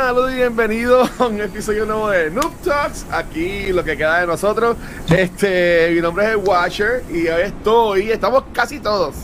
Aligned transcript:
Saludos 0.00 0.32
y 0.32 0.36
bienvenidos 0.36 1.10
a 1.18 1.26
un 1.26 1.40
episodio 1.40 1.84
nuevo 1.84 2.08
de 2.08 2.30
Noob 2.30 2.52
Talks. 2.62 3.04
Aquí 3.10 3.72
lo 3.72 3.82
que 3.82 3.96
queda 3.96 4.20
de 4.20 4.28
nosotros. 4.28 4.76
Este, 5.10 5.90
mi 5.92 6.00
nombre 6.00 6.24
es 6.24 6.30
el 6.30 6.36
Watcher 6.36 7.02
y 7.10 7.26
hoy 7.26 7.42
estoy, 7.42 8.12
estamos 8.12 8.44
casi 8.52 8.78
todos. 8.78 9.16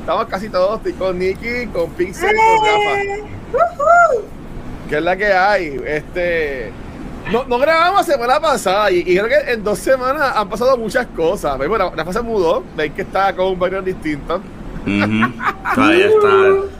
Estamos 0.00 0.24
casi 0.24 0.48
todos. 0.48 0.78
Estoy 0.78 0.94
con 0.94 1.18
Nicky, 1.18 1.66
con 1.66 1.90
Pixel, 1.90 2.34
con 2.34 2.66
Rafa. 3.52 4.22
Que 4.88 4.96
es 4.96 5.02
la 5.02 5.14
que 5.14 5.30
hay. 5.30 5.78
Este. 5.86 6.72
No, 7.30 7.44
no 7.44 7.58
grabamos 7.58 8.06
semana 8.06 8.40
pasada 8.40 8.90
y, 8.90 9.00
y 9.00 9.18
creo 9.18 9.28
que 9.28 9.52
en 9.52 9.62
dos 9.62 9.78
semanas 9.78 10.32
han 10.34 10.48
pasado 10.48 10.78
muchas 10.78 11.06
cosas. 11.08 11.58
Bueno, 11.58 11.92
Rafa 11.94 12.14
se 12.14 12.22
mudó, 12.22 12.64
veis 12.74 12.94
que 12.94 13.02
está 13.02 13.36
con 13.36 13.48
un 13.48 13.58
background 13.58 13.86
distinto. 13.86 14.36
Ujú. 14.36 15.32
Todavía 15.74 16.06
está. 16.06 16.78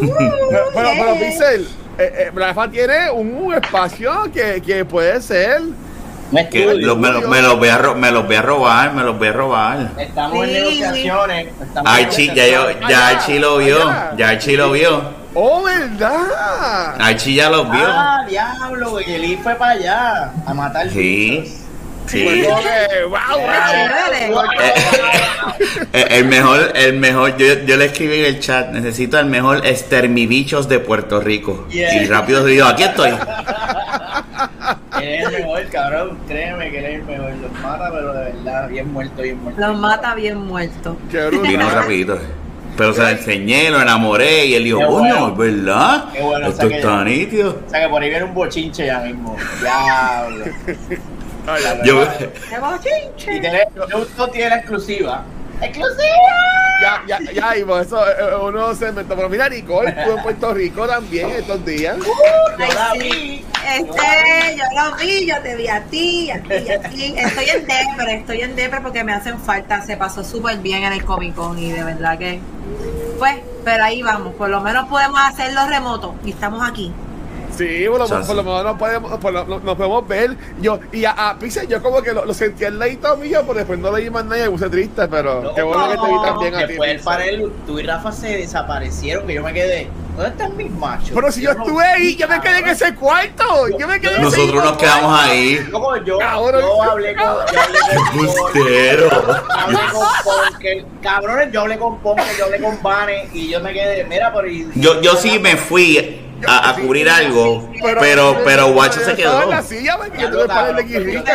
Pero, 0.00 0.64
pero, 0.74 0.88
pero, 0.96 1.14
Pixel, 1.18 1.68
eh, 1.98 2.12
eh, 2.26 2.30
Rafa 2.34 2.68
tiene 2.70 3.10
un 3.10 3.52
espacio 3.54 4.30
que, 4.32 4.62
que 4.64 4.84
puede 4.84 5.20
ser. 5.20 5.60
Que 6.50 6.74
lo- 6.76 6.96
me, 6.96 7.10
lo- 7.10 7.28
me 7.28 7.42
los 7.42 7.58
voy 7.58 7.68
a 7.68 7.76
ro- 7.76 7.94
me 7.94 8.10
los 8.10 8.26
voy 8.26 8.36
a 8.36 8.42
robar, 8.42 8.94
me 8.94 9.02
los 9.02 9.18
voy 9.18 9.28
a 9.28 9.32
robar. 9.32 9.90
Estamos 9.98 10.46
en 10.46 10.52
negociaciones. 10.54 11.48
estamos 11.62 11.98
en 11.98 12.34
ya, 12.34 12.46
yo, 12.46 12.66
ya 12.88 13.08
Archie 13.08 13.38
lo 13.38 13.58
vio, 13.58 13.78
ya 14.16 14.28
Archie 14.30 14.56
lo 14.56 14.72
vio. 14.72 15.02
¡Oh, 15.34 15.62
verdad! 15.62 16.94
Archie 16.98 17.34
ya 17.34 17.50
los 17.50 17.70
vio. 17.70 17.84
Ah, 17.86 18.24
diablo, 18.26 18.98
Eli 18.98 19.36
fue 19.42 19.54
para 19.56 19.72
allá 19.72 20.32
a 20.46 20.54
matar 20.54 20.88
Sí. 20.90 21.58
Sí. 22.06 22.24
Eh, 22.26 23.06
El 26.10 26.24
mejor, 26.26 26.72
el 26.74 26.94
mejor, 26.94 27.36
yo, 27.36 27.46
yo 27.66 27.76
le 27.76 27.86
escribí 27.86 28.20
en 28.20 28.24
el 28.26 28.40
chat, 28.40 28.70
necesito 28.70 29.18
el 29.18 29.26
mejor 29.26 29.66
extermibichos 29.66 30.68
de 30.68 30.78
Puerto 30.78 31.20
Rico. 31.20 31.66
Yeah. 31.68 32.02
Y 32.02 32.06
rápido 32.06 32.44
digo, 32.44 32.66
aquí 32.66 32.82
estoy. 32.84 33.10
Eres 35.02 35.26
el 35.26 35.32
mejor, 35.32 35.66
cabrón. 35.70 36.18
Créeme 36.28 36.70
que 36.70 36.78
eres 36.78 36.94
el 37.00 37.04
mejor. 37.04 37.30
Los 37.40 37.52
mata, 37.60 37.90
pero 37.92 38.12
de 38.12 38.24
verdad, 38.32 38.68
bien 38.68 38.92
muerto, 38.92 39.22
bien 39.22 39.42
muerto. 39.42 39.60
Los 39.60 39.78
mata 39.78 40.14
bien 40.14 40.48
brutal. 40.48 40.96
Vino 41.42 41.70
rapidito. 41.70 42.18
Pero 42.76 42.94
se 42.94 43.02
lo 43.02 43.08
enseñé, 43.08 43.70
lo 43.70 43.82
enamoré 43.82 44.46
y 44.46 44.54
él 44.54 44.64
dijo, 44.64 44.80
bueno. 44.88 45.28
¿es 45.28 45.36
verdad? 45.36 46.04
Qué 46.12 46.22
bueno, 46.22 46.46
Esto 46.48 46.56
o 46.56 46.60
sea 46.60 46.68
que- 46.68 46.76
está 46.76 47.04
nítido. 47.04 47.58
O 47.66 47.70
sea 47.70 47.80
que 47.82 47.88
por 47.88 48.02
ahí 48.02 48.08
viene 48.08 48.24
un 48.24 48.34
bochinche 48.34 48.86
ya 48.86 49.00
mismo. 49.00 49.36
Diablo. 49.60 50.44
Yo. 51.84 52.04
Y 53.18 53.40
tiene, 53.40 53.64
justo 53.92 54.28
tiene 54.28 54.50
la 54.50 54.56
exclusiva. 54.56 55.24
¡Exclusiva! 55.60 56.06
Ya, 56.80 57.02
ya, 57.06 57.32
ya, 57.32 57.56
y 57.56 57.64
por 57.64 57.80
eso 57.80 58.04
eh, 58.04 58.14
eh, 58.18 58.36
uno 58.42 58.74
se 58.74 58.88
inventó. 58.88 59.14
Pero 59.14 59.28
mira, 59.28 59.48
Nicole 59.48 59.90
estuvo 59.90 60.16
en 60.16 60.22
Puerto 60.22 60.54
Rico 60.54 60.86
también 60.86 61.30
estos 61.30 61.64
días. 61.64 61.96
Yo 61.98 62.58
la 62.58 62.90
Ay, 62.90 62.98
vi. 62.98 63.46
Este, 63.76 64.56
yo 64.56 64.64
lo 64.74 64.96
vi, 64.96 65.26
yo 65.26 65.40
te 65.40 65.54
vi 65.54 65.68
a 65.68 65.84
ti, 65.84 66.30
a 66.32 66.42
ti, 66.42 66.68
a 66.68 66.80
ti. 66.80 67.14
Estoy 67.16 67.48
en 67.50 67.66
Denver, 67.66 68.08
estoy 68.08 68.40
en 68.40 68.56
Denver 68.56 68.82
porque 68.82 69.04
me 69.04 69.12
hacen 69.12 69.38
falta. 69.38 69.82
Se 69.82 69.96
pasó 69.96 70.24
súper 70.24 70.58
bien 70.58 70.82
en 70.82 70.92
el 70.92 71.04
Comic 71.04 71.34
Con 71.36 71.58
y 71.58 71.70
de 71.70 71.84
verdad 71.84 72.18
que. 72.18 72.40
Pues, 73.18 73.36
pero 73.64 73.84
ahí 73.84 74.02
vamos. 74.02 74.34
Por 74.34 74.48
lo 74.48 74.60
menos 74.60 74.88
podemos 74.88 75.20
hacerlo 75.20 75.66
remoto 75.68 76.16
y 76.24 76.30
estamos 76.30 76.68
aquí. 76.68 76.92
Sí, 77.56 77.84
por 77.88 77.98
por 78.08 78.36
lo 78.36 78.42
menos 78.42 78.64
nos 78.64 78.78
podemos, 78.78 79.18
por 79.18 79.32
lo- 79.32 79.44
nos 79.60 79.76
podemos 79.76 80.08
ver. 80.08 80.36
Yo, 80.60 80.78
y 80.92 81.04
a, 81.04 81.10
a 81.12 81.38
Pixel, 81.38 81.68
yo 81.68 81.82
como 81.82 82.02
que 82.02 82.12
lo, 82.12 82.24
lo 82.24 82.34
sentí 82.34 82.64
al 82.64 82.78
ladito 82.78 83.16
mío, 83.16 83.40
pero 83.42 83.54
después 83.54 83.78
no 83.78 83.92
leí 83.92 84.10
más 84.10 84.24
nada 84.24 84.38
y 84.38 84.42
me 84.44 84.50
puse 84.50 84.68
triste. 84.70 85.06
Pero 85.08 85.42
No, 85.42 85.54
qué 85.54 85.62
bueno 85.62 85.88
que 85.90 85.96
te 85.96 86.06
vi 86.06 86.22
también 86.22 86.54
a 86.54 86.58
ti. 86.58 86.66
Después 86.68 86.90
Pixel. 86.92 87.04
panel, 87.04 87.52
tú 87.66 87.78
y 87.78 87.82
Rafa 87.82 88.12
se 88.12 88.28
desaparecieron, 88.38 89.26
que 89.26 89.34
yo 89.34 89.42
me 89.42 89.52
quedé. 89.52 89.88
¿Dónde 90.16 90.28
están 90.30 90.54
mis 90.58 90.70
machos? 90.70 91.10
Pero 91.14 91.32
si 91.32 91.40
yo 91.40 91.52
estuve 91.52 91.82
ahí, 91.84 92.16
yo 92.16 92.28
me 92.28 92.38
quedé 92.40 92.58
en 92.58 92.68
ese 92.68 92.94
cuarto. 92.94 93.44
Yo 93.78 93.88
me 93.88 93.98
quedé 93.98 94.16
en 94.16 94.26
ese 94.26 94.36
nosotros 94.40 94.64
nos 94.64 94.76
quedamos 94.76 95.20
ahí. 95.22 95.58
Yo, 95.66 95.72
como 95.72 95.96
yo, 96.04 96.18
Cabrón. 96.18 96.60
yo 96.60 96.82
hablé 96.82 97.14
con. 97.16 97.24
Yo 97.24 97.60
hablé 97.60 97.78
con 97.94 98.16
Bustero. 98.18 99.08
hablé 99.48 99.78
con 99.90 100.06
Ponker. 100.24 100.84
Cabrones, 101.02 101.52
yo 101.52 101.60
hablé 101.62 101.78
con 101.78 101.98
Ponker, 102.00 102.26
yo 102.38 102.44
hablé 102.44 102.60
con 102.60 102.82
Bane 102.82 103.28
y 103.32 103.48
yo 103.48 103.60
me 103.60 103.72
quedé. 103.72 104.04
Mira, 104.04 104.30
por 104.32 104.44
ahí. 104.44 104.68
Yo, 104.74 105.00
yo 105.00 105.16
sí 105.16 105.38
me 105.38 105.56
fui 105.56 106.20
a, 106.46 106.70
a 106.70 106.74
cubrir 106.76 107.08
algo, 107.08 107.70
pero, 108.00 108.36
pero 108.44 108.72
Guacho 108.72 109.00
se 109.00 109.14
quedó. 109.14 109.42
en 109.42 109.50
la 109.50 109.62
silla, 109.62 109.96
porque 109.98 110.20
yo 110.20 110.30
tuve 110.30 110.42
el 110.42 110.48
panel 110.48 110.76
de 110.76 110.82
guirrita. 110.84 111.32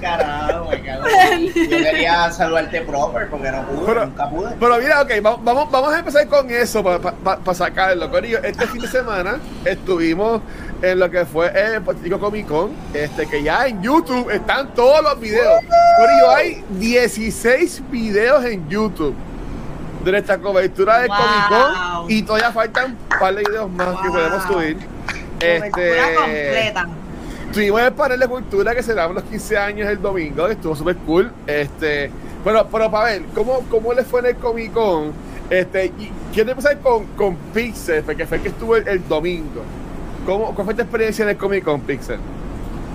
Carajo, 0.00 0.68
me 0.70 0.82
cago 0.82 1.04
en 1.32 1.52
ti. 1.52 1.68
Yo 1.68 1.78
quería 1.78 2.30
saludarte 2.32 2.80
proper 2.82 3.28
porque 3.28 3.50
no 3.50 3.66
pude, 3.66 3.86
Pero- 3.86 4.06
nunca 4.06 4.30
pude. 4.30 4.50
Pero 4.58 4.78
mira, 4.78 5.02
ok, 5.02 5.10
va- 5.24 5.36
vamos, 5.42 5.70
vamos 5.70 5.94
a 5.94 5.98
empezar 5.98 6.26
con 6.28 6.50
eso 6.50 6.82
para 6.82 7.54
sacarlo. 7.54 8.10
Corillo, 8.10 8.42
este 8.42 8.66
fin 8.66 8.80
de 8.82 8.88
semana 8.88 9.38
estuvimos 9.64 10.40
en 10.82 10.98
lo 10.98 11.10
que 11.10 11.26
fue 11.26 11.48
el 11.74 11.82
Puerto 11.82 12.02
Rico 12.02 12.18
Comic 12.18 12.46
Con, 12.46 12.70
este, 12.94 13.26
que 13.26 13.42
ya 13.42 13.66
en 13.66 13.82
YouTube 13.82 14.30
están 14.30 14.74
todos 14.74 15.02
los 15.02 15.20
videos. 15.20 15.60
Corillo, 15.98 16.30
hay 16.34 16.64
16 16.70 17.82
videos 17.90 18.44
en 18.44 18.68
YouTube 18.68 19.14
de 20.04 20.12
nuestra 20.12 20.38
cobertura 20.38 20.98
del 21.00 21.08
Wow. 21.08 21.16
Comic 21.18 21.48
Con 21.48 22.10
y 22.10 22.22
todavía 22.22 22.52
faltan 22.52 22.92
un 22.92 23.18
par 23.18 23.34
de 23.34 23.42
videos 23.42 23.70
más 23.70 24.00
que 24.00 24.08
podemos 24.08 24.42
subir. 24.44 24.76
Cobertura 24.76 25.66
Este, 25.66 26.14
completa. 26.16 26.88
Tuvimos 27.52 27.80
el 27.80 27.92
panel 27.92 28.20
de 28.20 28.28
cultura 28.28 28.74
que 28.74 28.82
celebramos 28.82 29.16
los 29.16 29.24
15 29.24 29.58
años 29.58 29.88
el 29.88 30.00
domingo, 30.00 30.46
que 30.46 30.52
estuvo 30.52 30.76
súper 30.76 30.96
cool. 30.98 31.32
Este, 31.46 32.10
pero, 32.44 32.66
pero 32.70 32.90
para 32.90 33.06
ver, 33.06 33.22
¿cómo, 33.34 33.60
¿cómo 33.68 33.92
le 33.92 34.04
fue 34.04 34.20
en 34.20 34.26
el 34.26 34.36
Comic 34.36 34.72
Con? 34.72 35.12
Este, 35.50 35.86
y 35.86 36.12
quiero 36.32 36.50
empezar 36.50 36.78
con, 36.78 37.06
con 37.16 37.34
Pixel, 37.52 38.04
porque 38.04 38.24
fue 38.26 38.36
el 38.36 38.42
que 38.44 38.48
estuvo 38.50 38.76
el, 38.76 38.86
el 38.86 39.08
domingo. 39.08 39.62
¿Cómo, 40.24 40.54
¿Cuál 40.54 40.64
fue 40.64 40.74
tu 40.74 40.82
experiencia 40.82 41.24
en 41.24 41.30
el 41.30 41.36
Comic 41.36 41.64
Con, 41.64 41.80
Pixel? 41.80 42.18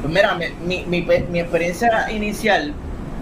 Pues 0.02 0.14
mira, 0.14 0.36
mi, 0.36 0.86
mi, 0.86 0.86
mi, 1.02 1.02
mi 1.30 1.40
experiencia 1.40 2.10
inicial 2.12 2.74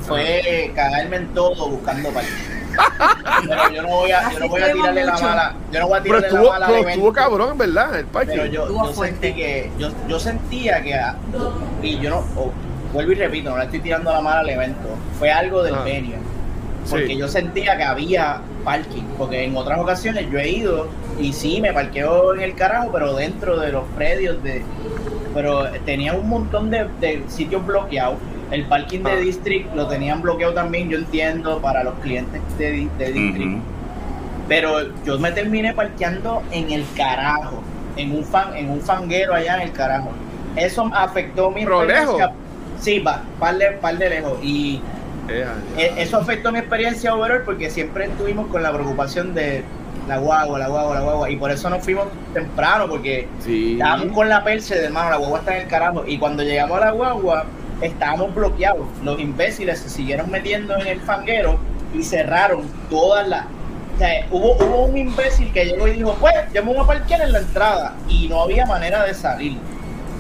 fue 0.08 0.72
cagarme 0.76 1.16
en 1.18 1.28
todo 1.34 1.70
buscando 1.70 2.10
parque. 2.10 2.30
Pero 3.48 3.70
yo 3.72 3.82
no 3.84 3.88
voy 3.90 4.12
a, 4.12 4.32
yo 4.32 4.40
no 4.40 4.48
voy 4.50 4.62
a 4.62 4.74
tirarle 4.74 5.06
la 5.06 5.12
mucho. 5.14 5.24
mala, 5.26 5.56
yo 5.72 5.80
no 5.80 5.88
voy 5.88 6.00
a 6.00 6.02
Pero 6.04 6.18
tirarle 6.18 6.28
estuvo, 6.28 6.44
la 6.44 6.50
mala 6.52 6.66
pero 6.66 6.78
al 6.80 6.88
estuvo 6.90 7.06
evento. 7.08 7.14
cabrón, 7.22 7.58
¿verdad? 7.58 8.00
El 8.00 8.06
parque. 8.08 8.32
Pero 8.34 8.46
yo, 8.48 8.68
yo 8.86 8.94
sentí 8.94 9.34
que, 9.34 9.72
yo, 9.78 9.90
yo 10.08 10.20
sentía 10.20 10.82
que, 10.82 10.94
ah, 10.96 11.16
y 11.82 12.00
yo 12.00 12.10
no, 12.10 12.18
oh, 12.36 12.52
vuelvo 12.92 13.12
y 13.12 13.16
repito, 13.16 13.50
no 13.52 13.58
le 13.58 13.66
estoy 13.66 13.80
tirando 13.80 14.12
la 14.12 14.22
mala 14.22 14.40
al 14.40 14.50
evento, 14.50 14.90
fue 15.20 15.32
algo 15.32 15.62
del 15.64 15.76
Ah. 15.76 15.84
venue. 15.84 16.16
Porque 16.90 17.08
Sí. 17.08 17.18
yo 17.18 17.28
sentía 17.30 17.78
que 17.78 17.84
había 17.84 18.42
parking, 18.66 19.04
porque 19.18 19.44
en 19.46 19.56
otras 19.56 19.80
ocasiones 19.80 20.30
yo 20.30 20.38
he 20.40 20.50
ido 20.50 20.88
y 21.18 21.32
sí, 21.32 21.62
me 21.62 21.72
parqueo 21.72 22.34
en 22.34 22.42
el 22.42 22.56
carajo, 22.56 22.90
pero 22.92 23.14
dentro 23.16 23.58
de 23.58 23.72
los 23.72 23.84
predios 23.96 24.44
de... 24.44 24.64
Pero 25.34 25.70
tenía 25.86 26.14
un 26.14 26.28
montón 26.28 26.70
de, 26.72 26.88
de 27.00 27.24
sitios 27.30 27.66
bloqueados. 27.66 28.16
El 28.52 28.66
parking 28.66 29.00
de 29.04 29.12
Ah. 29.12 29.16
District 29.16 29.74
lo 29.76 29.88
tenían 29.88 30.22
bloqueado 30.22 30.54
también, 30.54 30.90
yo 30.90 30.98
entiendo, 30.98 31.60
para 31.60 31.84
los 31.84 31.96
clientes 31.96 32.42
de, 32.58 32.72
di- 32.72 32.90
de 32.98 33.12
District. 33.12 33.62
Pero 34.48 34.94
yo 35.06 35.18
me 35.20 35.32
terminé 35.32 35.74
parqueando 35.74 36.44
en 36.52 36.72
el 36.72 36.86
carajo, 36.96 37.62
en 37.96 38.12
un 38.16 38.24
fan, 38.24 38.56
en 38.56 38.70
un 38.70 38.82
fanguero 38.82 39.34
allá 39.34 39.56
en 39.56 39.62
el 39.62 39.72
carajo. 39.72 40.10
Eso 40.56 40.90
afectó 40.94 41.50
mi 41.50 41.64
¿Pero 41.64 41.86
lejos? 41.86 42.22
Sí, 42.80 43.00
va, 43.00 43.24
par 43.40 43.58
de, 43.58 43.68
par 43.82 43.98
de 43.98 44.10
lejos. 44.10 44.38
Y 44.44 44.82
Eh, 45.30 45.46
e- 45.78 45.94
eso 46.04 46.18
afectó 46.18 46.52
mi 46.52 46.60
experiencia 46.60 47.16
overall 47.16 47.44
porque 47.46 47.70
siempre 47.70 48.06
estuvimos 48.06 48.48
con 48.48 48.62
la 48.62 48.74
preocupación 48.74 49.34
de 49.34 49.64
la 50.06 50.18
guagua, 50.18 50.60
la 50.60 50.68
guagua, 50.68 50.96
la 50.96 51.02
guagua. 51.02 51.30
Y 51.30 51.38
por 51.38 51.50
eso 51.50 51.70
nos 51.70 51.82
fuimos 51.82 52.08
temprano, 52.34 52.90
porque 52.90 53.30
sí. 53.40 53.74
estábamos 53.80 54.08
con 54.14 54.28
la 54.28 54.44
perse 54.44 54.76
de 54.78 54.86
hermano, 54.88 55.12
la 55.12 55.16
guagua 55.16 55.40
está 55.40 55.56
en 55.56 55.62
el 55.62 55.68
carajo. 55.70 56.04
Y 56.06 56.18
cuando 56.18 56.44
llegamos 56.44 56.78
a 56.82 56.86
la 56.88 56.92
guagua, 56.92 57.46
estábamos 57.86 58.34
bloqueados. 58.34 58.88
Los 59.04 59.20
imbéciles 59.20 59.80
se 59.80 59.90
siguieron 59.90 60.30
metiendo 60.32 60.76
en 60.78 60.88
el 60.88 61.00
fanguero 61.02 61.58
y 61.94 62.04
cerraron 62.04 62.64
todas 62.90 63.28
las. 63.28 63.46
O 63.96 63.98
sea, 64.00 64.26
hubo, 64.32 64.54
hubo 64.56 64.86
un 64.86 64.98
imbécil 64.98 65.52
que 65.54 65.66
llegó 65.66 65.88
y 65.88 65.92
dijo, 65.92 66.16
pues, 66.20 66.34
yo 66.54 66.64
me 66.64 66.74
voy 66.74 66.84
a 66.84 66.88
parquear 66.88 67.22
en 67.22 67.32
la 67.32 67.40
entrada. 67.40 67.94
Y 68.10 68.28
no 68.28 68.42
había 68.42 68.66
manera 68.66 69.04
de 69.06 69.14
salir. 69.14 69.58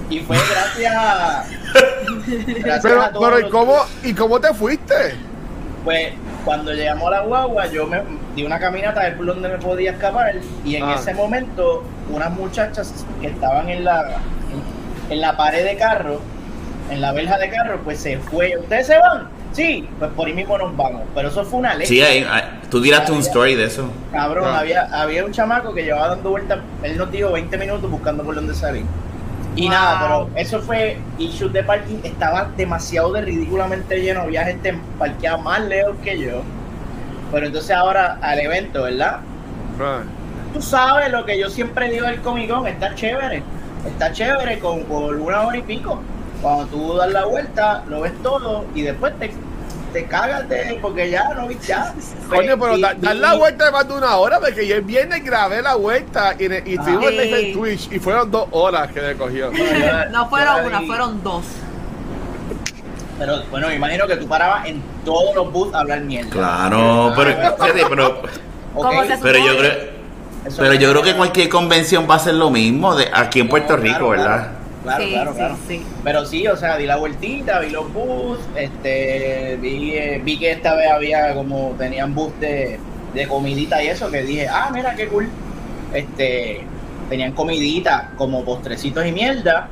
Y 0.09 0.19
fue 0.19 0.37
gracias 0.37 0.93
a. 0.95 1.45
gracias 2.27 2.79
Pero, 2.83 3.01
a 3.01 3.11
todos 3.11 3.25
pero 3.25 3.39
¿y 3.39 3.41
los- 3.43 3.51
cómo, 3.51 3.75
¿y 4.03 4.13
cómo 4.13 4.39
te 4.39 4.53
fuiste? 4.53 4.93
Pues 5.83 6.13
cuando 6.45 6.71
llegamos 6.71 7.07
a 7.07 7.11
la 7.11 7.21
guagua, 7.21 7.65
yo 7.67 7.87
me 7.87 8.01
di 8.35 8.43
una 8.45 8.59
caminata 8.59 9.01
a 9.01 9.03
ver 9.05 9.17
por 9.17 9.25
donde 9.25 9.49
me 9.49 9.57
podía 9.57 9.91
escapar. 9.91 10.35
Y 10.63 10.75
en 10.75 10.83
Ah. 10.83 10.95
ese 10.99 11.13
momento, 11.13 11.83
unas 12.09 12.31
muchachas 12.31 13.05
que 13.21 13.27
estaban 13.27 13.69
en 13.69 13.83
la, 13.85 14.17
en, 15.09 15.11
en 15.13 15.21
la 15.21 15.35
pared 15.35 15.63
de 15.65 15.75
carro, 15.77 16.21
en 16.89 17.01
la 17.01 17.11
verja 17.11 17.37
de 17.37 17.49
carro, 17.49 17.79
pues 17.83 17.99
se 17.99 18.17
fue. 18.17 18.57
¿Ustedes 18.57 18.87
se 18.87 18.97
van? 18.99 19.27
Sí, 19.53 19.87
pues 19.99 20.11
por 20.11 20.27
ahí 20.27 20.33
mismo 20.33 20.57
nos 20.57 20.75
vamos. 20.75 21.03
Pero 21.15 21.29
eso 21.29 21.43
fue 21.45 21.59
una 21.59 21.73
ley. 21.75 21.85
Sí, 21.87 22.01
ahí- 22.01 22.25
ahí- 22.29 22.59
tú 22.69 22.81
tiraste 22.81 23.11
un 23.11 23.19
story 23.19 23.55
de 23.55 23.65
eso. 23.65 23.89
Cabrón, 24.11 24.45
Ah. 24.47 24.59
había, 24.59 24.83
había 24.91 25.25
un 25.25 25.31
chamaco 25.31 25.73
que 25.73 25.83
llevaba 25.83 26.09
dando 26.09 26.31
vueltas, 26.31 26.59
él 26.81 26.97
nos 26.97 27.11
dijo 27.11 27.31
20 27.31 27.57
minutos 27.57 27.89
buscando 27.89 28.23
por 28.23 28.35
dónde 28.35 28.53
salir. 28.55 28.83
Y 29.55 29.63
Wow. 29.63 29.71
nada, 29.71 29.99
pero 30.01 30.29
eso 30.35 30.61
fue 30.61 30.97
issues 31.19 31.53
de 31.53 31.63
parking, 31.63 31.97
estaba 32.03 32.49
demasiado 32.57 33.13
de 33.13 33.21
ridículamente 33.21 34.01
lleno, 34.01 34.21
había 34.21 34.43
gente 34.45 34.75
parqueada 34.97 35.37
más 35.37 35.61
lejos 35.61 35.95
que 36.03 36.17
yo. 36.19 36.41
Pero 37.31 37.45
entonces 37.47 37.71
ahora 37.71 38.17
al 38.21 38.39
evento, 38.39 38.83
¿verdad? 38.83 39.19
Ah. 39.79 39.99
Tú 40.53 40.61
sabes 40.61 41.11
lo 41.11 41.23
que 41.25 41.39
yo 41.39 41.49
siempre 41.49 41.89
digo 41.91 42.05
del 42.07 42.21
Comic 42.21 42.49
Con, 42.49 42.67
está 42.67 42.93
chévere, 42.95 43.43
está 43.87 44.11
chévere 44.11 44.57
con 44.59 44.83
por 44.85 45.15
una 45.15 45.41
hora 45.41 45.57
y 45.57 45.61
pico. 45.61 46.01
Cuando 46.43 46.65
tú 46.67 46.95
das 46.97 47.11
la 47.11 47.25
vuelta, 47.25 47.83
lo 47.87 48.01
ves 48.01 48.11
todo 48.21 48.65
y 48.75 48.81
después 48.83 49.17
te, 49.17 49.31
te 49.93 50.05
cagas 50.05 50.47
de, 50.49 50.77
porque 50.81 51.09
ya 51.09 51.33
no 51.33 51.47
viste 51.47 51.67
ya. 51.67 51.93
Coño, 52.29 52.59
pero 52.59 52.77
da- 52.77 52.93
dar 52.95 53.15
y- 53.15 53.19
la 53.19 53.33
vuelta 53.35 53.65
de 53.65 53.71
más 53.71 53.87
de 53.87 53.93
una 53.95 54.17
hora, 54.17 54.39
porque 54.39 54.67
yo 54.67 54.75
el 54.75 54.81
viernes 54.81 55.23
grabé 55.23 55.61
la 55.61 55.75
vuelta 55.75 56.35
y, 56.37 56.43
y 56.43 56.73
estuvimos 56.75 57.05
en 57.05 57.17
live 57.17 57.47
en 57.47 57.53
Twitch 57.53 57.91
y 57.91 57.97
fueron 57.99 58.29
dos 58.29 58.47
horas 58.51 58.91
que 58.91 59.01
me 59.01 59.13
cogió. 59.15 59.49
Bueno, 59.51 59.65
yo- 59.79 60.09
No 60.11 60.29
fueron 60.29 60.65
una, 60.65 60.79
vi. 60.81 60.87
fueron 60.87 61.23
dos. 61.23 61.43
Pero 63.19 63.43
bueno, 63.51 63.67
me 63.67 63.75
imagino 63.75 64.07
que 64.07 64.17
tú 64.17 64.27
parabas 64.27 64.65
en 64.67 64.81
todos 65.05 65.35
los 65.35 65.51
booths 65.51 65.75
a 65.75 65.79
hablar 65.81 66.01
mierda. 66.01 66.29
Claro, 66.31 67.13
pero, 67.15 67.35
pero, 67.89 68.07
Ok, 68.75 68.87
¿Cómo 68.87 69.03
se 69.03 69.17
pero 69.21 69.37
yo 69.37 69.55
creo, 69.57 69.71
eso 70.47 70.57
pero 70.59 70.73
yo 70.73 70.89
creo 70.89 71.03
que 71.03 71.15
cualquier 71.15 71.47
convención 71.47 72.07
va 72.09 72.15
a 72.15 72.19
ser 72.19 72.33
lo 72.33 72.49
mismo 72.49 72.95
de 72.95 73.07
aquí 73.13 73.39
en 73.39 73.47
Puerto 73.49 73.77
No, 73.77 73.83
Rico, 73.83 73.97
claro, 73.97 74.09
¿verdad? 74.09 74.25
Claro, 74.47 74.62
sí, 74.83 75.11
claro, 75.11 75.31
sí, 75.31 75.37
claro. 75.37 75.57
sí. 75.67 75.83
Pero 76.03 76.25
sí, 76.25 76.47
o 76.47 76.57
sea, 76.57 76.77
di 76.77 76.85
la 76.85 76.97
vueltita, 76.97 77.59
vi 77.59 77.69
los 77.69 77.91
booths, 77.93 78.43
este, 78.55 79.57
vi, 79.61 79.93
eh, 79.95 80.21
vi 80.23 80.37
que 80.37 80.51
esta 80.51 80.75
vez 80.75 80.91
había 80.91 81.33
como 81.33 81.75
tenían 81.77 82.13
booths 82.13 82.39
de, 82.39 82.79
de 83.13 83.27
comidita 83.27 83.83
y 83.83 83.87
eso, 83.87 84.09
que 84.11 84.23
dije, 84.23 84.47
ah, 84.47 84.69
mira 84.73 84.95
qué 84.95 85.07
cool. 85.07 85.29
Este, 85.93 86.61
tenían 87.09 87.33
comidita 87.33 88.11
como 88.17 88.43
postrecitos 88.43 89.05
y 89.05 89.11
mierda. 89.11 89.69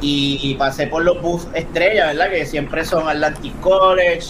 Y, 0.00 0.38
y 0.42 0.54
pasé 0.56 0.86
por 0.86 1.02
los 1.02 1.22
booths 1.22 1.48
estrella, 1.54 2.08
¿verdad? 2.08 2.30
Que 2.30 2.44
siempre 2.44 2.84
son 2.84 3.08
Atlantic 3.08 3.58
College, 3.60 4.26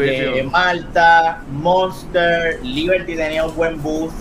eh, 0.00 0.48
Malta, 0.50 1.42
Monster, 1.50 2.60
Liberty 2.62 3.16
tenía 3.16 3.44
un 3.44 3.54
buen 3.54 3.82
booth. 3.82 4.12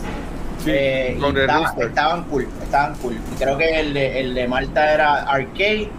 Sí, 0.63 0.71
Eh, 0.73 1.15
y 1.17 1.19
con 1.19 1.35
el 1.35 1.41
estaba- 1.43 1.65
rooster. 1.65 1.87
estaban 1.87 2.23
cool, 2.25 2.47
estaban 2.63 2.95
cool. 2.95 3.13
Y 3.13 3.35
creo 3.43 3.57
que 3.57 3.79
el 3.79 3.93
de, 3.93 4.19
el 4.19 4.33
de 4.35 4.47
Malta 4.47 4.93
era 4.93 5.23
arcade. 5.23 5.89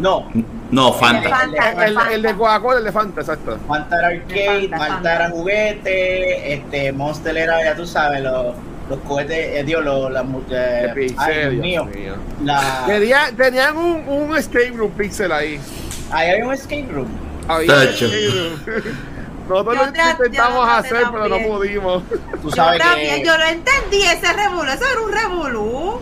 No, 0.00 0.28
No, 0.70 0.92
Fanta. 0.92 1.28
Fanta. 1.30 1.72
El, 1.86 1.96
el- 1.96 2.12
el 2.14 2.22
de 2.22 2.34
Coca-Cola, 2.34 2.78
el 2.78 2.84
de 2.84 2.92
Fanta, 2.92 3.20
exacto. 3.22 3.58
Malta 3.66 3.98
era 3.98 4.08
arcade, 4.08 4.60
Fanta, 4.68 4.76
Malta 4.76 4.94
Fanta. 4.94 5.14
era 5.14 5.30
juguete, 5.30 6.52
este 6.54 6.92
Monster 6.92 7.36
era, 7.36 7.64
ya 7.64 7.74
tú 7.74 7.86
sabes, 7.86 8.20
los, 8.22 8.54
los 8.90 8.98
cohetes, 9.00 9.56
eh, 9.60 9.64
Dios, 9.64 9.82
los, 9.84 10.10
las 10.12 10.24
eh, 10.50 11.14
ay, 11.16 11.34
Dios 11.40 11.54
mío. 11.54 11.84
mío. 11.86 12.14
La, 12.44 12.84
Tenía- 12.86 13.32
tenían 13.36 13.76
un, 13.76 14.06
un 14.08 14.36
escape 14.36 14.72
room 14.76 14.90
pixel 14.92 15.32
ahí. 15.32 15.58
ahí 16.10 16.28
hay 16.30 16.42
un 16.42 16.52
escape 16.52 16.86
room. 16.92 17.08
Había 17.48 17.74
un 17.74 17.82
escape 17.82 18.28
room. 18.34 18.82
Nosotros 19.48 19.76
Yo 19.76 19.82
lo 19.82 20.10
intentamos 20.10 20.66
yo 20.66 20.72
hacer, 20.72 21.06
pero 21.10 21.28
no 21.28 21.38
pudimos. 21.38 22.02
Tú 22.42 22.50
Yo 22.50 22.50
sabes 22.50 22.80
también, 22.80 23.16
que 23.16 23.26
yo 23.26 23.38
no 23.38 23.44
entendí 23.44 24.02
ese 24.02 24.32
revolú, 24.32 24.70
eso 24.70 24.84
era 24.90 25.00
un 25.00 25.12
revolú. 25.12 26.00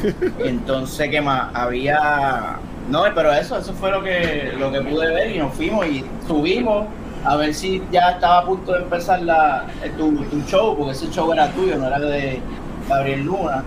entonces 0.38 1.10
que 1.10 1.20
más 1.20 1.54
había 1.54 2.58
no, 2.88 3.04
pero 3.14 3.32
eso, 3.32 3.58
eso 3.58 3.72
fue 3.74 3.90
lo 3.90 4.02
que 4.02 4.52
lo 4.58 4.72
que 4.72 4.80
pude 4.80 5.12
ver 5.12 5.30
y 5.30 5.38
nos 5.38 5.54
fuimos 5.54 5.86
y 5.86 6.04
subimos 6.26 6.86
a 7.24 7.36
ver 7.36 7.54
si 7.54 7.82
ya 7.92 8.12
estaba 8.12 8.38
a 8.38 8.44
punto 8.46 8.72
de 8.72 8.82
empezar 8.82 9.22
la, 9.22 9.66
eh, 9.84 9.92
tu, 9.96 10.16
tu 10.24 10.40
show, 10.42 10.76
porque 10.76 10.92
ese 10.92 11.08
show 11.10 11.32
era 11.32 11.48
tuyo, 11.52 11.76
no 11.76 11.86
era 11.86 12.00
de 12.00 12.40
Gabriel 12.88 13.24
Luna. 13.24 13.62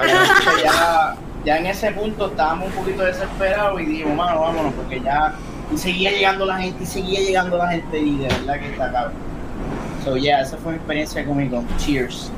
Entonces 0.00 0.64
ya, 0.64 1.16
ya 1.44 1.58
en 1.58 1.66
ese 1.66 1.92
punto 1.92 2.26
estábamos 2.26 2.68
un 2.68 2.72
poquito 2.72 3.04
desesperados 3.04 3.80
y 3.80 3.86
dijimos, 3.86 4.16
mano, 4.16 4.40
vámonos, 4.40 4.72
porque 4.74 5.00
ya 5.00 5.34
y 5.72 5.78
seguía 5.78 6.10
llegando 6.10 6.46
la 6.46 6.58
gente 6.58 6.82
y 6.82 6.86
seguía 6.86 7.20
llegando 7.20 7.56
la 7.56 7.68
gente 7.68 7.98
y 7.98 8.18
de 8.18 8.28
verdad 8.28 8.60
que 8.60 8.66
está 8.70 8.92
cabrón. 8.92 9.14
So 10.04 10.16
yeah, 10.16 10.42
esa 10.42 10.56
fue 10.58 10.72
mi 10.72 10.76
experiencia 10.78 11.24
conmigo. 11.24 11.64
Cheers. 11.78 12.30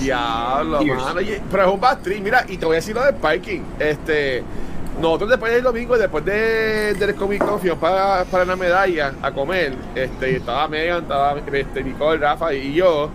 Diablo, 0.00 0.82
Cheers. 0.82 1.00
mano. 1.00 1.20
Pero 1.50 1.62
es 1.68 1.74
un 1.74 1.80
bad 1.80 1.98
trip. 1.98 2.22
Mira, 2.22 2.44
y 2.48 2.56
te 2.56 2.66
voy 2.66 2.74
a 2.74 2.76
decir 2.76 2.94
lo 2.94 3.04
del 3.04 3.14
parking. 3.14 3.60
Este. 3.78 4.42
Nosotros 5.00 5.30
después 5.30 5.52
del 5.52 5.62
domingo, 5.62 5.96
después 5.96 6.24
de, 6.24 6.94
del 6.94 7.14
Comic 7.14 7.42
Con, 7.44 7.58
fuimos 7.58 7.78
para, 7.78 8.24
para 8.24 8.44
la 8.44 8.56
medalla 8.56 9.14
a 9.22 9.32
comer. 9.32 9.74
Este, 9.94 10.36
estaba 10.36 10.68
Megan, 10.68 11.02
estaba 11.02 11.36
este, 11.52 11.82
Nicole, 11.82 12.18
Rafa 12.18 12.52
y 12.52 12.74
yo. 12.74 13.08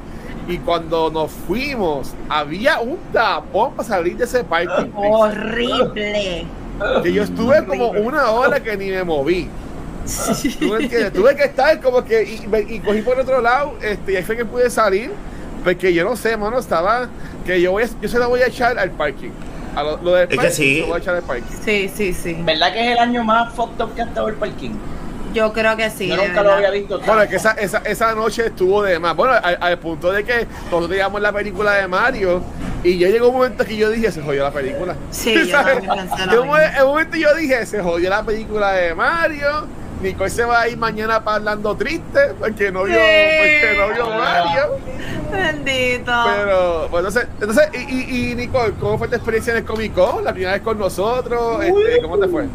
Y 0.48 0.58
cuando 0.60 1.12
nos 1.12 1.30
fuimos, 1.32 2.14
había 2.30 2.80
un 2.80 2.98
tapón 3.14 3.74
para 3.74 3.88
salir 3.88 4.18
de 4.18 4.24
ese 4.24 4.44
parking. 4.44 4.92
Horrible. 4.96 6.46
Que 7.04 7.12
yo 7.14 7.24
estuve 7.24 7.66
como 7.66 7.90
una 7.92 8.30
hora 8.32 8.62
que 8.62 8.78
ni 8.78 8.90
me 8.90 9.04
moví. 9.04 9.50
¿Tú 10.60 10.66
me 10.74 10.84
entiendes? 10.84 11.14
Tuve 11.14 11.36
que 11.36 11.44
estar 11.44 11.82
como 11.82 12.04
que. 12.04 12.24
Y, 12.24 12.80
cogí 12.80 13.02
por 13.02 13.20
otro 13.20 13.42
lado, 13.42 13.76
este, 13.82 14.14
y 14.14 14.16
ahí 14.16 14.24
fue 14.24 14.38
que 14.38 14.46
pude 14.46 14.70
salir. 14.70 15.12
Porque 15.64 15.94
yo 15.94 16.04
no 16.06 16.16
sé, 16.16 16.38
mano, 16.38 16.60
estaba. 16.60 17.10
Que 17.46 17.60
yo 17.62 17.72
voy 17.72 17.84
a- 17.84 17.90
yo 18.02 18.08
se 18.08 18.20
la 18.20 18.28
voy 18.28 18.42
a 18.42 18.48
echar 18.48 18.78
al 18.80 18.92
parking. 18.92 19.32
A 19.76 19.84
lo, 19.84 19.98
lo 19.98 20.14
del 20.14 20.28
que 20.28 20.36
parking, 20.38 20.52
sí. 20.54 20.76
se 20.76 20.82
lo 20.82 20.88
voy 20.88 20.96
a 20.96 21.00
echar 21.00 21.16
al 21.16 21.24
parking. 21.24 21.56
Sí, 21.64 21.92
sí, 21.94 22.14
sí. 22.14 22.38
¿Verdad 22.42 22.74
que 22.74 22.86
es 22.86 22.92
el 22.94 23.00
año 23.00 23.24
más 23.24 23.54
fucked 23.54 23.84
up 23.84 23.94
que 23.96 24.02
ha 24.02 24.06
estado 24.06 24.28
el 24.30 24.36
parking? 24.36 24.72
Yo 25.38 25.54
creo 25.54 25.78
que 25.78 25.90
sí. 25.92 26.08
Yo 26.08 26.18
nunca 26.18 26.42
lo 26.42 26.54
había 26.54 26.72
visto. 26.72 27.00
Bueno, 27.00 27.22
es 27.22 27.30
que 27.30 27.36
esa, 27.36 27.52
esa, 27.52 27.78
esa 27.86 28.16
noche 28.16 28.48
estuvo 28.48 28.82
de 28.82 28.98
más. 28.98 29.16
Bueno, 29.16 29.34
al, 29.34 29.56
al 29.62 29.78
punto 29.78 30.12
de 30.12 30.24
que 30.24 30.48
nosotros 30.66 30.90
veíamos 30.90 31.22
la 31.22 31.32
película 31.32 31.74
de 31.74 31.88
Mario. 31.88 32.42
Y 32.84 32.98
ya 32.98 33.10
llegó 33.10 33.28
un 33.30 33.36
momento 33.36 33.64
que 33.64 33.76
yo 33.78 33.90
dije, 33.92 34.12
se 34.12 34.22
jodió 34.22 34.44
la 34.44 34.52
película. 34.52 34.96
Sí, 35.12 35.36
yo 36.32 36.42
un 36.44 36.60
en 36.60 36.84
momento 36.86 37.18
yo 37.18 37.36
dije, 37.36 37.66
se 37.68 37.84
jodió 37.84 38.10
la 38.10 38.24
película 38.24 38.72
de 38.74 38.96
Mario. 38.96 39.68
Nicole 40.02 40.30
se 40.30 40.44
va 40.44 40.62
a 40.62 40.68
ir 40.70 40.78
mañana 40.78 41.24
parlando 41.24 41.76
triste 41.76 42.20
porque 42.40 42.72
no 42.72 42.84
vio, 42.84 42.96
Sí. 42.96 43.02
porque 43.62 43.78
no 43.78 43.94
vio 43.94 44.10
Mario. 44.18 44.64
Bendito. 45.32 46.12
Pero, 46.36 46.90
bueno, 46.90 47.08
entonces, 47.10 47.28
entonces 47.42 47.70
y, 47.74 47.94
y, 47.94 48.32
y 48.32 48.36
Nicole, 48.36 48.74
¿cómo 48.80 48.98
fue 48.98 49.08
tu 49.08 49.16
experiencia 49.16 49.52
en 49.52 49.58
el 49.58 49.66
Comic 49.66 49.94
Con? 49.94 50.24
La 50.24 50.32
primera 50.34 50.54
vez 50.54 50.62
con 50.62 50.78
nosotros, 50.80 51.64
este, 51.64 52.02
¿cómo 52.02 52.18
te 52.18 52.28
fue? 52.28 52.46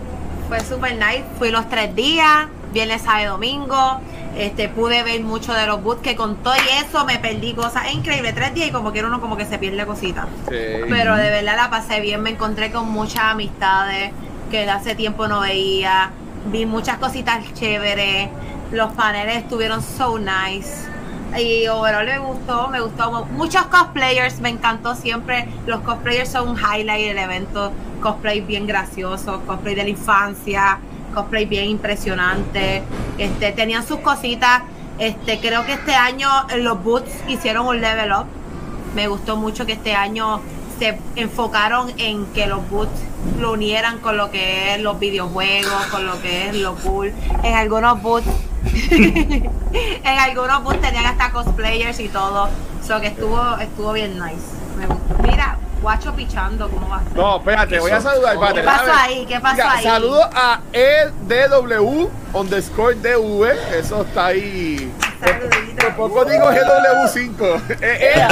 Fue 0.49 0.61
super 0.61 0.93
nice. 0.95 1.25
Fui 1.39 1.51
los 1.51 1.69
tres 1.69 1.95
días, 1.97 2.47
viernes, 2.73 3.03
sábado 3.03 3.23
y 3.23 3.27
domingo. 3.27 4.01
Este, 4.37 4.69
pude 4.69 5.03
ver 5.03 5.21
mucho 5.23 5.53
de 5.53 5.67
los 5.67 5.83
boots 5.83 6.01
que 6.01 6.17
con 6.17 6.37
todo 6.37 6.55
y 6.57 6.85
eso 6.85 7.05
me 7.05 7.19
perdí 7.19 7.53
cosas. 7.55 7.87
Es 7.87 7.95
increíble, 7.95 8.33
tres 8.33 8.55
días 8.55 8.69
y 8.69 8.73
como 8.73 8.93
quiera 8.93 9.09
uno 9.09 9.21
como 9.21 9.37
que 9.37 9.45
se 9.45 9.59
pierde 9.59 9.85
cositas. 9.87 10.27
Sí. 10.49 10.57
Pero 10.89 11.17
de 11.17 11.31
verdad 11.31 11.57
la 11.57 11.71
pasé 11.71 12.01
bien, 12.01 12.23
me 12.23 12.31
encontré 12.31 12.73
con 12.73 12.91
muchas 12.91 13.25
amistades 13.25 14.11
que 14.51 14.65
de 14.65 14.71
hace 14.71 14.95
tiempo 14.95 15.29
no 15.29 15.41
veía. 15.41 16.11
Vi 16.47 16.67
muchas 16.67 16.99
cositas 16.99 17.43
chéveres. 17.55 18.29
Los 18.71 18.93
paneles 18.93 19.37
estuvieron 19.37 19.83
so 19.83 20.19
nice. 20.19 20.89
Y 21.39 21.67
overall 21.69 22.07
me 22.07 22.19
gustó, 22.19 22.69
me 22.69 22.81
gustó. 22.81 23.27
Muchos 23.33 23.63
cosplayers, 23.67 24.41
me 24.41 24.51
encantó 24.51 24.95
siempre. 24.95 25.49
Los 25.67 25.81
cosplayers 25.81 26.29
son 26.31 26.49
un 26.49 26.57
highlight 26.59 27.09
del 27.09 27.19
evento. 27.19 27.73
Cosplay 28.03 28.41
bien 28.41 28.67
graciosos, 28.67 29.41
cosplay 29.47 29.75
de 29.75 29.85
la 29.85 29.89
infancia, 29.89 30.79
cosplay 31.13 31.47
bien 31.47 31.67
impresionante. 31.67 32.83
Este, 33.19 33.53
tenían 33.53 33.87
sus 33.87 33.99
cositas. 34.01 34.63
Este, 34.99 35.39
creo 35.41 35.65
que 35.65 35.75
este 35.75 35.95
año 35.95 36.29
los 36.59 36.83
boots 36.83 37.11
hicieron 37.29 37.67
un 37.67 37.81
level 37.81 38.13
up. 38.13 38.27
Me 38.95 39.09
gustó 39.09 39.37
mucho 39.37 39.65
que 39.67 39.73
este 39.73 39.95
año 39.95 40.41
se 40.79 40.99
enfocaron 41.17 41.93
en 41.99 42.27
que 42.27 42.47
los 42.47 42.69
boots 42.69 42.91
lo 43.39 43.53
unieran 43.53 43.99
con 43.99 44.17
lo 44.17 44.31
que 44.31 44.75
es 44.75 44.81
los 44.81 44.99
videojuegos, 44.99 45.87
con 45.91 46.07
lo 46.07 46.21
que 46.21 46.49
es 46.49 46.57
lo 46.57 46.75
cool. 46.77 47.13
En 47.43 47.55
algunos 47.55 48.03
boots, 48.03 48.27
en 48.91 50.19
algunos 50.19 50.63
boots 50.65 50.81
tenían 50.81 51.07
hasta 51.07 51.31
cosplayers 51.31 52.01
y 52.01 52.09
todo. 52.09 52.49
So 52.87 53.01
que 53.01 53.09
estuvo, 53.09 53.57
estuvo 53.59 53.93
bien 53.93 54.19
nice. 54.19 54.43
Mira, 55.23 55.57
guacho 55.83 56.15
pichando, 56.15 56.71
¿cómo 56.71 56.89
va 56.89 56.99
a 56.99 57.05
ser? 57.05 57.17
No, 57.17 57.37
espérate, 57.37 57.79
voy 57.81 57.91
a 57.91 58.01
saludar. 58.01 58.35
espérate, 58.35 58.61
¿Qué 58.61 58.67
pasó 58.67 58.93
ahí? 58.95 59.27
¿Qué 59.27 59.41
pasó 59.41 59.55
Mira, 59.57 59.73
ahí? 59.73 59.85
Saludo 59.85 60.31
a 60.33 60.61
EDW 60.73 62.09
underscore 62.33 62.95
DV, 62.95 63.77
eso 63.79 64.03
está 64.03 64.27
ahí. 64.27 64.93
Saludito. 65.21 65.87
Por 65.97 66.11
poco 66.11 66.25
digo 66.25 66.47
GW5. 66.47 67.63
Eh, 67.81 68.15
eh. 68.15 68.27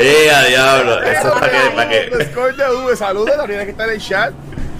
¡Eh, 0.00 0.30
a 0.30 0.42
diablo! 0.44 1.02
Eso 1.02 1.28
es 1.28 1.34
para 1.34 1.50
que, 1.50 1.70
para 1.70 1.88
que. 1.90 2.10
Underscore 2.12 2.52
DV, 2.52 2.96
saludos 2.96 3.30
a 3.34 3.36
la 3.36 3.44
primera 3.44 3.64
que 3.64 3.70
está 3.72 3.84
en 3.84 3.90
el 3.90 4.00
chat. 4.00 4.32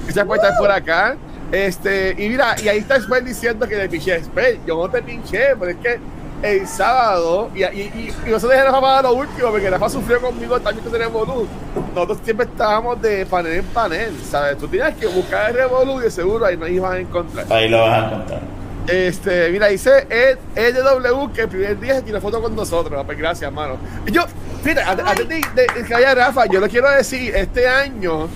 Que 0.06 0.12
se 0.12 0.24
puede 0.24 0.42
estar 0.42 0.58
por 0.58 0.70
acá. 0.70 1.16
Este, 1.52 2.14
y 2.18 2.28
mira, 2.28 2.56
y 2.62 2.68
ahí 2.68 2.78
está 2.78 3.00
Spell 3.00 3.24
diciendo 3.24 3.68
que 3.68 3.76
le 3.76 3.88
pinché. 3.88 4.22
Spell, 4.24 4.60
yo 4.66 4.76
no 4.76 4.88
te 4.88 5.02
pinché, 5.02 5.54
pero 5.58 5.70
es 5.70 5.76
que 5.76 6.00
el 6.44 6.66
sábado, 6.68 7.48
y, 7.54 7.62
y, 7.64 7.64
y, 7.64 8.14
y 8.26 8.30
nosotros 8.30 8.58
dejamos 8.58 8.80
para 8.80 9.02
lo 9.02 9.14
último, 9.14 9.50
porque 9.50 9.70
Rafa 9.70 9.88
sufrió 9.88 10.20
conmigo 10.20 10.60
también 10.60 10.84
con 10.84 10.94
el 10.94 11.00
Revolut. 11.00 11.48
Nosotros 11.94 12.18
siempre 12.22 12.46
estábamos 12.46 13.00
de 13.00 13.24
panel 13.26 13.52
en 13.54 13.64
panel, 13.66 14.12
¿sabes? 14.30 14.58
Tú 14.58 14.68
tenías 14.68 14.94
que 14.94 15.06
buscar 15.06 15.50
el 15.50 15.56
Revolut 15.56 16.00
y 16.00 16.04
de 16.04 16.10
seguro 16.10 16.44
ahí 16.46 16.56
nos 16.56 16.68
iban 16.68 16.92
a 16.92 16.98
encontrar. 16.98 17.46
Ahí 17.50 17.68
lo 17.68 17.80
vas 17.80 18.04
a 18.04 18.10
contar. 18.10 18.40
Este, 18.86 19.48
mira, 19.50 19.68
dice 19.68 20.06
Ed, 20.10 20.36
EDW 20.54 21.32
que 21.32 21.40
el 21.42 21.48
primer 21.48 21.80
día 21.80 21.94
se 21.94 22.02
tiró 22.02 22.20
foto 22.20 22.42
con 22.42 22.54
nosotros. 22.54 23.02
Pues 23.06 23.16
gracias, 23.16 23.50
mano. 23.50 23.76
Yo, 24.06 24.24
fíjate, 24.62 24.82
antes 24.82 25.26
de, 25.28 25.36
de- 25.36 25.66
de 25.80 25.84
que 25.86 25.94
vaya 25.94 26.14
Rafa, 26.14 26.44
yo 26.46 26.60
le 26.60 26.68
quiero 26.68 26.90
decir, 26.90 27.34
este 27.34 27.66
año, 27.66 28.28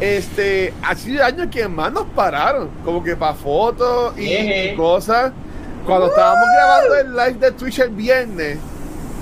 este, 0.00 0.72
ha 0.82 0.94
sido 0.94 1.16
el 1.26 1.34
año 1.34 1.50
que 1.50 1.66
más 1.68 1.92
nos 1.92 2.04
pararon, 2.14 2.70
como 2.84 3.02
que 3.02 3.16
para 3.16 3.34
fotos 3.34 4.16
y, 4.18 4.32
y 4.32 4.74
cosas. 4.76 5.32
Cuando 5.86 6.06
estábamos 6.08 6.44
grabando 6.54 6.94
el 6.96 7.12
live 7.12 7.46
de 7.46 7.52
Twitch 7.52 7.80
el 7.80 7.90
viernes, 7.90 8.58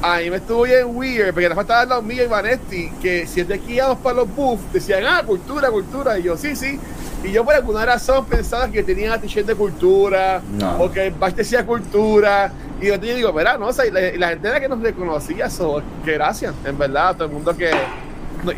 a 0.02 0.18
mí 0.18 0.30
me 0.30 0.36
estuvo 0.36 0.62
bien 0.62 0.94
weird, 0.94 1.32
porque 1.32 1.48
Rafa 1.48 1.60
estaba 1.62 1.80
al 1.80 1.88
lado 1.88 2.02
mío 2.02 2.24
y 2.24 2.26
Vanetti, 2.26 2.90
que 3.02 3.26
siempre 3.26 3.58
que 3.60 3.74
íbamos 3.74 3.98
para 3.98 4.16
los 4.16 4.34
booths, 4.34 4.72
decían, 4.72 5.04
ah, 5.06 5.22
cultura, 5.24 5.70
cultura, 5.70 6.18
y 6.18 6.22
yo, 6.24 6.36
sí, 6.36 6.56
sí. 6.56 6.78
Y 7.22 7.32
yo 7.32 7.44
por 7.44 7.54
alguna 7.54 7.84
razón 7.84 8.24
pensaba 8.24 8.68
que 8.70 8.82
tenían 8.82 9.12
a 9.12 9.18
de 9.18 9.54
cultura, 9.54 10.40
No. 10.52 10.78
o 10.82 10.90
que 10.90 11.08
el 11.08 11.12
bash 11.14 11.34
decía 11.34 11.66
cultura, 11.66 12.50
y 12.80 12.86
yo 12.86 12.98
te 12.98 13.14
digo, 13.14 13.32
verá, 13.32 13.58
no, 13.58 13.66
o 13.66 13.72
sea, 13.72 13.86
y 13.86 13.90
la, 13.90 14.08
y 14.08 14.16
la 14.16 14.28
gente 14.28 14.48
era 14.48 14.58
que 14.60 14.68
nos 14.68 14.80
reconocía, 14.80 15.46
eso, 15.46 15.82
que 16.04 16.12
gracias, 16.12 16.54
en 16.64 16.78
verdad, 16.78 17.08
a 17.10 17.14
todo 17.14 17.24
el 17.26 17.32
mundo 17.34 17.54
que 17.54 17.70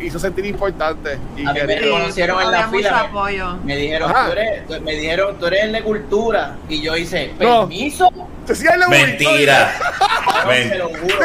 hizo 0.01 0.19
sentir 0.19 0.45
importante. 0.45 1.17
Y 1.37 1.45
A 1.45 1.53
mí 1.53 1.59
me 1.65 1.75
reconocieron 1.75 2.41
en 2.41 2.51
la 2.51 2.67
fila. 2.69 2.99
apoyo. 3.01 3.55
Me 3.63 3.75
dijeron, 3.75 4.09
Ajá. 4.11 4.25
tú 4.27 4.31
eres, 4.33 4.67
tú- 4.67 4.81
me 4.81 4.91
dijeron, 4.93 5.37
tú 5.39 5.45
eres 5.47 5.63
el 5.63 5.71
de 5.73 5.81
cultura. 5.83 6.55
Y 6.69 6.81
yo 6.81 6.95
hice, 6.95 7.33
No. 7.39 7.61
permiso. 7.67 8.09
La 8.77 8.87
Mentira. 8.89 9.73
Te. 10.47 10.47
Me 10.47 10.59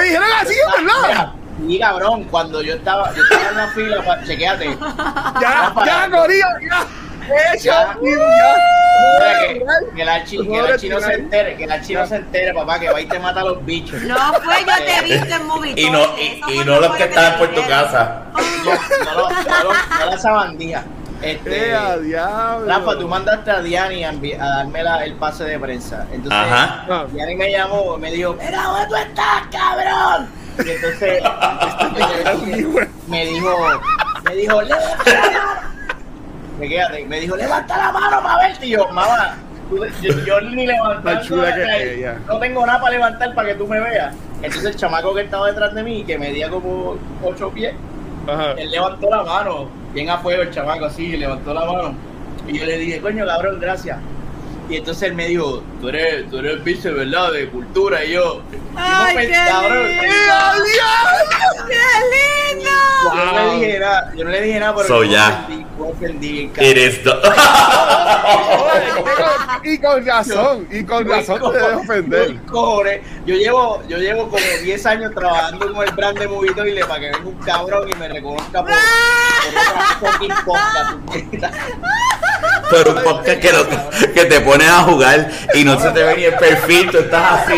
dijeron 0.04 0.28
así, 0.40 0.54
¿verdad? 0.78 1.32
Sí, 1.66 1.78
cabrón, 1.80 2.24
cuando 2.24 2.62
yo 2.62 2.74
estaba, 2.74 3.12
yo 3.14 3.22
estaba 3.24 3.48
en 3.50 3.56
la 3.56 3.68
fila, 3.68 4.20
chequéate. 4.24 4.76
Ya, 5.40 5.74
ya, 5.84 6.08
Corillo, 6.10 6.46
ya. 6.70 6.86
Que, 9.94 10.04
la 10.04 10.24
chi, 10.24 10.38
que 10.38 10.62
la 10.62 10.76
chi 10.76 10.88
no 10.88 11.00
se 11.00 11.12
entere, 11.14 11.56
que 11.56 11.66
la 11.66 11.80
chi 11.80 11.94
no 11.94 12.06
se 12.06 12.16
entere, 12.16 12.52
papá, 12.54 12.78
que 12.80 12.90
va 12.90 13.00
y 13.00 13.06
te 13.06 13.18
mata 13.18 13.40
a 13.40 13.44
los 13.44 13.64
bichos. 13.64 14.00
No 14.02 14.16
fue, 14.42 14.54
yo 14.60 14.84
te 14.84 14.96
he 14.96 15.02
visto 15.02 15.34
en 15.34 15.46
movie. 15.46 15.74
Y 15.76 15.90
no, 15.90 16.00
y, 16.18 16.42
y 16.52 16.64
no 16.64 16.80
los 16.80 16.94
que 16.96 17.04
estaban 17.04 17.38
por 17.38 17.48
tu 17.54 17.60
casa. 17.66 18.22
Yo, 18.64 18.72
no, 19.04 20.10
no, 20.10 20.18
sabandija. 20.18 20.82
Este, 21.22 21.70
Eh. 21.72 21.76
Rafa, 22.66 22.96
tú 22.98 23.08
mandaste 23.08 23.50
a 23.50 23.60
Diani 23.60 24.04
a, 24.04 24.12
darme 24.38 24.82
la- 24.84 25.04
el 25.04 25.14
pase 25.14 25.44
de 25.44 25.58
prensa. 25.58 26.06
Entonces, 26.12 26.40
Ajá. 26.52 27.06
Diani 27.12 27.34
me 27.34 27.50
llamó 27.50 27.96
y 27.96 28.00
me 28.00 28.10
dijo, 28.12 28.34
mira, 28.34 28.62
¿dónde 28.62 28.86
tú 28.88 28.94
estás, 28.96 29.42
cabrón? 29.50 30.28
Y 30.64 30.70
entonces 30.70 31.22
me 33.08 33.26
dijo, 33.26 33.50
me 34.22 34.34
dijo. 34.36 34.60
Me 36.58 37.20
dijo, 37.20 37.36
levanta 37.36 37.76
la 37.76 37.92
mano 37.92 38.22
para 38.22 38.48
verte. 38.48 38.66
Y 38.66 38.70
yo, 38.70 38.88
mamá, 38.88 39.36
tú- 39.70 39.84
yo, 40.02 40.12
yo 40.24 40.40
ni 40.40 40.66
levantar. 40.66 41.22
No 42.26 42.38
tengo 42.38 42.66
nada 42.66 42.80
para 42.80 42.92
levantar 42.92 43.34
para 43.34 43.48
que 43.48 43.54
tú 43.54 43.66
me 43.66 43.80
veas. 43.80 44.14
Entonces 44.42 44.64
el 44.72 44.76
chamaco 44.76 45.14
que 45.14 45.22
estaba 45.22 45.46
detrás 45.48 45.74
de 45.74 45.82
mí, 45.82 46.04
que 46.04 46.18
medía 46.18 46.48
como 46.50 46.96
ocho 47.24 47.50
pies, 47.50 47.74
Ajá. 48.28 48.52
él 48.52 48.70
levantó 48.70 49.08
la 49.10 49.22
mano, 49.24 49.68
bien 49.92 50.10
a 50.10 50.18
fuego 50.18 50.42
el 50.42 50.50
chamaco 50.50 50.84
así, 50.86 51.16
levantó 51.16 51.54
la 51.54 51.64
mano. 51.64 51.94
Y 52.46 52.58
yo 52.58 52.64
le 52.64 52.78
dije, 52.78 53.00
coño, 53.00 53.26
cabrón, 53.26 53.58
gracias. 53.60 53.98
Y 54.68 54.76
entonces 54.76 55.02
él 55.04 55.14
me 55.14 55.26
dijo, 55.28 55.62
tú 55.80 55.88
eres, 55.88 56.28
tú 56.30 56.38
eres 56.38 56.62
vice, 56.62 56.90
¿verdad? 56.90 57.32
De 57.32 57.48
cultura. 57.48 58.04
Y 58.04 58.12
yo, 58.12 58.42
Ay, 58.76 59.16
qué 59.16 59.22
lindo. 59.28 59.74
¡Eh, 59.74 60.08
¡Qué 61.68 62.54
lindo! 62.54 62.70
yo 63.04 63.14
no 63.14 63.32
le 63.32 63.42
dije 63.54 63.78
nada, 63.78 64.12
yo 64.16 64.24
no 64.24 64.30
le 64.30 64.40
dije 64.42 64.58
nada, 64.60 64.74
pero 64.74 64.88
So 64.88 65.04
yo 65.04 65.12
ya. 65.12 65.46
ofendí, 65.78 66.48
the- 66.54 66.60
Oye, 66.60 67.02
Y 69.64 69.78
con 69.78 70.04
razón, 70.06 70.68
y 70.70 70.84
con 70.84 71.08
razón 71.08 71.40
te 71.52 71.58
debe 71.58 71.74
ofender. 71.74 72.32
Yo, 72.32 72.46
cojones, 72.46 73.00
yo 73.26 73.34
llevo, 73.36 73.82
yo 73.88 73.98
llevo 73.98 74.28
como 74.28 74.42
10 74.62 74.86
años 74.86 75.12
trabajando 75.14 75.72
con 75.72 75.86
el 75.88 75.94
brand 75.94 76.18
de 76.18 76.28
Movito 76.28 76.66
y 76.66 76.72
le 76.72 76.84
para 76.84 77.00
que 77.00 77.06
venga 77.10 77.28
un 77.28 77.34
cabrón 77.38 77.88
y 77.90 77.94
me 77.94 78.08
reconozca 78.08 78.64
por, 78.64 78.70
por 80.00 80.10
otra 80.10 80.12
fucking 80.12 80.34
podcast, 80.44 80.92
Pero 82.70 82.92
un 82.94 83.02
podcast 83.02 83.40
que, 83.40 83.52
no- 83.52 84.12
que 84.14 84.24
te 84.26 84.40
pones 84.40 84.68
a 84.68 84.82
jugar 84.82 85.30
y 85.54 85.64
no 85.64 85.78
se 85.80 85.90
te 85.90 86.02
ve 86.02 86.16
ni 86.16 86.24
el 86.24 86.34
perfil, 86.34 86.90
tú 86.90 86.98
estás 86.98 87.40
así. 87.46 87.54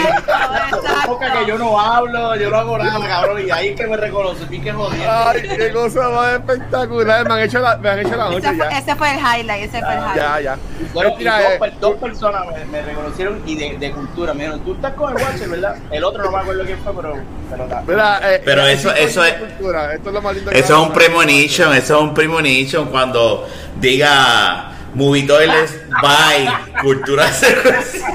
Podcast 1.06 1.36
que 1.38 1.46
yo 1.46 1.58
no 1.58 1.78
hablo, 1.80 2.36
yo 2.36 2.50
no 2.50 2.56
hago 2.56 2.78
nada, 2.78 3.06
cabrón, 3.08 3.42
y 3.46 3.50
ahí 3.50 3.68
es 3.68 3.76
que 3.80 3.86
me 3.86 3.96
reconoce, 3.96 4.44
y 4.50 4.60
que 4.60 4.72
jodiendo. 4.72 5.10
Ay, 5.10 5.42
qué 5.42 5.72
cosa 5.72 6.08
más 6.10 6.32
espectacular. 6.34 7.26
Me 7.28 7.34
han 7.34 7.40
hecho 7.40 7.58
la, 7.60 7.76
me 7.76 7.88
han 7.90 7.98
hecho 8.00 8.16
la 8.16 8.26
Ese 8.28 8.34
noche 8.34 8.48
fue, 8.48 8.56
ya. 8.70 8.78
ese 8.78 8.96
fue 8.96 9.10
el 9.10 9.18
highlight, 9.18 9.62
ese 9.64 9.80
fue 9.80 9.92
el 9.94 9.98
highlight. 9.98 10.16
Ya, 10.16 10.40
ya. 10.40 10.58
Bueno, 10.94 11.14
Mira, 11.18 11.40
dos, 11.58 11.68
eh, 11.68 11.72
dos 11.80 11.94
personas 11.96 12.42
me, 12.46 12.64
me 12.66 12.82
reconocieron 12.82 13.42
y 13.46 13.56
de, 13.56 13.76
de 13.78 13.90
cultura. 13.92 14.32
Me 14.34 14.40
dijeron, 14.44 14.60
tú 14.64 14.74
estás 14.74 14.92
con 14.94 15.16
el 15.16 15.22
Watcher, 15.22 15.48
¿verdad? 15.48 15.76
El 15.90 16.04
otro 16.04 16.24
no 16.24 16.30
me 16.30 16.38
acuerdo 16.38 16.64
quién 16.64 16.78
fue, 16.78 16.92
pero. 16.94 17.14
pero 17.50 17.82
mira, 17.86 18.20
eh, 18.34 18.42
Pero 18.44 18.66
eso- 18.66 18.94
eso 18.94 19.24
es- 19.24 19.34
cultura. 19.34 19.94
Esto 19.94 20.08
es 20.10 20.14
lo 20.14 20.22
más 20.22 20.34
lindo 20.34 20.50
Eso 20.50 20.74
es 20.74 20.86
un 20.86 20.92
premonition, 20.92 21.74
eso 21.74 21.96
es 21.96 22.02
un 22.02 22.14
premonition 22.14 22.86
cuando 22.86 23.46
diga 23.76 24.72
Movie 24.94 25.26
Toilets, 25.26 25.78
bye, 26.02 26.50
cultura 26.82 27.30
secuencia. 27.32 28.06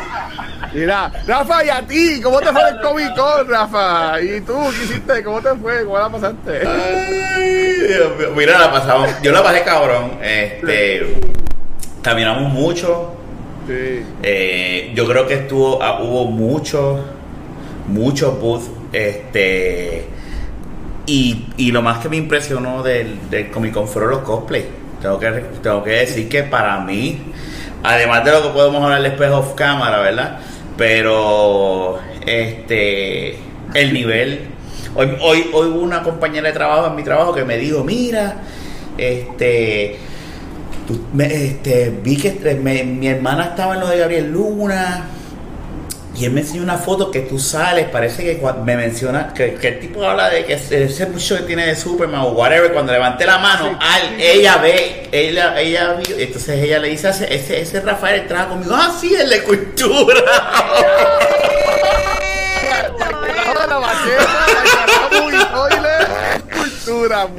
Mira, 0.74 1.10
Rafa, 1.26 1.64
y 1.64 1.70
a 1.70 1.82
ti, 1.88 2.20
¿cómo 2.22 2.42
te 2.42 2.52
fue 2.52 2.62
el 2.70 2.82
Comic 2.82 3.16
Con, 3.16 3.48
Rafa? 3.48 4.22
¿Y 4.22 4.42
tú 4.42 4.60
qué 4.78 4.84
hiciste? 4.84 5.24
¿Cómo 5.24 5.42
te 5.42 5.56
fue? 5.56 5.86
¿Cómo 5.86 5.98
la 5.98 6.10
pasaste? 6.10 6.68
Ay, 6.68 7.88
Dios 7.88 8.18
mío. 8.18 8.34
Mira, 8.36 8.60
la 8.60 8.72
pasamos. 8.74 9.10
Yo 9.22 9.32
la 9.32 9.42
pasé 9.42 9.64
cabrón. 9.64 10.18
Este, 10.22 11.16
caminamos 12.02 12.52
mucho. 12.52 13.16
Sí. 13.68 14.04
Eh, 14.22 14.92
yo 14.94 15.08
creo 15.08 15.26
que 15.28 15.36
estuvo, 15.36 15.82
ah, 15.82 16.02
hubo 16.02 16.26
muchos, 16.26 17.00
muchos 17.88 18.38
booths. 18.42 18.70
Este, 18.92 20.08
y, 21.06 21.48
y 21.56 21.72
lo 21.72 21.82
más 21.82 22.00
que 22.00 22.10
me 22.10 22.18
impresionó 22.18 22.84
del, 22.84 23.30
del 23.30 23.50
Comic 23.50 23.74
Con 23.74 23.88
fueron 23.88 24.12
los 24.12 24.20
cosplays. 24.20 24.66
Tengo 25.06 25.20
que, 25.20 25.30
tengo 25.62 25.84
que 25.84 25.92
decir 25.92 26.28
que 26.28 26.42
para 26.42 26.80
mí, 26.80 27.22
además 27.84 28.26
de 28.26 28.32
lo 28.32 28.42
que 28.42 28.50
podemos 28.50 28.84
hablar 28.84 29.04
después 29.04 29.30
off 29.30 29.54
cámara, 29.54 30.00
¿verdad? 30.00 30.40
Pero 30.78 32.00
este 32.26 33.38
el 33.76 33.94
nivel. 33.94 34.48
Hoy, 34.96 35.16
hoy, 35.22 35.52
hoy 35.54 35.68
hubo 35.68 35.82
una 35.82 36.02
compañera 36.02 36.48
de 36.48 36.54
trabajo 36.56 36.88
en 36.88 36.96
mi 36.96 37.04
trabajo 37.04 37.36
que 37.36 37.46
me 37.46 37.56
dijo, 37.60 37.84
mira, 37.84 38.38
este 38.98 40.00
este, 41.20 41.94
vi 42.04 42.18
que 42.18 42.56
mi 42.56 43.08
hermana 43.08 43.50
estaba 43.50 43.76
en 43.76 43.82
lo 43.82 43.88
de 43.88 44.00
Gabriel 44.00 44.32
Luna 44.32 45.06
y 46.16 46.26
él 46.26 46.32
me 46.32 46.42
enseñó 46.42 46.64
una 46.64 46.78
foto 46.78 47.12
que 47.12 47.22
tú 47.22 47.38
sales, 47.40 47.88
parece 47.90 48.24
que 48.24 48.42
me 48.64 48.76
menciona 48.78 49.34
que, 49.34 49.56
que 49.56 49.68
el 49.68 49.80
tipo 49.80 50.04
habla 50.04 50.30
de 50.30 50.46
que 50.46 50.54
ese 50.54 51.06
mucho 51.08 51.36
que 51.38 51.44
tiene 51.44 51.66
de 51.68 51.76
Superman 51.76 52.22
o 52.22 52.30
whatever, 52.30 52.72
cuando 52.72 52.94
levanté 52.94 53.26
la 53.26 53.38
mano, 53.38 53.70
Sí, 53.70 53.76
al- 53.82 54.02
sí, 54.02 54.08
sí. 54.18 54.24
ella 54.26 54.58
ve, 54.58 55.10
ella, 55.12 55.60
ella 55.60 55.94
vio, 55.94 56.16
entonces 56.18 56.64
ella 56.64 56.80
le 56.80 56.88
dice, 56.90 57.10
ese, 57.10 57.34
ese, 57.34 57.60
ese 57.62 57.82
Rafael 57.82 58.26
trabaja 58.28 58.50
conmigo, 58.50 58.74
ah 58.76 58.96
sí, 59.00 59.14
el 59.14 59.30
de 59.30 59.44
cultura. 59.44 60.22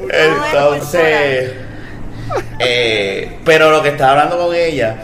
Entonces, 0.09 1.51
eh, 2.59 3.39
pero 3.45 3.71
lo 3.71 3.81
que 3.81 3.89
estaba 3.89 4.11
hablando 4.11 4.37
con 4.37 4.55
ella 4.55 4.97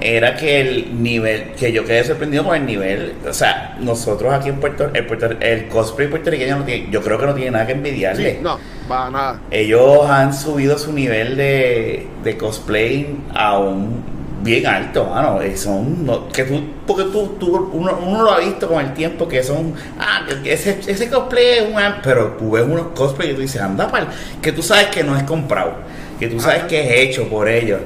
era 0.00 0.36
que 0.36 0.60
el 0.60 1.02
nivel, 1.02 1.52
que 1.58 1.72
yo 1.72 1.84
quedé 1.84 2.04
sorprendido 2.04 2.44
con 2.44 2.54
el 2.56 2.64
nivel, 2.66 3.14
o 3.28 3.32
sea, 3.32 3.76
nosotros 3.80 4.32
aquí 4.32 4.48
en 4.48 4.60
Puerto 4.60 4.90
el, 4.94 5.06
Puerto, 5.06 5.30
el 5.40 5.66
cosplay 5.68 6.08
puertorriqueño 6.08 6.58
no 6.58 6.64
tiene, 6.64 6.88
yo 6.90 7.02
creo 7.02 7.18
que 7.18 7.26
no 7.26 7.34
tiene 7.34 7.50
nada 7.50 7.66
que 7.66 7.72
envidiarle. 7.72 8.32
Sí, 8.34 8.38
no, 8.40 8.58
va 8.90 9.10
nada. 9.10 9.40
Ellos 9.50 10.06
han 10.08 10.32
subido 10.32 10.78
su 10.78 10.92
nivel 10.92 11.36
de, 11.36 12.06
de 12.22 12.36
cosplay 12.36 13.08
a 13.34 13.58
un 13.58 14.18
bien 14.42 14.66
alto, 14.66 15.04
mano. 15.06 15.40
Son 15.56 16.06
no- 16.06 16.28
que 16.28 16.44
tú, 16.44 16.62
porque 16.86 17.02
tú, 17.04 17.36
tú 17.40 17.68
uno, 17.72 17.98
uno 18.00 18.22
lo 18.22 18.30
ha 18.30 18.38
visto 18.38 18.68
con 18.68 18.84
el 18.84 18.94
tiempo 18.94 19.26
que 19.26 19.42
son, 19.42 19.74
ah, 19.98 20.24
ese, 20.44 20.78
ese 20.86 21.10
cosplay 21.10 21.58
es 21.58 21.62
un, 21.62 21.74
pero 22.04 22.36
tú 22.38 22.52
ves 22.52 22.62
unos 22.64 22.88
cosplay 22.94 23.32
y 23.32 23.34
tú 23.34 23.40
dices, 23.40 23.60
anda 23.60 23.90
pal, 23.90 24.06
que 24.40 24.52
tú 24.52 24.62
sabes 24.62 24.86
que 24.86 25.02
no 25.02 25.16
es 25.16 25.24
comprado, 25.24 25.74
que 26.20 26.28
tú 26.28 26.38
sabes 26.38 26.60
Ajá. 26.60 26.68
que 26.68 26.80
es 27.02 27.08
hecho 27.08 27.28
por 27.28 27.48
ellos. 27.48 27.80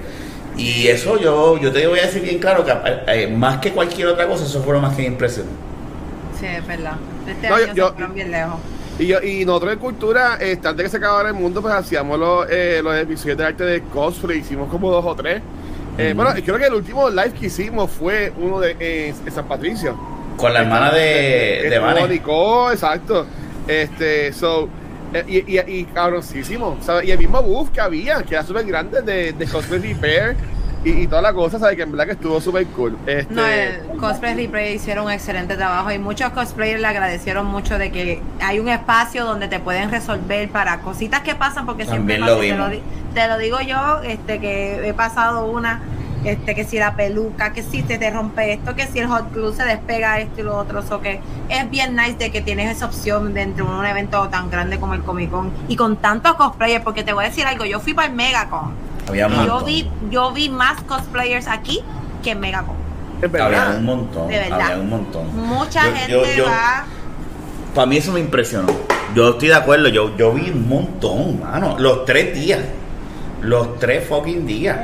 Y 0.57 0.87
eso 0.89 1.19
yo, 1.19 1.57
yo 1.59 1.73
te 1.73 1.87
voy 1.87 1.99
a 1.99 2.03
decir 2.07 2.23
bien 2.23 2.39
claro 2.39 2.65
que 2.65 2.73
eh, 3.07 3.27
más 3.27 3.59
que 3.59 3.73
cualquier 3.73 4.09
otra 4.09 4.27
cosa, 4.27 4.45
eso 4.45 4.63
fue 4.63 4.75
lo 4.75 4.81
más 4.81 4.95
que 4.95 5.03
me 5.03 5.09
impresionó. 5.09 5.49
Sí, 6.39 6.47
es 6.47 6.67
verdad. 6.67 6.97
Este 7.27 7.49
No, 7.49 7.55
año 7.55 7.67
yo- 7.69 7.75
yo- 7.75 7.87
se 7.89 7.93
fueron 7.95 8.15
bien 8.15 8.31
lejos. 8.31 8.55
Y, 8.99 9.07
yo, 9.07 9.23
y 9.23 9.45
nosotros 9.47 9.73
en 9.73 9.79
cultura, 9.79 10.37
este, 10.39 10.69
antes 10.69 10.85
que 10.85 10.91
se 10.91 10.97
acabara 10.99 11.29
el 11.31 11.35
mundo, 11.35 11.63
pues 11.63 11.73
hacíamos 11.75 12.19
los, 12.19 12.47
eh, 12.51 12.81
los 12.85 12.95
episodios 12.97 13.39
de 13.39 13.45
arte 13.47 13.65
de 13.65 13.81
cosplay, 13.85 14.39
hicimos 14.39 14.69
como 14.69 14.91
dos 14.91 15.05
o 15.07 15.15
tres. 15.17 15.41
Eh, 15.97 16.09
Ujú. 16.15 16.23
Bueno, 16.23 16.41
creo 16.45 16.59
que 16.59 16.67
el 16.67 16.75
último 16.75 17.09
live 17.09 17.33
que 17.33 17.47
hicimos 17.47 17.91
fue 17.91 18.33
uno 18.39 18.61
de 18.61 18.77
en 18.79 19.33
San 19.33 19.47
Patricio. 19.49 19.97
Con 20.37 20.53
la 20.53 20.61
hermana 20.61 20.91
de, 20.93 21.69
de 21.71 21.79
Vane. 21.79 22.09
Nicole, 22.09 22.75
exacto. 22.75 23.27
Este, 23.67 24.33
so, 24.33 24.65
eh, 24.65 24.69
y, 25.27 25.39
y, 25.59 25.61
y 25.81 25.85
cabroncísimo, 25.87 26.79
¿sabes? 26.81 27.05
Y 27.07 27.11
el 27.11 27.19
mismo 27.19 27.43
booth 27.43 27.71
que 27.71 27.81
había, 27.81 28.23
que 28.23 28.35
era 28.35 28.45
súper 28.45 28.65
grande 28.67 29.03
de, 29.03 29.33
de 29.33 29.47
Cosplay 29.49 29.81
Repair. 29.81 30.37
y, 30.85 31.03
y 31.03 31.07
toda 31.07 31.23
la 31.23 31.33
cosa, 31.33 31.59
¿sabes? 31.59 31.77
Que 31.77 31.83
en 31.83 31.93
verdad 31.93 32.07
que 32.07 32.13
estuvo 32.13 32.41
súper 32.41 32.67
cool. 32.69 32.99
Este, 33.07 33.33
No, 33.33 33.47
el 33.47 33.83
Cosplay 33.97 34.35
Replay 34.35 34.75
hicieron 34.75 35.07
un 35.07 35.13
excelente 35.13 35.57
trabajo 35.57 35.93
y 35.93 35.99
muchos 35.99 36.31
cosplayers 36.31 36.81
le 36.81 36.87
agradecieron 36.89 37.47
mucho 37.47 37.79
de 37.79 37.93
que 37.93 38.21
hay 38.41 38.59
un 38.59 38.69
espacio 38.69 39.25
donde 39.25 39.49
te 39.49 39.61
pueden 39.61 39.91
resolver 39.91 40.49
para 40.51 40.81
cositas 40.81 41.21
que 41.23 41.35
pasan 41.37 41.67
porque 41.67 41.87
siempre 41.87 42.19
También 42.19 42.21
lo 42.21 42.27
pasa, 42.39 42.41
te, 42.41 42.55
lo, 42.57 42.83
te 43.15 43.29
lo 43.29 43.39
digo 43.39 43.61
yo, 43.61 44.01
este 44.03 44.41
que 44.41 44.89
he 44.89 44.95
pasado 44.95 45.47
una, 45.47 45.81
este 46.25 46.55
que 46.55 46.65
si 46.65 46.79
la 46.79 46.95
peluca, 46.95 47.53
que 47.53 47.63
si 47.63 47.83
te, 47.83 47.99
te 47.99 48.11
rompe 48.11 48.53
esto, 48.53 48.75
que 48.75 48.87
si 48.87 48.99
el 49.01 49.09
hot 49.09 49.33
glue 49.33 49.53
se 49.53 49.65
despega 49.65 50.21
esto 50.21 50.41
y 50.41 50.45
lo 50.45 50.57
otro, 50.57 50.83
so 50.83 51.01
que 51.01 51.21
es 51.49 51.71
bien 51.71 51.97
nice 51.97 52.15
de 52.15 52.31
que 52.31 52.41
tienes 52.41 52.77
esa 52.77 52.87
opción 52.87 53.35
dentro 53.35 53.67
de 53.67 53.79
un 53.79 53.87
evento 53.87 54.29
tan 54.29 54.51
grande 54.51 54.79
como 54.79 54.95
el 54.95 55.03
Comic 55.03 55.31
Con 55.31 55.51
y 55.69 55.77
con 55.77 55.97
tantos 55.97 56.35
cosplayers, 56.35 56.85
porque 56.85 57.03
te 57.03 57.13
voy 57.13 57.25
a 57.25 57.29
decir 57.29 57.47
algo, 57.47 57.65
yo 57.65 57.81
fui 57.81 57.95
para 57.95 58.09
el 58.09 58.15
Megacon 58.15 58.73
Había 59.09 59.29
y 59.29 59.47
yo 59.47 59.65
vi, 59.65 59.91
yo 60.11 60.33
vi 60.33 60.49
más 60.49 60.81
cosplayers 60.83 61.47
aquí 61.49 61.81
que 62.23 62.31
en 62.33 62.41
Megacon. 62.41 62.77
es 63.21 63.41
Había 63.41 63.75
un 63.79 63.85
montón. 63.85 64.29
De 64.29 64.39
verdad. 64.39 64.61
Había 64.63 64.77
un 64.79 64.89
montón. 64.91 65.37
Mucha 65.37 65.87
Yo- 65.89 65.95
gente 65.97 66.13
yo- 66.13 66.25
yo- 66.37 66.45
va. 66.45 66.85
Para 67.75 67.87
mí 67.87 67.97
eso 67.97 68.13
me 68.13 68.21
impresionó. 68.21 68.71
Yo 69.15 69.31
estoy 69.31 69.49
de 69.49 69.55
acuerdo, 69.55 69.89
yo, 69.89 70.17
yo 70.17 70.33
vi 70.33 70.51
un 70.51 70.69
montón, 70.69 71.41
mano. 71.41 71.77
Los 71.79 72.05
tres 72.05 72.35
días. 72.35 72.61
Los 73.43 73.79
tres 73.79 74.07
fucking 74.07 74.47
días. 74.47 74.79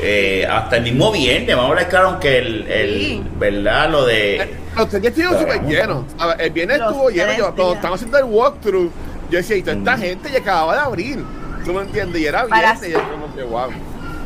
Eh, 0.00 0.46
hasta 0.48 0.76
el 0.76 0.84
mismo 0.84 1.10
viernes, 1.10 1.48
vamos 1.48 1.64
a 1.64 1.68
hablar 1.70 1.88
claro 1.88 2.20
que 2.20 2.38
el, 2.38 2.66
el 2.70 3.00
Sí. 3.00 3.24
¿verdad? 3.38 3.90
Lo 3.90 4.06
de... 4.06 4.36
Eh, 4.36 4.50
Los 4.76 4.88
tres 4.88 5.02
días 5.02 5.12
estuvieron 5.16 5.38
súper 5.40 5.62
llenos. 5.66 6.04
A 6.18 6.26
ver, 6.28 6.40
El 6.42 6.50
viernes 6.50 6.78
Los 6.78 6.90
estuvo 6.92 7.10
lleno. 7.10 7.32
Yo, 7.32 7.42
cuando 7.44 7.62
días. 7.64 7.74
estábamos 7.76 8.00
haciendo 8.00 8.18
el 8.18 8.24
walkthrough, 8.24 8.90
yo 9.30 9.36
decía, 9.38 9.56
y 9.56 9.62
toda 9.62 9.76
esta 9.76 9.96
Mm. 9.96 10.00
gente 10.00 10.30
ya 10.30 10.38
acababa 10.38 10.74
de 10.74 10.80
abrir. 10.80 11.24
¿Tú 11.64 11.72
me 11.72 11.82
entiendes? 11.82 12.20
Y 12.20 12.26
era 12.26 12.46
Para- 12.46 12.72
viernes 12.74 12.90
y 12.90 12.92
es 12.94 12.98
como 13.02 13.34
que, 13.34 13.42
wow. 13.42 13.70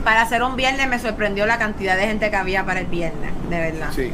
Para 0.05 0.23
hacer 0.23 0.43
un 0.43 0.55
viernes 0.57 0.87
me 0.89 0.99
sorprendió 0.99 1.47
la 1.47 1.59
cantidad 1.59 1.97
de 1.97 2.07
gente 2.07 2.31
que 2.31 2.37
había 2.37 2.65
para 2.65 2.81
el 2.81 2.87
viernes, 2.87 3.31
de 3.51 3.59
verdad. 3.59 3.89
Sí. 3.95 4.11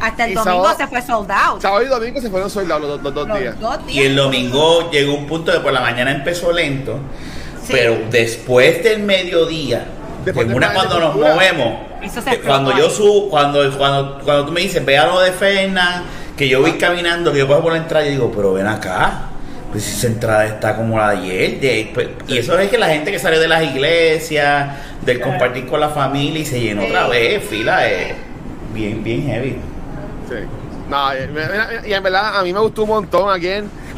Hasta 0.00 0.24
el 0.24 0.32
Y 0.32 0.34
domingo 0.34 0.64
sábado- 0.64 0.76
se 0.78 0.86
fue 0.88 1.02
sold 1.02 1.30
out. 1.30 1.60
Sábado 1.62 1.82
y 1.84 1.86
domingo 1.88 2.20
se 2.20 2.30
fueron 2.30 2.48
soldados 2.50 2.82
los, 2.88 3.02
los 3.02 3.14
dos 3.14 3.28
Los 3.28 3.38
días. 3.38 3.60
dos 3.60 3.78
Y 3.88 4.00
el 4.02 4.16
domingo 4.16 4.90
llegó 4.90 5.14
un 5.14 5.26
punto 5.26 5.52
de 5.52 5.60
por 5.60 5.72
la 5.72 5.80
mañana 5.80 6.10
empezó 6.12 6.50
lento, 6.52 6.98
Sí. 7.64 7.72
pero 7.72 7.96
después 8.10 8.82
del 8.82 9.00
mediodía, 9.00 9.86
Después 10.24 10.46
una 10.52 10.72
cuando 10.72 11.00
nos 11.00 11.14
movemos, 11.16 11.78
cuando 12.46 12.76
yo 12.78 12.88
subo, 12.90 13.28
cuando, 13.28 13.76
cuando, 13.76 14.20
cuando 14.24 14.46
tú 14.46 14.52
me 14.52 14.60
dices, 14.60 14.84
ve 14.84 14.96
a 14.98 15.06
lo 15.06 15.20
de 15.20 15.32
Fernan, 15.32 16.04
que 16.36 16.48
yo 16.48 16.60
voy 16.60 16.72
caminando, 16.72 17.32
que 17.32 17.38
yo 17.38 17.48
paso 17.48 17.62
por 17.62 17.72
la 17.72 17.78
entrada 17.78 18.06
y 18.06 18.10
digo, 18.10 18.32
pero 18.34 18.52
ven 18.52 18.66
acá. 18.66 19.28
Pues 19.70 19.84
si 19.84 19.96
esa 19.96 20.06
entrada 20.08 20.44
está 20.46 20.76
como 20.76 20.98
la 20.98 21.10
de 21.12 21.16
ayer. 21.18 21.60
de- 21.60 21.90
pues, 21.94 22.08
y 22.28 22.38
eso 22.38 22.58
es 22.58 22.68
que 22.68 22.76
la 22.78 22.88
gente 22.88 23.10
que 23.10 23.18
salió 23.18 23.40
de 23.40 23.48
las 23.48 23.62
iglesias, 23.64 24.70
del 25.04 25.18
compartir 25.20 25.66
con 25.66 25.80
la 25.80 25.88
familia 25.88 26.40
y 26.40 26.44
se 26.44 26.60
llenó 26.60 26.82
Sí. 26.82 26.88
otra 26.88 27.08
vez, 27.08 27.42
fila, 27.44 27.88
es 27.88 28.14
bien, 28.74 29.02
bien 29.02 29.26
heavy. 29.26 29.56
Sí. 30.28 30.34
No, 30.90 31.08
y, 31.14 31.86
y- 31.86 31.90
y 31.90 31.94
en 31.94 32.02
verdad 32.02 32.36
a 32.38 32.42
mí 32.42 32.52
me 32.52 32.60
gustó 32.60 32.82
un 32.82 32.90
montón 32.90 33.30
aquí 33.32 33.48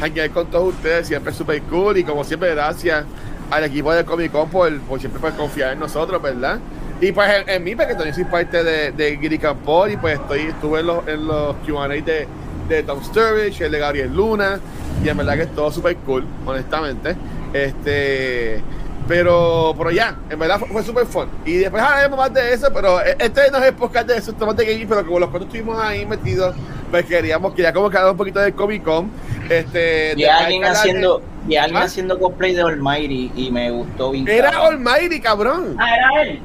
aquí 0.01 0.29
con 0.33 0.47
todos 0.47 0.73
ustedes, 0.75 1.07
siempre 1.07 1.33
súper 1.33 1.61
cool 1.63 1.97
y 1.97 2.03
como 2.03 2.23
siempre 2.23 2.51
gracias 2.55 3.03
al 3.51 3.63
equipo 3.63 3.93
de 3.93 4.03
Comic 4.05 4.31
Con 4.31 4.49
por, 4.49 4.71
siempre 4.99 5.19
por 5.19 5.33
confiar 5.35 5.73
en 5.73 5.79
nosotros, 5.79 6.21
¿verdad? 6.21 6.59
Y 7.01 7.11
pues 7.11 7.29
en, 7.47 7.63
mí, 7.63 7.75
porque 7.75 7.93
también 7.93 8.15
soy 8.15 8.23
parte 8.25 8.63
de, 8.63 8.91
de 8.91 9.17
Giri 9.17 9.37
Campor 9.37 9.91
y 9.91 9.97
pues 9.97 10.19
estoy, 10.19 10.41
estuve 10.41 10.79
en 10.79 10.87
los, 10.87 11.05
los 11.07 11.55
Q&A 11.57 11.87
de, 11.87 12.27
de 12.69 12.83
Tom 12.83 13.03
Sturridge, 13.03 13.61
el 13.61 13.71
de 13.71 13.79
Gabriel 13.79 14.15
Luna 14.15 14.59
y 15.03 15.09
en 15.09 15.17
verdad 15.17 15.35
que 15.35 15.43
es 15.43 15.55
todo 15.55 15.71
súper 15.71 15.97
cool, 15.97 16.25
honestamente. 16.45 17.15
Este... 17.53 18.61
Pero, 19.07 19.75
pero 19.77 19.91
ya, 19.91 20.17
en 20.29 20.39
verdad 20.39 20.59
fue, 20.59 20.67
fue 20.69 20.83
súper 20.83 21.05
fun. 21.05 21.29
Y 21.45 21.57
después 21.57 21.81
hablaremos 21.83 22.17
más 22.17 22.33
de 22.33 22.53
eso, 22.53 22.69
pero 22.73 22.99
e- 23.05 23.15
este 23.19 23.51
no 23.51 23.59
es 23.59 23.65
el 23.65 23.73
podcast 23.75 24.07
de 24.07 24.17
eso, 24.17 24.31
estamos 24.31 24.55
de 24.55 24.65
gaming, 24.65 24.87
pero 24.87 25.05
como 25.05 25.19
los 25.19 25.29
cuatro 25.29 25.45
estuvimos 25.47 25.79
ahí 25.79 26.05
metidos, 26.07 26.55
pues 26.89 27.05
queríamos, 27.05 27.53
quería 27.53 27.71
como 27.71 27.89
que 27.89 27.97
un 27.97 28.17
poquito 28.17 28.39
del 28.39 28.53
Comic 28.55 28.83
Con. 28.83 29.11
Este, 29.49 30.13
Y 30.15 30.21
de 30.23 30.29
alguien 30.31 30.65
haciendo, 30.65 31.21
y 31.47 31.55
alguien 31.55 31.81
¿Ah? 31.81 31.85
haciendo 31.85 32.17
cosplay 32.19 32.55
de 32.55 32.63
Almighty 32.63 33.31
y 33.35 33.51
me 33.51 33.69
gustó 33.69 34.09
bien. 34.09 34.27
Era. 34.27 34.49
Almighty, 34.65 35.19
cabrón. 35.19 35.75
Ah, 35.79 35.95
era 35.95 36.21
él. 36.23 36.39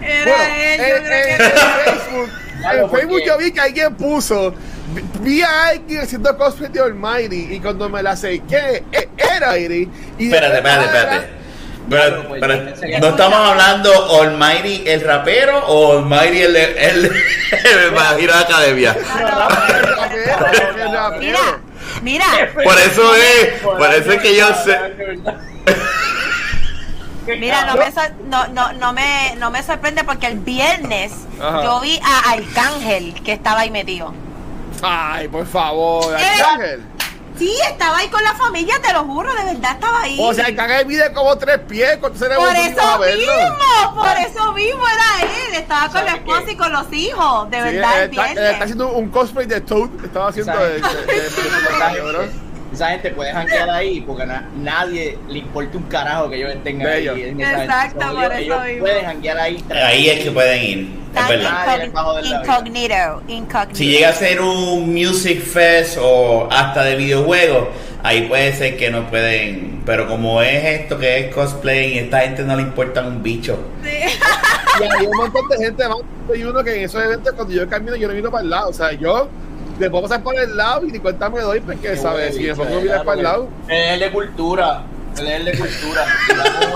Era 0.00 0.24
Bueno, 0.24 0.44
él, 0.56 0.78
yo 0.78 0.84
en, 0.96 1.02
creo 1.04 1.18
en- 1.18 1.36
que- 1.36 1.44
en 1.44 1.50
Facebook, 1.50 2.30
Claro, 2.60 2.78
en 2.84 2.90
Facebook 2.90 3.10
porque- 3.10 3.26
yo 3.26 3.38
vi 3.38 3.52
que 3.52 3.60
alguien 3.60 3.94
puso, 3.96 4.54
vi- 5.20 5.42
a 5.42 5.66
alguien 5.68 6.00
haciendo 6.00 6.34
cosplay 6.38 6.70
de 6.70 6.80
Almighty 6.80 7.48
y 7.54 7.60
cuando 7.60 7.90
me 7.90 8.02
la 8.02 8.12
acerqué, 8.12 8.84
e- 8.90 9.08
era 9.36 9.58
Iri. 9.58 9.86
Y 10.18 10.24
Espérate, 10.32 10.56
espérate, 10.56 10.84
espérate. 10.86 11.39
Pero, 11.90 12.28
pues, 12.28 12.40
¿no 13.00 13.08
estamos 13.08 13.38
hablando 13.50 14.20
Almighty 14.22 14.84
el 14.86 15.00
rapero 15.02 15.58
o 15.66 15.98
Almighty 15.98 16.40
el, 16.42 16.56
el, 16.56 16.76
el, 16.78 17.04
el 17.06 17.94
Hero 18.20 18.34
Academia? 18.34 18.96
El 19.18 20.92
rapero. 20.92 21.18
Mira, 21.18 21.60
mira. 22.02 22.26
Por 22.64 22.78
eso 22.78 23.14
es, 23.14 23.60
por 23.60 23.92
eso 23.92 24.12
es 24.12 24.22
que 24.22 24.36
yo 24.36 24.46
sé. 24.54 24.78
Mira, 27.38 27.64
no 27.64 27.74
me, 27.76 27.92
no, 28.28 28.46
no, 28.48 28.72
no, 28.72 28.92
me, 28.92 29.34
no 29.36 29.50
me 29.50 29.62
sorprende 29.62 30.02
porque 30.04 30.26
el 30.26 30.38
viernes 30.38 31.12
Ajá. 31.40 31.62
yo 31.62 31.80
vi 31.80 32.00
a 32.02 32.30
Arcángel 32.32 33.14
que 33.22 33.32
estaba 33.32 33.60
ahí 33.60 33.70
metido. 33.70 34.12
Ay, 34.82 35.28
por 35.28 35.46
favor, 35.46 36.16
Eh, 36.18 36.24
Arcángel. 36.24 36.82
Sí, 37.40 37.56
estaba 37.70 37.96
ahí 37.96 38.08
con 38.08 38.22
la 38.22 38.34
familia, 38.34 38.74
te 38.82 38.92
lo 38.92 39.02
juro, 39.04 39.32
de 39.34 39.44
verdad 39.54 39.72
estaba 39.72 40.02
ahí. 40.02 40.18
O 40.20 40.34
sea, 40.34 40.44
Arcángel 40.44 40.84
mide 40.86 41.10
como 41.14 41.36
tres 41.38 41.58
pies. 41.60 41.96
¿Cuánto 41.98 42.18
será 42.18 42.36
por 42.36 42.48
eso 42.54 42.98
mismo, 42.98 43.94
por 43.94 44.16
eso 44.18 44.52
mismo 44.52 44.82
era 44.86 45.22
él. 45.48 45.54
Estaba 45.54 45.86
con 45.88 46.04
la 46.04 46.10
¿Sabe 46.10 46.18
esposa 46.18 46.42
qué? 46.44 46.52
y 46.52 46.56
con 46.56 46.72
los 46.72 46.92
hijos, 46.92 47.50
de 47.50 47.56
Sí, 47.56 47.62
verdad, 47.62 47.94
él 47.96 48.02
el 48.04 48.10
está, 48.10 48.26
él 48.28 48.34
viernes. 48.34 48.52
está 48.52 48.64
haciendo 48.64 48.88
un 48.92 49.08
cosplay 49.08 49.46
de 49.46 49.60
Toad. 49.62 49.88
Estaba 50.04 50.28
haciendo 50.28 50.52
de, 50.58 50.68
de, 50.68 50.80
de- 50.80 50.80
de- 50.80 52.49
Esa 52.72 52.90
gente, 52.90 53.10
puede 53.10 53.32
janguear 53.32 53.68
ahí 53.70 54.00
porque 54.02 54.24
na- 54.26 54.48
nadie 54.56 55.18
le 55.28 55.38
importa 55.40 55.76
un 55.76 55.82
carajo 55.84 56.30
que 56.30 56.36
ellos 56.36 56.52
tengan 56.62 56.86
De 56.88 56.94
ahí. 56.94 57.02
ellos. 57.02 57.18
en 57.18 57.40
esa 57.40 57.64
Exacto, 57.64 58.00
gente. 58.00 58.14
por 58.14 58.32
ellos, 58.32 58.56
eso 58.56 58.64
ellos 58.64 58.80
pueden 58.80 59.04
janguear 59.06 59.38
ahí. 59.38 59.64
Ahí 59.70 60.08
es 60.08 60.20
que 60.20 60.30
pueden 60.30 60.62
ir, 60.62 60.88
es 61.16 61.28
verdad. 61.28 61.84
Incognito, 62.24 63.22
incognito. 63.28 63.74
Si 63.76 63.86
llega 63.86 64.10
a 64.10 64.12
ser 64.12 64.40
un 64.40 64.92
music 64.94 65.40
fest 65.42 65.98
o 66.00 66.48
hasta 66.50 66.84
de 66.84 66.96
videojuegos, 66.96 67.68
ahí 68.02 68.22
puede 68.28 68.52
ser 68.52 68.76
que 68.76 68.90
no 68.90 69.08
pueden. 69.10 69.82
Pero 69.84 70.06
como 70.06 70.40
es 70.42 70.64
esto 70.64 70.98
que 70.98 71.18
es 71.18 71.34
cosplay 71.34 71.94
y 71.94 71.98
a 71.98 72.02
esta 72.02 72.20
gente 72.20 72.42
no 72.44 72.54
le 72.56 72.62
importa 72.62 73.02
un 73.02 73.22
bicho. 73.22 73.58
Sí. 73.82 73.90
Y 74.80 74.82
hay 74.84 75.06
un 75.06 75.16
montón 75.16 75.48
de 75.48 75.56
gente 75.64 75.88
más. 75.88 75.98
Hay 76.32 76.44
uno 76.44 76.62
que 76.62 76.76
en 76.76 76.84
esos 76.84 77.02
eventos, 77.02 77.34
cuando 77.34 77.52
yo 77.52 77.68
camino, 77.68 77.96
yo 77.96 78.06
no 78.08 78.14
miro 78.14 78.30
para 78.30 78.44
el 78.44 78.50
lado. 78.50 78.68
O 78.68 78.72
sea, 78.72 78.92
yo 78.92 79.28
le 79.80 79.90
puedo 79.90 80.02
pasar 80.04 80.22
por 80.22 80.38
el 80.38 80.56
lado 80.56 80.86
y 80.86 80.92
ni 80.92 80.98
cuenta 80.98 81.30
me 81.30 81.40
doy, 81.40 81.60
porque, 81.60 81.96
¿sabes? 81.96 82.36
Si 82.36 82.42
me 82.42 82.54
pongo 82.54 82.80
mirar 82.82 83.02
para 83.04 83.16
el 83.16 83.24
lado. 83.24 83.48
Él 83.66 83.76
es 83.78 83.92
el 83.94 84.00
de 84.00 84.10
cultura. 84.12 84.82
Es 85.14 85.20
el 85.20 85.44
de 85.46 85.52
cultura. 85.52 86.06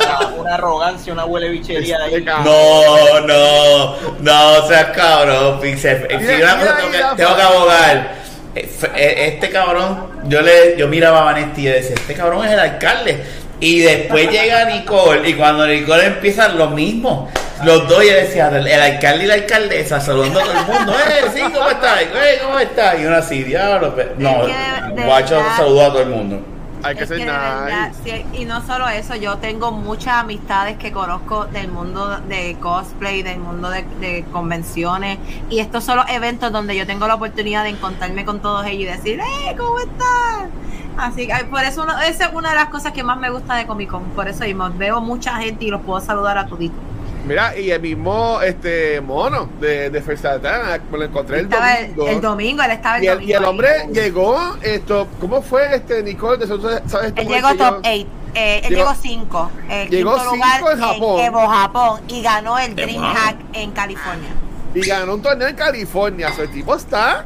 Una, 0.01 0.29
una 0.41 0.55
arrogancia, 0.55 1.13
una 1.13 1.25
huele 1.27 1.51
bichería 1.51 1.99
Este 2.07 2.17
ahí. 2.17 2.25
cabrón. 2.25 2.45
No, 2.47 3.21
no, 3.21 3.97
no 4.21 4.67
seas 4.67 4.87
cabrón, 4.97 5.61
Pixel. 5.61 6.07
Si 6.09 6.17
cosa 6.17 6.77
ahí 6.77 7.17
tengo 7.17 7.37
que, 7.37 7.43
abogar. 7.43 8.15
Eh, 8.55 8.71
eh, 8.97 9.31
Este 9.35 9.51
cabrón, 9.51 10.09
yo 10.29 10.41
le 10.41 10.77
yo 10.79 10.89
miraba 10.89 11.21
a 11.21 11.25
Vanetti 11.25 11.63
y 11.63 11.67
decía, 11.67 11.95
este 11.95 12.15
cabrón 12.15 12.45
es 12.47 12.53
el 12.53 12.59
alcalde. 12.59 13.23
Y 13.61 13.81
después 13.81 14.31
llega 14.31 14.65
Nicole 14.65 15.29
y 15.29 15.35
cuando 15.35 15.67
Nicole 15.67 16.07
empieza 16.07 16.49
lo 16.49 16.69
mismo. 16.71 17.31
Los 17.63 17.89
dos 17.89 18.05
yo 18.05 18.13
decía, 18.13 18.49
el, 18.49 18.67
el 18.67 18.81
alcalde 18.83 19.25
y 19.25 19.27
la 19.27 19.35
alcaldesa 19.35 20.01
saludando 20.01 20.41
a 20.41 20.43
todo 20.45 20.53
el 20.53 20.67
mundo. 20.67 20.93
¡Eh, 20.93 21.31
sí, 21.35 21.41
cómo 21.43 21.69
estás! 21.71 22.03
¡Eh, 22.03 22.39
cómo 22.45 22.59
estás! 22.59 22.99
Y 23.01 23.07
uno 23.07 23.17
así, 23.17 23.45
diablo. 23.45 23.95
pe-". 23.95 24.13
No, 24.19 24.47
Es 24.47 24.55
que 24.89 24.95
de 24.95 25.03
Guacho 25.07 25.37
verdad- 25.37 25.57
saludó 25.57 25.83
a 25.83 25.89
todo 25.89 26.03
el 26.03 26.09
mundo. 26.09 26.41
Hay 26.83 26.97
que 26.97 27.07
ser 27.07 27.19
verdad, 27.21 27.89
nice. 27.89 28.01
sí, 28.05 28.27
y 28.43 28.45
no 28.45 28.61
solo 28.67 28.87
eso, 28.91 29.15
yo 29.15 29.39
tengo 29.39 29.73
muchas 29.73 30.17
amistades 30.17 30.77
que 30.77 30.93
conozco 30.93 31.47
del 31.47 31.69
mundo 31.69 32.19
de 32.29 32.59
cosplay, 32.61 33.23
del 33.23 33.39
mundo 33.39 33.71
de, 33.71 33.85
de 34.01 34.23
convenciones, 34.31 35.19
y 35.49 35.61
estos 35.61 35.83
son 35.83 35.97
los 35.97 36.11
eventos 36.11 36.53
donde 36.53 36.77
yo 36.77 36.87
tengo 36.87 37.07
la 37.09 37.15
oportunidad 37.15 37.63
de 37.63 37.71
encontrarme 37.71 38.27
con 38.27 38.41
todos 38.41 38.67
ellos 38.67 38.83
y 38.83 38.85
decir, 38.99 39.19
¡eh, 39.19 39.57
¿cómo 39.57 39.79
estás? 39.79 40.51
Así 40.99 41.27
que 41.27 41.35
por 41.47 41.65
eso 41.65 41.85
uno- 41.85 41.99
esa 42.03 42.27
es 42.27 42.35
una 42.35 42.51
de 42.51 42.57
las 42.57 42.67
cosas 42.69 42.93
que 42.93 43.03
más 43.03 43.17
me 43.17 43.31
gusta 43.31 43.55
de 43.55 43.67
Comic 43.67 43.89
Con, 43.91 44.03
por 44.11 44.29
eso 44.29 44.45
mismo, 44.45 44.69
veo 44.77 45.01
mucha 45.01 45.37
gente 45.37 45.65
y 45.65 45.71
los 45.71 45.81
puedo 45.81 46.01
saludar 46.05 46.37
a 46.37 46.47
toditos. 46.47 46.79
Mira, 47.27 47.57
y 47.59 47.71
el 47.71 47.81
mismo 47.81 48.41
este 48.43 49.01
mono 49.01 49.49
de, 49.61 49.89
de 49.89 50.03
Fersatán, 50.03 50.83
me 50.93 50.99
lo 50.99 51.05
encontré 51.05 51.41
el 51.41 51.49
domingo. 51.49 52.07
el 52.09 52.21
domingo, 52.21 52.63
él 52.63 52.71
estaba 52.73 52.99
el 52.99 53.05
y, 53.05 53.07
el, 53.07 53.15
domingo. 53.15 53.31
y 53.31 53.33
el 53.35 53.43
ahí. 53.43 53.49
hombre 53.51 53.69
llegó, 53.93 54.57
esto, 54.61 55.09
¿cómo 55.21 55.41
fue 55.41 55.75
este 55.75 56.03
Nicole? 56.03 56.47
¿sabes 56.47 57.13
Él 57.17 57.27
llegó 57.29 57.49
top 57.51 57.59
yo- 57.59 57.77
8. 57.79 57.81
él 57.85 58.07
Llegó- 58.35 58.69
llegó 58.69 58.95
5. 59.01 59.51
llegó 59.89 60.15
quinto 60.15 60.19
cinco 60.21 60.35
lugar 60.35 60.61
en 60.73 60.81
Japón. 60.81 61.21
Evo 61.21 61.47
Japón. 61.49 62.01
Y 62.09 62.23
ganó 62.23 62.59
el 62.59 62.75
Qué 62.75 62.83
Dream 62.83 63.01
bueno. 63.03 63.15
Hack 63.19 63.37
en 63.53 63.71
California. 63.71 64.31
Y 64.75 64.81
ganó 64.83 65.15
un 65.15 65.23
torneo 65.23 65.49
en 65.49 65.55
California. 65.57 66.33
Su 66.35 66.47
tipo 66.49 66.75
está 66.75 67.25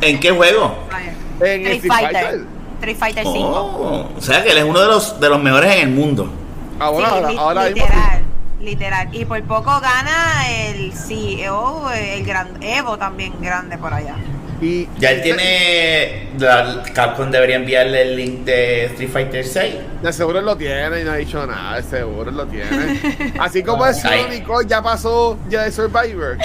¿En 0.00 0.18
qué 0.20 0.30
juego? 0.32 0.74
en 1.40 1.66
el 1.66 1.72
Street 1.74 1.92
Fighter. 1.92 2.40
Street 2.80 2.96
Fighter 2.98 3.24
5. 3.24 3.38
Oh, 3.48 4.08
o 4.18 4.20
sea 4.20 4.42
que 4.42 4.50
él 4.50 4.58
es 4.58 4.64
uno 4.64 4.80
de 4.80 4.86
los, 4.88 5.18
de 5.20 5.28
los 5.28 5.40
mejores 5.40 5.74
en 5.76 5.80
el 5.88 5.90
mundo. 5.94 6.28
Ahora, 6.80 7.08
Sí, 7.08 7.14
ahora, 7.14 7.40
ahora 7.40 7.70
mismo 7.70 7.86
literal. 8.62 9.14
Y 9.14 9.24
por 9.24 9.42
poco 9.44 9.80
gana 9.80 10.48
el 10.48 10.92
CEO, 10.92 11.90
el 11.90 12.24
gran 12.24 12.62
Evo 12.62 12.96
también 12.96 13.32
grande 13.40 13.78
por 13.78 13.92
allá. 13.92 14.16
Y 14.62 14.88
Ya 14.98 15.10
él 15.10 15.22
tiene. 15.22 16.28
la- 16.38 16.82
Capcom 16.94 17.30
debería 17.30 17.56
enviarle 17.56 18.02
el 18.02 18.16
link 18.16 18.44
de 18.44 18.84
Street 18.86 19.10
Fighter 19.12 19.44
6. 19.44 19.74
De 20.02 20.12
seguro 20.12 20.40
lo 20.40 20.56
tiene 20.56 21.00
y 21.00 21.04
no 21.04 21.10
ha 21.12 21.16
dicho 21.16 21.44
nada, 21.46 21.76
de 21.76 21.82
seguro 21.82 22.30
lo 22.30 22.46
tiene. 22.46 23.32
Así 23.40 23.62
como 23.64 23.84
Ay. 24.04 24.26
Nicole, 24.30 24.66
ya 24.68 24.80
pasó 24.80 25.36
ya 25.48 25.62
de 25.62 25.72
Survivor. 25.72 26.38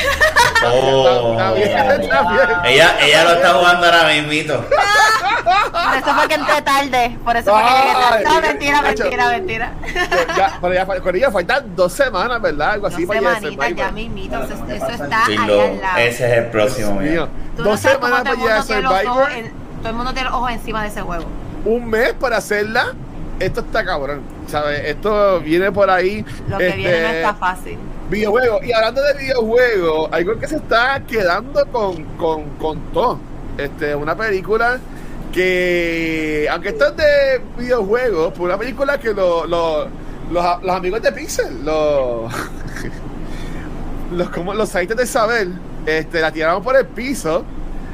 Oh. 0.65 1.34
Está 1.34 1.53
bien, 1.53 1.67
está 1.69 2.21
bien. 2.32 2.49
Ella, 2.65 2.97
ella 3.06 3.23
lo 3.25 3.32
está 3.34 3.53
jugando 3.53 3.86
ahora 3.86 4.08
mismito. 4.13 4.65
Por 4.67 5.95
eso 5.97 6.13
fue 6.15 6.27
que 6.27 6.34
entré 6.34 6.62
tarde. 6.63 7.17
Por 7.23 7.38
eso 7.38 7.51
fue 7.51 7.62
que. 7.62 8.23
No, 8.23 8.41
mentira, 8.41 8.82
mentira, 8.82 9.30
mentira. 9.30 9.73
Ya, 10.36 10.58
pero 10.62 10.73
ya, 10.73 10.86
con 10.86 11.15
ella 11.15 11.32
faltan 11.32 11.75
dos 11.75 11.93
semanas, 11.93 12.41
¿verdad? 12.41 12.71
Algo 12.71 12.88
así 12.88 13.06
Dos 13.06 13.15
para 13.15 13.36
semanitas 13.36 13.75
ya 13.75 13.91
mismito. 13.91 14.43
Eso, 14.43 14.53
eso 14.67 15.03
está 15.03 15.25
ahí 15.25 15.36
al 15.38 15.47
lado. 15.82 15.97
ese 15.99 16.32
es 16.32 16.38
el 16.39 16.45
próximo. 16.47 16.99
Mío. 16.99 17.30
No 17.58 17.63
Dos 17.63 17.80
semanas 17.80 18.24
para 18.24 18.36
tiene 18.36 18.56
los 18.56 18.65
Survivor. 18.65 19.32
en- 19.32 19.52
todo 19.80 19.89
el 19.89 19.96
mundo 19.96 20.13
tiene 20.13 20.30
los 20.30 20.38
ojos 20.38 20.52
encima 20.52 20.82
de 20.84 20.88
ese 20.89 21.02
juego. 21.02 21.26
Un 21.65 21.89
mes 21.89 22.13
para 22.13 22.38
hacerla. 22.38 22.93
Esto 23.39 23.60
está 23.62 23.86
cabrón. 23.86 24.22
¿Sabes? 24.48 24.82
Esto 24.86 25.39
viene 25.41 25.72
por 25.72 25.89
ahí. 25.89 26.26
Lo 26.50 26.58
que 26.58 26.72
viene 26.72 26.91
no 27.02 27.08
este, 27.08 27.17
está 27.22 27.34
fácil. 27.36 27.78
Videojuegos. 28.10 28.65
Y 28.65 28.72
hablando 28.74 29.02
de 29.04 29.13
videojuegos, 29.13 30.10
algo 30.12 30.39
que 30.39 30.48
se 30.48 30.56
está 30.56 31.02
quedando 31.08 31.65
con, 31.67 32.04
con, 32.17 32.43
con 32.58 32.80
todo. 32.93 33.20
Este, 33.58 33.93
una 33.96 34.15
película 34.15 34.80
que, 35.34 36.48
aunque 36.52 36.70
esto 36.70 36.88
es 36.88 36.98
de 36.98 37.41
videojuegos, 37.58 38.30
pues 38.30 38.39
una 38.41 38.58
película 38.58 38.98
que 39.00 39.13
lo- 39.13 39.46
lo- 39.46 39.88
los, 40.32 40.63
los 40.63 40.76
amigos 40.76 41.02
de 41.02 41.12
Pixel, 41.12 41.63
los, 41.63 42.32
los, 44.12 44.30
como, 44.30 44.54
los 44.54 44.74
de 44.74 45.06
saber, 45.06 45.48
este, 45.88 46.19
la 46.19 46.32
tiraron 46.32 46.62
por 46.62 46.76
el 46.76 46.86
piso. 46.86 47.43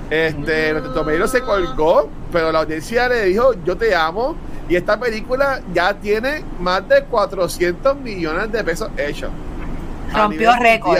Este, 0.10 0.74
Rotten 0.74 0.94
Tomatoes 0.94 1.32
se 1.32 1.42
colgó, 1.42 2.10
pero 2.32 2.52
la 2.52 2.60
audiencia 2.60 3.08
le 3.08 3.26
dijo, 3.26 3.54
yo 3.64 3.78
te 3.78 3.96
amo. 3.96 4.36
Y 4.68 4.76
esta 4.76 5.00
película 5.00 5.62
ya 5.74 5.94
tiene 5.94 6.44
más 6.60 6.88
de 6.90 7.04
400 7.04 7.96
millones 7.98 8.52
de 8.52 8.64
pesos 8.64 8.90
hechos. 8.98 9.30
Rompió 10.12 10.54
récord. 10.60 10.98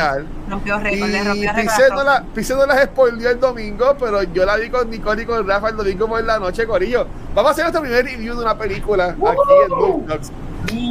Rompió 0.50 0.80
récord, 0.80 1.10
le 1.10 1.24
rompió 1.24 1.54
récord. 1.54 1.92
A 1.92 1.96
no, 1.96 2.66
las 2.66 2.84
spoileó 2.86 3.30
el 3.32 3.40
domingo, 3.40 3.96
pero 4.00 4.24
yo 4.24 4.46
la 4.46 4.58
vi 4.58 4.70
con 4.70 4.90
Nicole 4.90 5.24
y 5.24 5.26
con 5.26 5.48
Rafa 5.48 5.70
el 5.70 5.78
domingo 5.78 6.08
por 6.08 6.24
la 6.24 6.40
noche, 6.40 6.66
Corillo. 6.68 7.08
Vamos 7.34 7.50
a 7.50 7.52
hacer 7.54 7.64
nuestro 7.66 7.82
primer 7.82 8.06
review 8.06 8.36
de 8.36 8.42
una 8.42 8.58
película 8.58 9.06
aquí 9.10 9.18
en 9.66 10.06
Talks. 10.08 10.32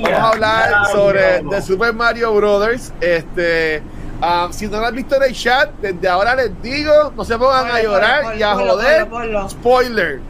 Vamos 0.03 0.19
a 0.19 0.29
hablar 0.29 0.87
sobre 0.93 1.45
The 1.49 1.63
Super 1.63 1.93
Mario 1.95 2.35
Brothers. 2.35 2.93
Este, 3.01 3.83
ah, 4.23 4.49
si 4.51 4.67
no 4.69 4.81
lo 4.81 4.87
han 4.87 4.95
visto 4.97 5.17
en 5.17 5.23
el 5.25 5.35
chat, 5.35 5.71
desde 5.81 6.09
ahora 6.09 6.35
les 6.35 6.63
digo, 6.63 7.13
no 7.17 7.25
se 7.25 7.37
pongan 7.37 7.71
a 7.71 7.83
llorar 7.83 8.37
y 8.39 8.43
a 8.43 8.53
ponlo, 8.55 8.73
joder. 8.75 9.07
ponlo, 9.09 9.33
ponlo. 9.41 9.51
Spoiler. 9.51 10.21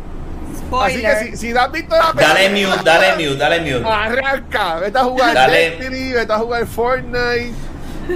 Así 0.52 0.60
Spoiler. 0.98 1.18
que 1.18 1.30
si, 1.32 1.36
si 1.36 1.52
no 1.52 1.60
has 1.60 1.72
visto 1.72 1.94
la 1.94 2.12
Dale 2.14 2.48
película, 2.48 2.76
mute, 2.76 2.90
dale 2.90 3.12
mute, 3.24 3.36
dale 3.36 3.60
mute. 3.60 3.88
arranca. 3.88 4.74
Vete 4.76 4.98
a 4.98 5.04
jugar 5.04 5.34
Dale. 5.34 5.70
Destiny, 5.70 6.12
vete 6.12 6.32
a 6.32 6.38
jugar 6.38 6.66
Fortnite. 6.66 7.52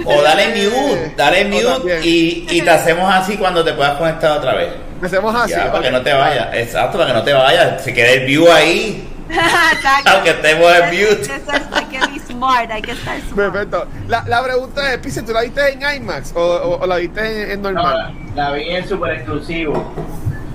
O 0.05 0.21
dale 0.21 0.43
Eh, 0.43 0.69
mute, 0.69 1.13
dale 1.15 1.45
mute 1.45 1.99
y, 2.03 2.45
y 2.49 2.61
te 2.61 2.69
hacemos 2.69 3.13
así 3.13 3.37
cuando 3.37 3.63
te 3.63 3.73
puedas 3.73 3.95
conectar 3.97 4.31
otra 4.37 4.53
vez. 4.55 4.69
Hacemos 5.01 5.33
así. 5.35 5.51
Ya, 5.51 5.71
para 5.71 5.83
que 5.83 5.91
no 5.91 6.01
te 6.01 6.11
vayas. 6.13 6.47
Exacto, 6.55 6.97
para 6.97 7.11
que 7.11 7.17
no 7.19 7.23
te 7.23 7.33
vayas. 7.33 7.83
Se 7.83 7.93
quede 7.93 8.15
el 8.15 8.25
view 8.25 8.51
ahí. 8.51 9.07
Exacto. 9.29 10.09
Aunque 10.11 10.29
estemos 10.31 10.71
en 10.73 10.85
mute. 10.85 11.21
Eso 11.21 11.33
es- 11.51 11.61
hay 11.73 11.85
que 11.85 11.99
be 11.99 12.19
smart, 12.19 12.71
hay 12.71 12.81
que 12.81 12.91
estar 12.91 13.19
smart. 13.21 13.35
Perfecto. 13.35 13.85
La, 14.07 14.23
la 14.27 14.43
pregunta 14.43 14.93
es, 14.93 14.97
Pixel, 14.99 15.25
¿tú 15.25 15.31
la 15.33 15.41
viste 15.41 15.73
en 15.73 15.81
IMAX 16.01 16.33
o, 16.35 16.39
o- 16.41 16.79
o 16.81 16.85
la 16.87 16.97
viste 16.97 17.43
en, 17.43 17.51
en 17.51 17.61
No, 17.61 17.71
normal? 17.71 18.13
la, 18.35 18.49
la 18.49 18.55
vi 18.55 18.69
en 18.69 18.87
super 18.87 19.11
exclusivo. 19.15 19.93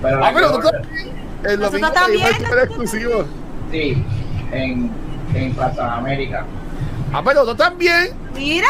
Pero 0.02 0.24
ah, 0.24 0.30
pero 0.34 0.52
tú 0.52 0.68
también. 0.70 1.12
El 1.44 1.58
Nosotros 1.60 1.92
también, 1.92 1.92
también, 1.94 2.26
super 2.28 2.40
nosotros 2.42 2.64
exclusivo. 2.64 3.24
Sí, 3.70 4.04
en, 4.52 4.90
en 5.34 5.54
Plaza 5.54 5.94
América. 5.96 6.44
Ah, 7.12 7.22
pero 7.24 7.44
tú 7.44 7.54
también. 7.54 8.10
Mira, 8.34 8.68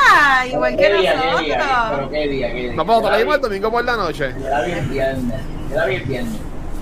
igual 0.50 0.76
que 0.76 0.82
¿Qué 0.82 0.94
día, 0.94 1.14
qué 1.14 1.44
día? 1.44 1.58
Pero 1.58 1.86
nosotros. 1.86 2.10
qué 2.10 2.28
día, 2.28 2.48
qué 2.52 2.60
día. 2.60 2.72
No, 2.74 2.86
pero 2.86 3.00
te 3.02 3.10
la 3.10 3.16
vimos 3.18 3.34
el 3.36 3.40
domingo 3.40 3.70
por 3.70 3.84
la 3.84 3.96
noche. 3.96 4.34
yo 4.42 4.48
la 4.48 4.62
vi 4.62 4.72
el 4.72 4.86
viernes. 4.86 5.40
Yo 5.70 5.76
la 5.76 5.86
vi 5.86 5.94
el 5.94 6.02
viernes. 6.02 6.32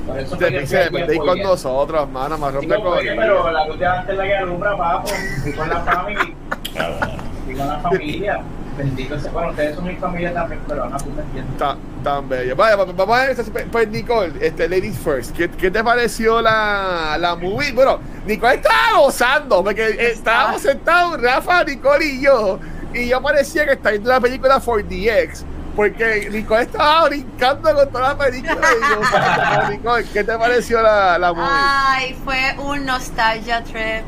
En 0.09 0.93
vete 0.93 1.13
ahí 1.13 1.19
con 1.19 1.39
nosotros, 1.39 2.09
mano, 2.11 2.39
más 2.39 2.55
rompe 2.55 2.75
con 2.77 2.99
pero 2.99 3.51
la 3.51 3.67
luz 3.67 3.79
de 3.79 3.87
antes 3.87 4.17
la 4.17 4.25
que 4.25 4.37
alumbra, 4.37 4.77
papo. 4.77 5.09
Fui 5.43 5.53
con 5.53 5.69
la 5.69 5.81
familia. 5.81 6.35
Fui 7.45 7.55
con 7.55 7.69
la 7.69 7.79
familia. 7.79 8.43
Bendito 8.77 9.19
sea. 9.19 9.31
Bueno, 9.33 9.51
ustedes 9.51 9.75
son 9.75 9.85
mi 9.85 9.97
familia 9.97 10.33
también, 10.33 10.61
pero 10.67 10.89
no, 10.89 10.97
tú 10.97 11.11
me 11.11 11.23
entiendes. 11.23 11.59
Tan, 11.59 11.79
tan 12.03 12.29
bello. 12.29 12.57
Vaya, 12.57 12.77
pues, 12.77 12.97
vamos 12.97 13.19
a 13.19 13.27
ver, 13.27 13.37
pues, 13.37 13.67
pues 13.71 13.89
Nicole, 13.89 14.33
este, 14.41 14.69
Ladies 14.69 14.99
First, 14.99 15.37
¿qué, 15.37 15.51
qué 15.51 15.71
te 15.71 15.85
pareció 15.85 16.41
la, 16.41 17.17
la 17.19 17.35
movie? 17.37 17.73
Bueno, 17.73 17.99
Nicole 18.27 18.55
estaba 18.55 18.99
gozando, 18.99 19.63
porque 19.63 19.87
eh, 19.87 20.13
estábamos 20.13 20.63
sentados, 20.63 21.21
Rafa, 21.21 21.65
Nicole 21.65 22.05
y 22.05 22.23
yo, 22.23 22.59
y 22.95 23.09
yo 23.09 23.21
parecía 23.21 23.67
que 23.67 23.73
estaba 23.73 23.91
viendo 23.91 24.11
una 24.11 24.21
película 24.21 24.61
4DX, 24.61 25.45
porque 25.77 26.29
Nicole 26.31 26.63
estaba 26.63 27.09
brincando 27.09 27.75
con 27.75 27.91
toda 27.91 28.09
la 28.09 28.19
película. 28.19 28.55
Y 28.55 28.81
yo, 28.93 29.01
"Bueno, 29.11 29.71
Nicole, 29.71 30.05
¿qué 30.13 30.25
te 30.25 30.37
pareció 30.39 30.83
la, 30.83 31.19
la 31.19 31.33
movie? 31.33 31.49
Ay, 31.51 32.17
fue 32.25 32.57
un 32.59 32.85
nostalgia 32.87 33.63
trip. 33.65 34.05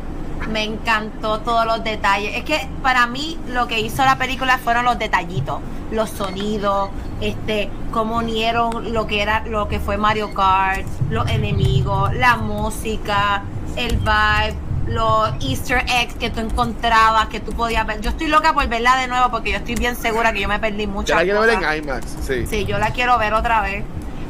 Me 0.50 0.64
encantó 0.64 1.38
todos 1.40 1.64
los 1.64 1.84
detalles. 1.84 2.36
Es 2.36 2.44
que 2.44 2.68
para 2.82 3.06
mí 3.06 3.38
lo 3.48 3.68
que 3.68 3.80
hizo 3.80 4.04
la 4.04 4.16
película 4.18 4.58
fueron 4.58 4.84
los 4.84 4.98
detallitos, 4.98 5.60
los 5.92 6.10
sonidos, 6.10 6.90
este, 7.20 7.70
cómo 7.92 8.16
unieron 8.16 8.92
lo 8.92 9.06
que 9.06 9.22
era, 9.22 9.44
lo 9.46 9.68
que 9.68 9.78
fue 9.78 9.96
Mario 9.96 10.34
Kart, 10.34 10.84
los 11.10 11.28
enemigos, 11.30 12.12
la 12.14 12.36
música, 12.36 13.44
el 13.76 13.98
vibe, 13.98 14.56
los 14.86 15.30
Easter 15.40 15.84
eggs 15.88 16.14
que 16.14 16.30
tú 16.30 16.40
encontrabas, 16.40 17.28
que 17.28 17.40
tú 17.40 17.52
podías 17.52 17.86
ver. 17.86 18.00
Yo 18.00 18.10
estoy 18.10 18.28
loca 18.28 18.52
por 18.52 18.66
verla 18.68 18.96
de 18.96 19.06
nuevo 19.08 19.30
porque 19.30 19.50
yo 19.52 19.56
estoy 19.58 19.74
bien 19.76 19.96
segura 19.96 20.32
que 20.32 20.40
yo 20.40 20.48
me 20.48 20.58
perdí 20.58 20.84
Yo 20.84 20.88
muchas 20.88 21.16
la 21.16 21.22
quiero 21.22 21.40
ver 21.40 21.50
en 21.50 21.84
IMAX, 21.84 22.06
sí. 22.26 22.46
Sí, 22.46 22.64
yo 22.64 22.78
la 22.78 22.90
quiero 22.90 23.18
ver 23.18 23.34
otra 23.34 23.60
vez. 23.60 23.84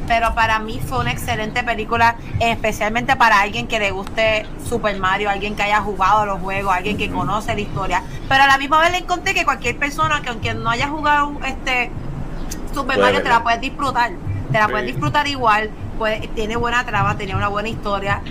Pero 0.05 0.35
para 0.35 0.59
mí 0.59 0.81
fue 0.85 0.99
una 0.99 1.11
excelente 1.11 1.63
película, 1.63 2.17
especialmente 2.41 3.15
para 3.15 3.39
alguien 3.39 3.67
que 3.67 3.79
le 3.79 3.91
guste 3.91 4.45
Super 4.67 4.99
Mario, 4.99 5.29
alguien 5.29 5.55
que 5.55 5.63
haya 5.63 5.79
jugado 5.79 6.25
los 6.25 6.41
juegos, 6.41 6.73
alguien 6.75 6.97
que 6.97 7.09
conoce 7.09 7.55
la 7.55 7.61
historia. 7.61 8.03
Pero 8.27 8.43
a 8.43 8.47
la 8.47 8.57
misma 8.57 8.81
vez 8.81 8.91
le 8.91 8.97
encontré 8.97 9.33
que 9.33 9.45
cualquier 9.45 9.77
persona 9.77 10.21
que 10.21 10.27
aunque 10.29 10.53
no 10.53 10.69
haya 10.69 10.89
jugado 10.89 11.31
este 11.45 11.89
Super 12.73 12.97
Puede 12.97 12.99
Mario 12.99 13.23
te 13.23 13.29
la 13.29 13.43
puedes 13.43 13.61
disfrutar. 13.61 14.11
Te 14.51 14.57
la 14.59 14.65
Sí. 14.65 14.71
puedes 14.71 14.87
disfrutar 14.87 15.27
igual. 15.27 15.69
Pues, 15.97 16.27
tiene 16.35 16.57
buena 16.57 16.83
trama, 16.85 17.15
tenía 17.15 17.37
una 17.37 17.47
buena 17.47 17.69
historia. 17.69 18.21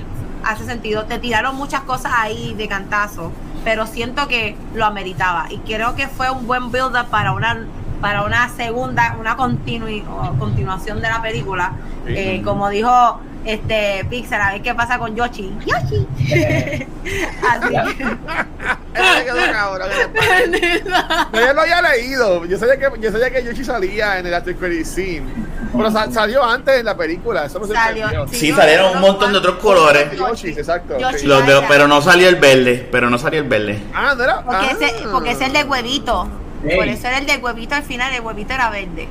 Hace 0.45 0.65
sentido. 0.65 1.05
Te 1.05 1.19
tiraron 1.19 1.57
muchas 1.57 1.83
cosas 1.83 2.13
ahí 2.17 2.55
de 2.55 2.69
cantazo. 2.69 3.33
Pero 3.65 3.87
siento 3.87 4.27
que 4.29 4.57
lo 4.75 4.85
ameritaba. 4.85 5.47
Y 5.51 5.59
creo 5.59 5.95
que 5.95 6.09
fue 6.09 6.31
un 6.31 6.47
buen 6.47 6.71
build 6.71 6.97
up 6.97 7.11
para 7.11 7.33
una 7.33 7.67
para 8.03 8.25
una 8.25 8.49
segunda, 8.55 9.17
una 9.19 9.35
o 9.35 10.35
continuación 10.39 11.01
de 11.01 11.09
la 11.09 11.23
película. 11.23 11.73
Sí. 12.07 12.15
Eh, 12.15 12.43
como 12.45 12.69
dijo 12.69 13.21
este 13.45 14.05
Pixar, 14.11 14.41
a 14.41 14.53
ver 14.53 14.63
qué 14.63 14.75
pasa 14.75 14.99
con 14.99 15.15
Yoshi. 15.15 15.57
Yoshi. 15.65 16.07
Así. 17.49 17.75
No, 21.33 21.41
yo 21.41 21.53
lo 21.55 21.63
había 21.63 21.83
leído. 21.83 22.45
Yo 22.45 22.59
sabía 22.59 22.77
que, 22.77 23.01
yo 23.01 23.11
sabía 23.11 23.31
que 23.31 23.43
Yoshi 23.45 23.65
salía 23.65 24.19
en 24.19 24.27
el 24.27 24.35
After 24.35 24.55
Credit 24.55 24.85
Scene. 24.85 25.23
Pero 25.73 25.91
sa- 25.91 26.11
salió 26.11 26.45
antes 26.45 26.81
en 26.81 26.85
la 26.85 26.97
película. 26.97 27.47
Eso 27.47 27.59
no 27.59 27.67
se 27.67 27.73
Salió. 27.73 28.27
Sí, 28.29 28.53
salieron 28.53 28.97
un 28.97 29.01
montón 29.01 29.33
de 29.33 29.39
otros 29.39 29.57
colores. 29.57 30.17
Yoshi, 30.17 30.49
exacto. 30.51 30.99
Yoshi. 30.99 31.21
sí. 31.21 31.27
Los 31.27 31.47
de- 31.47 31.63
pero 31.69 31.89
no 31.89 32.03
salió 32.03 32.29
el 32.29 32.37
verde, 32.37 32.87
pero 32.93 33.09
no 33.09 33.19
salió 33.19 33.41
el 33.41 33.49
verde. 33.49 33.83
Ah, 33.95 34.15
no 34.17 34.23
era. 34.23 34.43
Porque, 34.43 34.67
ah. 34.67 34.77
ese, 34.79 35.09
porque 35.11 35.31
ese 35.31 35.45
es 35.45 35.49
el 35.49 35.55
de 35.55 35.65
huevito. 35.65 36.29
Por 36.63 36.89
eso 36.89 37.09
era 37.09 37.19
el 37.19 37.27
del 37.27 37.43
huevito 37.43 37.75
al 37.75 37.83
final, 37.83 38.13
el 38.13 38.21
huevito 38.21 38.55
era 38.55 38.71
verde. 38.71 39.09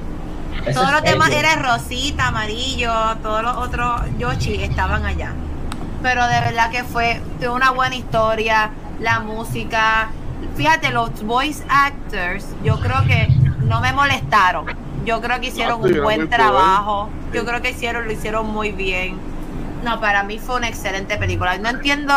Todos 0.74 0.92
los 0.92 1.02
demás 1.02 1.32
eran 1.32 1.64
rosita, 1.64 2.28
amarillo, 2.28 2.94
todos 3.22 3.44
los 3.44 3.58
otros 3.58 4.02
Yoshi 4.18 4.64
estaban 4.64 5.06
allá. 5.06 5.34
Pero 6.02 6.26
de 6.28 6.40
verdad 6.40 6.72
que 6.72 6.84
fue 6.84 7.22
una 7.50 7.72
buena 7.72 7.96
historia, 7.96 8.72
la 9.00 9.20
música. 9.20 10.10
Fíjate, 10.56 10.92
los 10.92 11.24
voice 11.24 11.64
actors, 11.70 12.46
yo 12.64 12.80
creo 12.80 13.04
que 13.06 13.28
no 13.64 13.82
me 13.82 13.92
molestaron. 13.94 14.66
Yo 15.06 15.20
creo 15.22 15.40
que 15.40 15.48
hicieron 15.48 15.82
un 15.82 16.02
buen 16.02 16.30
trabajo. 16.30 17.10
Yo 17.34 17.46
creo 17.46 17.62
que 17.62 17.72
hicieron, 17.72 18.06
lo 18.06 18.12
hicieron 18.12 18.52
muy 18.52 18.72
bien. 18.72 19.18
No, 19.84 20.00
para 20.00 20.24
mí 20.24 20.38
fue 20.38 20.58
una 20.58 20.68
excelente 20.68 21.18
película. 21.18 21.58
No 21.58 21.70
entiendo 21.70 22.14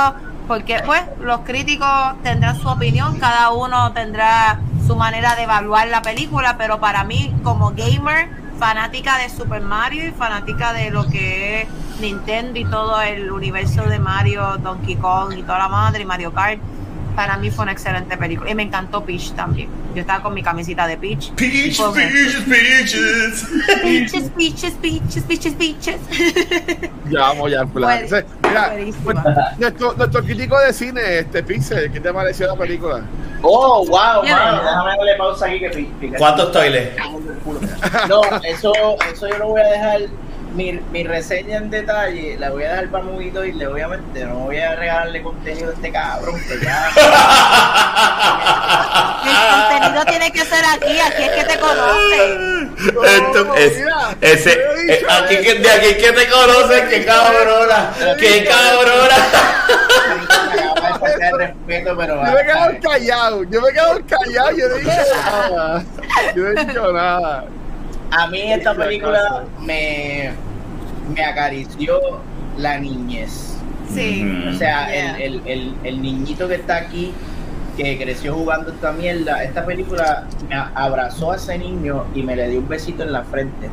por 0.47 0.65
qué, 0.65 0.83
pues, 0.85 1.03
los 1.21 1.41
críticos 1.41 1.89
tendrán 2.23 2.59
su 2.59 2.69
opinión, 2.69 3.19
cada 3.19 3.51
uno 3.53 3.93
tendrá 3.93 4.61
su 4.87 4.97
manera 4.97 5.35
de 5.35 5.45
evaluar 5.45 5.89
la 5.89 6.03
película, 6.03 6.57
pero 6.59 6.79
para 6.79 7.05
mí, 7.05 7.35
como 7.43 7.71
gamer, 7.71 8.29
fanática 8.59 9.19
de 9.19 9.31
Super 9.31 9.63
Mario 9.63 10.09
y 10.09 10.11
fanática 10.13 10.73
de 10.73 10.91
lo 10.91 11.07
que 11.07 11.63
es 11.63 11.69
Nintendo 12.01 12.59
y 12.59 12.65
todo 12.65 13.01
el 13.01 13.31
universo 13.31 13.85
de 13.85 13.99
Mario, 13.99 14.59
Donkey 14.59 14.97
Kong 14.97 15.33
y 15.37 15.43
toda 15.43 15.59
la 15.59 15.69
madre, 15.69 16.03
y 16.03 16.07
Mario 16.07 16.33
Kart, 16.33 16.61
para 17.15 17.37
mí 17.37 17.51
fue 17.51 17.63
una 17.65 17.73
excelente 17.73 18.17
película. 18.17 18.51
Y 18.51 18.55
me 18.55 18.63
encantó 18.65 19.05
Peach 19.05 19.33
también. 19.33 19.69
Yo 19.95 20.01
estaba 20.01 20.23
con 20.23 20.35
mi 20.35 20.43
camisita 20.43 20.87
de 20.87 20.97
Peach. 20.97 21.31
Peaches, 21.33 21.77
Fue- 21.77 21.93
peaches, 21.93 22.43
peaches. 22.43 23.47
Peaches, 23.83 24.31
peaches, 24.37 24.75
peaches, 24.75 25.23
peaches, 25.25 25.55
peaches. 25.55 25.97
Ya 27.11 27.21
vamos 27.21 27.51
ya 27.51 27.61
Entonces, 27.61 28.25
mira, 28.43 28.73
pues, 29.05 29.17
nuestro, 29.59 29.93
nuestro 29.95 30.25
crítico 30.25 30.59
de 30.59 30.73
cine, 30.73 31.19
este 31.19 31.43
Pixel, 31.43 31.93
¿qué 31.93 32.01
te 32.01 32.13
pareció 32.13 32.47
la 32.47 32.57
película? 32.57 33.03
Oh, 33.43 33.85
wow, 33.87 34.25
ya. 34.25 34.53
déjame 34.63 34.97
darle 34.97 35.17
pausa 35.19 35.47
aquí 35.47 35.61
que 35.61 36.13
¿Cuántos 36.17 36.51
toiles? 36.51 36.91
No, 38.09 38.23
eso, 38.43 38.73
eso 39.13 39.29
yo 39.29 39.39
lo 39.39 39.49
voy 39.49 39.61
a 39.61 39.65
dejar. 39.65 40.01
Mi, 40.55 40.73
mi 40.93 41.03
reseña 41.03 41.57
en 41.57 41.69
detalle 41.69 42.37
la 42.39 42.51
voy 42.51 42.63
a 42.63 42.71
dejar 42.71 42.89
para 42.89 43.03
Movito 43.05 43.45
y 43.45 43.53
le 43.53 43.67
obviamente 43.67 44.25
no 44.25 44.35
voy 44.41 44.59
a 44.59 44.77
regalarle 44.77 45.21
contenido 45.23 45.71
a 45.71 45.73
este 45.75 45.91
cabrón 45.91 46.41
que 46.49 46.61
ya. 46.65 46.91
El 49.25 49.37
contenido 49.71 50.05
tiene 50.05 50.31
que 50.31 50.45
ser 50.45 50.65
aquí, 50.65 51.01
aquí 51.01 51.23
es 51.25 51.31
que 51.33 51.45
te 51.45 51.59
conocen. 51.59 52.75
Esto 53.05 53.55
es- 53.57 53.83
ese, 54.21 54.55
yo 54.55 54.93
eh, 54.93 55.07
aquí 55.11 55.37
que, 55.39 55.55
de 55.55 55.71
aquí 55.71 55.95
que 55.97 56.13
te 56.13 56.29
conocen, 56.29 56.89
qué 56.89 57.05
cabrona, 57.05 57.91
qué 58.19 58.45
cabrona. 58.45 59.17
de 61.19 61.31
respeto, 61.33 61.97
pero 61.97 62.15
Yo 62.27 62.33
me 62.33 62.41
he 62.41 62.45
quedado 62.45 62.73
callado, 62.83 63.43
yo 63.45 63.61
me 63.61 63.69
he 63.69 63.73
quedado 63.73 64.01
callado, 64.09 64.51
yo 64.57 64.69
no 64.69 64.77
he 64.77 64.81
dicho 64.81 64.93
nada. 65.27 65.85
Yo 66.35 66.43
no 66.43 66.49
he 66.61 66.65
dicho 66.65 66.93
nada. 66.93 67.45
A 68.17 68.29
mí 68.29 68.41
esta 68.53 68.75
película 68.75 69.45
me, 69.61 70.31
me 71.15 71.25
acarició 71.25 71.99
la 72.57 72.79
niñez. 72.79 73.57
Sí. 73.93 74.25
O 74.49 74.53
sea, 74.55 74.89
Yeah. 74.89 75.17
el, 75.19 75.35
el, 75.35 75.43
el, 75.47 75.75
el 75.85 76.03
niñito 76.03 76.49
que 76.49 76.55
está 76.57 76.77
aquí, 76.77 77.13
que 77.77 77.99
creció 77.99 78.35
jugando 78.35 78.71
esta 78.71 78.93
mierda, 78.93 79.43
esta 79.43 79.65
película 79.67 80.27
me 80.49 80.55
abrazó 80.75 81.33
a 81.33 81.37
ese 81.37 81.59
niño 81.59 82.05
y 82.15 82.23
me 82.23 82.37
le 82.37 82.49
dio 82.49 82.61
un 82.61 82.69
besito 82.69 83.03
en 83.03 83.13
la 83.13 83.23
frente. 83.25 83.69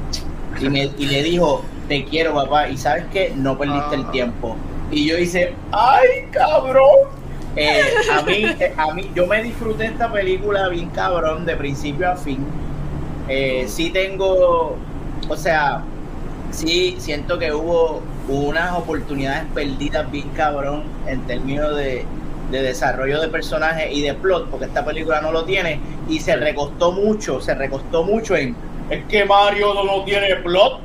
Y, 0.59 0.69
me, 0.69 0.89
y 0.97 1.05
le 1.05 1.23
dijo, 1.23 1.63
te 1.87 2.03
quiero 2.05 2.33
papá, 2.33 2.67
y 2.69 2.77
sabes 2.77 3.05
que 3.13 3.33
no 3.35 3.57
perdiste 3.57 3.95
el 3.95 4.05
Ah. 4.07 4.11
tiempo. 4.11 4.55
Y 4.91 5.07
yo 5.07 5.17
hice, 5.17 5.53
ay 5.71 6.27
cabrón. 6.31 7.21
Eh, 7.55 7.81
a 8.17 8.21
mí, 8.23 8.45
eh, 8.59 8.73
a 8.77 8.93
mí, 8.93 9.09
yo 9.15 9.27
me 9.27 9.43
disfruté 9.43 9.85
esta 9.85 10.11
película 10.11 10.67
bien 10.69 10.89
cabrón, 10.89 11.45
de 11.45 11.55
principio 11.55 12.09
a 12.11 12.15
fin. 12.15 12.39
Eh, 13.33 13.63
sí 13.69 13.91
tengo, 13.91 14.75
o 15.29 15.37
sea, 15.37 15.83
sí 16.49 16.97
siento 16.99 17.39
que 17.39 17.53
hubo 17.53 18.01
unas 18.27 18.73
oportunidades 18.77 19.45
perdidas 19.55 20.11
bien 20.11 20.27
cabrón 20.35 20.83
en 21.07 21.21
términos 21.21 21.77
de, 21.77 22.05
de 22.51 22.61
desarrollo 22.61 23.21
de 23.21 23.29
personajes 23.29 23.89
y 23.89 24.01
de 24.01 24.15
plot, 24.15 24.49
porque 24.49 24.65
esta 24.65 24.83
película 24.83 25.21
no 25.21 25.31
lo 25.31 25.45
tiene 25.45 25.79
y 26.09 26.19
se 26.19 26.35
recostó 26.35 26.91
mucho, 26.91 27.39
se 27.39 27.55
recostó 27.55 28.03
mucho 28.03 28.35
en 28.35 28.53
es 28.89 29.05
que 29.05 29.23
Mario 29.23 29.73
no, 29.75 29.85
no 29.85 30.03
tiene 30.03 30.35
plot, 30.35 30.81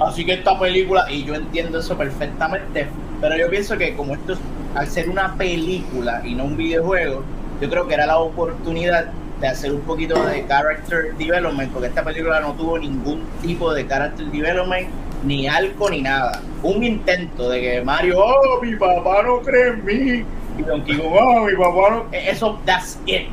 así 0.00 0.24
que 0.24 0.32
esta 0.32 0.58
película, 0.58 1.04
y 1.12 1.24
yo 1.24 1.34
entiendo 1.34 1.80
eso 1.80 1.98
perfectamente, 1.98 2.88
pero 3.20 3.36
yo 3.36 3.50
pienso 3.50 3.76
que 3.76 3.94
como 3.94 4.14
esto 4.14 4.32
es, 4.32 4.38
al 4.74 4.86
ser 4.86 5.10
una 5.10 5.34
película 5.34 6.22
y 6.24 6.34
no 6.34 6.44
un 6.44 6.56
videojuego, 6.56 7.22
yo 7.60 7.68
creo 7.68 7.86
que 7.86 7.92
era 7.92 8.06
la 8.06 8.16
oportunidad 8.16 9.10
de 9.40 9.48
hacer 9.48 9.72
un 9.72 9.80
poquito 9.82 10.14
de 10.26 10.44
character 10.46 11.14
development, 11.16 11.72
porque 11.72 11.88
esta 11.88 12.02
película 12.04 12.40
no 12.40 12.52
tuvo 12.54 12.78
ningún 12.78 13.24
tipo 13.42 13.72
de 13.72 13.86
character 13.86 14.26
development, 14.26 14.88
ni 15.24 15.46
algo 15.48 15.88
ni 15.90 16.02
nada. 16.02 16.40
Un 16.62 16.82
intento 16.84 17.48
de 17.50 17.60
que 17.60 17.82
Mario, 17.82 18.18
oh, 18.18 18.60
mi 18.62 18.76
papá 18.76 19.22
no 19.22 19.40
cree 19.40 19.68
en 19.68 19.84
mí, 19.84 20.24
y 20.58 20.62
Donkey 20.62 20.96
Kong, 20.98 21.12
oh, 21.18 21.44
mi 21.46 21.54
papá 21.54 21.90
no. 21.90 22.04
Eso, 22.12 22.58
that's 22.66 22.98
it. 23.06 23.28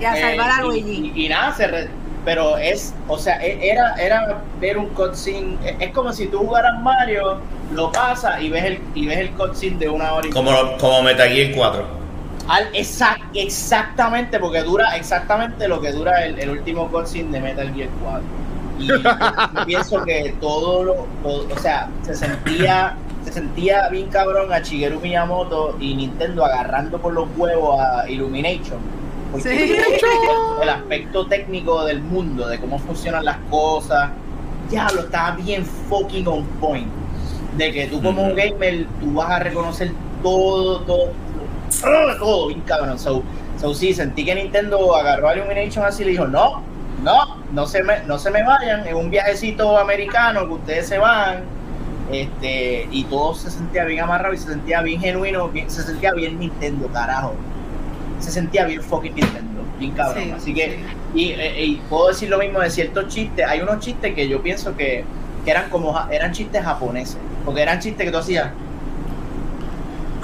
Y 0.00 0.04
a 0.04 0.16
Eh, 0.16 0.20
salvar 0.20 0.50
a 0.50 0.62
Luigi. 0.62 1.12
Y, 1.14 1.26
y 1.26 1.28
nada, 1.28 1.54
se 1.54 1.66
re- 1.66 1.88
pero 2.24 2.56
es, 2.56 2.94
o 3.06 3.18
sea, 3.18 3.36
e- 3.44 3.68
era, 3.70 3.94
era 3.96 4.42
ver 4.58 4.78
un 4.78 4.86
cutscene, 4.88 5.58
e- 5.62 5.76
es 5.80 5.90
como 5.92 6.10
si 6.12 6.26
tú 6.28 6.38
jugaras 6.38 6.80
Mario, 6.82 7.38
lo 7.74 7.92
pasas 7.92 8.40
y 8.40 8.48
ves 8.48 8.64
el, 8.64 8.78
y 8.94 9.06
ves 9.06 9.18
el 9.18 9.30
cutscene 9.32 9.76
de 9.76 9.88
una 9.90 10.14
hora 10.14 10.26
y 10.26 10.30
Como, 10.30 10.50
como 10.78 11.02
Metal 11.02 11.28
Gear 11.28 11.52
4. 11.54 12.03
Al, 12.48 12.68
exact, 12.74 13.22
exactamente, 13.34 14.38
porque 14.38 14.62
dura 14.62 14.96
exactamente 14.96 15.66
lo 15.68 15.80
que 15.80 15.92
dura 15.92 16.24
el, 16.24 16.38
el 16.38 16.50
último 16.50 16.88
cutscene 16.90 17.30
de 17.32 17.40
Metal 17.40 17.72
Gear 17.74 17.88
4. 18.02 18.22
Y 18.80 18.86
yo, 18.88 18.96
yo 19.58 19.66
pienso 19.66 20.02
que 20.04 20.34
todo 20.40 20.82
lo, 20.84 20.94
todo- 21.22 21.46
o 21.54 21.58
sea, 21.58 21.88
se 22.02 22.14
sentía, 22.14 22.96
se 23.24 23.32
sentía 23.32 23.88
bien 23.88 24.08
cabrón 24.08 24.52
a 24.52 24.58
Shigeru 24.60 25.00
Miyamoto 25.00 25.76
y 25.80 25.94
Nintendo 25.94 26.44
agarrando 26.44 26.98
por 26.98 27.12
los 27.14 27.26
huevos 27.36 27.80
a 27.80 28.08
Illumination. 28.10 28.78
Porque 29.32 29.66
Sí. 29.66 29.76
el 30.62 30.68
aspecto 30.68 31.26
técnico 31.26 31.84
del 31.84 32.00
mundo, 32.02 32.46
de 32.48 32.58
cómo 32.58 32.78
funcionan 32.78 33.24
las 33.24 33.36
cosas, 33.50 34.10
ya 34.70 34.88
lo 34.94 35.00
estaba 35.02 35.32
bien 35.36 35.64
fucking 35.64 36.26
on 36.28 36.44
point. 36.60 36.88
De 37.56 37.72
que 37.72 37.86
tú 37.86 38.02
como 38.02 38.22
un 38.22 38.32
Ujú. 38.32 38.36
gamer, 38.36 38.86
tú 39.00 39.12
vas 39.14 39.30
a 39.30 39.38
reconocer 39.38 39.92
todo, 40.22 40.80
todo, 40.80 41.12
todo, 41.80 42.16
todo 42.18 42.46
bien 42.48 42.60
cabrón. 42.62 42.98
So, 42.98 43.22
so 43.60 43.74
sí, 43.74 43.92
sentí 43.94 44.24
que 44.24 44.34
Nintendo 44.34 44.94
agarró 44.96 45.28
a 45.28 45.36
Illumination 45.36 45.84
así 45.84 46.02
y 46.02 46.06
le 46.06 46.10
dijo, 46.12 46.26
no, 46.26 46.62
no, 47.02 47.36
no 47.52 47.66
se 47.66 47.82
me, 47.82 48.00
no 48.06 48.18
se 48.18 48.30
me 48.30 48.42
vayan, 48.42 48.86
en 48.86 48.96
un 48.96 49.10
viajecito 49.10 49.78
americano 49.78 50.46
que 50.46 50.52
ustedes 50.54 50.88
se 50.88 50.98
van. 50.98 51.42
Este, 52.12 52.86
y 52.90 53.04
todo 53.04 53.34
se 53.34 53.50
sentía 53.50 53.84
bien 53.84 54.00
amarrado 54.00 54.34
y 54.34 54.38
se 54.38 54.48
sentía 54.48 54.82
bien 54.82 55.00
genuino, 55.00 55.48
bien- 55.48 55.70
se 55.70 55.82
sentía 55.82 56.12
bien 56.12 56.38
Nintendo, 56.38 56.86
carajo. 56.88 57.34
Se 58.20 58.30
sentía 58.30 58.64
bien 58.66 58.82
fucking 58.82 59.14
Nintendo, 59.14 59.62
bien 59.78 59.92
cabrón. 59.92 60.24
Sí, 60.24 60.30
Así 60.36 60.54
que 60.54 60.64
sí. 60.66 60.76
y, 61.14 61.30
eh, 61.32 61.64
y 61.64 61.74
puedo 61.88 62.08
decir 62.08 62.28
lo 62.28 62.38
mismo 62.38 62.60
de 62.60 62.70
ciertos 62.70 63.08
chistes. 63.08 63.46
Hay 63.46 63.60
unos 63.60 63.80
chistes 63.80 64.14
que 64.14 64.28
yo 64.28 64.42
pienso 64.42 64.76
que, 64.76 65.04
que 65.44 65.50
eran 65.50 65.70
como 65.70 65.98
eran 66.10 66.32
chistes 66.32 66.62
japoneses. 66.62 67.16
Porque 67.44 67.62
eran 67.62 67.80
chistes 67.80 68.04
que 68.06 68.12
tú 68.12 68.18
hacías 68.18 68.50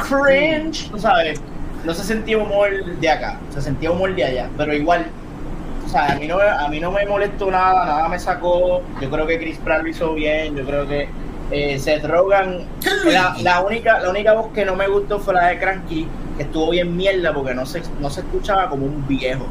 cringe, 0.09 0.91
tú 0.91 0.99
sabes. 0.99 1.41
No 1.85 1.95
se 1.95 2.05
sentía 2.05 2.37
humor 2.39 2.71
de 3.01 3.09
acá, 3.11 3.39
se 3.55 3.63
sentía 3.63 3.91
humor 3.91 4.15
de 4.15 4.25
allá. 4.25 4.49
Pero 4.57 4.75
igual, 4.75 5.07
o 5.87 5.89
sea, 5.89 6.13
a 6.13 6.15
mí 6.17 6.27
no, 6.27 6.37
me- 6.37 6.43
a 6.49 6.69
mí 6.69 6.79
no 6.81 6.91
me 6.91 7.07
molestó 7.07 7.51
nada, 7.51 7.85
nada 7.87 8.09
me 8.09 8.19
sacó. 8.19 8.83
Yo 9.01 9.11
creo 9.11 9.27
que 9.27 9.39
Chris 9.39 9.59
Pratt 9.59 9.83
lo 9.83 9.89
hizo 9.89 10.13
bien. 10.15 10.57
Yo 10.57 10.65
creo 10.67 10.87
que 10.87 11.09
eh, 11.51 11.79
Seth 11.79 12.05
Rogen, 12.05 12.67
la, 13.07 13.35
la 13.43 13.61
única, 13.63 13.99
la 14.01 14.11
única 14.11 14.35
voz 14.35 14.49
que 14.55 14.65
no 14.65 14.77
me 14.77 14.87
gustó 14.89 15.19
fue 15.19 15.35
la 15.35 15.47
de 15.49 15.59
Cranky, 15.59 16.07
que 16.37 16.43
estuvo 16.45 16.71
bien 16.71 16.97
mierda 16.97 17.33
porque 17.33 17.55
no 17.55 17.65
se, 17.67 17.83
no 18.01 18.11
se 18.11 18.21
escuchaba 18.21 18.69
como 18.69 18.87
un 18.87 19.07
viejo. 19.09 19.47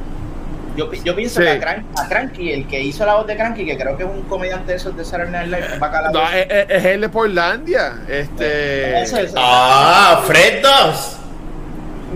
Yo, 0.79 0.89
pi- 0.89 1.01
yo 1.03 1.13
pienso 1.15 1.39
Sí. 1.41 1.45
que 1.45 1.51
a, 1.51 1.59
Crank- 1.59 1.85
a 1.97 2.07
Cranky, 2.07 2.51
el 2.53 2.65
que 2.67 2.79
hizo 2.79 3.05
la 3.05 3.15
voz 3.15 3.27
de 3.27 3.35
Cranky, 3.35 3.65
que 3.65 3.77
creo 3.77 3.97
que 3.97 4.03
es 4.03 4.09
un 4.09 4.21
comediante 4.23 4.71
de 4.71 4.77
esos 4.77 4.95
de 4.95 5.03
Saturday 5.03 5.29
Night 5.31 5.47
Live, 5.47 5.73
es 5.73 5.79
bacalao. 5.79 6.13
No, 6.13 6.29
es, 6.29 6.47
es- 6.49 6.65
es 6.69 6.85
el 6.85 7.01
de 7.01 7.09
Portlandia. 7.09 7.93
Este. 8.07 9.01
Eso 9.01 9.17
Ah, 9.35 10.23
Fred 10.25 10.61
2. 10.63 11.15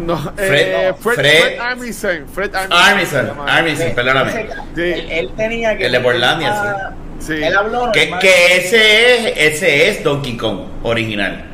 No, 0.08 0.17
Fred- 0.17 0.36
eh, 0.38 0.93
Fred, 0.99 1.15
Fred- 1.15 1.41
Fred 1.41 1.60
Armisen. 1.60 2.28
Fred 2.28 2.56
Armisen. 2.56 3.30
Armisen, 3.47 3.93
perdóname. 3.95 4.32
Sí. 4.32 4.82
Él, 4.82 5.08
él 5.12 5.32
tenía 5.36 5.78
que. 5.78 5.86
El 5.86 5.91
de 5.91 5.99
Portlandia, 5.99 6.93
Sí. 7.19 7.34
Él 7.41 7.56
habló 7.56 7.91
Que, 7.91 8.12
ese 8.58 9.30
es 9.30 9.34
ese 9.56 9.89
es 9.89 10.04
Donkey 10.04 10.36
Kong 10.36 10.60
original. 10.84 11.45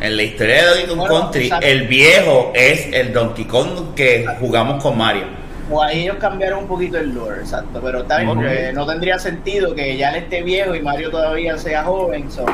En 0.00 0.16
la 0.16 0.22
historia 0.22 0.56
de 0.56 0.64
Donkey 0.66 0.86
Kong 0.86 0.98
Bueno, 0.98 1.14
Country, 1.20 1.44
exacto. 1.46 1.66
el 1.66 1.86
viejo 1.88 2.52
es 2.54 2.88
el 2.92 3.12
Donkey 3.12 3.44
Kong 3.46 3.94
que 3.96 4.26
jugamos 4.40 4.82
con 4.82 4.98
Mario. 4.98 5.24
O 5.70 5.82
ahí 5.82 6.02
ellos 6.02 6.16
cambiaron 6.20 6.60
un 6.60 6.66
poquito 6.68 6.98
el 6.98 7.14
lore, 7.14 7.40
exacto. 7.40 7.80
Pero 7.82 8.00
está 8.02 8.18
bien, 8.18 8.28
Ok. 8.30 8.36
porque 8.36 8.72
no 8.74 8.86
tendría 8.86 9.18
sentido 9.18 9.74
que 9.74 9.96
ya 9.96 10.10
él 10.10 10.16
esté 10.24 10.42
viejo 10.42 10.74
y 10.74 10.82
Mario 10.82 11.10
todavía 11.10 11.56
sea 11.56 11.84
joven. 11.84 12.30
So, 12.30 12.44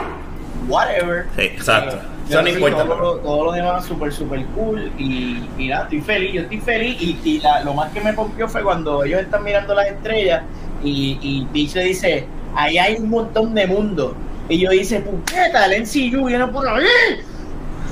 whatever. 0.68 1.26
Sí, 1.36 1.42
exacto. 1.42 1.96
Eh, 1.96 2.00
Eso 2.28 2.42
no 2.42 2.48
importa. 2.48 2.84
Todo, 2.84 2.96
lo- 2.98 3.16
todo 3.18 3.44
lo 3.46 3.52
demás 3.52 3.84
súper, 3.84 4.12
súper 4.12 4.44
cool. 4.54 4.92
Y, 4.98 5.42
y 5.58 5.68
nada, 5.68 5.84
estoy 5.84 6.00
feliz. 6.02 6.32
Yo 6.34 6.40
estoy 6.42 6.60
feliz. 6.60 6.96
Y, 7.02 7.18
y 7.24 7.40
la- 7.40 7.62
lo 7.64 7.74
más 7.74 7.90
que 7.92 8.00
me 8.00 8.12
pompió 8.12 8.48
fue 8.48 8.62
cuando 8.62 9.02
ellos 9.04 9.20
están 9.20 9.42
mirando 9.42 9.74
las 9.74 9.88
estrellas 9.88 10.42
y, 10.84 11.18
y 11.20 11.46
Peach 11.52 11.74
le 11.74 11.84
dice: 11.84 12.26
Ahí 12.54 12.78
hay 12.78 12.94
un 12.96 13.08
montón 13.10 13.54
de 13.54 13.66
mundos. 13.66 14.12
Y 14.48 14.58
yo 14.60 14.70
dice: 14.70 15.00
Puñeta, 15.00 15.66
el 15.66 15.82
NCU 15.82 16.26
viene 16.26 16.46
por 16.46 16.68
ahí. 16.68 16.84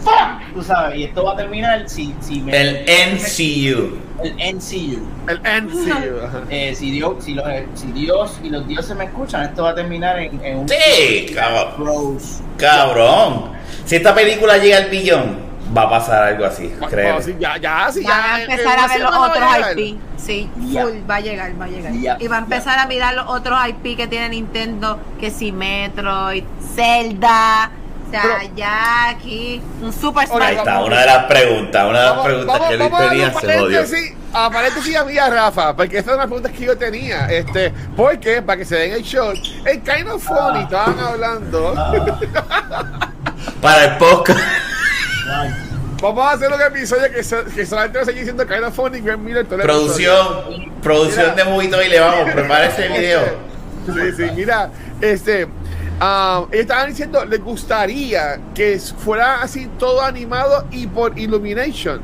¡Fuck! 0.02 0.54
Tú 0.54 0.62
sabes, 0.62 0.96
y 0.98 1.04
esto 1.04 1.24
va 1.24 1.32
a 1.32 1.37
terminar 1.37 1.88
si, 1.88 2.14
si 2.20 2.40
me. 2.40 2.56
El 2.56 2.84
NCU. 2.87 3.98
El 4.22 4.34
NCU. 4.56 5.00
El 5.28 5.40
NCU. 5.64 6.46
Eh, 6.50 6.74
si, 6.74 6.90
Dios, 6.90 7.24
si, 7.24 7.34
los, 7.34 7.44
si 7.74 7.87
Dios 7.92 8.38
y 8.42 8.50
los 8.50 8.66
dioses 8.66 8.96
me 8.96 9.04
escuchan, 9.04 9.42
esto 9.44 9.62
va 9.64 9.70
a 9.70 9.74
terminar 9.74 10.18
en, 10.18 10.44
en 10.44 10.58
un. 10.58 10.68
Sí, 10.68 11.26
cabrón. 11.34 11.74
Bros. 11.78 12.40
Cabrón. 12.56 13.52
Si 13.84 13.96
esta 13.96 14.14
película 14.14 14.58
llega 14.58 14.78
al 14.78 14.87
billón, 14.90 15.38
va 15.76 15.82
a 15.82 15.90
pasar 15.90 16.22
algo 16.24 16.44
así, 16.46 16.68
creo. 16.88 17.14
Bueno, 17.14 17.22
sí, 17.22 17.37
ya, 17.38 17.56
ya, 17.58 17.88
sí, 17.92 18.02
ya. 18.02 18.34
a 18.34 18.42
en- 18.42 18.50
empezar 18.50 18.78
en 18.78 18.84
a 18.84 18.88
ver 18.88 19.00
los 19.00 19.12
va 19.12 19.16
a 19.16 19.20
otros. 19.30 19.76
IP. 19.76 19.98
Sí, 20.16 20.50
full, 20.56 21.08
va 21.08 21.16
a 21.16 21.20
llegar, 21.20 21.61
va 21.61 21.64
a 21.66 21.68
llegar. 21.68 21.92
Ya, 21.92 22.16
y 22.20 22.26
va 22.26 22.37
a 22.37 22.40
empezar 22.40 22.78
a 22.78 22.87
mirar 22.87 23.14
los 23.14 23.26
otros 23.28 23.58
IP 23.68 23.96
que 23.96 24.06
tiene 24.08 24.30
Nintendo, 24.30 24.98
que 25.20 25.30
si 25.30 25.52
Metroid, 25.52 26.44
Zelda, 26.74 27.70
O 28.09 28.11
sea, 28.11 28.23
Pero- 28.23 28.55
ya 28.57 29.09
aquí 29.11 29.61
un 29.83 29.92
super 29.92 30.27
Ahora, 30.31 30.47
Ahí 30.47 30.57
está, 30.57 30.83
una 30.83 31.01
de 31.01 31.07
las 31.07 31.25
preguntas, 31.27 31.87
una 31.90 31.99
de 31.99 32.05
las 32.05 32.11
Vamos, 32.16 32.25
preguntas 32.27 32.61
vamos- 32.61 32.68
que 32.68 33.05
a 33.05 33.09
tenía 33.11 33.27
se 33.27 33.35
jodió. 33.59 33.81
paréntesis- 33.83 34.14
a 34.33 34.51
paréntesis 34.51 34.97
a 34.97 35.05
mí 35.05 35.18
a 35.18 35.31
Rafa, 35.31 35.77
porque 35.77 35.99
esta 35.99 36.11
es 36.12 36.16
una 36.16 36.27
pregunta 36.27 36.51
que 36.51 36.64
yo 36.64 36.77
tenía. 36.79 37.27
Este, 37.31 37.71
porque, 37.97 38.40
para 38.42 38.59
que 38.59 38.64
se 38.64 38.77
den 38.77 38.92
el 38.92 39.03
shot, 39.03 39.37
el 39.64 39.81
Kind 39.83 40.09
of 40.09 40.23
Funny, 40.25 40.62
estaban 40.64 40.99
hablando. 40.99 41.75
Para 43.61 43.85
el 43.85 43.97
podcast. 43.99 44.38
Vamos 46.01 46.25
a 46.25 46.31
hacer 46.33 46.49
un 46.53 46.62
episodio 46.62 47.12
que, 47.12 47.25
so- 47.25 47.44
que 47.44 47.66
solamente 47.66 47.99
va 47.99 48.03
a 48.03 48.07
seguir 48.07 48.21
diciendo 48.21 48.47
Kind 48.47 48.62
of 48.62 48.75
Funny 48.75 48.99
y 48.99 49.01
Graham 49.01 49.25
Miller 49.25 49.44
todo 49.47 49.57
el 49.57 49.62
Producción, 49.62 50.81
producción 50.81 51.35
de 51.35 51.44
Movito 51.44 51.83
y 51.83 51.88
le 51.88 51.99
vamos, 51.99 52.31
prepara 52.31 52.66
ese 52.66 52.87
video. 52.88 53.21
Sí, 53.87 54.12
sí, 54.16 54.31
mira, 54.37 54.71
este, 55.01 55.49
ah, 56.00 56.44
ellos 56.50 56.62
estaban 56.62 56.88
diciendo, 56.90 57.24
les 57.24 57.42
gustaría 57.42 58.40
que 58.54 58.78
fuera 58.78 59.42
así 59.42 59.66
todo 59.78 60.02
animado 60.02 60.66
y 60.70 60.87
por 60.87 61.18
Illumination. 61.18 62.00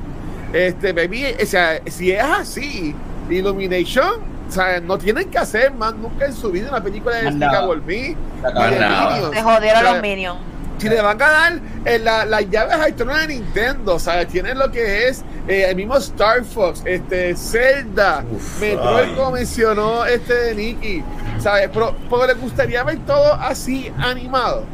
Este, 0.53 0.93
baby, 0.93 1.35
o 1.43 1.47
sea, 1.47 1.81
si 1.87 2.13
es 2.13 2.23
así, 2.23 2.95
Illumination, 3.29 4.21
o 4.49 4.53
sea, 4.53 4.81
no 4.81 4.99
tienen 4.99 5.31
que 5.31 5.39
hacer 5.39 5.73
más 5.73 5.95
nunca 5.95 6.27
en 6.27 6.35
su 6.35 6.51
vida 6.51 6.69
una 6.69 6.83
película 6.83 7.17
de 7.17 7.31
nada. 7.33 7.67
Minions. 7.83 9.35
Se 9.35 9.43
jodieron 9.43 9.79
O 9.79 9.81
sea, 9.81 9.93
los 9.93 10.03
Minions. 10.03 10.39
Si 10.79 10.89
le 10.89 11.01
van 11.01 11.21
a 11.23 11.27
dar 11.31 11.53
eh, 11.85 11.99
la- 11.99 12.25
las 12.25 12.49
llaves 12.51 12.75
al 12.77 12.95
trono 12.95 13.17
de 13.17 13.29
Nintendo, 13.29 13.99
sea, 13.99 14.27
tienen 14.27 14.59
lo 14.59 14.71
que 14.71 15.09
es 15.09 15.23
eh, 15.49 15.67
el 15.69 15.77
mismo 15.77 15.97
Star 15.99 16.45
Fox, 16.45 16.83
este, 16.85 17.35
Zelda, 17.37 18.25
Uf, 18.31 18.61
Metroid, 18.61 19.09
ay. 19.11 19.15
como 19.17 19.31
mencionó 19.33 20.05
este 20.07 20.33
de 20.35 20.55
Nicky, 20.55 21.03
¿sabes? 21.41 21.69
Pero, 21.73 21.95
pero 22.11 22.27
les 22.27 22.41
gustaría 22.41 22.83
ver 22.85 22.99
todo 23.07 23.35
así 23.35 23.91
animado. 23.99 24.65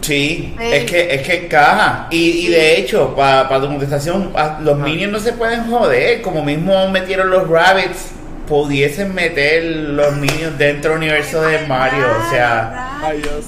Sí, 0.00 0.56
es 0.58 0.90
que 0.90 1.14
es 1.14 1.22
que 1.26 1.44
encaja. 1.44 2.06
Y, 2.10 2.46
y 2.46 2.48
de 2.48 2.78
hecho, 2.78 3.14
para 3.14 3.46
tu 3.60 3.66
contestación, 3.66 4.32
los 4.62 4.78
minions 4.78 5.12
no 5.12 5.18
se 5.20 5.34
pueden 5.34 5.70
joder. 5.70 6.22
Como 6.22 6.42
mismo 6.42 6.88
metieron 6.88 7.28
los 7.30 7.46
rabbits, 7.48 8.06
pudiesen 8.48 9.14
meter 9.14 9.62
los 9.62 10.16
minions 10.16 10.56
dentro 10.56 10.92
del 10.92 10.98
universo 11.02 11.42
de 11.42 11.66
Mario. 11.66 12.06
O 12.26 12.30
sea, 12.30 12.98
Ay, 13.04 13.18
Dios. 13.18 13.44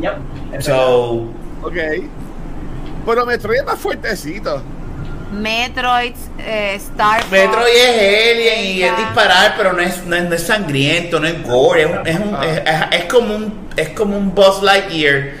Yep, 0.00 0.12
so. 0.60 1.12
Ok. 1.62 1.76
Pero 3.06 3.26
Metroid 3.26 3.58
es 3.60 3.64
más 3.64 3.78
fuertecito. 3.78 4.62
Metroid, 5.32 6.14
eh, 6.38 6.74
Star 6.76 7.20
Fox. 7.22 7.32
Metroid 7.32 7.74
es 7.74 8.32
alien 8.32 8.76
y 8.76 8.82
es 8.82 8.96
disparar, 8.96 9.54
pero 9.56 9.72
no 9.72 9.80
es, 9.80 10.04
no 10.06 10.14
es, 10.16 10.24
no 10.28 10.34
es 10.34 10.42
sangriento, 10.42 11.18
no 11.18 11.26
es 11.26 11.42
gore, 11.42 11.82
es, 11.82 11.88
un- 11.88 12.06
es, 12.06 12.16
un- 12.20 12.44
es, 12.44 12.58
es- 12.58 13.00
es 13.00 13.04
como 13.12 13.34
un 13.34 13.64
es 13.76 13.88
como 13.90 14.16
un 14.16 14.32
Buzz 14.34 14.62
Lightyear 14.62 15.32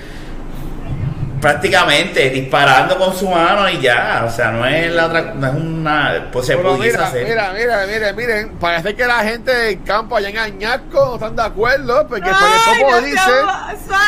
prácticamente 1.44 2.30
disparando 2.30 2.96
con 2.96 3.14
su 3.14 3.28
mano 3.28 3.68
y 3.68 3.78
ya, 3.78 4.24
o 4.26 4.30
sea, 4.30 4.50
no 4.50 4.64
es 4.64 4.90
la 4.90 5.04
otra, 5.08 5.34
no 5.34 5.46
es 5.46 5.52
una, 5.52 6.28
pues 6.32 6.46
se 6.46 6.56
pudiese 6.56 6.92
mira, 6.96 7.06
hacer. 7.06 7.26
mira, 7.28 7.52
mira, 7.52 7.86
mira, 7.86 8.12
miren, 8.14 8.48
parece 8.58 8.94
que 8.96 9.04
la 9.06 9.18
gente 9.18 9.54
del 9.54 9.82
campo 9.82 10.16
allá 10.16 10.30
en 10.30 10.38
Añasco 10.38 11.04
no 11.06 11.14
están 11.16 11.36
de 11.36 11.42
acuerdo, 11.42 12.06
porque 12.08 12.30
Ay, 12.32 12.78
como 12.80 12.92
no 12.92 13.00
dice. 13.02 13.30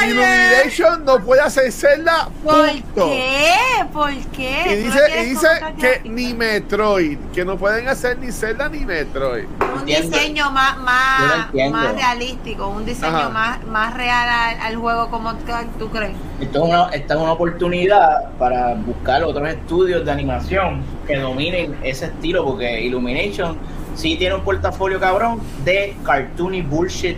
Illumination 0.09 1.05
no 1.05 1.19
puede 1.23 1.43
hacer 1.43 1.71
Zelda, 1.71 2.31
¿Por 2.43 2.71
punto. 2.71 3.11
qué? 3.11 3.55
¿Por 3.93 4.15
qué? 4.33 4.79
Y 4.81 4.83
¿Tú 4.85 4.89
no 4.89 4.95
dice, 4.95 5.21
y 5.21 5.25
dice 5.27 5.49
que 5.79 6.09
ni 6.09 6.33
Metroid, 6.33 7.19
que 7.35 7.45
no 7.45 7.59
pueden 7.59 7.87
hacer 7.89 8.19
ni 8.19 8.33
Zelda 8.33 8.71
ni 8.71 8.79
Metroid. 8.87 9.45
un 9.61 9.81
Entiendo. 9.81 10.17
diseño 10.17 10.51
más 10.53 10.79
más, 10.79 11.53
más 11.71 11.95
realístico, 11.95 12.69
un 12.69 12.87
diseño 12.87 13.15
Ajá. 13.15 13.29
más, 13.29 13.65
más 13.67 13.93
real 13.93 14.27
al, 14.27 14.61
al 14.61 14.77
juego 14.77 15.11
como 15.11 15.35
tú 15.79 15.91
crees. 15.91 16.17
Esto 16.41 16.65
es, 16.65 16.69
una, 16.69 16.89
esta 16.91 17.15
es 17.15 17.21
una 17.21 17.33
oportunidad 17.33 18.31
para 18.39 18.75
buscar 18.75 19.25
otros 19.25 19.49
estudios 19.49 20.05
de 20.05 20.11
animación 20.11 20.83
que 21.07 21.17
dominen 21.17 21.75
ese 21.83 22.07
estilo, 22.07 22.45
porque 22.45 22.83
Illumination 22.83 23.57
sí 23.95 24.17
tiene 24.17 24.35
un 24.35 24.43
portafolio 24.43 25.01
cabrón 25.01 25.41
de 25.65 25.97
cartoony 26.05 26.61
bullshit 26.61 27.17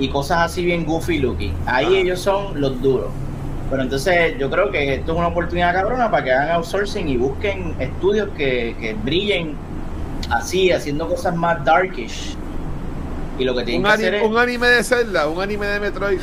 y 0.00 0.08
cosas 0.08 0.38
así 0.50 0.64
bien 0.64 0.84
goofy 0.84 1.18
looking. 1.18 1.54
Ahí 1.66 1.96
ellos 1.96 2.20
son 2.20 2.60
los 2.60 2.82
duros. 2.82 3.06
Pero 3.70 3.82
entonces 3.82 4.36
yo 4.36 4.50
creo 4.50 4.70
que 4.70 4.94
esto 4.94 5.12
es 5.12 5.18
una 5.18 5.28
oportunidad 5.28 5.72
cabrona 5.72 6.10
para 6.10 6.24
que 6.24 6.32
hagan 6.32 6.50
outsourcing 6.56 7.08
y 7.08 7.16
busquen 7.16 7.76
estudios 7.78 8.28
que, 8.36 8.74
que 8.80 8.94
brillen 8.94 9.54
así, 10.30 10.72
haciendo 10.72 11.08
cosas 11.08 11.36
más 11.36 11.64
darkish. 11.64 12.36
Y 13.38 13.44
lo 13.44 13.54
que 13.54 13.62
tienen 13.64 13.82
Un, 13.82 13.86
que 13.86 13.94
hacer 13.94 14.14
es... 14.16 14.22
un 14.24 14.36
anime 14.36 14.66
de 14.66 14.82
Zelda, 14.82 15.28
un 15.28 15.40
anime 15.40 15.66
de 15.66 15.80
Metroid. 15.80 16.18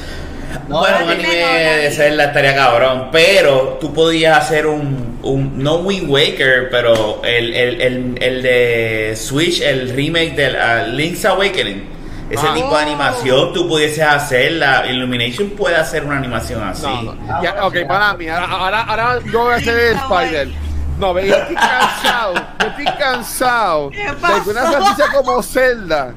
No, 0.68 0.80
bueno, 0.80 0.98
es 0.98 1.04
un 1.04 1.10
anime 1.10 1.36
de 1.36 1.92
Zelda 1.92 2.26
estaría 2.26 2.56
cabrón, 2.56 3.10
pero 3.12 3.78
tú 3.80 3.94
podías 3.94 4.38
hacer 4.38 4.68
un, 4.68 5.20
un 5.24 5.62
no 5.64 5.78
Wind 5.78 6.10
Waker, 6.10 6.70
pero 6.70 7.22
el, 7.24 7.54
el, 7.54 7.82
el, 7.82 8.18
el 8.22 8.42
de 8.42 9.14
Switch, 9.16 9.62
el 9.62 9.90
remake 9.96 10.36
del 10.36 10.56
ah, 10.56 10.84
Link's 10.84 11.26
Awakening, 11.26 11.90
ese 12.30 12.48
Ah. 12.48 12.54
tipo 12.54 12.76
de 12.76 12.82
animación 12.84 13.52
tú 13.54 13.68
pudieses 13.68 14.04
hacerla. 14.04 14.86
Illumination 14.90 15.50
puede 15.50 15.76
hacer 15.76 16.06
una 16.06 16.18
animación 16.18 16.64
así. 16.64 16.84
No, 16.86 17.02
no. 17.14 17.44
Ya, 17.44 17.52
bueno, 17.52 17.68
ok, 17.68 17.76
para 17.88 18.14
mí. 18.14 18.30
Ahora, 18.30 18.48
ahora, 18.48 18.82
ahora 18.84 19.20
yo 19.32 19.40
voy 19.42 19.54
a 19.54 19.56
hacer 19.58 19.78
el. 19.78 19.96
Spider. 19.98 20.48
No, 20.98 21.14
ve, 21.14 21.28
yo 21.28 21.36
estoy 21.36 21.56
cansado. 21.56 22.34
Yo 22.60 22.68
estoy 22.68 22.86
cansado 22.86 23.90
¿Qué 23.90 23.98
de 24.04 24.44
que 24.44 24.50
una 24.50 24.72
franquicia 24.72 25.06
como 25.14 25.42
Zelda, 25.44 26.14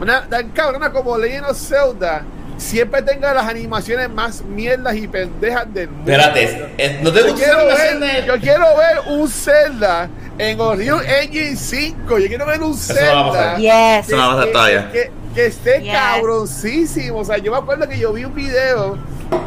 una 0.00 0.28
tan 0.28 0.50
cabrona 0.50 0.92
como 0.92 1.16
Legend 1.18 1.46
of 1.46 1.58
Zelda, 1.58 2.22
siempre 2.56 3.02
tenga 3.02 3.34
las 3.34 3.46
animaciones 3.46 4.08
más 4.10 4.42
mierdas 4.42 4.96
y 4.96 5.06
pendejas 5.08 5.72
del 5.74 5.88
mundo. 5.90 6.10
Espérate, 6.10 7.00
¿no 7.02 7.12
te 7.12 7.20
Yo 7.20 7.26
gusta 7.32 7.44
quiero, 7.44 7.66
ver, 7.66 8.24
yo 8.26 8.40
quiero 8.40 8.64
ver 8.76 8.98
un 9.08 9.28
Zelda 9.28 10.08
en 10.38 10.60
Unreal 10.60 11.04
Engine 11.06 11.56
5. 11.56 12.18
Yo 12.18 12.26
quiero 12.28 12.46
ver 12.46 12.62
un 12.62 12.72
Eso 12.72 12.94
Zelda. 12.94 13.56
Yes. 13.56 14.06
Eso 14.08 14.16
no 14.16 14.22
va 14.22 14.24
a 14.26 14.30
pasar 14.36 14.46
que- 14.46 14.52
todavía. 14.52 14.90
Que, 14.92 15.10
que 15.34 15.46
esté 15.46 15.82
Yes. 15.82 15.92
cabroncísimo. 15.92 17.18
O 17.18 17.24
sea, 17.24 17.38
yo 17.38 17.52
me 17.52 17.58
acuerdo 17.58 17.88
que 17.88 17.98
yo 17.98 18.12
vi 18.12 18.24
un 18.24 18.34
video 18.34 18.96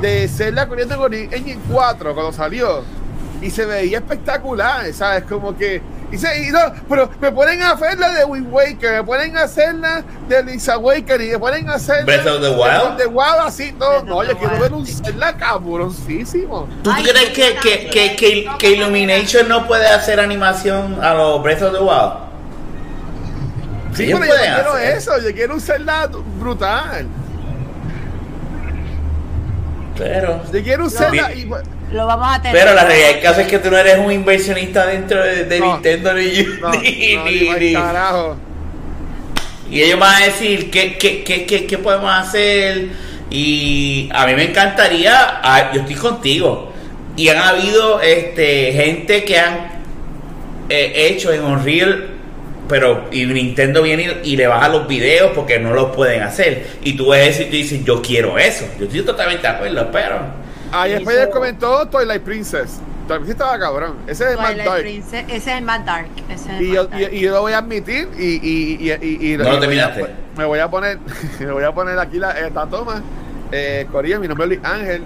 de 0.01 0.27
Zelda 0.27 0.67
corriendo 0.67 0.97
con 0.97 1.13
Engine 1.13 1.59
4 1.71 2.13
cuando 2.13 2.31
salió. 2.33 2.83
Y 3.41 3.49
se 3.51 3.65
veía 3.65 3.99
espectacular, 3.99 4.91
¿sabes? 4.93 5.23
Como 5.23 5.55
que. 5.57 5.81
Y, 6.11 6.17
se, 6.17 6.47
y 6.47 6.49
no, 6.49 6.59
pero 6.87 7.09
me 7.21 7.63
a 7.63 7.71
hacer 7.71 7.99
la 7.99 8.09
de 8.09 8.25
Wind 8.25 8.51
Waker, 8.51 9.03
me 9.03 9.39
a 9.39 9.43
hacer 9.43 9.75
la 9.75 10.03
de 10.27 10.43
Link's 10.43 10.67
Awakening, 10.67 11.35
y 11.35 11.37
me 11.37 11.71
a 11.71 11.75
hacer 11.75 12.03
Breath 12.05 12.25
of 12.25 12.41
the 12.41 12.49
Wild. 12.49 12.97
de 12.97 13.05
Wild 13.05 13.39
así, 13.45 13.73
no, 13.77 14.01
no, 14.03 14.23
yo 14.23 14.35
quiero 14.37 14.59
ver 14.59 14.73
un 14.73 14.87
Zelda 14.87 15.37
cabroncísimo. 15.37 16.67
¿Tú 16.83 16.91
Ay, 16.91 17.03
crees 17.03 17.29
que, 17.29 17.55
que, 17.61 17.89
que, 17.89 18.15
que, 18.15 18.49
que 18.57 18.71
Illumination 18.71 19.47
no 19.47 19.67
puede 19.67 19.87
hacer 19.87 20.19
animación 20.19 21.03
a 21.03 21.13
los 21.13 21.43
Breath 21.43 21.61
of 21.61 21.73
the 21.73 21.79
Wild? 21.79 22.29
Sí, 23.93 24.05
pero 24.05 24.09
yo 24.09 24.19
no 24.19 24.25
pueden 24.25 24.53
quiero 24.53 24.77
eso, 24.77 25.19
yo 25.19 25.33
quiero 25.33 25.53
un 25.53 25.61
Zelda 25.61 26.07
brutal. 26.39 27.07
Pero, 29.97 30.41
Yo 30.51 30.63
quiero 30.63 30.85
un 30.85 30.89
Zelda 30.91 31.33
y, 31.33 31.49
Lo 31.91 32.05
vamos 32.05 32.27
a 32.31 32.41
tener. 32.41 32.55
pero 32.57 32.73
la 32.75 32.83
realidad 32.85 33.07
del 33.13 33.21
caso 33.21 33.41
es 33.41 33.47
que 33.47 33.57
tú 33.59 33.71
no 33.71 33.77
eres 33.77 33.97
un 33.97 34.11
inversionista 34.11 34.85
dentro 34.85 35.23
de, 35.23 35.45
de 35.45 35.59
No. 35.59 35.73
Nintendo 35.73 36.13
ni, 36.13 36.23
no, 36.61 36.69
ni- 36.71 37.15
no, 37.15 37.23
ni- 37.25 37.39
ni 37.39 37.45
pa'l 37.47 37.59
ni- 37.59 37.73
carajo. 37.73 38.37
Y 39.71 39.81
ellos 39.83 39.99
van 39.99 40.21
a 40.21 40.25
decir 40.25 40.69
qué, 40.71 40.97
qué, 40.97 41.23
qué, 41.23 41.45
qué, 41.45 41.65
qué 41.65 41.77
podemos 41.77 42.11
hacer. 42.11 42.87
Y 43.31 44.09
a 44.13 44.25
mí 44.25 44.33
me 44.35 44.43
encantaría, 44.45 45.41
yo 45.73 45.81
estoy 45.81 45.95
contigo. 45.95 46.73
Y 47.15 47.29
han 47.29 47.37
habido 47.37 48.01
este 48.01 48.71
gente 48.73 49.23
que 49.23 49.37
han 49.39 49.67
eh, 50.69 50.93
hecho 51.11 51.31
en 51.31 51.43
Unreal, 51.43 52.07
pero 52.67 53.05
y 53.11 53.25
Nintendo 53.25 53.81
viene 53.83 54.15
y, 54.23 54.33
y 54.33 54.35
le 54.37 54.47
baja 54.47 54.69
los 54.69 54.87
videos 54.87 55.31
porque 55.35 55.59
no 55.59 55.73
los 55.73 55.95
pueden 55.95 56.23
hacer. 56.23 56.65
Y 56.83 56.93
tú 56.93 57.09
ves 57.09 57.29
eso 57.35 57.41
y 57.43 57.45
tú 57.45 57.51
dices, 57.51 57.83
yo 57.83 58.01
quiero 58.01 58.37
eso. 58.39 58.65
Yo 58.79 58.85
estoy 58.85 59.01
totalmente 59.01 59.43
de 59.47 59.53
acuerdo, 59.53 59.89
pero... 59.91 60.48
Ahí 60.71 60.91
Hizo- 60.93 61.01
Spider 61.01 61.29
comentó 61.31 61.87
Twilight 61.87 62.21
Princess. 62.23 62.79
Twilight 63.07 63.07
Princess 63.25 63.29
estaba 63.29 63.57
cabrón. 63.59 63.95
Ese 64.07 64.23
es 64.25 64.29
el 64.31 64.37
más 64.37 64.55
dark. 64.57 64.81
Princess, 64.81 65.23
ese 65.27 65.35
es 65.37 65.47
el 65.47 65.63
más 65.63 65.85
dark. 65.85 66.07
Ese 66.29 66.33
es 66.33 66.47
el 66.57 66.61
Y 66.61 66.71
yo, 66.73 66.87
más 66.89 66.99
y, 66.99 67.01
dark. 67.03 67.13
y 67.13 67.19
yo 67.21 67.31
lo 67.31 67.41
voy 67.41 67.53
a 67.53 67.57
admitir 67.57 68.09
y, 68.17 68.23
y, 68.23 68.77
y, 68.79 68.91
y, 69.01 69.33
y- 69.33 69.37
No 69.37 69.43
lo 69.45 69.59
terminaste. 69.59 70.05
me 70.37 70.45
voy 70.45 70.59
a 70.59 70.69
poner 70.69 70.99
me 71.39 71.51
voy 71.51 71.63
a 71.63 71.71
poner 71.71 71.97
aquí 71.99 72.17
la, 72.19 72.31
esta 72.31 72.65
toma 72.67 73.01
eh, 73.51 73.87
Corina, 73.91 74.19
mi 74.19 74.27
nombre 74.27 74.45
es 74.45 74.49
Luis 74.49 74.63
Ángel 74.63 75.03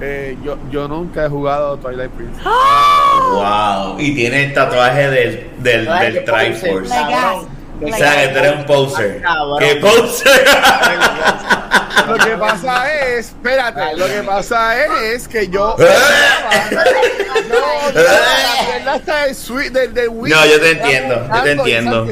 eh, 0.00 0.36
yo, 0.44 0.58
yo 0.70 0.88
nunca 0.88 1.24
he 1.24 1.28
jugado 1.28 1.76
Twilight 1.78 2.10
Princess 2.10 2.44
¡Wow! 2.44 3.96
Y 3.98 4.14
tiene 4.14 4.44
el 4.46 4.52
tatuaje 4.52 5.08
del, 5.10 5.50
del, 5.58 5.86
del 5.86 6.24
Triforce. 6.24 6.94
O 7.82 7.96
sea, 7.96 8.22
que 8.22 8.28
tú 8.28 8.38
eres 8.38 8.52
un 8.56 8.66
poser. 8.66 9.22
¿Qué 9.58 9.76
poser? 9.76 10.46
lo 12.06 12.14
que 12.14 12.36
pasa 12.36 12.94
es 12.94 13.26
espérate 13.30 13.96
lo 13.96 14.06
que 14.06 14.22
pasa 14.22 14.84
es 14.84 15.26
que 15.26 15.48
yo 15.48 15.74
no, 15.78 15.86
no, 17.94 18.02
la 18.02 18.64
mierda 18.68 18.96
está 18.96 19.24
del 19.24 19.34
Switch, 19.34 19.72
del, 19.72 20.08
Wii. 20.08 20.32
No, 20.32 20.46
yo 20.46 20.60
te 20.60 20.70
entiendo, 20.72 21.28
yo 21.34 21.42
te 21.42 21.50
entiendo. 21.52 22.06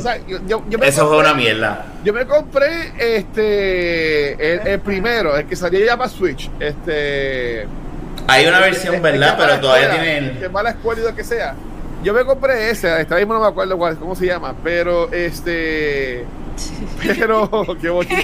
Eso 0.83 1.09
fue 1.09 1.19
una 1.19 1.35
mierda. 1.35 1.87
Yo 2.03 2.13
me 2.13 2.27
compré 2.27 2.93
este 2.99 4.33
el, 4.55 4.67
el 4.67 4.81
primero, 4.81 5.37
el 5.37 5.47
que 5.47 5.57
salió 5.57 5.85
ya 5.85 5.97
para 5.97 6.09
Switch. 6.09 6.51
Este 6.61 7.67
Hay 8.27 8.47
una 8.47 8.61
versión, 8.61 9.01
¿verdad? 9.01 9.37
Pero 9.39 9.61
todavía 9.61 9.89
escuela, 9.89 10.03
tiene 10.03 10.39
Que 10.39 10.45
el... 10.47 10.57
va 10.57 10.61
a 10.61 10.65
la 10.65 10.71
escuela 10.71 11.01
y 11.01 11.05
lo 11.05 11.15
que 11.15 11.25
sea. 11.25 11.55
Yo 12.05 12.13
me 12.13 12.25
compré 12.25 12.71
ese, 12.71 13.01
esta 13.01 13.17
mismo 13.17 13.33
no 13.35 13.41
me 13.41 13.47
acuerdo 13.47 13.77
cuál, 13.79 13.97
cómo 13.97 14.15
se 14.15 14.27
llama, 14.27 14.55
pero 14.63 15.11
este. 15.13 16.25
Pero, 17.03 17.51
qué 17.81 17.89
bonito. 17.91 18.15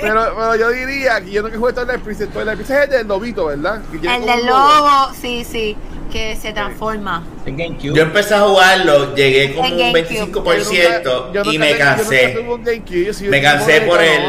pero, 0.00 0.34
pero 0.36 0.56
yo 0.56 0.70
diría 0.70 1.20
que 1.20 1.30
yo 1.30 1.42
no 1.42 1.50
que 1.50 1.56
jugué 1.56 1.72
Twilight 1.72 2.00
Princess. 2.00 2.28
Twilight 2.30 2.56
Princess 2.56 2.76
es 2.78 2.84
el 2.84 2.90
del 2.90 3.06
lobito, 3.08 3.46
¿verdad? 3.46 3.80
Que 3.90 3.96
El 4.06 4.26
del 4.26 4.46
lobo. 4.46 5.12
sí, 5.18 5.44
sí, 5.44 5.76
que 6.12 6.36
se 6.36 6.52
transforma. 6.52 7.22
En 7.46 7.56
GameCube. 7.56 7.94
Yo 7.94 8.02
empecé 8.02 8.34
a 8.34 8.40
jugarlo, 8.40 9.14
llegué 9.14 9.54
como 9.54 9.68
un 9.68 9.78
GameCube. 9.78 10.32
25% 10.32 11.02
Yo 11.04 11.04
nunca- 11.04 11.42
yo 11.44 11.52
y 11.52 11.58
me 11.58 11.76
cansé. 11.78 12.34
GameCube, 12.34 13.28
Me 13.30 13.40
cansé 13.42 13.80
por 13.82 14.02
el, 14.02 14.20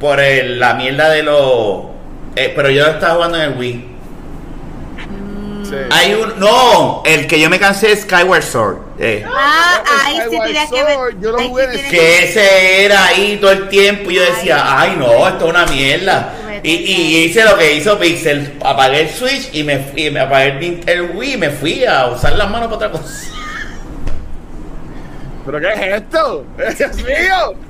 por 0.00 0.20
el, 0.20 0.58
la 0.58 0.74
mierda 0.74 1.10
de 1.10 1.22
los... 1.22 1.84
eh, 2.34 2.52
pero 2.56 2.70
yo 2.70 2.86
estaba 2.86 3.14
jugando 3.16 3.36
en 3.42 3.52
el 3.52 3.58
Wii. 3.58 3.97
Sí. 5.68 5.76
Hay 5.90 6.14
un... 6.14 6.38
No, 6.38 7.02
el 7.04 7.26
que 7.26 7.38
yo 7.40 7.50
me 7.50 7.58
cansé 7.58 7.92
es 7.92 8.02
Skyward 8.02 8.42
Sword. 8.42 8.76
eh. 8.98 9.24
Ah, 9.26 9.82
el 10.14 10.20
ahí 10.20 10.30
sí 10.30 10.38
tenía 10.40 10.66
que 10.68 10.82
ver. 10.84 10.98
yo 11.20 11.32
lo 11.32 11.38
ahí 11.38 11.48
jugué 11.48 11.64
sí 11.64 11.68
en 11.68 11.90
tiene 11.90 11.90
que 11.90 12.24
ese 12.24 12.84
era 12.84 13.04
ahí 13.06 13.38
todo 13.40 13.52
el 13.52 13.68
tiempo 13.68 14.10
y 14.10 14.14
yo 14.14 14.22
decía, 14.22 14.80
ay 14.80 14.96
no, 14.98 15.28
esto 15.28 15.44
es 15.44 15.50
una 15.50 15.66
mierda. 15.66 16.34
Y, 16.62 16.70
y 16.72 17.24
hice 17.24 17.44
lo 17.44 17.56
que 17.56 17.74
hizo 17.74 17.98
Pixel, 17.98 18.58
apagué 18.64 19.02
el 19.02 19.10
Switch 19.10 19.50
y 19.52 19.62
me, 19.62 19.80
y 19.94 20.10
me 20.10 20.20
apagué 20.20 20.80
el 20.86 21.10
Wii 21.12 21.34
y 21.34 21.36
me 21.36 21.50
fui 21.50 21.84
a 21.84 22.06
usar 22.06 22.32
las 22.32 22.50
manos 22.50 22.66
para 22.66 22.76
otra 22.76 22.90
cosa. 22.90 23.26
¿Pero 25.46 25.60
qué 25.60 25.68
es 25.72 26.02
esto? 26.02 26.44
¡Dios 26.78 26.96
mío! 26.96 27.67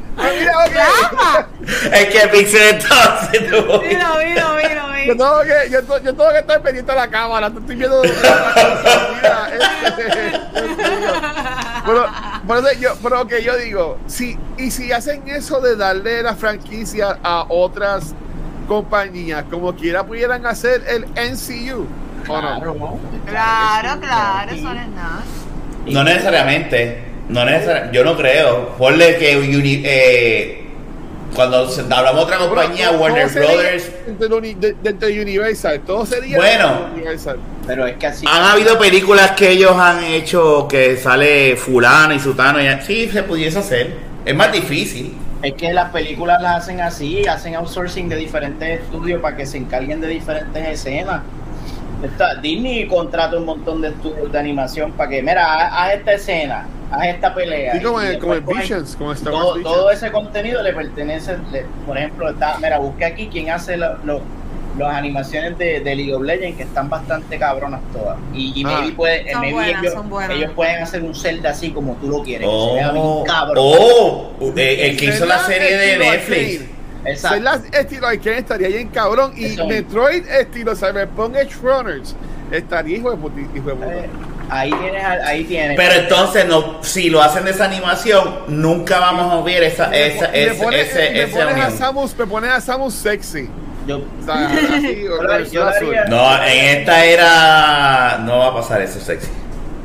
Es 1.93 2.07
que 2.07 2.29
Pixel 2.29 2.77
estaba 2.77 3.19
haciendo... 3.21 3.83
Mira, 3.83 4.11
mira, 4.25 4.55
mira, 4.55 5.07
Yo 5.07 5.16
tengo, 5.16 5.41
que, 5.43 5.71
yo, 5.71 5.81
yo 6.03 6.14
tengo 6.14 6.31
que 6.31 6.39
estar 6.39 6.62
pendiente 6.62 6.93
a 6.93 6.95
la 6.97 7.09
cámara, 7.09 7.51
te 7.51 7.59
estoy 7.61 7.77
viendo. 7.77 8.03
Mira, 8.03 9.51
este, 9.85 10.03
Dios 10.61 10.77
mío. 10.77 11.12
pero, 11.87 12.07
por 12.47 12.57
eso 12.59 12.81
yo, 12.81 12.91
pero 13.03 13.27
que 13.27 13.43
yo 13.43 13.57
digo, 13.57 13.99
si, 14.07 14.39
y 14.57 14.71
si 14.71 14.93
hacen 14.93 15.29
eso 15.29 15.61
de 15.61 15.77
darle 15.77 16.23
la 16.23 16.35
franquicia 16.35 17.19
a 17.23 17.45
otras 17.49 18.14
compañías, 18.66 19.45
como 19.51 19.75
quiera 19.75 20.05
pudieran 20.05 20.47
hacer 20.47 20.85
el 20.89 21.05
NCU, 21.14 21.87
¿o 22.29 22.43
no? 22.43 22.61
Claro. 22.61 22.99
Claro, 23.27 24.01
claro, 24.01 24.51
eso 24.53 24.75
no 24.75 24.81
es 24.81 24.89
nada. 24.89 25.23
No 25.87 26.05
necesariamente. 26.05 27.05
No 27.29 27.45
necesariamente. 27.45 27.97
Yo 27.97 28.05
no 28.05 28.16
creo. 28.16 28.68
Ponle 28.79 29.16
que 29.18 29.37
uni- 29.37 29.83
eh, 29.85 30.64
cuando 31.35 31.68
se- 31.68 31.83
hablamos 31.83 32.16
de 32.16 32.20
otra 32.22 32.39
compañía, 32.39 32.89
Pero, 32.91 33.01
Warner 33.03 33.29
Brothers, 33.29 33.91
Dentro 34.83 35.09
de, 35.09 35.20
Universal, 35.22 35.81
todo 35.87 36.07
sería. 36.07 36.37
Bueno. 36.39 36.87
Universal. 36.95 37.39
Pero 37.66 37.87
es 37.87 37.97
que 37.99 38.07
así. 38.07 38.26
han 38.26 38.43
habido 38.45 38.79
películas 38.79 39.33
que 39.33 39.51
ellos 39.51 39.72
han 39.76 40.03
hecho 40.05 40.66
que 40.68 40.97
sale 40.97 41.55
fulano 41.57 42.14
y 42.14 42.18
sutano. 42.18 42.61
Y, 42.62 42.66
sí, 42.83 43.09
se 43.12 43.22
pudiese 43.22 43.59
hacer. 43.59 43.95
Es 44.24 44.35
más 44.35 44.51
difícil. 44.53 45.14
Es 45.43 45.53
que 45.53 45.72
las 45.72 45.91
películas 45.91 46.41
las 46.43 46.62
hacen 46.64 46.81
así, 46.81 47.26
hacen 47.26 47.55
outsourcing 47.55 48.09
de 48.09 48.16
diferentes 48.16 48.81
estudios 48.81 49.20
para 49.20 49.37
que 49.37 49.47
se 49.47 49.59
encarguen 49.59 50.01
de 50.01 50.09
diferentes 50.09 50.66
escenas. 50.66 51.20
Esta- 52.03 52.37
Disney 52.37 52.87
contrata 52.89 53.37
un 53.37 53.45
montón 53.45 53.81
de 53.83 53.89
estudios 53.89 54.33
de 54.33 54.39
animación 54.39 54.93
para 54.93 55.11
que, 55.11 55.22
mira, 55.22 55.66
haz 55.68 55.95
esta 55.95 56.12
escena, 56.14 56.66
haz 56.91 57.07
esta 57.07 57.34
pelea. 57.34 57.72
Sí, 57.74 57.80
como 57.82 58.03
Y 58.03 58.07
en, 58.07 58.18
como 58.20 58.34
cogen 58.43 58.59
Visions, 58.61 58.97
como 58.97 59.11
en 59.12 59.16
Star 59.18 59.32
Wars 59.32 59.45
todo, 59.45 59.55
Visions. 59.57 59.74
todo 59.76 59.91
ese 59.91 60.11
contenido 60.12 60.62
le 60.62 60.72
pertenece, 60.72 61.36
le- 61.53 61.66
por 61.86 61.97
ejemplo, 61.99 62.30
está, 62.30 62.57
mira, 62.59 62.78
busque 62.78 63.05
aquí 63.05 63.28
quién 63.30 63.51
hace 63.51 63.76
lo- 63.76 63.97
lo- 64.05 64.22
las 64.78 64.95
animaciones 64.95 65.59
de, 65.59 65.80
de 65.80 65.97
League 65.97 66.14
of 66.14 66.22
Legends 66.22 66.57
que 66.57 66.62
están 66.62 66.89
bastante 66.89 67.36
cabronas 67.39 67.80
todas. 67.93 68.16
Y, 68.32 68.53
y 68.61 68.64
Ah. 68.64 68.78
maybe, 68.80 68.93
puede, 68.95 69.32
Son 69.32 69.41
maybe 69.41 69.55
buenas, 69.55 69.82
ellos, 69.82 69.93
son 69.95 70.09
buenas. 70.11 70.36
ellos 70.36 70.53
pueden 70.55 70.82
hacer 70.82 71.03
un 71.03 71.14
Zelda 71.16 71.51
así 71.51 71.70
como 71.72 71.95
tú 71.97 72.09
lo 72.09 72.22
quieres, 72.22 72.47
que 72.49 72.55
se 72.68 72.74
vea 72.74 72.93
bien 72.93 73.05
Oh, 73.05 73.24
cabrón. 73.26 73.57
oh, 73.66 74.32
eh, 74.57 74.91
el 74.91 74.97
que 74.97 75.07
hizo 75.07 75.26
la 75.26 75.39
serie 75.41 75.76
de 75.76 75.99
Netflix. 75.99 76.64
Exacto. 77.05 77.36
Zelda 77.36 77.62
estilo 77.80 78.07
arcade 78.07 78.39
estaría 78.39 78.68
bien 78.68 78.89
cabrón. 78.89 79.32
Y 79.36 79.47
Eso. 79.47 79.66
Metroid 79.66 80.24
estilo 80.28 80.76
Cyberpunk 80.76 81.36
Edge 81.36 81.55
Runners 81.62 82.14
estaría 82.53 82.99
hijo 82.99 83.11
de 83.11 83.16
puti, 83.16 83.41
hijo 83.57 83.68
de 83.70 83.74
puta. 83.74 83.95
Eh, 83.95 84.09
ahí 84.51 84.70
tienes, 84.70 85.05
ahí 85.05 85.44
tienes. 85.44 85.76
Pero 85.76 85.94
entonces, 85.94 86.46
no, 86.46 86.82
si 86.82 87.11
lo 87.11 87.22
hacen 87.22 87.44
de 87.44 87.53
esa 87.53 87.64
animación, 87.64 88.40
nunca 88.49 88.99
vamos 88.99 89.32
a 89.32 89.44
ver 89.44 89.62
esa, 89.62 89.94
esa, 89.94 90.28
me 90.28 90.44
ese, 90.44 90.62
pones, 90.62 90.88
ese, 90.88 91.11
me 91.11 91.22
esa 91.22 91.38
pones 91.38 91.49
a 91.49 91.55
unión. 91.55 91.78
Samus, 91.78 92.18
me 92.18 92.26
pones 92.26 92.51
a 92.51 92.61
Samus 92.61 92.94
sexy. 92.94 93.49
yo, 93.86 93.99
O 93.99 94.24
sea, 94.24 94.46
así, 94.46 95.05
No, 96.09 96.42
en 96.44 96.78
esta 96.78 97.05
era 97.05 98.18
no 98.24 98.38
va 98.38 98.49
a 98.49 98.55
pasar 98.55 98.82
eso 98.82 99.01
sexy. 99.01 99.28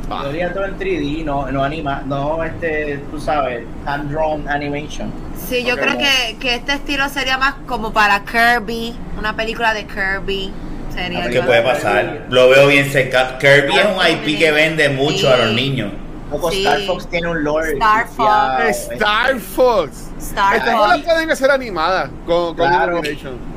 Ah. 0.10 0.20
yo 0.24 0.30
haría 0.30 0.54
todo 0.54 0.66
en 0.66 0.78
3D, 0.78 1.24
no, 1.24 1.50
no 1.52 1.64
anima, 1.64 2.04
no 2.06 2.44
este, 2.44 3.02
tú 3.10 3.20
sabes, 3.20 3.64
hand 3.86 4.12
drawn 4.12 4.48
animation. 4.50 5.12
Sí, 5.48 5.64
yo 5.64 5.76
creo 5.78 5.98
que, 5.98 6.38
que 6.40 6.56
este 6.56 6.74
estilo 6.74 7.08
sería 7.10 7.38
más 7.38 7.56
como 7.68 7.94
para 7.94 8.24
Kirby, 8.24 8.96
una 9.18 9.36
película 9.36 9.74
de 9.74 9.86
Kirby. 9.86 10.52
Sería 10.94 11.30
¿Qué 11.30 11.42
puede 11.42 11.62
pasar? 11.62 12.26
Lo 12.30 12.50
veo 12.50 12.68
bien 12.68 12.92
cerca. 12.92 13.38
Kirby 13.40 13.76
es 13.78 13.86
un 13.86 14.08
IP 14.08 14.38
que 14.38 14.52
vende 14.52 14.90
mucho 14.90 15.32
a 15.34 15.38
los 15.38 15.50
Sí. 15.50 15.56
niños. 15.56 15.92
Poco 16.30 16.50
Sí. 16.52 16.66
Star 16.66 16.82
Fox 16.82 17.08
tiene 17.10 17.28
un 17.30 17.44
lore. 17.44 17.74
Star 17.74 18.08
gufiado, 18.08 18.64
Star 18.70 19.40
Fox. 19.40 19.92
Star 20.20 20.56
Estas 20.56 20.72
Fox. 20.74 20.82
bolas 20.88 21.02
pueden 21.02 21.32
hacer 21.32 21.52
animadas 21.52 22.10
con, 22.26 22.56
con 22.56 22.68
Claro. 22.68 23.02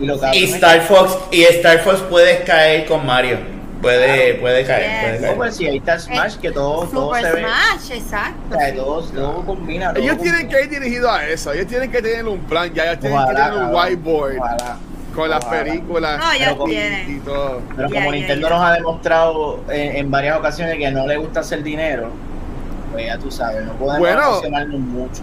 Y 0.01 0.11
Y 0.39 0.45
Star 0.45 0.80
Fox, 0.82 1.16
y 1.30 1.43
Star 1.45 1.78
Fox 1.80 2.01
puedes 2.11 2.41
caer 2.41 2.87
con 2.87 3.07
Mario. 3.07 3.39
Puede, 3.80 4.34
puede 4.34 4.64
caer, 4.64 4.91
Yes. 4.91 5.01
puede 5.01 5.14
No, 5.16 5.20
caer. 5.22 5.37
pues 5.37 5.57
sí, 5.57 5.66
ahí 5.66 5.76
está 5.76 5.99
Smash, 5.99 6.37
que 6.37 6.51
todo, 6.51 6.87
todo 6.87 7.07
Super 7.14 7.22
se 7.22 7.32
ve. 7.32 7.41
Smash, 7.43 7.91
exacto. 7.99 8.39
O 8.57 8.59
sea, 8.59 8.70
sí. 8.70 8.76
todo, 8.76 9.03
todo 9.03 9.45
combina. 9.47 9.93
todo 9.93 10.03
Ellos 10.03 10.16
tienen 10.18 10.41
combina. 10.41 10.59
que 10.59 10.64
ir 10.64 10.70
dirigidos 10.80 11.11
a 11.11 11.26
eso. 11.28 11.53
Ellos 11.53 11.66
tienen 11.66 11.91
que 11.91 12.03
tener 12.03 12.26
un 12.26 12.41
plan 12.41 12.72
ya. 12.74 12.84
Ellos 12.87 13.01
tienen 13.01 13.18
Ojalá, 13.18 13.45
que 13.47 13.51
tener 13.53 13.64
un 13.68 13.74
whiteboard 13.74 14.39
ojalá. 14.39 14.76
Con 15.16 15.30
las 15.30 15.44
películas 15.44 16.18
No, 16.18 16.34
y, 16.34 17.18
todo. 17.24 17.60
Pero 17.74 17.90
como 17.90 18.12
Nintendo 18.12 18.50
nos 18.50 18.60
ha 18.62 18.72
demostrado 18.74 19.60
en, 19.68 19.96
en 19.96 20.10
varias 20.10 20.38
ocasiones 20.38 20.76
que 20.78 20.90
no 20.90 21.06
le 21.06 21.16
gusta 21.16 21.40
hacer 21.40 21.62
dinero, 21.62 22.10
pues 22.92 23.06
ya 23.06 23.18
tú 23.18 23.30
sabes, 23.30 23.64
no 23.64 23.72
podemos 23.72 23.98
Bueno. 23.98 24.22
emocionarnos 24.22 24.80
mucho. 24.80 25.22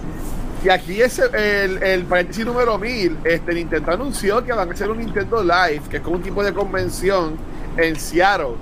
Y 0.66 0.70
aquí 0.70 1.02
es 1.02 1.20
el, 1.20 1.84
el 1.84 2.04
paréntesis 2.06 2.46
número 2.46 2.78
1000. 2.78 3.18
Este, 3.26 3.54
Nintendo 3.54 3.92
anunció 3.92 4.44
que 4.44 4.54
van 4.54 4.70
a 4.70 4.72
hacer 4.74 4.90
un 4.90 4.98
Nintendo 4.98 5.44
Live, 5.44 5.82
que 5.90 5.98
es 5.98 6.04
como 6.04 6.16
un 6.16 6.22
tipo 6.24 6.42
de 6.44 6.54
convención 6.54 7.36
en 7.78 7.98
Seattle. 8.00 8.56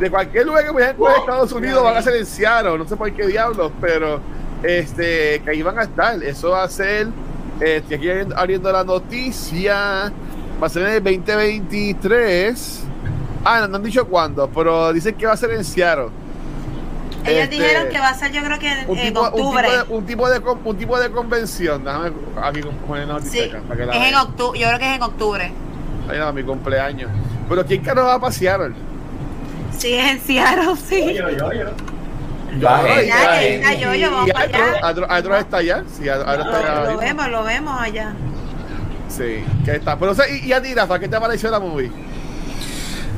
De 0.00 0.10
cualquier 0.10 0.46
lugar 0.46 0.64
que 0.64 0.70
vayan 0.72 0.96
a 1.06 1.18
Estados 1.18 1.52
Unidos 1.52 1.84
van 1.84 1.96
a 1.96 2.02
ser 2.02 2.16
en 2.16 2.24
Seattle. 2.26 2.78
No 2.78 2.88
sé 2.88 2.96
por 2.96 3.12
qué 3.12 3.26
diablos, 3.26 3.70
pero 3.80 4.18
este, 4.62 5.40
que 5.44 5.50
ahí 5.50 5.62
van 5.62 5.78
a 5.78 5.82
estar. 5.82 6.22
Eso 6.22 6.50
va 6.50 6.62
a 6.64 6.68
ser. 6.68 7.08
Estoy 7.60 7.96
aquí 7.96 8.08
abriendo- 8.08 8.36
abriendo 8.36 8.72
la 8.72 8.82
noticia. 8.82 10.10
Va 10.62 10.66
a 10.66 10.70
ser 10.70 10.82
en 10.82 10.94
el 10.94 11.02
2023. 11.02 12.80
Ah, 13.44 13.60
no, 13.60 13.68
no 13.68 13.76
han 13.76 13.82
dicho 13.82 14.06
cuándo, 14.06 14.48
pero 14.48 14.92
dicen 14.92 15.14
que 15.16 15.26
va 15.26 15.32
a 15.32 15.36
ser 15.36 15.50
en 15.50 15.64
Seattle. 15.64 16.08
Ellos 17.24 17.44
Este, 17.44 17.56
dijeron 17.56 17.88
que 17.88 17.98
va 17.98 18.08
a 18.08 18.14
ser, 18.14 18.32
yo 18.32 18.42
creo 18.42 18.58
que 18.58 18.68
en, 18.72 18.90
un 18.90 18.98
en 18.98 19.06
tipo, 19.08 19.20
un, 19.22 19.30
tipo 19.32 19.42
octubre. 19.42 19.68
de, 19.70 19.82
un, 19.94 20.06
tipo 20.06 20.28
de, 20.28 20.38
un 20.64 20.76
tipo 20.76 20.98
de 21.00 21.10
convención. 21.10 21.84
Déjame 21.84 22.12
aquí 22.42 22.60
poner 22.86 23.06
la 23.08 23.14
noticia 23.14 23.44
Sí, 23.44 23.48
acá, 23.50 23.60
para 23.66 23.80
que 23.80 23.86
la 23.86 23.92
es 23.96 24.08
en 24.12 24.14
octubre. 24.18 24.58
Yo 24.60 24.66
creo 24.68 24.78
que 24.78 24.90
es 24.90 24.96
en 24.96 25.02
octubre. 25.02 25.52
Ahí 26.08 26.18
nada, 26.18 26.32
mi 26.32 26.42
cumpleaños. 26.42 27.10
Pero 27.48 27.64
¿quién 27.66 27.82
carajo 27.82 28.08
va 28.08 28.14
a 28.14 28.20
pasear? 28.20 28.72
Sí, 29.76 29.94
es 29.94 30.10
en 30.12 30.20
Seattle, 30.20 30.76
sí. 30.76 31.02
Oye, 31.02 31.22
oye, 31.22 31.42
oye. 31.42 31.64
Baje, 32.60 33.06
Ya, 33.06 33.16
baje. 33.16 33.60
ya, 33.62 33.72
yo, 33.74 33.94
yo, 33.94 34.10
vamos 34.10 34.28
y 34.28 34.32
para 34.32 34.44
allá. 34.44 34.78
Adro, 34.82 35.10
Adro 35.10 35.36
está 35.36 35.56
allá. 35.58 35.84
Sí, 35.96 36.08
Adro 36.08 36.42
está 36.42 36.58
allá. 36.58 36.92
Lo, 36.92 36.98
vemos, 36.98 37.28
lo 37.28 37.44
vemos 37.44 37.80
allá. 37.80 38.12
Sí, 39.16 39.44
que 39.64 39.76
está. 39.76 39.98
Pero, 39.98 40.14
y, 40.30 40.48
y 40.48 40.52
a 40.52 40.62
ti, 40.62 40.74
Rafa, 40.74 40.98
¿qué 40.98 41.08
te 41.08 41.20
pareció 41.20 41.50
la 41.50 41.60
movie? 41.60 41.90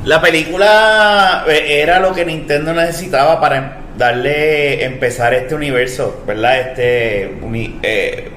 La 0.05 0.21
película 0.21 1.45
eh, 1.47 1.81
era 1.81 1.99
lo 1.99 2.13
que 2.13 2.23
Nintendo 2.25 2.73
necesitaba 2.73 3.41
para 3.41 3.57
em- 3.57 3.69
darle 3.97 4.85
empezar 4.85 5.33
este 5.33 5.55
universo, 5.55 6.21
¿verdad? 6.27 6.59
Este 6.59 7.39
eh, 7.81 8.29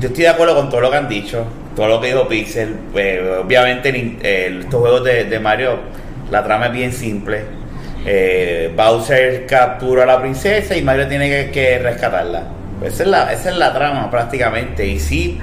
yo 0.00 0.08
estoy 0.08 0.22
de 0.22 0.28
acuerdo 0.30 0.54
con 0.56 0.70
todo 0.70 0.80
lo 0.80 0.90
que 0.90 0.96
han 0.96 1.08
dicho, 1.08 1.44
todo 1.76 1.86
lo 1.86 2.00
que 2.00 2.06
dijo 2.06 2.26
Pixel. 2.26 2.76
eh, 2.94 3.40
obviamente 3.44 4.16
estos 4.58 4.80
juegos 4.80 5.04
de, 5.04 5.38
Mario, 5.38 5.80
la 6.30 6.42
trama 6.44 6.68
es 6.68 6.72
bien 6.72 6.92
simple. 6.94 7.42
Bowser 8.74 9.44
captura 9.46 10.04
a 10.04 10.06
la 10.06 10.18
princesa 10.22 10.74
y 10.74 10.82
Mario 10.82 11.08
tiene 11.08 11.50
que, 11.50 11.78
rescatarla. 11.78 12.44
Esa 12.82 13.02
es, 13.32 13.56
la, 13.56 13.72
trama 13.74 14.10
prácticamente. 14.10 14.86
Y 14.86 14.98
sí, 14.98 15.38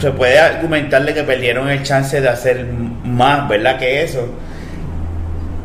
se 0.00 0.10
puede 0.10 0.38
argumentar 0.38 1.04
de 1.04 1.14
que 1.14 1.22
perdieron 1.22 1.68
el 1.68 1.82
chance 1.82 2.20
de 2.20 2.28
hacer 2.28 2.66
más, 3.04 3.48
¿verdad? 3.48 3.78
Que 3.78 4.02
eso. 4.02 4.28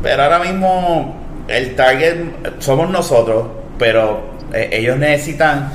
Pero 0.02 0.22
ahora 0.22 0.38
mismo 0.38 1.16
el 1.48 1.74
target 1.74 2.16
somos 2.58 2.88
nosotros, 2.90 3.48
pero 3.78 4.22
eh, 4.52 4.70
ellos 4.72 4.96
necesitan, 4.96 5.70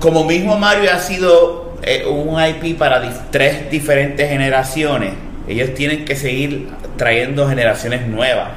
como 0.00 0.24
mismo 0.24 0.58
Mario 0.58 0.90
ha 0.92 0.98
sido 0.98 1.76
eh, 1.82 2.04
un 2.06 2.42
IP 2.42 2.78
para 2.78 3.02
tres 3.30 3.70
diferentes 3.70 4.28
generaciones, 4.28 5.12
ellos 5.48 5.74
tienen 5.74 6.04
que 6.04 6.16
seguir 6.16 6.68
trayendo 6.96 7.48
generaciones 7.48 8.06
nuevas. 8.06 8.50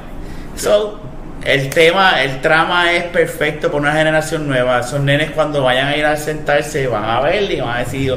So, 0.56 1.00
el 1.46 1.70
tema, 1.70 2.22
el 2.22 2.40
trama 2.40 2.92
es 2.92 3.04
perfecto 3.04 3.68
para 3.68 3.78
una 3.82 3.92
generación 3.92 4.46
nueva. 4.48 4.80
Esos 4.80 5.00
nenes 5.00 5.30
cuando 5.30 5.62
vayan 5.62 5.88
a 5.88 5.96
ir 5.96 6.04
a 6.04 6.16
sentarse 6.16 6.86
van 6.86 7.04
a 7.04 7.20
ver 7.20 7.50
y 7.50 7.60
van 7.60 7.76
a 7.76 7.78
decir, 7.80 8.14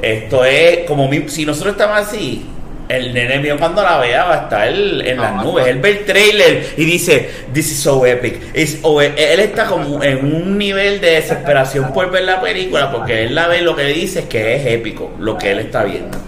esto 0.00 0.44
es 0.44 0.80
como 0.86 1.08
mi- 1.08 1.28
si 1.28 1.46
nosotros 1.46 1.72
estamos 1.72 1.98
así, 1.98 2.46
el 2.88 3.14
nene 3.14 3.38
mío 3.38 3.56
cuando 3.58 3.82
la 3.82 3.96
vea 3.98 4.24
va 4.24 4.34
a 4.34 4.42
estar 4.42 4.68
en 4.68 5.16
las 5.16 5.32
nubes. 5.44 5.66
Él 5.66 5.78
ve 5.78 5.90
el 5.90 6.04
trailer 6.04 6.66
y 6.76 6.84
dice, 6.84 7.30
this 7.54 7.70
is 7.72 7.78
so 7.80 8.04
epic. 8.04 8.54
It's- 8.54 8.78
él, 8.84 9.40
está 9.40 9.66
como 9.66 10.02
en 10.02 10.18
un 10.34 10.58
nivel 10.58 11.00
de 11.00 11.12
desesperación 11.12 11.92
por 11.92 12.10
ver 12.10 12.24
la 12.24 12.40
película 12.40 12.90
porque 12.92 13.22
él 13.24 13.34
la 13.34 13.46
ve 13.48 13.62
lo 13.62 13.74
que 13.76 13.84
dice 13.84 14.20
es 14.20 14.24
que 14.26 14.56
es 14.56 14.66
épico 14.66 15.12
lo 15.18 15.38
que 15.38 15.52
él 15.52 15.60
está 15.60 15.84
viendo. 15.84 16.18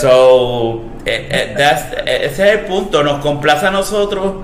So, 0.00 0.82
eh, 1.04 1.28
eh, 1.30 1.54
that's- 1.56 1.92
eh, 2.06 2.22
ese 2.24 2.42
es 2.48 2.52
el 2.54 2.60
punto. 2.60 3.02
Nos 3.02 3.20
complace 3.20 3.66
a 3.66 3.70
nosotros 3.70 4.34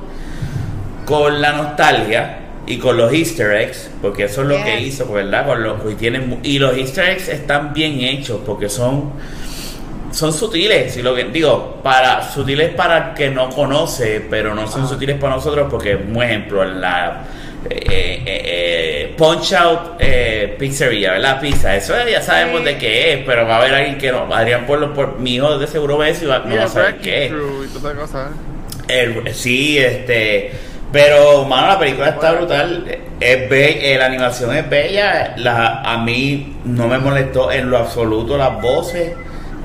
con 1.11 1.41
la 1.43 1.53
nostalgia 1.53 2.39
y 2.67 2.79
con 2.79 2.97
los 2.97 3.13
Easter 3.13 3.51
eggs, 3.57 3.91
porque 4.01 4.25
eso 4.25 4.43
es 4.43 4.47
lo 4.49 4.63
que 4.63 4.81
hizo, 4.81 5.11
¿verdad? 5.13 5.45
Con 5.45 5.61
los, 5.63 5.93
y, 5.93 5.97
tienen, 5.97 6.39
y 6.45 6.61
los 6.61 6.77
Easter 6.77 7.09
eggs 7.09 7.29
están 7.29 7.73
bien 7.75 8.01
hechos 8.01 8.41
porque 8.47 8.69
son 8.69 9.13
son 10.13 10.33
sutiles, 10.33 10.93
si 10.95 11.03
lo 11.03 11.15
que 11.15 11.25
digo, 11.25 11.79
para 11.85 12.29
sutiles 12.31 12.75
para 12.75 13.11
el 13.11 13.15
que 13.15 13.31
no 13.31 13.49
conoce, 13.51 14.21
pero 14.29 14.55
no 14.57 14.67
son 14.69 14.89
sutiles 14.89 15.17
para 15.19 15.35
nosotros 15.37 15.69
porque, 15.71 15.95
un 15.97 16.21
ejemplo, 16.23 16.63
en 16.65 16.81
la 16.81 17.23
eh, 17.69 17.77
eh, 17.81 18.23
eh, 18.27 19.15
Punch 19.17 19.53
Out 19.53 19.81
eh, 20.01 20.57
Pizzería, 20.59 21.13
¿verdad? 21.13 21.41
Pizza, 21.41 21.77
eso 21.77 21.95
ya 22.11 22.21
sabemos 22.23 22.61
Sí. 22.61 22.65
de 22.67 22.79
qué 22.79 23.13
es, 23.15 23.19
pero 23.25 23.47
va 23.47 23.57
a 23.57 23.59
haber 23.61 23.75
alguien 23.75 23.99
que 23.99 24.11
no, 24.13 24.33
Adrián 24.35 24.65
por, 24.67 24.93
por 24.95 25.19
mi 25.21 25.35
hijo 25.37 25.59
de 25.59 25.67
seguro 25.69 25.99
ve 25.99 26.11
eso 26.11 26.25
y 26.25 26.29
va, 26.29 26.39
no 26.41 26.57
va 26.57 26.65
a 26.65 26.69
saber 26.69 26.99
qué 26.99 27.27
es. 27.27 27.33
El- 28.89 29.35
sí, 29.35 29.79
este. 29.79 30.51
Pero, 30.93 31.45
mano, 31.45 31.69
la 31.69 31.79
película 31.79 32.09
está 32.11 32.33
brutal. 32.33 32.99
Es 33.21 33.49
be- 33.49 33.95
eh, 33.95 33.99
la 33.99 34.07
animación 34.07 34.55
es 34.57 34.69
bella. 34.69 35.35
La, 35.37 35.83
a 35.83 35.99
mí 35.99 36.57
no 36.65 36.89
me 36.89 36.99
molestó 36.99 37.53
en 37.53 37.71
lo 37.71 37.79
absoluto 37.79 38.37
las 38.37 38.61
voces. 38.61 39.13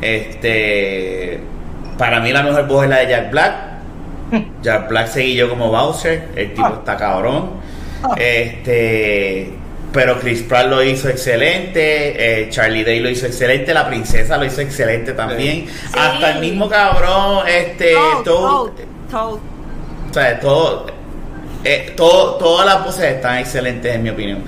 Este. 0.01 1.39
Para 1.97 2.19
mí, 2.19 2.31
la 2.31 2.43
mejor 2.43 2.67
voz 2.67 2.83
es 2.83 2.89
la 2.89 2.97
de 2.97 3.07
Jack 3.07 3.31
Black. 3.31 3.55
Jack 4.61 4.89
Black 4.89 5.07
seguí 5.07 5.35
yo 5.35 5.49
como 5.49 5.69
Bowser. 5.71 6.27
El 6.35 6.53
tipo 6.53 6.67
está 6.67 6.95
cabrón. 6.97 7.51
Este. 8.17 9.51
Pero 9.93 10.19
Chris 10.19 10.41
Pratt 10.43 10.67
lo 10.67 10.83
hizo 10.83 11.07
excelente. 11.07 12.41
eh, 12.43 12.49
Charlie 12.49 12.83
Day 12.83 12.99
lo 12.99 13.09
hizo 13.09 13.25
excelente. 13.27 13.73
La 13.73 13.87
princesa 13.87 14.37
lo 14.37 14.45
hizo 14.45 14.61
excelente 14.61 15.13
también. 15.13 15.67
Sí. 15.67 15.69
Hasta 15.97 16.31
el 16.33 16.39
mismo 16.39 16.69
cabrón. 16.69 17.47
Este. 17.47 17.93
Toad- 17.93 18.23
Toad, 18.23 18.69
Toad. 19.09 19.33
o 20.09 20.13
sea, 20.13 20.39
todo, 20.39 20.87
eh, 21.65 21.93
todo, 21.95 22.35
todas 22.35 22.65
las 22.65 22.85
voces 22.85 23.15
están 23.15 23.39
excelentes 23.39 23.93
en 23.93 24.03
mi 24.03 24.09
opinión. 24.09 24.43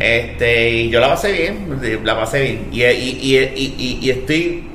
Este, 0.00 0.70
y 0.70 0.90
yo 0.90 0.98
la 0.98 1.08
pasé 1.10 1.30
bien, 1.30 2.00
la 2.02 2.16
pasé 2.16 2.40
bien. 2.40 2.68
Y, 2.72 2.82
y, 2.82 4.00
y, 4.00 4.10
estoy. 4.10 4.70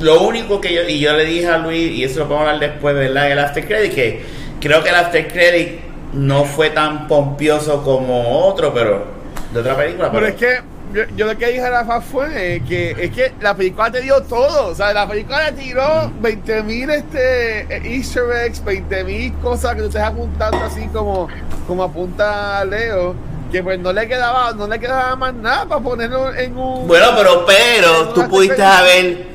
Lo 0.00 0.22
único 0.22 0.60
que 0.60 0.72
yo, 0.72 0.82
y 0.88 1.00
yo 1.00 1.12
le 1.14 1.24
dije 1.24 1.48
a 1.48 1.58
Luis, 1.58 1.90
y 1.90 2.04
eso 2.04 2.20
lo 2.20 2.28
podemos 2.28 2.48
hablar 2.48 2.70
después, 2.70 2.94
¿verdad? 2.94 3.32
El 3.32 3.38
After 3.40 3.66
Credit, 3.66 3.92
que 3.92 4.22
creo 4.60 4.82
que 4.82 4.90
el 4.90 4.94
After 4.94 5.26
Credit 5.26 5.80
no 6.12 6.44
fue 6.44 6.70
tan 6.70 7.08
pompioso 7.08 7.82
como 7.82 8.46
otro, 8.46 8.72
pero 8.72 9.04
de 9.52 9.60
otra 9.60 9.76
película. 9.76 10.12
Pero 10.12 10.26
es 10.26 10.34
que 10.36 10.60
yo, 10.92 11.02
yo 11.16 11.26
lo 11.26 11.36
que 11.36 11.46
dije 11.46 11.62
a 11.62 11.70
Rafa 11.70 12.00
fue 12.00 12.62
que 12.68 12.90
es 12.98 13.10
que 13.10 13.32
la 13.40 13.54
película 13.54 13.90
te 13.90 14.00
dio 14.00 14.22
todo. 14.22 14.68
O 14.68 14.74
sea, 14.74 14.92
la 14.92 15.08
película 15.08 15.50
le 15.50 15.62
tiró 15.62 16.10
20.000 16.22 16.90
este, 16.90 17.60
eh, 17.60 17.96
easter 17.96 18.24
eggs, 18.44 18.64
20.000 18.64 19.40
cosas 19.40 19.74
que 19.74 19.80
tú 19.80 19.86
estés 19.88 20.02
apuntando 20.02 20.58
así 20.58 20.86
como, 20.92 21.28
como 21.66 21.82
apunta 21.82 22.64
Leo. 22.64 23.14
Que 23.52 23.62
pues 23.62 23.78
no 23.78 23.92
le 23.92 24.06
quedaba, 24.06 24.52
no 24.52 24.66
le 24.66 24.78
quedaba 24.78 25.16
más 25.16 25.34
nada 25.34 25.66
para 25.66 25.80
ponerlo 25.80 26.34
en 26.34 26.56
un. 26.56 26.86
Bueno, 26.86 27.06
pero, 27.16 27.46
pero, 27.46 28.08
tú 28.10 28.28
pudiste 28.28 28.62
haber, 28.62 29.26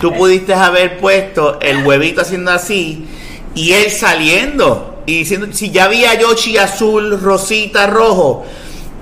tú 0.00 0.12
pudiste 0.14 0.54
haber 0.54 0.98
puesto 0.98 1.60
el 1.60 1.86
huevito 1.86 2.22
haciendo 2.22 2.50
así 2.50 3.06
y 3.54 3.72
él 3.72 3.90
saliendo 3.90 5.02
y 5.04 5.18
diciendo, 5.20 5.48
si 5.52 5.70
ya 5.70 5.88
vi 5.88 6.04
a 6.04 6.18
Yoshi 6.18 6.58
azul, 6.58 7.20
rosita, 7.20 7.86
rojo, 7.86 8.44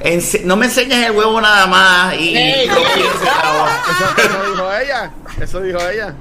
ense- 0.00 0.42
no 0.42 0.56
me 0.56 0.66
enseñes 0.66 1.06
el 1.06 1.12
huevo 1.12 1.40
nada 1.40 1.66
más 1.66 2.14
y 2.14 2.36
Ey, 2.36 2.68
acabó. 2.68 2.84
Eso, 3.90 4.28
eso 4.28 4.50
dijo 4.50 4.72
ella. 4.82 5.10
Eso 5.40 5.60
dijo 5.60 5.78
ella. 5.88 6.14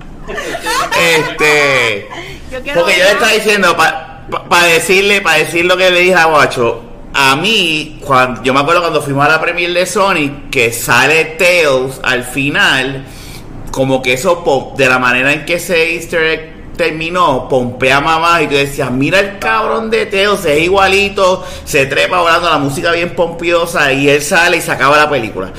Este, 0.99 2.07
Yo 2.51 2.59
porque 2.73 2.97
yo 2.97 3.03
le 3.03 3.11
estaba 3.11 3.31
diciendo 3.31 3.75
para 3.77 4.65
decirle, 4.65 5.21
para 5.21 5.37
decir 5.39 5.65
lo 5.65 5.77
que 5.77 5.89
le 5.91 5.99
dije 6.01 6.15
a 6.15 6.25
Guacho. 6.25 6.81
A 7.13 7.35
mí, 7.37 7.99
cuando, 8.05 8.43
yo 8.43 8.53
me 8.53 8.59
acuerdo 8.59 8.81
cuando 8.81 9.01
fuimos 9.01 9.25
a 9.25 9.29
la 9.29 9.39
premiere 9.41 9.71
de 9.73 9.85
Sonic, 9.85 10.49
que 10.49 10.73
sale 10.73 11.23
Tails 11.37 11.99
al 12.03 12.23
final, 12.25 13.05
como 13.71 14.01
que 14.01 14.13
eso, 14.13 14.43
pom- 14.43 14.75
de 14.75 14.89
la 14.89 14.99
manera 14.99 15.31
en 15.31 15.45
que 15.45 15.53
ese 15.55 15.93
easter 15.95 16.23
egg 16.23 16.54
terminó, 16.75 17.47
pompea 17.49 18.01
mamá 18.01 18.41
y 18.41 18.47
tú 18.47 18.55
decías, 18.55 18.91
mira 18.91 19.19
el 19.19 19.39
cabrón 19.39 19.89
de 19.89 20.05
Tails, 20.05 20.45
es 20.45 20.61
igualito, 20.61 21.45
se 21.63 21.85
trepa 21.85 22.19
volando 22.19 22.49
la 22.49 22.57
música 22.57 22.91
bien 22.91 23.15
pompiosa 23.15 23.91
y 23.93 24.09
él 24.09 24.21
sale 24.21 24.57
y 24.57 24.61
se 24.61 24.71
acaba 24.71 24.97
la 24.97 25.09
película. 25.09 25.51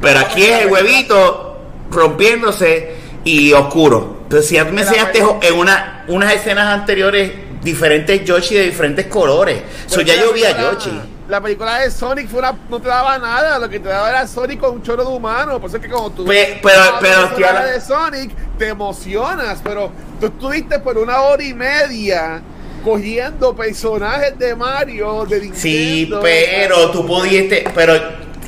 Pero 0.00 0.20
aquí 0.20 0.42
es 0.42 0.62
el 0.62 0.72
huevito 0.72 1.56
rompiéndose 1.90 2.94
y 3.24 3.52
oscuro. 3.52 4.18
Entonces, 4.24 4.48
si 4.48 4.54
ya 4.56 4.64
me 4.64 4.82
enseñaste 4.82 5.22
en 5.42 5.54
una, 5.54 6.04
unas 6.08 6.32
escenas 6.32 6.68
anteriores 6.68 7.30
diferentes 7.62 8.24
Yoshi 8.24 8.54
de 8.54 8.64
diferentes 8.64 9.06
colores. 9.06 9.62
So, 9.86 10.00
ya 10.00 10.16
yo 10.16 10.32
vi 10.32 10.44
a 10.44 10.58
Yoshi. 10.58 10.90
La 11.32 11.40
película 11.40 11.78
de 11.78 11.90
Sonic 11.90 12.28
fue 12.28 12.40
una, 12.40 12.54
no 12.68 12.78
te 12.78 12.88
daba 12.88 13.16
nada, 13.18 13.58
lo 13.58 13.66
que 13.70 13.80
te 13.80 13.88
daba 13.88 14.10
era 14.10 14.26
Sonic 14.26 14.60
con 14.60 14.72
un 14.72 14.82
chorro 14.82 15.02
de 15.02 15.08
humano. 15.16 15.58
Por 15.58 15.70
eso 15.70 15.78
es 15.78 15.82
que 15.82 15.88
como 15.88 16.10
tú 16.10 16.26
Pe- 16.26 16.30
ves 16.30 16.58
pero- 16.62 16.98
pero, 17.00 17.28
tía, 17.30 17.52
la- 17.54 17.64
de 17.64 17.80
Sonic, 17.80 18.32
te 18.58 18.68
emocionas, 18.68 19.58
pero 19.64 19.90
tú 20.20 20.26
estuviste 20.26 20.78
por 20.80 20.98
una 20.98 21.22
hora 21.22 21.42
y 21.42 21.54
media 21.54 22.42
cogiendo 22.84 23.56
personajes 23.56 24.38
de 24.38 24.54
Mario, 24.54 25.24
de 25.24 25.36
Nintendo. 25.40 25.58
Sí, 25.58 26.12
pero 26.20 26.90
tú 26.90 27.06
pudiste, 27.06 27.64
pero 27.74 27.94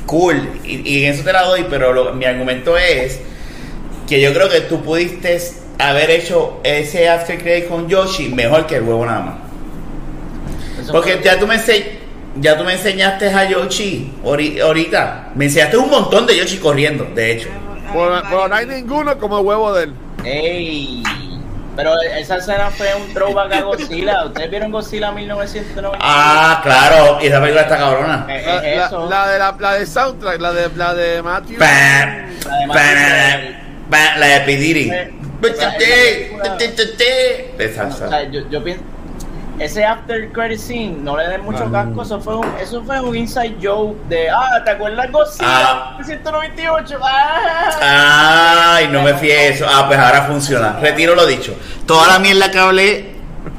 cool, 0.05 0.47
y, 0.63 0.87
y 0.87 1.05
en 1.05 1.13
eso 1.15 1.23
te 1.23 1.33
la 1.33 1.41
doy, 1.41 1.65
pero 1.67 1.91
lo- 1.91 2.13
mi 2.13 2.25
argumento 2.25 2.77
es 2.77 3.19
que 4.07 4.21
yo 4.21 4.31
creo 4.31 4.47
que 4.47 4.61
tú 4.61 4.83
pudiste 4.83 5.41
haber 5.79 6.11
hecho 6.11 6.59
ese 6.63 7.09
after 7.09 7.39
credit 7.41 7.67
con 7.67 7.87
Yoshi 7.89 8.29
mejor 8.29 8.67
que 8.67 8.75
el 8.75 8.83
huevo 8.83 9.07
nada 9.07 9.21
más. 9.21 9.35
Porque 10.91 11.19
ya 11.23 11.39
tú 11.39 11.47
me 11.47 11.55
ense- 11.55 12.04
ya 12.35 12.57
tú 12.57 12.63
me 12.63 12.73
enseñaste 12.73 13.29
a 13.33 13.49
Yoshi 13.49 14.11
ori- 14.23 14.59
ahorita. 14.61 15.29
Me 15.35 15.45
enseñaste 15.45 15.77
un 15.77 15.89
montón 15.89 16.25
de 16.27 16.35
Yoshi 16.37 16.57
corriendo, 16.57 17.05
de 17.15 17.31
hecho. 17.31 17.49
Pero, 17.93 18.21
pero 18.29 18.47
no 18.47 18.55
hay 18.55 18.65
ninguno 18.65 19.17
como 19.17 19.39
el 19.39 19.45
huevo 19.45 19.73
de 19.73 19.83
él. 19.85 19.93
Ey, 20.23 21.03
pero 21.75 21.93
esa 22.17 22.37
escena 22.37 22.69
fue 22.71 22.87
un 22.95 23.13
throwback 23.13 23.53
a 23.53 23.61
Godzilla. 23.61 24.25
¿Ustedes 24.27 24.49
vieron 24.49 24.71
Godzilla 24.71 25.11
1990? 25.11 25.99
Ah, 26.01 26.59
claro, 26.63 27.19
y 27.21 27.27
esa 27.27 27.39
película 27.39 27.61
está 27.61 27.77
cabrona. 27.77 28.25
Eh, 28.29 28.43
La, 28.45 28.67
es 28.85 28.91
la- 28.91 28.99
la 29.05 29.27
de 29.31 29.39
la, 29.39 29.55
la 29.59 29.73
de 29.75 29.85
soundtrack, 29.85 30.39
la 30.41 30.51
de 30.53 30.69
la 30.75 30.93
de 30.93 31.21
Matthew. 31.21 31.57
Pam, 31.59 31.69
La 31.69 32.57
de 32.59 32.67
pam, 32.67 32.67
Matthew 32.67 33.55
pam, 33.89 34.19
La 34.19 34.27
de 34.27 34.39
P. 34.41 34.55
Diddy. 34.57 34.89
Eh, 34.89 35.13
Esa, 37.59 37.85
O 37.85 37.87
esa. 37.89 38.09
sea, 38.09 38.23
yo, 38.31 38.41
yo 38.49 38.63
pienso, 38.63 38.83
ese 39.59 39.83
after 39.85 40.31
credit 40.31 40.59
scene, 40.59 40.97
no 41.01 41.15
le 41.17 41.27
den 41.27 41.41
mucho 41.43 41.71
casco, 41.71 42.01
eso 42.01 42.19
fue 42.19 42.35
un, 42.37 42.47
eso 42.61 42.83
fue 42.83 42.99
un 42.99 43.15
inside 43.15 43.55
joke 43.61 43.95
de, 44.09 44.29
ah, 44.29 44.61
¿te 44.63 44.71
acuerdas 44.71 45.11
Godzilla 45.11 45.47
Ah. 45.47 45.97
198? 46.03 46.97
Ah. 47.01 48.75
Ay, 48.75 48.87
no 48.89 49.01
me 49.01 49.13
fíe 49.15 49.49
eso. 49.49 49.65
Ah, 49.67 49.85
pues 49.87 49.97
ahora 49.99 50.23
funciona. 50.23 50.77
Retiro 50.81 51.15
lo 51.15 51.25
dicho. 51.25 51.55
Toda 51.85 52.07
la 52.07 52.19
mierda 52.19 52.51
que 52.51 52.59
hablé, 52.59 53.15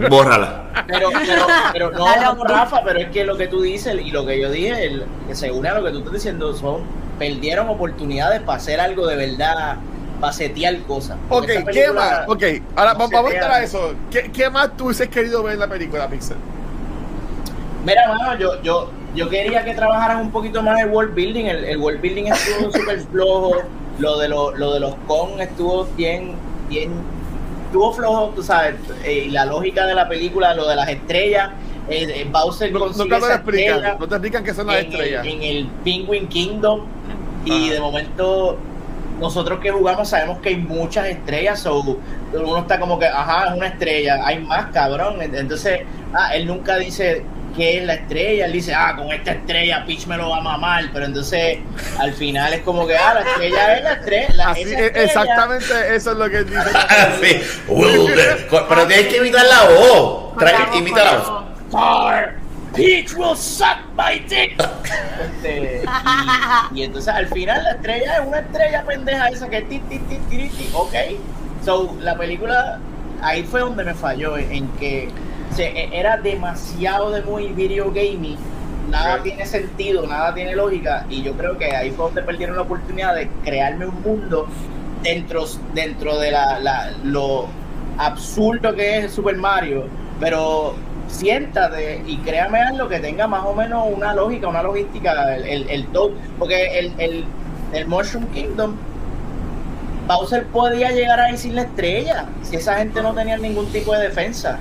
bórrala. 0.08 0.62
Pero, 0.86 1.08
pero, 1.26 1.46
pero 1.72 1.90
no, 1.92 2.34
no. 2.34 2.44
Rafa, 2.44 2.82
pero 2.84 2.98
es 3.00 3.08
que 3.08 3.24
lo 3.24 3.36
que 3.36 3.46
tú 3.48 3.62
dices 3.62 3.96
y 4.04 4.10
lo 4.10 4.26
que 4.26 4.40
yo 4.40 4.50
dije, 4.50 4.84
el- 4.86 5.06
que 5.26 5.34
se 5.34 5.50
une 5.50 5.68
a 5.70 5.74
lo 5.74 5.84
que 5.84 5.90
tú 5.90 5.98
estás 5.98 6.12
diciendo, 6.12 6.52
son, 6.54 6.82
perdieron 7.18 7.68
oportunidades 7.70 8.42
para 8.42 8.58
hacer 8.58 8.78
algo 8.80 9.06
de 9.06 9.16
verdad, 9.16 9.76
para 10.20 10.32
setear 10.32 10.78
cosas. 10.82 11.16
Ok, 11.28 11.46
¿qué 11.72 11.92
más? 11.92 12.20
Ok, 12.28 12.42
ahora 12.74 12.94
no 12.94 13.08
vamos 13.08 13.30
a 13.30 13.34
entrar 13.34 13.50
a 13.50 13.62
eso. 13.62 13.94
¿Qué, 14.10 14.30
¿Qué 14.32 14.48
más 14.50 14.76
tú 14.76 14.86
hubieses 14.86 15.08
querido 15.08 15.42
ver 15.42 15.54
en 15.54 15.60
la 15.60 15.68
película, 15.68 16.08
Pixel? 16.08 16.36
Mira, 17.84 18.08
mano, 18.08 18.38
yo, 18.38 18.62
yo, 18.62 18.90
yo 19.14 19.28
quería 19.28 19.64
que 19.64 19.74
trabajaran 19.74 20.20
un 20.20 20.30
poquito 20.30 20.62
más 20.62 20.80
el 20.80 20.88
world 20.90 21.14
building. 21.14 21.44
El, 21.44 21.64
el 21.64 21.76
world 21.78 22.00
building 22.00 22.24
estuvo 22.26 22.72
súper 22.78 23.00
flojo. 23.00 23.52
Lo 23.98 24.18
de, 24.18 24.28
lo, 24.28 24.54
lo 24.56 24.74
de 24.74 24.80
los 24.80 24.94
con 25.06 25.40
estuvo 25.40 25.84
bien, 25.96 26.32
bien, 26.68 26.90
estuvo 27.66 27.92
flojo, 27.94 28.32
tú 28.34 28.42
sabes. 28.42 28.74
eh, 29.04 29.28
la 29.30 29.46
lógica 29.46 29.86
de 29.86 29.94
la 29.94 30.06
película, 30.08 30.52
lo 30.54 30.68
de 30.68 30.76
las 30.76 30.88
estrellas. 30.88 31.50
eh, 31.88 32.06
eh, 32.22 32.28
Bowser 32.30 32.72
No, 32.72 32.80
consigue 32.80 33.04
nunca 33.08 33.26
te 33.26 33.34
explican. 33.34 33.96
No 33.98 34.06
te 34.08 34.14
explican 34.16 34.44
qué 34.44 34.52
son 34.54 34.66
las 34.66 34.76
en 34.76 34.86
el, 34.86 34.92
estrellas. 34.92 35.26
en 35.26 35.42
el 35.42 35.66
Penguin 35.84 36.26
Kingdom. 36.28 36.80
Y 37.44 37.68
de 37.70 37.78
momento 37.78 38.58
nosotros 39.18 39.60
que 39.60 39.70
jugamos 39.70 40.08
sabemos 40.08 40.38
que 40.40 40.50
hay 40.50 40.56
muchas 40.56 41.06
estrellas, 41.06 41.60
so, 41.60 41.98
uno 42.32 42.58
está 42.58 42.78
como 42.78 42.98
que, 42.98 43.06
ajá, 43.06 43.48
es 43.48 43.54
una 43.54 43.66
estrella, 43.68 44.20
hay 44.24 44.38
más, 44.40 44.66
cabrón. 44.72 45.20
Entonces, 45.22 45.80
ah, 46.14 46.34
él 46.34 46.46
nunca 46.46 46.76
dice 46.76 47.22
qué 47.56 47.78
es 47.78 47.84
la 47.86 47.94
estrella, 47.94 48.44
él 48.44 48.52
dice, 48.52 48.74
ah, 48.74 48.94
con 48.96 49.10
esta 49.10 49.32
estrella 49.32 49.82
Peach 49.86 50.06
me 50.06 50.18
lo 50.18 50.28
va 50.28 50.38
a 50.38 50.40
mamar, 50.42 50.84
pero 50.92 51.06
entonces 51.06 51.58
al 51.98 52.12
final 52.12 52.52
es 52.52 52.60
como 52.60 52.86
que, 52.86 52.94
ah, 52.96 53.14
la 53.14 53.20
estrella 53.22 53.76
es 53.78 53.82
la 53.84 53.92
estrella. 53.94 54.28
la- 54.34 54.48
Así, 54.50 54.60
esa 54.62 54.70
estrella- 54.80 55.02
exactamente 55.04 55.94
eso 55.94 56.12
es 56.12 56.18
lo 56.18 56.28
que 56.30 56.36
él 56.38 56.46
dice. 56.50 56.60
Sí. 57.22 57.62
Uh, 57.68 58.06
pero 58.68 58.86
tienes 58.86 59.06
que 59.06 59.16
imitar 59.18 59.46
la 59.46 59.64
voz. 59.74 60.34
Trae- 60.36 60.76
imita 60.78 61.04
la 61.04 61.12
voz. 61.18 61.32
Peach 62.76 63.14
will 63.14 63.34
suck 63.36 63.78
my 63.96 64.18
dick. 64.28 64.56
Este, 65.20 65.82
y, 66.74 66.80
y 66.80 66.82
entonces 66.84 67.12
al 67.14 67.26
final 67.28 67.62
la 67.64 67.70
estrella 67.72 68.18
es 68.18 68.26
una 68.26 68.38
estrella 68.40 68.84
pendeja 68.84 69.28
esa 69.28 69.48
que 69.48 69.62
ti, 69.62 69.78
ti, 69.88 69.98
ti, 69.98 70.18
ti, 70.30 70.48
ti, 70.48 70.70
ok. 70.74 70.94
So, 71.64 71.96
la 72.00 72.16
película, 72.16 72.78
ahí 73.22 73.42
fue 73.42 73.60
donde 73.60 73.82
me 73.84 73.94
falló, 73.94 74.36
en, 74.38 74.52
en 74.52 74.68
que 74.78 75.08
se, 75.54 75.64
e- 75.66 75.98
era 75.98 76.16
demasiado 76.18 77.10
de 77.10 77.22
muy 77.22 77.48
video 77.48 77.90
gaming. 77.90 78.36
Nada 78.90 79.20
tiene 79.22 79.44
sentido, 79.46 80.06
nada 80.06 80.32
tiene 80.34 80.54
lógica. 80.54 81.06
Y 81.08 81.22
yo 81.22 81.32
creo 81.32 81.58
que 81.58 81.74
ahí 81.74 81.90
fue 81.90 82.04
donde 82.06 82.22
perdieron 82.22 82.56
la 82.56 82.62
oportunidad 82.62 83.14
de 83.16 83.28
crearme 83.42 83.86
un 83.86 84.00
mundo 84.02 84.46
dentro, 85.02 85.44
dentro 85.74 86.18
de 86.18 86.30
la, 86.30 86.60
la- 86.60 86.92
lo 87.02 87.48
absurdo 87.98 88.74
que 88.74 88.98
es 88.98 89.12
Super 89.12 89.36
Mario. 89.36 89.86
Pero 90.20 90.74
siéntate 91.08 92.02
y 92.06 92.16
créame 92.18 92.60
algo 92.60 92.88
que 92.88 92.98
tenga 92.98 93.26
más 93.26 93.44
o 93.44 93.54
menos 93.54 93.84
una 93.92 94.14
lógica, 94.14 94.48
una 94.48 94.62
logística, 94.62 95.34
el, 95.36 95.44
el, 95.46 95.70
el 95.70 95.86
Toad, 95.88 96.10
porque 96.38 96.78
el, 96.78 96.92
el, 96.98 97.24
el 97.72 97.86
Mushroom 97.86 98.26
Kingdom, 98.32 98.76
Bowser 100.06 100.44
podía 100.46 100.90
llegar 100.92 101.18
ahí 101.20 101.36
sin 101.36 101.54
la 101.56 101.62
estrella, 101.62 102.26
si 102.42 102.56
esa 102.56 102.76
gente 102.76 103.02
no 103.02 103.12
tenía 103.12 103.36
ningún 103.38 103.66
tipo 103.72 103.92
de 103.94 104.08
defensa. 104.08 104.58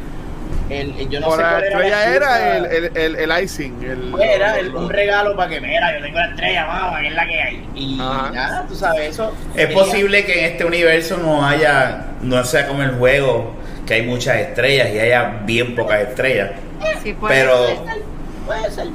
El, 0.69 0.95
el- 0.99 1.09
yo 1.09 1.19
no 1.19 1.27
Por 1.27 1.35
sé 1.37 1.43
la 1.43 1.49
cuál 1.51 1.63
era 1.85 2.05
estrella 2.15 2.57
el, 2.57 2.65
el, 2.65 2.97
el, 2.97 3.15
el 3.31 3.43
icing. 3.43 3.83
El, 3.83 3.97
Pues 4.09 4.27
era 4.27 4.57
el- 4.57 4.75
un 4.75 4.89
regalo 4.89 5.35
para 5.35 5.49
que, 5.49 5.61
mira, 5.61 5.95
yo 5.95 6.03
tengo 6.03 6.17
la 6.17 6.29
estrella, 6.29 6.65
mamá, 6.65 6.99
que 7.01 7.07
es 7.09 7.13
la 7.13 7.27
que 7.27 7.41
hay. 7.41 7.69
Y 7.75 7.99
Ajá. 8.01 8.31
nada, 8.31 8.65
tú 8.67 8.73
sabes, 8.75 9.11
eso. 9.11 9.31
Es 9.55 9.67
tenía- 9.67 9.73
posible 9.83 10.25
que 10.25 10.39
en 10.39 10.45
este 10.53 10.65
universo 10.65 11.17
no 11.17 11.45
haya, 11.45 12.05
no 12.23 12.43
sea 12.43 12.67
como 12.67 12.81
el 12.81 12.91
juego, 12.93 13.53
que 13.85 13.93
hay 13.95 14.01
muchas 14.03 14.37
estrellas 14.37 14.89
y 14.93 14.99
haya 14.99 15.41
bien 15.45 15.75
pocas 15.75 16.01
estrellas. 16.01 16.51
Sí, 17.03 17.13
puede 17.13 17.35
Pero, 17.35 17.67
ser. 17.67 17.77
Puede 18.45 18.71
ser. 18.71 18.87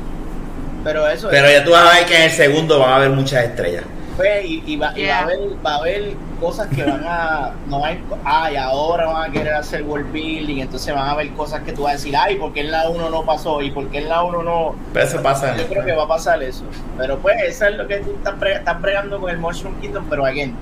Pero 0.82 1.06
eso 1.08 1.28
pero 1.30 1.50
ya 1.50 1.62
tú 1.62 1.72
vas 1.72 1.92
a 1.92 1.98
ver 1.98 2.06
que 2.06 2.16
en 2.16 2.22
el 2.22 2.30
segundo 2.30 2.78
van 2.78 2.90
a 2.90 2.96
haber 2.96 3.10
muchas 3.10 3.44
estrellas. 3.44 3.84
Pues, 4.16 4.44
y, 4.44 4.62
y 4.66 4.76
va, 4.76 4.92
y 4.98 5.06
va 5.06 5.14
a 5.18 5.22
haber, 5.22 5.38
va 5.64 5.74
a 5.74 5.76
haber 5.78 6.12
cosas 6.40 6.66
que 6.74 6.82
van 6.84 7.02
a. 7.06 7.52
No 7.68 7.84
hay, 7.84 8.02
ay, 8.24 8.56
ahora 8.56 9.06
van 9.06 9.30
a 9.30 9.32
querer 9.32 9.54
hacer 9.54 9.82
world 9.82 10.10
building, 10.12 10.58
entonces 10.58 10.94
van 10.94 11.06
a 11.06 11.10
haber 11.12 11.30
cosas 11.30 11.62
que 11.62 11.72
tú 11.72 11.82
vas 11.82 11.92
a 11.92 11.96
decir, 11.96 12.14
ay, 12.16 12.36
¿por 12.36 12.52
qué 12.52 12.60
en 12.60 12.70
la 12.70 12.88
1 12.90 13.08
no 13.10 13.24
pasó? 13.24 13.62
¿Y 13.62 13.70
por 13.70 13.88
qué 13.90 13.98
en 13.98 14.08
la 14.08 14.22
1 14.22 14.42
no.? 14.42 14.74
Pero 14.92 15.06
eso 15.06 15.22
pasa. 15.22 15.56
Yo 15.56 15.66
creo 15.68 15.84
que 15.84 15.92
va 15.92 16.04
a 16.04 16.08
pasar 16.08 16.42
eso. 16.42 16.64
Pero 16.98 17.18
pues, 17.18 17.36
eso 17.46 17.66
es 17.66 17.76
lo 17.76 17.86
que 17.86 17.98
tú 17.98 18.10
estás, 18.12 18.34
bre- 18.38 18.58
estás 18.58 18.80
bregando 18.82 19.20
con 19.20 19.30
el 19.30 19.38
Mushroom 19.38 19.80
Kingdom, 19.80 20.04
pero 20.10 20.26
again, 20.26 20.54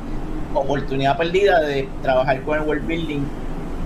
oportunidad 0.54 1.16
perdida 1.16 1.60
de 1.60 1.88
trabajar 2.02 2.40
con 2.42 2.58
el 2.60 2.64
world 2.68 2.86
building. 2.86 3.20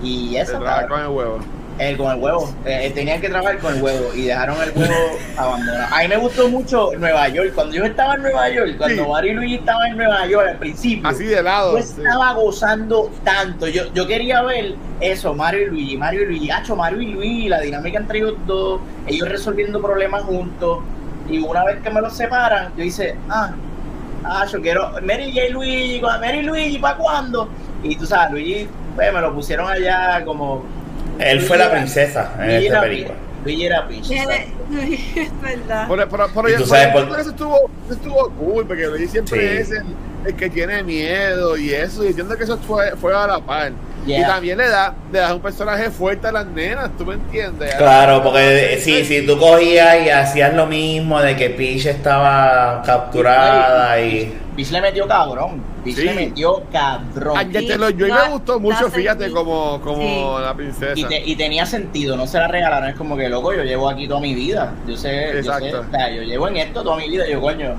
Y 0.03 0.35
eso, 0.37 0.51
trabaja 0.59 0.81
cabrón. 0.81 0.89
con 0.89 1.01
el 1.01 1.07
huevo. 1.17 1.39
Eh, 1.79 1.97
con 1.97 2.11
el 2.11 2.19
huevo. 2.21 2.53
Eh, 2.65 2.91
tenían 2.93 3.19
que 3.19 3.29
trabajar 3.29 3.57
con 3.57 3.75
el 3.75 3.81
huevo 3.81 4.13
y 4.13 4.25
dejaron 4.25 4.55
el 4.61 4.71
huevo 4.77 4.93
abandonado. 5.37 5.95
A 5.95 5.99
mí 6.03 6.07
me 6.07 6.17
gustó 6.17 6.47
mucho 6.47 6.91
Nueva 6.99 7.27
York. 7.29 7.51
Cuando 7.55 7.73
yo 7.75 7.83
estaba 7.85 8.13
en 8.13 8.21
Nueva 8.21 8.47
York, 8.51 8.77
cuando 8.77 9.03
Sí. 9.03 9.09
Mario 9.09 9.31
y 9.31 9.35
Luigi 9.35 9.55
estaban 9.55 9.87
en 9.89 9.97
Nueva 9.97 10.27
York 10.27 10.47
al 10.51 10.57
principio, 10.59 11.09
Así 11.09 11.23
de 11.25 11.41
lado. 11.41 11.75
yo 11.79 11.83
sí. 11.83 11.93
estaba 11.97 12.33
gozando 12.33 13.09
tanto. 13.23 13.67
Yo, 13.67 13.91
yo 13.93 14.05
quería 14.05 14.43
ver 14.43 14.75
eso, 14.99 15.33
Mario 15.33 15.63
y 15.63 15.65
Luigi, 15.71 15.97
Mario 15.97 16.21
y 16.21 16.25
Luigi, 16.27 16.51
Hacho, 16.51 16.75
Mario 16.75 17.01
y 17.01 17.07
Luigi, 17.07 17.49
la 17.49 17.59
dinámica 17.59 17.97
entre 17.97 18.19
ellos 18.19 18.35
dos, 18.45 18.79
ellos 19.07 19.27
resolviendo 19.27 19.81
problemas 19.81 20.21
juntos. 20.23 20.77
Y 21.27 21.39
una 21.39 21.63
vez 21.65 21.79
que 21.81 21.89
me 21.89 22.01
los 22.01 22.15
separan, 22.15 22.71
yo 22.77 22.83
hice, 22.83 23.15
ah, 23.29 23.51
ah, 24.25 24.45
yo 24.45 24.61
quiero 24.61 24.91
Mary 25.01 25.33
y 25.39 25.49
Luigi, 25.51 26.01
Mary 26.01 26.37
y 26.39 26.43
Luigi, 26.43 26.77
¿para 26.77 26.97
cuándo? 26.97 27.49
Y 27.83 27.95
tú 27.95 28.05
sabes, 28.05 28.31
Luigi, 28.31 28.67
pues, 28.95 29.13
me 29.13 29.21
lo 29.21 29.33
pusieron 29.33 29.69
allá 29.69 30.23
como 30.25 30.63
Él 31.19 31.41
fue 31.41 31.57
la 31.57 31.69
princesa 31.71 32.33
en 32.39 32.47
Luigi 32.47 32.65
esta 32.67 32.81
película. 32.81 33.15
Luigi 33.43 33.65
era 33.65 33.87
Peach. 33.87 34.09
Es 35.15 35.41
verdad. 35.41 35.87
Y 36.49 36.55
tú 36.55 36.65
sabes 36.65 36.87
por- 36.87 37.19
eso 37.19 37.29
estuvo, 37.29 37.57
eso 37.85 37.93
estuvo 37.93 38.29
cool, 38.31 38.65
porque 38.65 38.87
Luigi 38.87 39.07
siempre 39.07 39.39
Sí. 39.57 39.61
es 39.61 39.71
el, 39.71 39.83
el 40.25 40.35
que 40.35 40.49
tiene 40.49 40.81
miedo 40.83 41.57
y 41.57 41.73
eso, 41.73 42.03
y 42.03 42.07
entiendo 42.07 42.37
que 42.37 42.45
eso 42.45 42.57
fue, 42.59 42.91
fue 42.95 43.13
a 43.15 43.27
la 43.27 43.39
par. 43.39 43.73
Y 44.05 44.21
también 44.21 44.57
le 44.57 44.67
da, 44.67 44.93
le 45.13 45.19
da 45.19 45.33
un 45.33 45.41
personaje 45.41 45.89
fuerte 45.89 46.27
a 46.27 46.31
las 46.33 46.45
nenas, 46.47 46.89
¿tú 46.97 47.05
me 47.05 47.13
entiendes? 47.13 47.73
Claro, 47.75 48.21
porque 48.21 48.77
si, 48.81 49.05
si 49.05 49.25
tú 49.25 49.37
cogías 49.37 50.05
y 50.05 50.09
hacías 50.09 50.53
lo 50.53 50.65
mismo 50.65 51.21
de 51.21 51.35
que 51.37 51.49
Peach 51.49 51.85
estaba 51.85 52.81
capturada 52.85 53.99
y... 54.01 54.37
Peach 54.55 54.71
le 54.71 54.81
metió 54.81 55.07
cabrón. 55.07 55.61
Peach 55.83 55.95
Sí. 55.95 56.03
le 56.03 56.13
metió 56.13 56.63
cabrón. 56.71 57.37
Angelo 57.37 57.89
Joy 57.89 58.09
No, 58.09 58.15
me 58.25 58.29
gustó 58.29 58.59
mucho, 58.59 58.89
fíjate, 58.91 59.31
como, 59.31 59.81
como 59.81 60.37
Sí. 60.37 60.43
la 60.43 60.53
princesa. 60.53 60.93
Y, 60.95 61.03
te- 61.05 61.23
y 61.25 61.35
tenía 61.35 61.65
sentido, 61.65 62.15
no 62.15 62.27
se 62.27 62.37
la 62.37 62.47
regalaron. 62.47 62.89
Es 62.89 62.95
como 62.95 63.17
que, 63.17 63.29
loco, 63.29 63.53
yo 63.53 63.63
llevo 63.63 63.89
aquí 63.89 64.07
toda 64.07 64.19
mi 64.19 64.33
vida. 64.35 64.73
Yo 64.87 64.95
sé, 64.95 65.25
yo 65.27 65.31
sé, 65.33 65.39
Exacto. 65.39 65.85
o 65.87 65.91
sea, 65.91 66.09
yo 66.11 66.21
llevo 66.23 66.47
en 66.47 66.57
esto 66.57 66.83
toda 66.83 66.97
mi 66.97 67.09
vida. 67.09 67.27
Yo, 67.27 67.41
coño. 67.41 67.75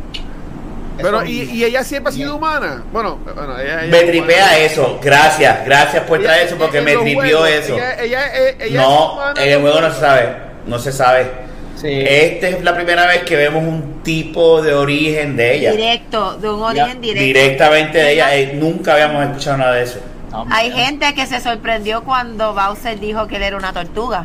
Pero, 0.97 1.25
y, 1.25 1.43
y 1.51 1.64
ella 1.64 1.83
siempre 1.83 2.11
ha 2.11 2.12
sido 2.12 2.39
Bien. 2.39 2.45
humana. 2.45 2.83
Bueno, 2.93 3.18
bueno 3.35 3.59
ella, 3.59 3.83
ella 3.85 3.91
Me 3.91 4.03
tripea 4.05 4.45
humana. 4.45 4.57
eso, 4.59 4.99
gracias, 5.03 5.64
gracias 5.66 6.05
por 6.05 6.20
traer 6.22 6.47
eso 6.47 6.57
porque 6.57 6.81
me 6.81 6.95
juegos, 6.95 7.49
eso. 7.49 7.75
Ella, 7.75 7.95
ella, 8.01 8.27
ella, 8.37 8.49
ella 8.64 8.81
es 8.83 8.89
No, 8.89 9.12
humana, 9.14 9.43
en 9.45 9.53
el 9.53 9.61
juego 9.61 9.81
no 9.81 9.91
se 9.93 10.01
sabe, 10.01 10.37
no 10.66 10.79
se 10.79 10.93
sabe. 10.93 11.43
Sí. 11.85 12.03
Esta 12.09 12.49
es 12.49 12.64
la 12.64 12.74
primera 12.74 13.07
vez 13.07 13.24
que 13.24 13.37
vemos 13.37 13.62
un 13.62 14.01
tipo 14.03 14.62
de 14.62 14.72
origen 14.74 15.37
de 15.37 15.55
ella. 15.57 15.70
Directo, 15.72 16.39
de 16.39 16.49
un 16.51 16.62
origen 16.62 17.01
directo. 17.03 17.24
Directamente 17.24 17.99
de 17.99 18.12
ella, 18.14 18.35
eh, 18.35 18.53
nunca 18.55 18.95
habíamos 18.95 19.22
escuchado 19.26 19.59
nada 19.59 19.74
de 19.74 19.82
eso. 19.82 19.99
No, 20.30 20.47
Hay 20.51 20.70
gente 20.72 21.14
que 21.14 21.26
se 21.26 21.41
sorprendió 21.41 22.03
cuando 22.03 22.55
Bowser 22.55 22.99
dijo 22.99 23.26
que 23.28 23.37
él 23.37 23.43
era 23.43 23.57
una 23.59 23.72
tortuga. 23.74 24.24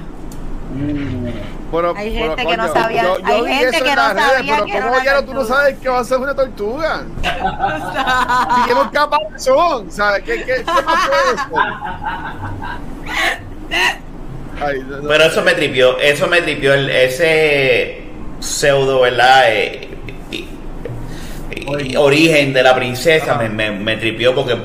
Mm. 0.73 1.27
Pero- 1.71 1.93
Hay 1.97 2.11
pero, 2.17 2.35
gente 2.35 2.47
que 2.49 2.57
no 2.57 2.67
coño, 2.69 2.81
sabía- 2.81 3.03
yo- 3.03 3.19
yo 3.19 3.25
hay 3.25 3.53
gente 3.53 3.81
que 3.81 3.95
no 3.95 4.09
redes, 4.13 4.23
sabía 4.23 4.53
pero 4.55 4.65
que 4.65 4.71
era 4.71 4.81
¿cómo 4.85 4.95
una 4.95 5.03
ya 5.05 5.13
no 5.15 5.19
tú 5.23 5.33
no 5.33 5.39
tortuga? 5.41 5.57
sabes 5.59 5.77
que 5.79 5.89
va 5.89 5.99
a 5.99 6.03
ser 6.03 6.17
una 6.17 6.35
tortuga? 6.35 7.03
Que 8.67 8.73
no 8.73 8.91
capazón, 8.91 9.91
¿sabes? 9.91 10.23
¿Qué, 10.23 10.35
qué, 10.45 10.45
qué 10.45 10.63
puede 10.63 11.37
ser? 11.37 11.49
Ay, 14.61 14.79
no, 14.87 14.97
no. 14.97 15.07
Pero 15.07 15.23
eso 15.25 15.41
me 15.41 15.53
tripió, 15.53 15.97
eso 15.99 16.27
me 16.27 16.41
tripió 16.41 16.73
el- 16.73 16.89
ese 16.89 18.01
pseudo, 18.39 19.01
¿verdad? 19.01 19.43
Eh, 19.53 19.87
y- 20.31 20.35
y- 20.35 21.91
y- 21.91 21.95
origen 21.95 22.53
de 22.53 22.63
la 22.63 22.75
princesa 22.75 23.35
me, 23.35 23.49
me, 23.49 23.71
me 23.71 23.97
tripió 23.97 24.33
porque 24.35 24.55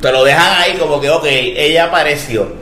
te 0.00 0.12
lo 0.12 0.24
dejan 0.24 0.60
ahí 0.62 0.72
como 0.78 1.00
que, 1.00 1.08
ok, 1.10 1.24
ella 1.26 1.84
apareció, 1.84 2.52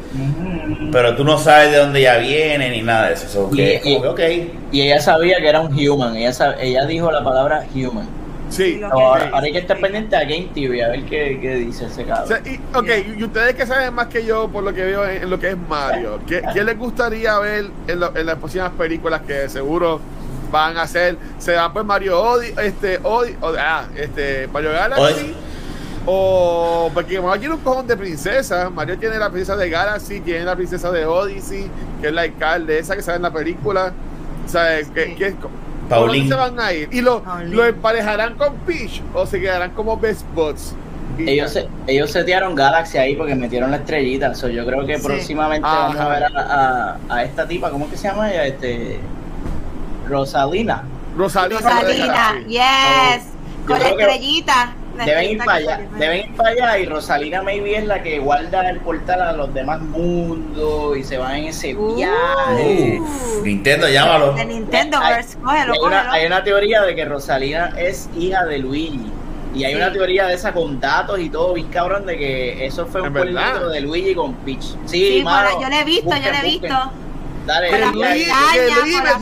pero 0.92 1.14
tú 1.16 1.24
no 1.24 1.38
sabes 1.38 1.70
de 1.72 1.78
dónde 1.78 2.00
ella 2.00 2.18
viene 2.18 2.68
ni 2.70 2.82
nada 2.82 3.08
de 3.08 3.14
eso. 3.14 3.28
so 3.28 3.50
que 3.50 3.62
Y- 3.62 3.74
es 3.76 3.82
como 3.82 4.02
que, 4.02 4.08
ok. 4.08 4.48
Y 4.72 4.82
ella 4.82 5.00
sabía 5.00 5.38
que 5.38 5.48
era 5.48 5.60
un 5.60 5.72
human. 5.72 6.16
Ella, 6.16 6.56
ella 6.60 6.84
dijo 6.86 7.10
la 7.10 7.22
palabra 7.24 7.64
human. 7.74 8.08
Sí. 8.50 8.78
Que- 8.78 8.84
ahora, 8.84 9.24
ahora 9.32 9.40
hay 9.46 9.52
que 9.52 9.58
estar 9.58 9.78
pendiente 9.80 10.14
a 10.16 10.20
Game 10.20 10.50
TV 10.54 10.84
a 10.84 10.88
ver 10.88 11.04
qué, 11.04 11.38
qué 11.40 11.54
dice 11.54 11.86
ese 11.86 12.02
O 12.02 12.06
cabrón. 12.06 12.28
sea, 12.28 12.42
y, 12.44 12.60
ok, 12.76 13.16
y 13.18 13.24
ustedes 13.24 13.54
que 13.54 13.64
saben 13.66 13.94
más 13.94 14.08
que 14.08 14.24
yo 14.26 14.48
por 14.48 14.62
lo 14.64 14.74
que 14.74 14.84
veo 14.84 15.06
en, 15.08 15.22
en 15.22 15.30
lo 15.30 15.38
que 15.40 15.50
es 15.50 15.56
Mario, 15.68 16.20
¿qué, 16.26 16.42
qué 16.52 16.62
les 16.64 16.76
gustaría 16.78 17.38
ver 17.38 17.66
en, 17.86 18.00
lo- 18.00 18.14
en 18.16 18.26
las 18.26 18.36
próximas 18.36 18.70
películas 18.72 19.22
que 19.26 19.48
seguro 19.48 20.00
van 20.50 20.76
a 20.76 20.82
hacer? 20.82 21.16
¿Se 21.38 21.54
va 21.54 21.72
por 21.72 21.84
Mario 21.84 22.20
Odi, 22.20 22.48
este, 22.62 22.98
Odi, 23.02 23.36
o- 23.40 23.54
ah, 23.58 23.84
este, 23.96 24.48
Mario 24.52 24.72
Galaxy? 24.72 25.34
O 26.06 26.90
porque 26.94 27.20
Mario 27.20 27.38
tiene 27.40 27.54
un 27.56 27.60
cojón 27.60 27.86
de 27.86 27.96
princesas. 27.96 28.70
Mario 28.72 28.98
tiene 28.98 29.18
la 29.18 29.28
princesa 29.30 29.56
de 29.56 29.68
Galaxy, 29.70 30.20
tiene 30.20 30.44
la 30.44 30.56
princesa 30.56 30.90
de 30.90 31.04
Odyssey, 31.06 31.70
que 32.00 32.08
es 32.08 32.12
la 32.12 32.22
alcaldesa 32.22 32.96
que 32.96 33.02
sale 33.02 33.16
en 33.16 33.22
la 33.22 33.32
película. 33.32 33.92
¿Sabes? 34.46 34.88
¿Qué, 34.94 35.04
Sí. 35.04 35.14
qué- 35.16 35.34
Pauline. 35.90 36.28
¿Por 36.28 36.38
dónde 36.38 36.52
se 36.54 36.56
van 36.58 36.66
a 36.66 36.72
ir? 36.72 36.88
¿Y 36.92 37.00
lo, 37.02 37.22
lo 37.48 37.64
emparejarán 37.66 38.36
con 38.36 38.54
Peach 38.60 39.02
o 39.12 39.26
se 39.26 39.38
quedarán 39.40 39.72
como 39.72 39.96
best 39.98 40.24
buds? 40.34 40.74
Ellos, 41.18 41.52
se, 41.52 41.68
ellos 41.86 42.10
setearon 42.10 42.54
Galaxy 42.54 42.96
ahí 42.96 43.14
porque 43.14 43.34
metieron 43.34 43.70
la 43.70 43.76
estrellita. 43.78 44.34
So, 44.34 44.48
yo 44.48 44.64
creo 44.64 44.86
que 44.86 44.96
Sí. 44.96 45.04
próximamente 45.04 45.68
Ajá. 45.68 45.78
vamos 45.88 45.96
a 45.98 46.08
ver 46.08 46.24
a, 46.24 46.28
a- 46.38 46.96
a 47.14 47.24
esta 47.24 47.46
tipa, 47.46 47.70
¿cómo 47.70 47.84
es 47.84 47.90
que 47.90 47.96
se 47.98 48.08
llama 48.08 48.30
ella? 48.30 48.46
Este, 48.46 48.98
Rosalina. 50.08 50.82
Rosalina. 51.16 51.60
Rosalina, 51.60 52.32
yes, 52.46 53.24
Yo 53.60 53.66
con 53.66 53.78
la 53.80 53.88
estrellita. 53.90 54.72
Deben 55.06 55.30
ir 55.30 55.38
para 55.38 55.52
allá, 55.54 55.80
deben 55.98 56.18
ir 56.30 56.34
para 56.36 56.48
allá 56.50 56.78
y 56.78 56.86
Rosalina 56.86 57.42
maybe 57.42 57.76
es 57.76 57.84
la 57.86 58.02
que 58.02 58.18
guarda 58.18 58.68
el 58.70 58.80
portal 58.80 59.20
a 59.22 59.32
los 59.32 59.52
demás 59.54 59.80
mundos 59.80 60.96
y 60.96 61.04
se 61.04 61.18
van 61.18 61.36
en 61.36 61.44
ese 61.46 61.74
Uh. 61.74 61.94
viaje. 61.96 63.00
Nintendo, 63.42 63.88
llámalo. 63.88 64.32
De 64.32 64.44
Nintendo 64.44 64.98
Hay- 65.00 65.14
Verse, 65.14 65.38
cógelo, 65.38 65.72
hay, 65.72 65.78
una, 65.80 65.96
cógelo. 65.98 66.12
hay 66.12 66.26
una 66.26 66.44
teoría 66.44 66.82
de 66.82 66.94
que 66.94 67.04
Rosalina 67.04 67.72
es 67.78 68.08
hija 68.18 68.44
de 68.44 68.58
Luigi. 68.58 69.00
Y 69.52 69.64
hay 69.64 69.72
Sí. 69.72 69.76
una 69.78 69.92
teoría 69.92 70.26
de 70.26 70.34
esa 70.34 70.52
con 70.52 70.78
datos 70.78 71.18
y 71.18 71.28
todo, 71.28 71.54
bien 71.54 71.66
cabrón, 71.68 72.06
de 72.06 72.16
que 72.16 72.64
eso 72.66 72.86
fue 72.86 73.00
un 73.02 73.12
político 73.12 73.68
de 73.68 73.80
Luigi 73.80 74.14
con 74.14 74.34
Peach. 74.34 74.62
Sí, 74.86 75.14
Sí, 75.18 75.22
mano, 75.24 75.48
bueno, 75.56 75.62
yo 75.62 75.68
lo 75.70 75.76
he 75.80 75.84
visto, 75.84 76.10
yo 76.16 76.30
lo 76.30 76.36
he 76.38 76.50
busquen. 76.52 76.70
Dale, 77.50 77.70
dale. 77.70 77.92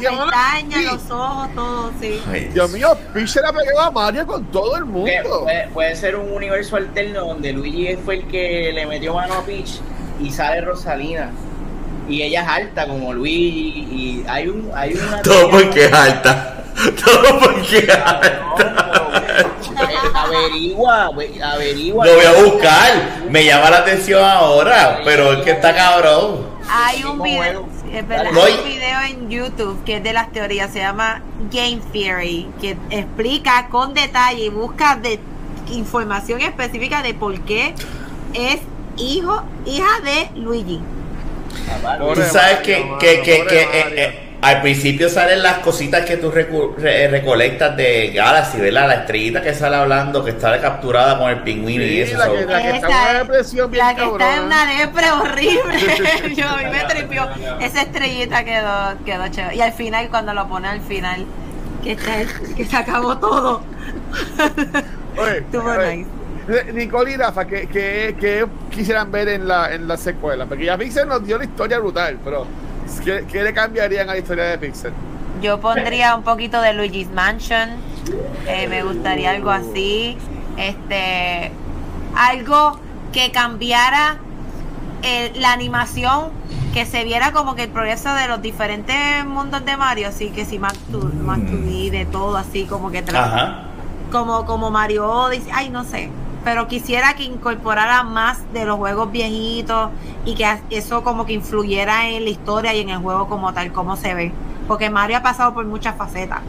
pestañas, 0.01 0.79
Sí. 0.81 0.85
los 0.85 1.11
ojos, 1.11 1.49
todo, 1.55 1.91
sí. 1.99 2.21
Ay, 2.31 2.51
Dios 2.53 2.71
mío, 2.71 2.97
Peach 3.15 3.29
se 3.29 3.41
la 3.41 3.53
pegó 3.53 3.81
a 3.81 3.91
Mario 3.91 4.27
con 4.27 4.45
todo 4.53 4.77
el 4.77 4.85
mundo. 4.85 5.11
puede, 5.45 5.69
puede 5.69 5.97
ser 5.97 6.17
un 6.17 6.31
universo 6.33 6.77
alterno 6.77 7.21
donde 7.27 7.53
Luigi 7.55 7.97
fue 8.05 8.17
el 8.17 8.27
que 8.29 8.71
le 8.75 8.85
metió 8.87 9.15
mano 9.15 9.33
a 9.35 9.43
Peach 9.45 9.81
y 10.21 10.31
sale 10.31 10.61
Rosalina. 10.61 11.31
Y 12.07 12.23
ella 12.23 12.43
es 12.43 12.49
alta 12.49 12.87
como 12.87 13.13
Luigi 13.15 13.87
y 13.91 14.25
hay 14.29 14.49
un 14.49 14.71
hay 14.75 14.93
una 14.95 15.23
Todo 15.23 15.51
porque 15.51 15.87
es 15.87 15.93
alta. 15.93 16.65
Todo 17.05 17.39
porque 17.41 17.79
es 17.79 17.89
alta. 17.89 18.91
averigua, 20.15 21.11
averigua. 21.43 22.07
Lo 22.07 22.15
voy 22.15 22.25
a 22.25 22.33
buscar. 22.45 22.91
Me 23.31 23.45
llama 23.45 23.71
la 23.71 23.79
atención 23.79 24.23
ahora, 24.23 25.01
pero 25.05 25.33
es 25.33 25.45
que 25.45 25.53
está 25.53 25.75
cabrón. 25.75 26.48
Hay 26.71 27.05
un 27.05 27.23
video, 27.23 27.67
es 27.93 28.07
verdad, 28.07 28.33
hay 28.45 28.53
un 28.55 28.65
video 28.65 29.01
en 29.03 29.31
YouTube 29.31 29.83
que 29.85 29.97
es 29.97 30.03
de 30.03 30.13
las 30.13 30.31
teorías, 30.33 30.73
se 30.73 30.81
llama 30.81 31.23
Game 31.51 31.81
Theory, 31.93 32.49
que 32.61 32.77
explica 32.91 33.69
con 33.69 33.95
detalle 33.95 34.45
y 34.45 34.49
busca 34.51 34.97
de 34.97 35.19
información 35.71 36.41
específica 36.41 37.03
de 37.03 37.15
por 37.15 37.41
qué 37.41 37.75
es 38.35 38.61
hijo, 38.97 39.43
hija 39.65 40.01
de 40.05 40.31
Luigi. 40.39 40.81
Tú 42.15 42.23
sabes 42.31 42.59
que, 42.59 42.85
que, 43.01 43.23
que, 43.23 43.47
que, 43.47 43.63
eh, 43.63 43.69
eh, 43.97 44.28
al 44.41 44.61
principio 44.63 45.09
salen 45.09 45.43
las 45.43 45.59
cositas 45.59 46.05
que 46.05 46.17
tú 46.17 46.31
recu- 46.31 46.75
re- 46.77 47.09
recolectas 47.09 47.77
de 47.77 48.11
Galaxy, 48.15 48.59
¿verdad? 48.59 48.87
La 48.89 48.95
estrellita 48.95 49.43
que 49.43 49.53
sale 49.55 49.77
hablando, 49.77 50.25
que 50.25 50.31
está 50.31 50.61
capturada 50.61 51.19
con 51.19 51.29
el 51.31 51.43
pingüino 51.43 51.83
y 51.83 52.01
eso. 52.01 52.17
la 52.19 52.29
que, 52.31 52.45
la 52.47 52.63
que 52.63 52.71
está 52.77 52.87
en 52.89 52.93
una 52.95 53.11
es- 53.13 53.19
depresión 53.27 53.71
bien 53.71 53.87
La 53.87 53.95
que 53.97 54.05
está 54.05 54.37
en 54.37 54.43
una 54.45 54.67
depre 54.67 55.11
horrible. 55.11 56.35
Yo 56.37 56.49
a 56.49 56.57
mí 56.59 56.65
me 56.71 56.85
tripió. 56.85 57.29
Esa 57.61 57.83
estrellita 57.83 58.45
quedó, 58.45 58.95
quedó 59.05 59.29
chévere. 59.29 59.57
Y 59.57 59.61
al 59.61 59.73
final, 59.73 60.09
cuando 60.09 60.33
lo 60.35 60.47
pone 60.49 60.69
al 60.69 60.81
final, 60.83 61.25
que, 61.83 61.93
está 61.93 62.21
el- 62.21 62.55
que 62.55 62.65
se 62.65 62.77
acabó 62.77 63.19
todo. 63.19 63.63
Oye, 65.19 65.39
Estuvo 65.39 65.69
oye, 65.71 65.97
nice. 65.97 66.11
Eh, 66.49 66.73
Nicole 66.73 67.13
y 67.13 67.17
Rafa, 67.17 67.45
¿qué, 67.47 67.69
qué, 67.71 68.17
qué 68.19 68.47
quisieran 68.71 69.11
ver 69.11 69.29
en 69.29 69.49
la, 69.49 69.75
en 69.75 69.87
la 69.89 69.97
secuela? 69.97 70.47
Porque 70.47 70.65
ya 70.67 70.79
Pixar 70.79 71.07
nos 71.07 71.27
dio 71.27 71.37
una 71.37 71.45
historia 71.45 71.79
brutal, 71.79 72.19
pero 72.25 72.47
¿qué, 73.05 73.25
qué 73.31 73.43
le 73.43 73.53
cambiarían 73.53 74.09
a 74.09 74.13
la 74.13 74.19
historia 74.19 74.45
de 74.45 74.59
Pixar? 74.59 74.93
Yo 75.43 75.61
pondría 75.61 76.17
un 76.17 76.23
poquito 76.23 76.61
de 76.61 76.73
Luigi's 76.75 77.11
Mansion. 77.11 77.71
eh, 78.47 78.67
me 78.69 78.83
gustaría 78.83 79.31
algo 79.31 79.51
así. 79.51 80.17
Este. 80.57 81.53
Algo 82.17 82.79
que 83.13 83.31
cambiara 83.31 84.17
eh, 85.03 85.33
la 85.37 85.53
animación. 85.53 86.31
Que 86.75 86.85
se 86.85 87.03
viera 87.05 87.33
como 87.33 87.55
que 87.55 87.65
el 87.65 87.71
progreso 87.71 88.13
de 88.15 88.29
los 88.29 88.43
diferentes 88.43 89.25
mundos 89.25 89.65
de 89.65 89.77
Mario. 89.77 90.09
Así 90.09 90.31
que 90.31 90.45
si 90.45 90.59
más 90.59 90.75
2 90.89 91.15
más 91.15 91.39
2D, 91.39 91.91
de 91.91 92.05
todo 92.05 92.37
así, 92.37 92.67
como 92.67 92.91
que 92.91 93.03
Ajá. 93.15 93.65
como, 94.13 94.45
como 94.45 94.71
Mario 94.71 95.09
Odyssey, 95.11 95.51
ay 95.53 95.71
no 95.71 95.83
sé, 95.85 96.11
pero 96.49 96.67
quisiera 96.67 97.13
que 97.13 97.25
incorporara 97.25 98.03
más 98.05 98.51
de 98.55 98.65
los 98.65 98.79
juegos 98.79 99.13
viejitos 99.13 99.91
y 100.25 100.35
que 100.35 100.47
eso 100.71 101.05
como 101.05 101.27
que 101.27 101.35
influyera 101.35 102.09
en 102.09 102.25
la 102.25 102.31
historia 102.31 102.73
y 102.73 102.81
en 102.81 102.89
el 102.89 102.97
juego 103.01 103.29
como 103.29 103.53
tal, 103.53 103.71
como 103.71 103.97
se 103.99 104.15
ve, 104.15 104.33
porque 104.67 104.89
Mario 104.89 105.19
ha 105.19 105.23
pasado 105.23 105.53
por 105.53 105.67
muchas 105.67 105.95
facetas 105.97 106.41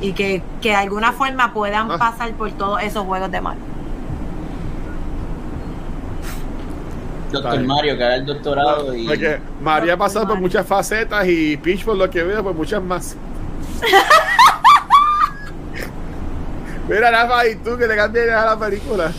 y 0.00 0.14
que, 0.14 0.42
que 0.62 0.70
de 0.70 0.76
alguna 0.76 1.12
forma 1.12 1.52
puedan 1.52 1.90
Ah. 1.90 1.98
pasar 1.98 2.32
por 2.32 2.50
todos 2.52 2.82
esos 2.82 3.04
juegos 3.04 3.30
de 3.30 3.40
Mario. 3.42 3.62
Doctor. 7.30 7.62
Mario, 7.62 7.98
que 7.98 8.04
haga 8.04 8.14
el 8.16 8.24
doctorado 8.24 8.94
y. 8.96 9.06
Porque 9.06 9.38
María 9.60 9.92
ha 9.92 9.96
pasado 9.98 10.20
por 10.24 10.36
Mario. 10.36 10.46
muchas 10.46 10.66
facetas 10.66 11.28
y 11.28 11.58
Peach, 11.58 11.84
por 11.84 11.98
lo 11.98 12.08
que 12.08 12.22
veo, 12.22 12.42
por 12.42 12.54
muchas 12.54 12.82
más. 12.82 13.14
Mira, 16.88 17.10
Rafa, 17.10 17.46
y 17.48 17.56
tú 17.56 17.76
que 17.76 17.86
le 17.86 17.96
cambias 17.96 18.28
a 18.30 18.46
la 18.46 18.58
película. 18.58 19.10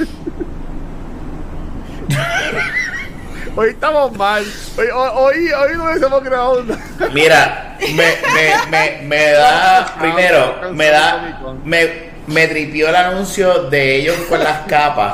Hoy 3.55 3.70
estamos 3.70 4.15
mal. 4.15 4.45
Hoy, 4.78 4.86
hoy, 4.93 5.36
hoy 5.51 5.76
no 5.78 5.89
estamos 5.89 6.24
grabando. 6.24 6.78
Mira, 7.13 7.78
me, 7.80 7.95
me, 7.95 8.70
me, 8.70 9.01
me 9.07 9.32
da, 9.32 9.86
primero, 9.99 10.55
me 10.74 10.88
da, 10.89 11.39
me, 11.63 11.89
me 12.28 12.47
tripió 12.47 12.89
el 12.89 12.95
anuncio 12.95 13.63
de 13.63 13.95
ellos 13.97 14.15
con 14.30 14.43
las 14.43 14.59
capas, 14.68 15.13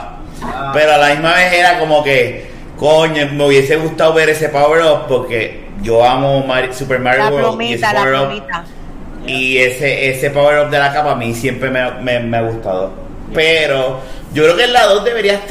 pero 0.73 0.93
a 0.93 0.97
la 0.97 1.09
misma 1.11 1.33
vez 1.35 1.53
era 1.53 1.79
como 1.79 2.03
que, 2.03 2.51
coño, 2.77 3.27
me 3.31 3.45
hubiese 3.47 3.77
gustado 3.77 4.13
ver 4.13 4.29
ese 4.29 4.49
Power 4.49 4.83
Up 4.83 5.07
porque 5.07 5.69
yo 5.81 6.05
amo 6.05 6.45
Mar- 6.45 6.73
Super 6.73 6.99
Mario 6.99 7.23
La 7.23 7.29
World 7.31 7.61
y 7.61 7.73
ese 7.73 7.81
plumita, 7.81 7.93
la 7.93 7.99
Power 8.01 8.15
Up 8.15 8.27
plumita. 8.27 8.63
Y 9.27 9.57
ese, 9.57 10.09
ese 10.09 10.29
power 10.29 10.65
up 10.65 10.69
de 10.71 10.79
la 10.79 10.91
capa 10.93 11.11
a 11.11 11.15
mí 11.15 11.33
siempre 11.33 11.69
me, 11.69 11.91
me- 12.01 12.19
me 12.19 12.37
ha 12.37 12.41
gustado. 12.41 12.91
Pero 13.33 13.99
yo 14.33 14.43
creo 14.43 14.55
que 14.57 14.63
en 14.65 14.73
la 14.73 14.85
2 14.85 15.05
deberías 15.05 15.41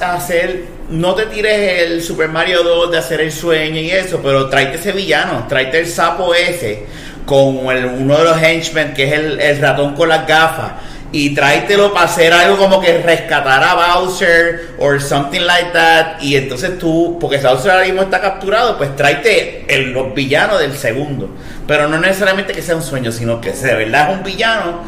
hacer. 0.00 0.64
No 0.88 1.14
te 1.14 1.26
tires 1.26 1.82
el 1.82 2.02
Super 2.02 2.28
Mario 2.30 2.62
2 2.62 2.90
de 2.92 2.98
hacer 2.98 3.20
el 3.20 3.30
sueño 3.30 3.78
y 3.78 3.90
eso, 3.90 4.20
pero 4.22 4.48
tráete 4.48 4.76
ese 4.78 4.92
villano, 4.92 5.44
tráete 5.48 5.80
el 5.80 5.86
sapo 5.86 6.34
ese 6.34 6.84
con 7.26 7.66
el- 7.76 7.84
uno 7.84 8.16
de 8.16 8.24
los 8.24 8.42
henchmen 8.42 8.94
que 8.94 9.04
es 9.08 9.12
el, 9.12 9.38
el 9.40 9.58
ratón 9.60 9.94
con 9.94 10.08
las 10.08 10.26
gafas. 10.26 10.72
Y 11.10 11.34
tráetelo 11.34 11.94
para 11.94 12.04
hacer 12.04 12.32
algo 12.34 12.58
como 12.58 12.80
que 12.80 12.98
rescatar 12.98 13.64
a 13.64 13.74
Bowser 13.74 14.74
or 14.78 15.00
something 15.00 15.40
like 15.40 15.70
that. 15.72 16.20
Y 16.20 16.36
entonces 16.36 16.78
tú, 16.78 17.16
porque 17.18 17.38
Bowser 17.38 17.70
ahora 17.70 17.84
mismo 17.84 18.02
está 18.02 18.20
capturado, 18.20 18.76
pues 18.76 18.94
tráete 18.94 19.64
el, 19.68 19.92
los 19.92 20.14
villanos 20.14 20.60
del 20.60 20.76
segundo. 20.76 21.30
Pero 21.66 21.88
no 21.88 21.98
necesariamente 21.98 22.52
que 22.52 22.60
sea 22.60 22.76
un 22.76 22.82
sueño, 22.82 23.10
sino 23.10 23.40
que 23.40 23.54
sea 23.54 23.76
de 23.76 23.84
verdad 23.84 24.10
es 24.10 24.18
un 24.18 24.22
villano, 24.22 24.82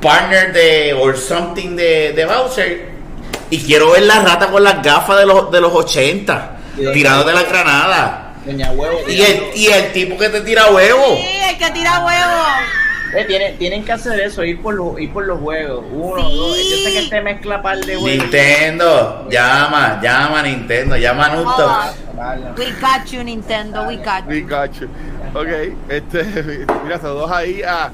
partner 0.00 0.52
de 0.54 0.94
or 0.94 1.18
something 1.18 1.76
de, 1.76 2.12
de 2.12 2.24
Bowser. 2.24 2.96
Y 3.50 3.58
quiero 3.58 3.92
ver 3.92 4.04
la 4.04 4.20
rata 4.20 4.46
con 4.48 4.64
las 4.64 4.82
gafas 4.82 5.18
de 5.18 5.26
los, 5.26 5.50
de 5.50 5.60
los 5.60 5.72
80, 5.72 6.56
tirándote 6.94 7.32
la 7.32 7.42
granada. 7.42 8.34
Doña 8.46 8.70
Huevo. 8.70 9.00
Y 9.08 9.20
el, 9.20 9.42
y 9.54 9.66
el 9.66 9.92
tipo 9.92 10.16
que 10.16 10.28
te 10.30 10.40
tira 10.40 10.70
huevo. 10.70 11.16
Sí, 11.16 11.38
el 11.50 11.58
que 11.58 11.70
tira 11.72 12.04
huevo. 12.04 12.85
Eh, 13.14 13.24
tienen, 13.26 13.56
tienen 13.56 13.84
que 13.84 13.92
hacer 13.92 14.18
eso, 14.20 14.42
ir 14.44 14.60
por 14.60 14.74
los, 14.74 14.98
ir 15.00 15.12
por 15.12 15.24
los 15.24 15.38
juegos. 15.40 15.84
Uno, 15.92 16.16
Sí. 16.28 16.36
dos. 16.36 16.56
Yo 16.58 16.76
sé 16.84 16.92
que 16.92 16.98
este 17.04 17.20
mezcla 17.22 17.62
par 17.62 17.78
de 17.78 17.96
juegos. 17.96 18.10
Nintendo, 18.10 19.28
llama, 19.30 20.00
llama 20.02 20.42
Nintendo, 20.42 20.96
llama 20.96 21.26
a 21.26 21.36
Nuto. 21.36 21.70
We 22.58 22.72
got 22.80 23.06
you, 23.10 23.22
Nintendo, 23.22 23.86
we 23.86 23.96
got 23.96 24.24
you. 24.24 24.28
We 24.28 24.40
got 24.40 24.72
you. 24.80 24.88
Ok, 25.34 25.48
este, 25.88 26.24
mira, 26.82 26.98
todos 26.98 27.30
ahí 27.30 27.62
a 27.62 27.90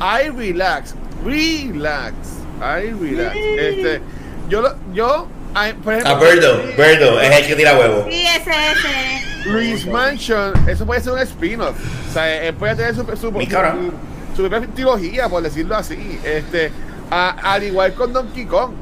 I 0.00 0.28
relax, 0.30 0.94
relax, 1.24 2.12
I 2.60 2.90
relax. 3.00 3.36
Este, 3.36 4.00
yo, 4.48 4.60
lo- 4.60 4.76
yo, 4.92 5.26
I- 5.54 5.72
por 5.82 5.94
ejemplo, 5.94 6.14
A 6.16 6.18
Birdo, 6.18 6.62
Birdo 6.76 7.20
es 7.20 7.30
el 7.40 7.46
que 7.46 7.56
tira 7.56 7.76
huevo. 7.78 8.06
Sí, 8.10 8.24
ese, 8.26 8.50
ese. 8.50 9.48
Luis 9.50 9.86
Mansion, 9.86 10.52
eso 10.68 10.86
puede 10.86 11.00
ser 11.00 11.12
un 11.14 11.18
spin-off. 11.20 11.74
O 12.10 12.12
sea, 12.12 12.42
él 12.44 12.54
puede 12.54 12.76
tener 12.76 12.94
su, 12.94 13.04
su, 13.16 13.32
Mi 13.32 13.44
su- 13.46 13.50
cabrón. 13.50 13.92
Su 14.36 14.48
propia 14.48 14.68
trilogía, 14.74 15.28
por 15.28 15.42
decirlo 15.42 15.76
así. 15.76 16.18
Este, 16.24 16.70
a- 17.10 17.52
al 17.54 17.62
igual 17.64 17.94
con 17.94 18.12
Donkey 18.12 18.46
Kong. 18.46 18.72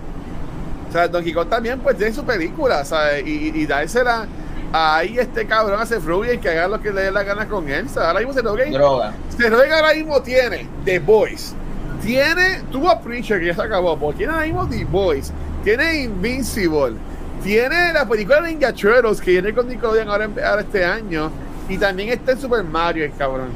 O 0.88 0.92
sea, 0.92 1.08
Donkey 1.08 1.32
Kong 1.32 1.48
también 1.48 1.78
pues 1.80 1.96
tiene 1.96 2.12
su 2.12 2.24
película, 2.24 2.84
¿sabes? 2.84 3.24
Y, 3.26 3.48
y, 3.48 3.62
y 3.62 3.66
dársela 3.66 4.26
ahí 4.72 5.18
este 5.18 5.46
cabrón 5.46 5.80
hace 5.80 5.98
Fruby 6.00 6.30
y 6.30 6.38
que 6.38 6.48
haga 6.48 6.68
lo 6.68 6.80
que 6.80 6.92
le 6.92 7.02
dé 7.02 7.10
la 7.10 7.22
gana 7.24 7.46
con 7.46 7.68
él. 7.68 7.88
¿sabes? 7.88 8.08
Ahora 8.08 8.20
mismo 8.20 8.32
se 8.34 8.42
lo 8.42 8.54
Droga. 8.56 9.12
Rogen 9.38 9.72
ahora 9.72 9.94
mismo 9.94 10.20
tiene 10.22 10.66
The 10.84 10.98
Boys. 11.00 11.54
Tiene, 12.02 12.62
tuvo 12.72 12.98
Preacher 13.00 13.40
que 13.40 13.46
ya 13.46 13.54
se 13.54 13.62
acabó, 13.62 13.96
pero 13.98 14.12
tiene 14.14 14.32
ahora 14.32 14.44
mismo 14.46 14.66
The 14.68 14.84
Boys. 14.84 15.32
Tiene 15.64 16.02
Invincible. 16.04 16.94
Tiene 17.42 17.92
la 17.92 18.06
película 18.06 18.40
Ninja 18.40 18.72
Turtles 18.72 19.20
que 19.20 19.30
viene 19.32 19.52
con 19.54 19.66
Nickelodeon 19.68 20.08
ahora, 20.08 20.28
ahora 20.48 20.62
este 20.62 20.84
año. 20.84 21.30
Y 21.68 21.76
también 21.78 22.08
está 22.10 22.32
en 22.32 22.40
Super 22.40 22.64
Mario, 22.64 23.04
el 23.04 23.12
cabrón. 23.14 23.48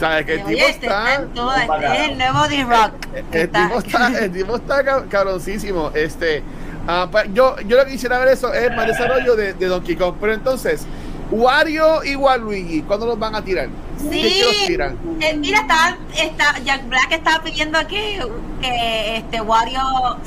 ¿Sabes? 0.00 0.26
Que 0.26 0.34
el 0.34 0.44
tipo 0.44 0.66
este 0.66 0.86
está. 0.86 1.14
este 1.14 1.86
es 2.04 2.08
el 2.10 2.18
nuevo 2.18 2.48
D-Rock. 2.48 2.92
que 3.30 3.40
El 3.42 3.50
tipo 3.50 3.78
está, 3.78 4.18
el 4.18 4.32
tipo 4.32 4.56
está 4.56 4.84
cab- 4.84 5.08
cabroncísimo. 5.08 5.90
Este, 5.94 6.42
ah, 6.88 7.08
pa- 7.10 7.26
yo, 7.26 7.56
yo 7.60 7.76
lo 7.76 7.84
que 7.84 7.92
quisiera 7.92 8.18
ver 8.18 8.28
eso 8.28 8.52
es 8.52 8.74
más 8.74 8.86
desarrollo 8.86 9.36
de, 9.36 9.52
de 9.54 9.66
Donkey 9.66 9.96
Kong. 9.96 10.14
Pero 10.20 10.32
entonces, 10.34 10.86
Wario 11.30 12.02
y 12.04 12.16
Waluigi, 12.16 12.82
¿cuándo 12.82 13.06
los 13.06 13.18
van 13.18 13.34
a 13.34 13.44
tirar? 13.44 13.68
¿Qué 14.10 14.20
que 14.20 14.44
los 14.44 14.56
Sí, 14.56 14.66
tiran? 14.66 14.98
eh, 15.20 15.34
mira, 15.36 15.60
está, 15.60 15.96
está, 16.16 16.58
Jack 16.64 16.88
Black 16.88 17.12
estaba 17.12 17.42
pidiendo 17.42 17.78
que, 17.86 18.24
que 18.62 19.16
este 19.18 19.40
Wario 19.40 19.80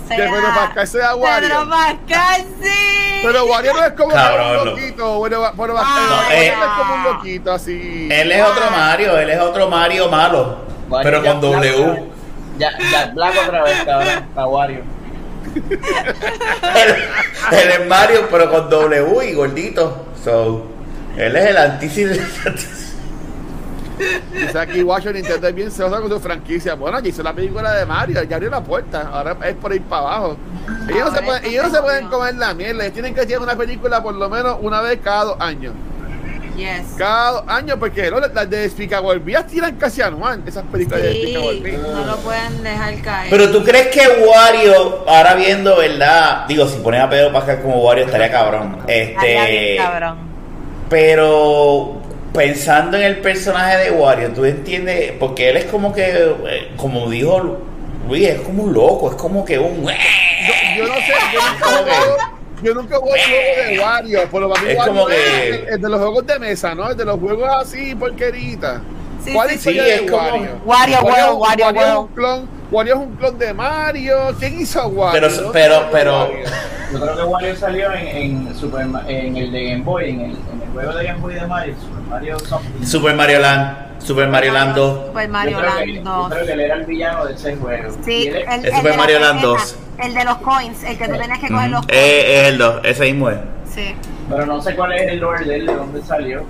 sea. 0.08 0.18
Que 0.18 0.24
Pedro 0.24 0.48
Pascal 0.56 0.88
sea 0.88 1.16
Wario. 1.16 1.50
Pedro 1.50 1.70
Pascal, 1.70 2.46
sí. 2.62 2.70
Pero 3.24 3.46
Wario 3.46 3.74
no 3.74 3.84
es 3.86 3.94
como 3.94 4.12
Cabrón, 4.12 4.48
un 4.50 4.56
no. 4.58 4.66
loquito. 4.66 5.18
Bueno, 5.18 5.40
va- 5.42 5.52
bueno, 5.52 5.74
Ah, 5.78 6.24
Wario 6.28 6.42
eh. 6.42 6.54
no 6.58 6.64
es 6.66 6.72
como 6.78 6.94
un 6.96 7.04
loquito 7.04 7.52
así. 7.54 8.08
Él 8.12 8.32
es 8.32 8.44
otro 8.44 8.70
Mario, 8.72 9.18
él 9.18 9.30
es 9.30 9.40
otro 9.40 9.70
Mario 9.70 10.10
malo, 10.10 10.58
pero 11.02 11.24
con 11.24 11.42
ya- 11.42 11.48
W. 11.48 12.04
Ya, 12.60 12.70
ya 12.92 13.06
Black 13.16 13.34
otra 13.48 13.64
vez, 13.64 13.84
cabrón, 13.84 14.26
para 14.36 14.48
Wario. 14.48 14.84
Él, 15.56 16.96
él 17.52 17.70
es 17.82 17.88
Mario, 17.88 18.28
pero 18.30 18.50
con 18.52 18.70
W 18.70 19.30
y 19.30 19.34
gordito. 19.34 20.06
So, 20.24 20.68
él 21.18 21.36
es 21.36 21.46
el 21.48 21.58
antícido. 21.58 22.14
Dice 24.32 24.60
aquí 24.60 24.84
Nintendo 24.84 25.48
es 25.48 25.56
bien 25.56 25.72
celosa 25.72 26.00
con 26.00 26.10
su 26.10 26.20
franquicia. 26.20 26.76
Bueno, 26.76 27.00
ya 27.00 27.10
hizo 27.10 27.24
la 27.24 27.34
película 27.34 27.74
de 27.74 27.86
Mario, 27.86 28.24
ya 28.24 28.36
abrió 28.36 28.50
la 28.50 28.64
puerta, 28.64 29.10
ahora 29.12 29.38
es 29.46 29.56
por 29.56 29.74
ir 29.74 29.82
para 29.84 30.02
abajo. 30.02 30.38
Ellos, 30.90 31.12
no 31.12 31.16
se, 31.16 31.22
pueden, 31.24 31.46
ellos 31.46 31.64
no 31.66 31.76
se 31.76 31.82
pueden 31.82 32.08
comer 32.08 32.36
la 32.36 32.54
mierda, 32.54 32.84
ellos 32.84 32.94
tienen 32.94 33.14
que 33.14 33.22
hacer 33.22 33.40
una 33.40 33.56
película 33.56 34.02
por 34.02 34.16
lo 34.16 34.30
menos 34.30 34.58
una 34.62 34.82
vez 34.82 35.00
cada 35.04 35.26
dos 35.26 35.38
años. 35.40 35.74
Yes. 36.56 36.86
Cada 36.98 37.32
dos 37.32 37.44
años, 37.48 37.78
porque 37.80 38.12
¿no? 38.12 38.20
las 38.20 38.50
de 38.50 38.58
Me 39.20 39.34
tiran 39.48 39.76
casi 39.76 40.02
anual, 40.02 40.44
esas 40.46 40.64
películas 40.66 41.02
de 41.02 41.14
Sí, 41.14 41.34
Me. 41.64 41.72
no 41.78 42.06
lo 42.06 42.18
pueden 42.18 42.62
dejar 42.62 43.02
caer. 43.02 43.30
Pero 43.32 43.52
tú 43.52 43.64
crees 43.64 43.88
que 43.88 44.02
Wario, 44.24 45.04
ahora 45.10 45.34
viendo, 45.34 45.78
¿verdad? 45.78 46.46
Digo, 46.48 46.68
si 46.68 46.78
pones 46.80 47.02
a 47.02 47.10
Pedro 47.10 47.34
Pascal 47.34 47.62
como 47.62 47.78
Wario 47.82 48.06
estaría 48.06 48.32
cabrón. 48.32 48.78
Estaría 48.88 49.46
bien, 49.46 49.64
Este. 49.64 49.78
cabrón. 49.78 50.18
Pero 50.90 52.03
pensando 52.34 52.98
en 52.98 53.04
el 53.04 53.18
personaje 53.18 53.78
de 53.86 53.92
Wario, 53.92 54.30
tú 54.32 54.44
entiendes, 54.46 55.14
porque 55.20 55.50
él 55.50 55.58
es 55.58 55.66
como 55.66 55.94
que, 55.94 56.04
eh, 56.10 56.72
como 56.78 57.10
dijo 57.10 57.60
Luis, 58.08 58.28
es 58.28 58.42
como 58.42 58.64
un 58.64 58.74
loco, 58.74 59.10
es 59.12 59.16
como 59.16 59.46
que 59.46 59.58
un. 59.60 59.84
Yo, 59.84 59.90
yo 60.78 60.88
no 60.88 60.96
sé, 60.96 61.14
yo 61.34 61.40
nunca 61.74 62.34
yo 62.64 62.74
nunca 62.74 62.96
juego 62.98 63.16
de 63.70 63.80
Wario, 63.80 64.30
por 64.30 64.42
lo 64.42 64.50
menos 64.50 64.64
Es 64.70 64.78
Wario 64.78 64.94
como 64.94 65.10
es 65.10 65.16
que- 65.18 65.50
el, 65.50 65.68
el 65.70 65.82
de 65.82 65.90
los 65.90 66.00
juegos 66.00 66.26
de 66.28 66.40
mesa, 66.40 66.74
¿no? 66.76 66.90
El 66.92 66.98
de 66.98 67.06
los 67.06 67.20
juegos 67.20 67.50
así, 67.62 67.94
porqueritas. 67.96 68.82
Sí, 69.24 69.32
¿Cuál 69.34 69.50
sí, 69.50 69.56
es 69.56 69.62
sí, 69.62 69.80
es 69.80 70.02
como- 70.12 70.18
Wario? 70.24 70.50
Wario 70.66 71.00
World, 71.02 71.38
Wario 71.40 71.70
es 71.70 71.96
un 71.98 72.08
clon, 72.08 72.50
Wario 72.72 72.94
es 72.96 73.00
un 73.00 73.16
clon 73.16 73.38
de 73.40 73.54
Mario. 73.54 74.18
¿Quién 74.40 74.60
hizo 74.62 74.82
a 74.82 74.88
Wario? 74.88 75.12
Pero- 75.22 75.30
¿Dónde 75.34 75.50
pero- 75.54 75.88
pero- 75.92 76.20
Wario? 76.24 76.46
Yo 76.92 77.00
creo 77.02 77.16
que 77.16 77.24
Wario 77.24 77.56
salió 77.56 77.94
en, 77.94 78.08
en, 78.48 78.56
Super, 78.56 78.86
en 79.08 79.38
el 79.38 79.52
de 79.52 79.64
Game 79.72 79.84
Boy, 79.84 80.10
en 80.10 80.20
el, 80.22 80.32
en 80.32 80.62
el 80.64 80.70
juego 80.74 80.94
de 80.94 81.04
Game 81.06 81.20
Boy 81.20 81.34
de 81.36 81.48
Mario, 81.48 81.76
Super 81.80 82.02
Mario 82.10 82.40
Something. 82.40 82.86
Super 82.86 83.16
Mario 83.16 83.40
Land, 83.40 83.78
Super 84.00 84.28
Mario 84.28 84.54
Land 84.54 84.76
2. 84.76 85.06
Super 85.08 85.26
Yo 85.26 85.32
Mario 85.32 85.58
creo 85.60 85.72
que- 85.72 85.86
Land 85.88 85.96
yo 86.06 86.12
2. 86.12 86.30
creo 86.34 86.46
que 86.46 86.52
él 86.52 86.60
era 86.60 86.76
el 86.76 86.86
villano 86.86 87.26
de 87.26 87.34
ese 87.34 87.56
juego. 87.56 87.96
Sí, 88.06 88.28
el, 88.28 88.36
el 88.36 88.66
Es 88.66 88.76
Super 88.76 88.92
de 88.92 88.98
Mario 88.98 89.20
Land 89.20 89.42
tarjetas, 89.42 89.76
2. 89.98 90.06
El 90.06 90.14
de 90.14 90.24
los 90.26 90.38
coins, 90.38 90.84
el 90.84 90.98
que 90.98 91.08
tú 91.08 91.18
tenías 91.18 91.40
que 91.40 91.48
coger 91.48 91.70
los 91.70 91.80
Ujú. 91.80 91.88
coins. 91.88 92.04
Eh, 92.04 92.42
es 92.42 92.48
el 92.50 92.58
2, 92.58 92.82
ese 92.84 93.04
mismo 93.06 93.30
es. 93.30 93.38
Sí. 93.74 93.96
Pero 94.30 94.46
no 94.46 94.62
sé 94.62 94.76
cuál 94.76 94.92
es 94.94 95.02
el 95.12 95.20
lore 95.20 95.46
de 95.46 95.56
él, 95.56 95.66
de 95.66 95.76
dónde 95.76 96.02
salió. 96.04 96.44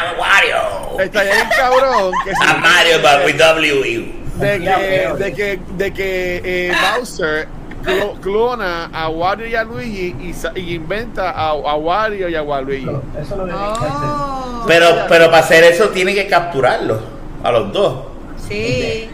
¡Ah, 0.00 0.14
Mario 0.16 0.20
Wario! 0.20 1.00
Está 1.04 1.22
bien 1.22 1.48
cabrón 1.56 2.12
que 2.24 2.32
¡A 2.46 2.54
Mario, 2.54 2.98
but 3.02 3.26
with 3.26 3.36
W. 3.36 4.12
de 4.36 4.58
que, 4.58 4.64
veo. 4.76 5.16
de 5.16 5.32
que, 5.34 5.60
de 5.76 5.92
que 5.92 6.40
eh, 6.44 6.72
Bowser 6.96 7.48
clo- 7.84 8.18
clona 8.20 8.86
a 8.92 9.08
Wario 9.08 9.46
y 9.46 9.54
a 9.54 9.64
Luigi 9.64 10.14
y, 10.20 10.32
sa- 10.32 10.52
y 10.56 10.74
inventa 10.74 11.30
a, 11.30 11.48
a 11.50 11.74
Wario 11.76 12.28
y 12.28 12.34
a 12.36 12.42
Waluigi. 12.42 12.84
Eso, 12.84 13.02
eso 13.20 13.36
lo 13.36 13.46
debe 13.46 13.58
hacer. 13.58 13.88
Oh. 13.92 14.64
Pero, 14.66 14.86
pero 15.08 15.26
para 15.26 15.38
hacer 15.38 15.64
eso 15.64 15.88
tiene 15.90 16.14
que 16.14 16.26
capturarlo, 16.26 17.00
a 17.42 17.52
los 17.52 17.72
dos. 17.72 18.04
Sí. 18.48 19.10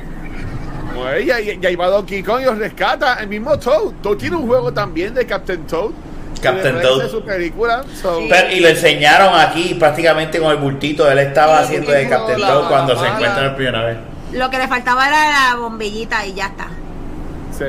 Pues, 0.95 1.24
y, 1.26 1.28
y 1.61 1.66
ahí 1.66 1.76
va 1.76 1.89
Donkey 1.89 2.22
Kong 2.22 2.41
y 2.43 2.45
los 2.45 2.59
rescata. 2.59 3.18
El 3.20 3.28
mismo 3.28 3.59
Toad. 3.59 3.93
Toad 4.03 4.16
tiene 4.16 4.37
un 4.37 4.47
juego 4.47 4.72
también 4.72 5.12
de 5.14 5.26
Captain 5.26 5.66
Toad. 5.66 5.91
Captain 6.41 6.80
Toad. 6.82 7.03
de 7.05 7.09
su 7.09 7.22
película. 7.22 7.82
So, 8.01 8.18
Sí. 8.20 8.26
Pero- 8.30 8.51
y 8.53 8.61
lo 8.61 8.68
enseñaron 8.68 9.39
aquí 9.39 9.74
prácticamente 9.78 10.39
con 10.39 10.51
el 10.51 10.57
bultito. 10.59 11.11
Él 11.11 11.18
estaba 11.18 11.59
Sí, 11.61 11.64
haciendo 11.64 11.93
de 11.93 12.09
Captain 12.09 12.39
Toad 12.39 12.68
cuando 12.68 12.95
la 12.95 13.01
se 13.01 13.07
encuentran 13.07 13.47
la 13.47 13.57
primera 13.57 13.84
vez. 13.84 13.97
Lo 14.32 14.51
que 14.51 14.59
le 14.59 14.68
faltaba 14.68 15.07
era 15.09 15.51
la 15.51 15.57
bombillita 15.57 16.26
y 16.26 16.34
ya 16.34 16.47
está. 16.47 16.66
Sí. 17.57 17.64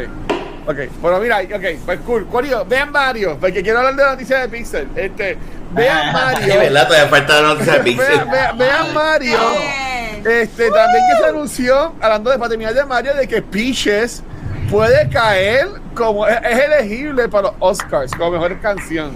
Ok, 0.69 0.77
bueno, 1.01 1.19
mira, 1.19 1.37
ok, 1.39 1.63
pues 1.85 1.99
cool. 2.05 2.27
Corio, 2.27 2.65
vean 2.65 2.91
Mario, 2.91 3.37
porque 3.39 3.63
quiero 3.63 3.79
hablar 3.79 3.95
de 3.95 4.03
la 4.03 4.09
noticia 4.11 4.39
de 4.39 4.49
Pixel. 4.49 4.87
Este, 4.97 5.37
vean 5.71 6.11
Mario. 6.13 6.53
Es 6.53 6.59
verdad, 6.59 6.87
todavía 6.87 7.09
falta 7.09 7.41
la 7.41 7.47
noticia 7.49 7.73
de 7.73 7.79
Pixel. 7.79 8.05
vean, 8.17 8.29
vean- 8.31 8.57
vean 8.57 8.93
Mario. 8.93 9.37
Este, 10.25 10.69
también 10.71 11.03
que 11.09 11.23
se 11.23 11.29
anunció, 11.29 11.93
hablando 12.01 12.31
de 12.31 12.37
paternidad 12.37 12.73
de 12.73 12.83
Mario, 12.85 13.13
de 13.13 13.27
que 13.29 13.41
Peaches 13.41 14.23
puede 14.69 15.07
caer 15.09 15.67
como 15.93 16.27
es, 16.27 16.37
es 16.43 16.59
elegible 16.59 17.27
para 17.29 17.43
los 17.49 17.53
Oscars 17.59 18.11
como 18.13 18.31
mejor 18.31 18.59
canción. 18.59 19.11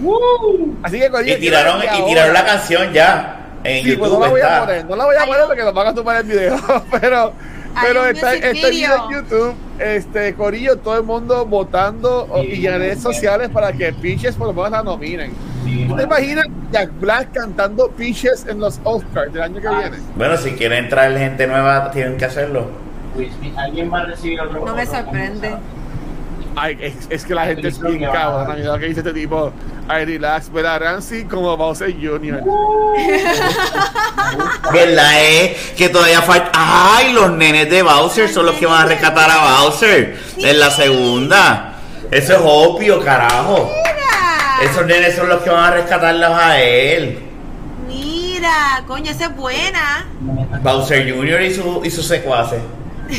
Así 0.82 0.98
que 0.98 1.10
Corillo, 1.10 1.36
Y 1.36 1.40
tiraron, 1.40 1.80
y 1.82 2.02
tiraron 2.04 2.32
la 2.34 2.44
canción 2.44 2.92
ya. 2.92 3.38
En 3.64 3.84
Sí, 3.84 3.96
pues 3.96 4.10
no 4.10 4.16
YouTube 4.18 4.20
la 4.24 4.28
voy 4.30 4.40
a 4.40 4.60
poner, 4.60 4.84
no 4.86 4.96
la 4.96 5.04
voy 5.04 5.16
a 5.16 5.24
poner 5.24 5.42
porque 5.46 5.62
nos 5.62 5.74
van 5.74 5.86
a 5.86 5.94
tomar 5.94 6.16
el 6.16 6.24
video, 6.24 6.56
pero, 7.00 7.32
pero 7.80 8.06
está, 8.06 8.34
está 8.34 8.68
video 8.68 9.08
en 9.08 9.14
YouTube, 9.16 9.54
este 9.78 10.34
Corillo, 10.34 10.78
todo 10.78 10.96
el 10.96 11.04
mundo 11.04 11.46
votando 11.46 12.28
y 12.42 12.66
en 12.66 12.78
redes 12.78 13.00
sociales 13.00 13.50
para 13.50 13.72
que 13.72 13.92
Peaches 13.92 14.34
por 14.34 14.48
lo 14.48 14.52
menos 14.52 14.70
la 14.72 14.82
nominen. 14.82 15.32
Sí, 15.64 15.86
¿Tú 15.88 15.94
te 15.94 16.02
imaginas 16.02 16.46
Jack 16.72 16.90
Black 16.98 17.28
cantando 17.34 17.88
Peaches 17.92 18.44
en 18.48 18.58
los 18.58 18.80
Oscars 18.82 19.32
del 19.32 19.42
año 19.42 19.60
que 19.60 19.68
Ah. 19.68 19.78
viene? 19.78 19.98
Bueno, 20.16 20.36
si 20.36 20.50
quieren 20.54 20.84
entrar 20.86 21.16
gente 21.16 21.46
nueva, 21.46 21.88
tienen 21.92 22.16
que 22.16 22.24
hacerlo. 22.24 22.66
¿Alguien 23.56 23.92
va 23.92 24.00
a 24.00 24.04
recibir 24.06 24.40
otro 24.40 24.64
No 24.64 24.74
me 24.74 24.86
sorprende. 24.86 25.56
Ay, 26.54 26.76
es, 26.80 26.94
es 27.08 27.24
que 27.24 27.34
la 27.34 27.46
gente 27.46 27.68
es 27.68 27.80
bien 27.80 28.04
cabrona. 28.10 28.54
Mira 28.54 28.72
lo 28.72 28.78
que 28.78 28.86
dice 28.86 29.00
este 29.00 29.12
tipo. 29.12 29.52
Ay, 29.88 30.04
relax, 30.04 30.52
ver 30.52 30.66
a 30.66 30.78
Ramsey 30.78 31.24
como 31.24 31.56
Bowser 31.56 31.92
Jr. 31.94 32.42
¿Verdad? 34.72 35.12
Eh? 35.16 35.56
Que 35.76 35.88
todavía 35.88 36.22
falta. 36.22 36.50
¡Ay! 36.54 37.12
Los 37.12 37.30
nenes 37.32 37.70
de 37.70 37.82
Bowser 37.82 38.28
son 38.28 38.46
los 38.46 38.56
que 38.56 38.66
van 38.66 38.82
a 38.82 38.86
rescatar 38.86 39.30
a 39.30 39.60
Bowser 39.60 40.18
en 40.36 40.60
la 40.60 40.70
segunda. 40.70 41.74
Eso 42.10 42.34
es 42.34 42.40
obvio, 42.42 43.02
carajo. 43.02 43.70
Mira. 43.70 44.70
Esos 44.70 44.86
nenes 44.86 45.16
son 45.16 45.28
los 45.28 45.42
que 45.42 45.50
van 45.50 45.64
a 45.64 45.70
rescatarlos 45.72 46.30
a 46.30 46.60
él. 46.60 47.18
Mira, 47.88 48.84
coño, 48.86 49.10
esa 49.10 49.26
es 49.26 49.36
buena. 49.36 50.06
Bowser 50.62 51.10
Jr. 51.10 51.42
y 51.42 51.54
su, 51.54 51.80
y 51.84 51.90
sus 51.90 52.06
secuaces. 52.06 52.60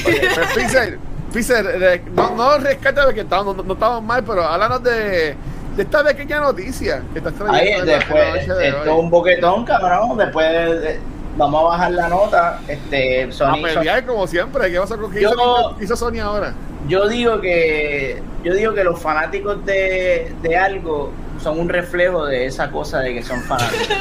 Pues, 0.04 0.54
Pixel, 0.56 1.00
Pixel, 1.34 1.66
re- 1.80 2.02
no, 2.16 2.36
no 2.36 2.58
rescata 2.58 3.06
porque 3.06 3.22
estamos, 3.22 3.56
no, 3.56 3.64
no 3.64 3.74
estamos 3.74 4.04
mal, 4.04 4.24
pero 4.24 4.44
háblanos 4.44 4.84
de, 4.84 5.36
de 5.76 5.84
esta 5.84 6.04
pequeña 6.04 6.40
noticia 6.40 7.02
que 7.12 7.20
estás 7.20 7.34
trayendo. 7.34 7.82
Ahí, 7.92 7.98
después, 8.00 8.34
de 8.34 8.40
esto 8.40 8.60
es 8.62 8.74
hoy. 8.76 9.00
un 9.00 9.10
boquetón, 9.10 9.66
cabrón. 9.66 10.18
Después 10.18 10.52
de- 10.82 11.00
vamos 11.38 11.62
a 11.62 11.64
bajar 11.70 11.92
la 11.92 12.10
nota. 12.10 12.60
Este, 12.68 13.24
A 13.24 13.32
Sony, 13.32 13.62
pelear 13.64 14.06
como 14.06 14.28
siempre. 14.28 14.72
¿Qué 14.72 14.80
pasa 14.80 14.98
con 14.98 15.14
Yo- 15.14 15.30
hizo, 15.32 15.78
hizo 15.82 15.96
Sony 15.96 16.20
ahora? 16.20 16.54
yo 16.88 17.08
digo 17.08 17.40
que 17.40 18.22
yo 18.44 18.54
digo 18.54 18.74
que 18.74 18.84
los 18.84 19.00
fanáticos 19.02 19.66
de, 19.66 20.34
de 20.42 20.58
algo 20.58 21.12
son 21.42 21.60
un 21.60 21.70
reflejo 21.70 22.26
de 22.26 22.46
esa 22.46 22.70
cosa 22.72 23.00
de 23.00 23.14
que 23.14 23.24
son 23.24 23.42
fanáticos. 23.42 23.88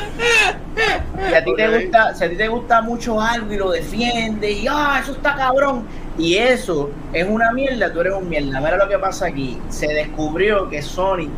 Si 1.28 1.34
a 1.34 1.44
ti 1.44 1.54
te 1.54 1.68
gusta, 1.68 2.14
si 2.14 2.24
a 2.24 2.28
ti 2.30 2.36
te 2.36 2.48
gusta 2.48 2.82
mucho 2.82 3.20
algo 3.20 3.52
y 3.52 3.56
lo 3.56 3.70
defiendes 3.70 4.50
y 4.56 4.66
ah, 4.68 4.98
eso 5.00 5.12
está 5.12 5.36
cabrón 5.36 5.84
y 6.18 6.34
eso 6.36 6.90
es 7.12 7.26
una 7.28 7.52
mierda, 7.52 7.92
tú 7.92 8.00
eres 8.00 8.14
un 8.14 8.28
mierda. 8.28 8.58
Mira 8.60 8.76
lo 8.76 8.88
que 8.88 8.98
pasa 8.98 9.26
aquí. 9.26 9.58
Se 9.68 9.86
descubrió 9.86 10.68
que 10.68 10.82
Sony 10.82 11.28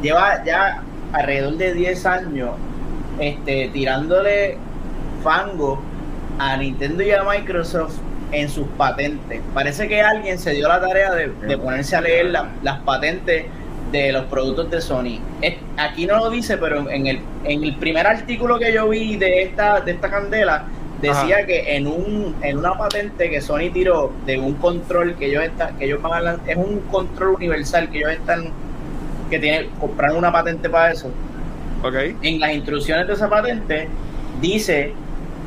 lleva 0.00 0.42
ya 0.44 0.82
alrededor 1.12 1.54
de 1.56 1.74
10 1.74 2.06
años 2.06 2.50
este 3.18 3.68
tirándole 3.72 4.56
fango 5.24 5.82
a 6.38 6.56
Nintendo 6.56 7.02
y 7.02 7.10
a 7.10 7.24
Microsoft 7.24 7.96
en 8.30 8.48
sus 8.48 8.66
patentes. 8.76 9.40
Parece 9.52 9.88
que 9.88 10.00
alguien 10.02 10.38
se 10.38 10.50
dio 10.52 10.68
la 10.68 10.80
tarea 10.80 11.10
de, 11.12 11.28
de 11.48 11.58
ponerse 11.58 11.96
a 11.96 12.00
leer 12.00 12.26
la- 12.26 12.50
las 12.62 12.78
patentes 12.80 13.46
de 13.92 14.12
los 14.12 14.24
productos 14.26 14.70
de 14.70 14.80
Sony. 14.80 15.20
Es- 15.40 15.56
aquí 15.76 16.06
no 16.06 16.16
lo 16.18 16.30
dice, 16.30 16.56
pero 16.58 16.88
en 16.90 17.06
el, 17.06 17.20
en 17.44 17.64
el 17.64 17.76
primer 17.76 18.06
artículo 18.06 18.58
que 18.58 18.72
yo 18.72 18.88
vi 18.88 19.16
de 19.16 19.42
esta, 19.42 19.80
de 19.80 19.92
esta 19.92 20.10
candela, 20.10 20.64
decía 21.00 21.36
Ajá. 21.36 21.46
que 21.46 21.76
en 21.76 21.86
un 21.86 22.34
en 22.42 22.58
una 22.58 22.76
patente 22.78 23.28
que 23.30 23.40
Sony 23.40 23.70
tiró 23.72 24.10
de 24.26 24.38
un 24.38 24.54
control 24.54 25.14
que 25.16 25.26
ellos 25.26 25.42
están, 25.44 25.76
que 25.76 25.84
ellos 25.86 26.00
van 26.02 26.26
a 26.26 26.36
es 26.46 26.56
un 26.56 26.80
control 26.90 27.34
universal 27.34 27.90
que 27.90 27.98
ellos 27.98 28.12
están 28.12 28.44
que 29.28 29.38
tienen 29.38 29.68
compraron 29.78 30.16
una 30.18 30.32
patente 30.32 30.68
para 30.70 30.92
eso 30.92 31.10
Ok. 31.82 31.94
en 32.22 32.40
las 32.40 32.52
instrucciones 32.52 33.06
de 33.06 33.12
esa 33.12 33.28
patente 33.28 33.88
dice 34.40 34.94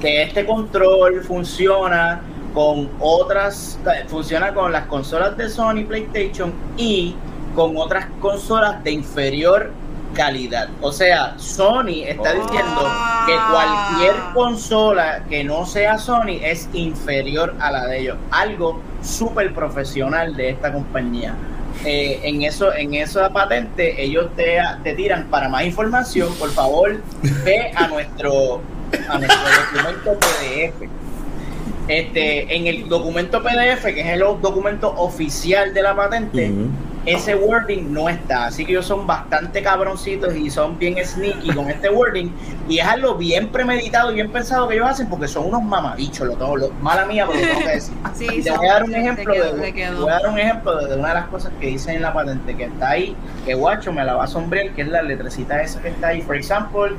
que 0.02 0.24
este 0.24 0.46
control 0.46 1.24
funciona 1.24 2.22
con 2.54 2.90
otras, 3.00 3.80
funciona 4.08 4.54
con 4.54 4.72
las 4.72 4.86
consolas 4.88 5.38
de 5.38 5.50
Sony 5.50 5.86
PlayStation 5.88 6.54
y 6.78 7.16
con 7.56 7.78
otras 7.78 8.08
consolas 8.20 8.84
de 8.84 8.92
inferior 8.92 9.72
calidad. 10.14 10.70
O 10.82 10.92
sea, 10.92 11.36
Sony 11.38 12.04
está 12.06 12.32
Oh. 12.32 12.42
diciendo 12.44 12.92
que 13.28 13.36
cualquier 13.52 14.16
consola 14.34 15.24
que 15.30 15.44
no 15.44 15.66
sea 15.66 15.98
Sony 15.98 16.40
es 16.42 16.70
inferior 16.74 17.54
a 17.60 17.72
la 17.72 17.86
de 17.88 18.00
ellos. 18.00 18.18
Algo 18.32 18.82
súper 19.04 19.54
profesional 19.54 20.36
de 20.36 20.50
esta 20.52 20.72
compañía. 20.74 21.36
Eh, 21.86 22.22
en 22.24 22.42
eso 22.42 22.74
en 22.74 22.96
esa 22.96 23.30
patente 23.32 24.02
ellos 24.02 24.30
te, 24.36 24.58
te 24.84 24.96
tiran 24.96 25.26
para 25.26 25.48
más 25.48 25.64
información 25.64 26.34
por 26.40 26.50
favor 26.50 26.98
ve 27.46 27.72
a 27.76 27.88
nuestro 27.88 28.62
a 29.10 29.18
nuestro 29.20 29.40
documento 29.74 30.20
PDF 30.20 30.90
este, 31.88 32.54
en 32.56 32.68
el 32.68 32.90
documento 32.90 33.42
PDF, 33.42 33.84
que 33.86 34.02
es 34.02 34.08
el 34.08 34.20
documento 34.20 34.94
oficial 34.98 35.74
de 35.74 35.82
la 35.82 35.96
patente, 35.96 36.50
Ujú. 36.52 36.68
ese 37.06 37.34
wording 37.36 37.94
no 37.94 38.10
está. 38.10 38.48
Así 38.48 38.66
que 38.66 38.74
ellos 38.74 38.86
son 38.86 39.08
bastante 39.08 39.64
cabroncitos 39.64 40.36
y 40.36 40.50
son 40.50 40.78
bien 40.78 40.96
sneaky 41.02 41.54
con 41.54 41.70
este 41.70 41.90
wording. 41.90 42.30
Y 42.68 42.80
es 42.80 42.86
algo 42.86 43.16
bien 43.16 43.48
premeditado 43.48 44.12
y 44.12 44.16
bien 44.16 44.30
pensado 44.30 44.68
que 44.68 44.76
ellos 44.76 44.88
hacen 44.90 45.08
porque 45.08 45.30
son 45.30 45.46
unos 45.46 45.64
mamabichos, 45.64 46.28
lo 46.28 46.34
tengo, 46.36 46.58
lo- 46.58 46.72
mala 46.82 47.06
mía, 47.06 47.26
pero 47.26 47.40
lo 47.40 47.48
tengo 47.48 47.62
que 47.62 47.70
decir. 47.76 47.94
Sí, 48.16 48.42
te 48.44 48.52
voy 48.52 48.68
a 48.68 48.74
dar 48.74 48.84
un 48.84 48.94
ejemplo 48.96 49.34
quedó- 49.34 49.54
de, 49.56 49.92
voy 49.98 50.10
a 50.10 50.14
dar 50.20 50.28
un 50.28 50.40
ejemplo 50.40 50.76
de, 50.76 50.88
de 50.90 50.96
una 51.00 51.08
de 51.08 51.14
las 51.14 51.28
cosas 51.28 51.54
que 51.62 51.68
dicen 51.68 51.96
en 51.96 52.02
la 52.02 52.12
patente 52.14 52.54
que 52.54 52.66
está 52.66 52.90
ahí, 52.90 53.16
que 53.46 53.54
guacho 53.54 53.94
me 53.94 54.04
la 54.04 54.16
va 54.16 54.26
a 54.26 54.28
sombrear, 54.28 54.72
que 54.72 54.82
es 54.82 54.90
la 54.90 55.02
letrecita 55.04 55.62
esa 55.62 55.82
que 55.82 55.88
está 55.88 56.10
ahí. 56.10 56.22
For 56.22 56.36
example, 56.36 56.96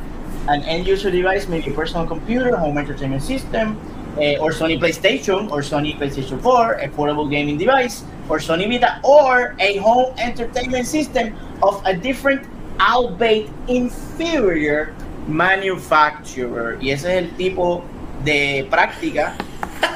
an 0.48 0.62
end 0.64 0.86
user 0.86 1.10
device 1.10 1.48
may 1.48 1.60
be 1.60 1.70
a 1.70 1.74
personal 1.74 2.06
computer, 2.06 2.56
home 2.56 2.78
entertainment 2.78 3.22
system, 3.22 3.76
eh, 4.20 4.36
or 4.40 4.50
Sony 4.50 4.78
PlayStation, 4.78 5.50
or 5.50 5.60
Sony 5.60 5.96
PlayStation 5.98 6.40
4, 6.40 6.72
a 6.82 6.88
portable 6.88 7.28
gaming 7.28 7.58
device, 7.58 8.02
or 8.28 8.38
Sony 8.38 8.68
Vita, 8.68 9.00
or 9.04 9.54
a 9.58 9.76
home 9.78 10.12
entertainment 10.18 10.86
system 10.86 11.34
of 11.62 11.80
a 11.84 11.94
different, 11.94 12.46
albeit 12.80 13.48
inferior 13.68 14.92
manufacturer. 15.28 16.78
Y 16.80 16.90
ese 16.90 17.04
es 17.18 17.24
el 17.24 17.30
tipo 17.36 17.82
de 18.24 18.66
práctica 18.70 19.34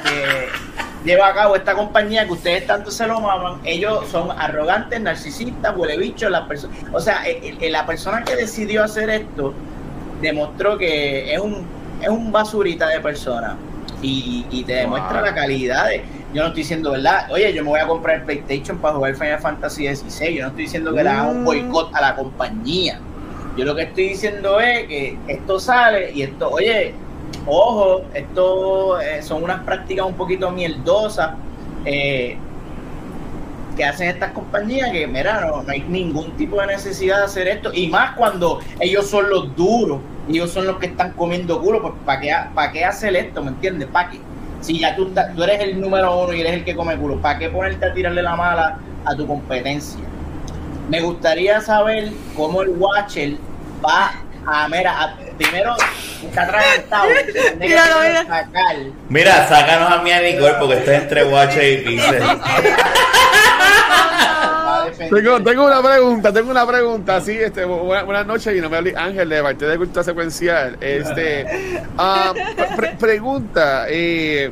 que 0.05 0.49
lleva 1.05 1.28
a 1.28 1.35
cabo 1.35 1.57
esta 1.57 1.74
compañía 1.74 2.26
que 2.26 2.33
ustedes 2.33 2.66
tanto 2.66 2.91
se 2.91 3.07
lo 3.07 3.20
maman. 3.20 3.61
Ellos 3.64 4.09
son 4.09 4.30
arrogantes, 4.30 5.01
narcisistas, 5.01 5.76
huele 5.76 5.97
bicho, 5.99 6.28
la 6.28 6.47
persona, 6.47 6.74
o 6.93 7.01
sea, 7.01 7.24
el- 7.24 7.59
el- 7.62 7.72
la 7.72 7.87
persona 7.87 8.22
que 8.22 8.37
decidió 8.37 8.85
hacer 8.85 9.11
esto 9.11 9.53
demostró 10.23 10.79
que 10.79 11.35
es 11.35 11.41
un 11.41 11.64
es 12.01 12.09
un 12.09 12.33
basurita 12.33 12.89
de 12.89 13.01
persona 13.01 13.57
y, 14.01 14.47
y 14.51 14.64
te 14.64 14.75
demuestra 14.75 15.18
Wow. 15.18 15.27
la 15.27 15.35
calidad 15.35 15.89
de 15.89 16.03
yo 16.35 16.41
no 16.43 16.49
estoy 16.49 16.62
diciendo 16.62 16.93
verdad 16.93 17.31
oye 17.31 17.53
yo 17.53 17.62
me 17.62 17.68
voy 17.70 17.81
a 17.81 17.87
comprar 17.87 18.16
el 18.16 18.23
PlayStation 18.23 18.79
para 18.79 18.95
jugar 18.95 19.14
Final 19.14 19.39
Fantasy 19.39 19.87
XVI 19.95 20.35
yo 20.37 20.43
no 20.43 20.49
estoy 20.49 20.64
diciendo 20.64 20.95
que 20.95 21.03
le 21.05 21.11
haga 21.11 21.25
un 21.29 21.43
Mm. 21.43 21.45
boicot 21.45 21.95
a 21.95 22.01
la 22.01 22.16
compañía 22.16 22.99
yo 23.57 23.64
lo 23.66 23.75
que 23.77 23.83
estoy 23.83 24.09
diciendo 24.09 24.59
es 24.61 24.87
que 24.89 25.18
esto 25.29 25.61
sale 25.61 26.11
y 26.12 26.23
esto 26.23 26.49
oye 26.51 26.95
ojo 27.47 28.03
esto 28.14 29.01
eh, 29.01 29.23
son 29.23 29.43
unas 29.45 29.61
prácticas 29.64 30.07
un 30.07 30.14
poquito 30.14 30.51
mierdosas 30.51 31.33
eh, 31.85 32.37
que 33.77 33.85
hacen 33.85 34.09
estas 34.09 34.33
compañías 34.33 34.91
que, 34.91 35.07
mira, 35.07 35.41
no, 35.47 35.62
no 35.62 35.73
hay 35.73 35.81
ningún 35.89 36.31
tipo 36.37 36.61
de 36.61 36.66
necesidad 36.66 37.20
de 37.20 37.25
hacer 37.25 37.49
esto. 37.49 37.73
Y 37.73 37.89
más 37.89 38.14
cuando 38.16 38.61
ellos 38.81 39.07
son 39.09 39.31
los 39.31 39.57
duros, 39.57 39.99
ellos 40.29 40.51
son 40.53 40.66
los 40.66 40.79
que 40.79 40.87
están 40.87 41.12
comiendo 41.12 41.61
culo, 41.61 41.83
pues 41.83 41.95
¿para 42.07 42.20
qué, 42.20 42.35
¿para 42.55 42.73
qué 42.73 42.85
hacer 42.85 43.14
esto? 43.16 43.43
¿Me 43.43 43.49
entiendes? 43.51 43.89
¿Para 43.93 44.11
qué? 44.11 44.20
Si 44.61 44.79
ya 44.79 44.95
tú, 44.95 45.12
tú 45.35 45.43
eres 45.43 45.61
el 45.61 45.81
número 45.81 46.16
uno 46.20 46.33
y 46.33 46.41
eres 46.41 46.53
el 46.55 46.64
que 46.64 46.77
come 46.77 46.97
culo, 46.97 47.20
¿para 47.20 47.39
qué 47.39 47.49
ponerte 47.49 47.85
a 47.87 47.93
tirarle 47.93 48.23
la 48.23 48.37
mala 48.37 48.79
a 49.05 49.14
tu 49.16 49.27
competencia? 49.27 49.99
Me 50.89 51.01
gustaría 51.01 51.61
saber 51.61 52.11
cómo 52.37 52.62
el 52.62 52.68
Watcher 52.70 53.35
va 53.85 54.12
a, 54.47 54.68
mira, 54.68 55.01
a- 55.03 55.16
primero 55.37 55.75
está 56.23 56.43
atragantado, 56.43 57.09
mira. 57.61 58.25
sacar. 58.27 58.77
Mira, 59.09 59.49
sácanos 59.49 59.91
a 59.91 60.03
mí 60.03 60.11
a 60.12 60.20
Nicole 60.20 60.55
porque 60.61 60.75
esto 60.79 60.91
es 60.93 61.03
entre 61.03 61.25
Watcher 61.25 61.64
y 61.81 61.85
Pixel. 61.85 62.23
Tengo, 64.91 65.43
tengo 65.43 65.66
una 65.66 65.83
pregunta, 65.83 66.33
tengo 66.33 66.51
una 66.51 66.66
pregunta, 66.66 67.20
sí, 67.20 67.33
este, 67.39 67.66
bu- 67.66 67.85
buena- 67.85 68.03
buenas 68.05 68.26
noches, 68.26 68.57
y 68.57 68.61
no 68.61 68.68
me 68.70 68.76
hablé 68.78 68.95
Ángel 68.97 69.28
de 69.28 69.43
parte 69.43 69.64
de 69.66 69.76
Cultura 69.78 70.03
Secuencial. 70.05 70.76
Este, 70.80 71.47
ah, 71.99 72.33
pre- 72.76 72.97
pregunta, 72.99 73.87
eh, 73.89 74.51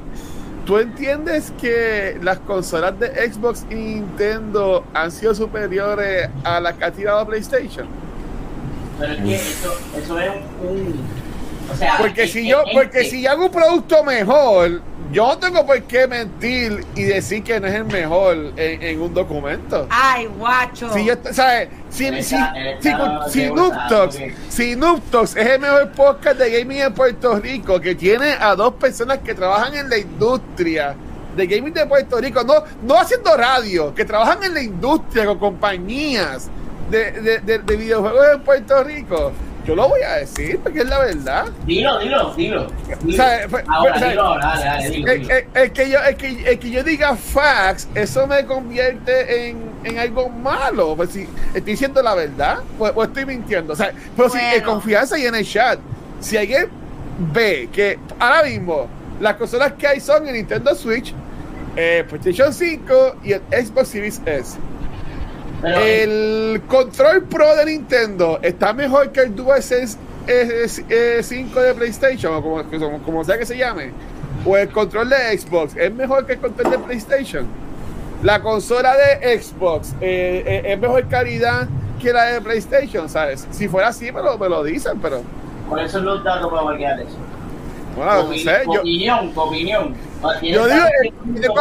¿tú 0.67 0.79
entiendes 0.79 1.53
que 1.61 2.19
las 2.23 2.39
consolas 2.41 2.99
de 2.99 3.09
Xbox 3.33 3.65
y 3.71 3.75
Nintendo 3.75 4.85
han 4.95 5.11
sido 5.11 5.35
superiores 5.35 6.29
a 6.45 6.61
las 6.61 6.75
que 6.75 6.85
ha 6.85 6.91
tirado 6.93 7.27
PlayStation? 7.27 7.87
Pero 8.99 9.13
es 9.15 9.19
que 9.21 9.35
eso, 9.37 9.75
eso 9.97 10.19
es 10.21 10.31
un, 10.63 11.01
o 11.73 11.77
sea, 11.77 11.97
Porque 11.99 12.27
si 12.29 12.47
yo, 12.49 12.63
porque 12.73 13.05
si 13.05 13.23
yo 13.23 13.31
hago 13.31 13.47
un 13.47 13.51
producto 13.53 14.05
mejor, 14.05 14.83
yo 15.13 15.27
no 15.27 15.39
tengo 15.39 15.67
por 15.67 15.83
qué 15.83 16.07
mentir 16.07 16.85
y 16.95 17.03
decir 17.03 17.43
que 17.43 17.59
no 17.61 17.67
es 17.67 17.75
el 17.75 17.85
mejor 17.85 18.37
en, 18.57 18.83
en 18.83 19.01
un 19.01 19.13
documento. 19.13 19.87
Ay, 19.91 20.27
guacho. 20.27 20.93
Si 20.93 21.05
yo, 21.05 21.15
¿sabes? 21.33 21.69
Si, 21.89 22.05
si, 22.23 22.35
está- 22.37 22.53
él 22.57 22.77
si, 22.81 22.91
si 23.33 23.41
de 23.41 23.47
Noob 23.51 23.71
WhatsApp, 23.73 23.91
Talks- 23.91 24.25
ok. 24.29 24.39
si 24.49 24.77
Noob 24.77 25.01
Talks 25.11 25.37
es 25.37 25.47
el 25.49 25.61
mejor 25.61 25.91
podcast 25.93 26.39
de 26.39 26.59
gaming 26.59 26.79
en 26.79 26.95
Puerto 26.95 27.39
Rico, 27.41 27.81
que 27.81 27.95
tiene 27.95 28.33
a 28.41 28.55
dos 28.55 28.75
personas 28.75 29.19
que 29.19 29.35
trabajan 29.35 29.75
en 29.75 29.91
la 29.91 29.99
industria 29.99 30.95
de 31.37 31.47
gaming 31.47 31.73
de 31.75 31.87
Puerto 31.87 32.21
Rico, 32.21 32.43
no, 32.45 32.55
no 32.83 32.99
haciendo 32.99 33.37
radio, 33.37 33.95
que 33.95 34.05
trabajan 34.05 34.43
en 34.45 34.55
la 34.55 34.63
industria 34.63 35.27
con 35.27 35.39
compañías 35.39 36.49
de, 36.91 37.13
de, 37.13 37.39
de- 37.41 37.59
de 37.61 37.77
videojuegos 37.77 38.27
en 38.35 38.41
Puerto 38.43 38.83
Rico, 38.85 39.33
yo 39.71 39.77
lo 39.77 39.89
voy 39.89 40.03
a 40.03 40.15
decir 40.17 40.59
porque 40.63 40.81
es 40.81 40.89
la 40.89 40.99
verdad. 40.99 41.47
Dilo, 41.65 41.99
dilo, 42.01 42.35
dilo. 42.35 42.67
dilo. 43.05 43.09
O 43.09 43.13
sea, 43.13 43.49
fue- 43.49 43.65
ahora, 43.69 43.93
fue- 43.95 43.97
o 43.97 43.99
sea, 44.01 44.09
dilo, 44.11 44.39
dale, 44.41 44.65
dale, 44.65 44.91
dilo, 44.91 45.13
el, 45.13 45.21
dilo. 45.21 45.35
el- 45.35 45.47
el 45.55 45.73
que 45.73 45.91
yo, 45.91 45.99
el, 46.01 46.17
que, 46.17 46.51
el 46.51 46.59
que 46.59 46.71
yo 46.71 46.83
diga 46.83 47.15
facts, 47.17 47.89
eso 47.95 48.27
me 48.27 48.45
convierte 48.47 49.49
en, 49.51 49.59
en 49.85 49.99
algo 49.99 50.29
malo. 50.29 50.97
Pues 50.97 51.11
si 51.11 51.21
estoy 51.55 51.63
diciendo 51.73 52.03
la 52.03 52.15
verdad, 52.17 52.59
o, 52.79 52.87
o 52.87 53.05
estoy 53.05 53.25
mintiendo. 53.27 53.73
O 53.73 53.77
sea, 53.77 53.93
pero 54.17 54.29
si 54.29 54.39
Bueno. 54.39 54.57
eh, 54.57 54.63
confianza 54.63 55.19
y 55.19 55.27
en 55.27 55.35
el 55.37 55.47
chat, 55.47 55.79
si 56.21 56.37
alguien 56.37 56.69
ve 57.33 57.69
que 57.73 57.99
ahora 58.19 58.43
mismo 58.43 58.89
las 59.21 59.37
consolas 59.37 59.75
que 59.75 59.87
hay 59.87 60.01
son 60.01 60.27
el 60.27 60.35
Nintendo 60.35 60.75
Switch, 60.75 61.15
eh, 61.77 62.05
PlayStation 62.09 62.53
5 62.53 63.17
y 63.23 63.33
el 63.35 63.43
Xbox 63.51 63.89
Series 63.89 64.21
S. 64.27 64.59
El 65.63 66.63
control 66.69 67.25
pro 67.25 67.55
de 67.57 67.67
Nintendo 67.67 68.39
está 68.43 68.73
mejor 68.73 69.11
que 69.13 69.21
el 69.21 69.35
DualSense 69.35 69.99
eh, 70.27 70.67
eh, 70.89 71.21
5 71.23 71.61
de 71.61 71.75
PlayStation, 71.75 72.35
o 72.35 72.43
como, 72.43 72.63
como, 72.65 73.03
como 73.03 73.25
sea 73.25 73.39
que 73.39 73.47
se 73.47 73.57
llame. 73.57 73.91
O 74.45 74.57
el 74.57 74.71
control 74.71 75.11
de 75.11 75.39
Xbox 75.39 75.77
es 75.77 75.93
mejor 75.93 76.27
que 76.27 76.35
el 76.35 76.39
control 76.41 76.71
de 76.71 76.79
PlayStation. 76.79 77.47
La 78.23 78.41
consola 78.43 78.95
de 78.97 79.41
Xbox 79.41 79.95
eh, 80.01 80.43
eh, 80.47 80.63
es 80.73 80.79
mejor 80.79 81.09
calidad 81.09 81.69
que 82.01 82.13
la 82.13 82.25
de 82.25 82.41
PlayStation, 82.41 83.09
¿sabes? 83.09 83.47
Si 83.51 83.67
fuera 83.67 83.89
así, 83.89 84.13
me 84.13 84.23
lo, 84.23 84.37
me 84.39 84.49
lo 84.49 84.63
dicen, 84.63 84.99
pero 85.01 85.23
¿Cuáles 85.69 85.93
son 85.93 86.05
los 86.05 86.23
datos 86.25 86.51
para 86.51 86.63
validar 86.63 87.01
eso? 87.01 87.17
bueno, 87.97 88.25
no 88.25 88.33
sé. 88.35 88.63
Yo, 88.67 88.81
opinión, 88.81 89.33
opinión. 89.35 89.95
yo 90.43 90.67
digo, 90.67 90.87
eh, 90.87 91.13
yo 91.41 91.55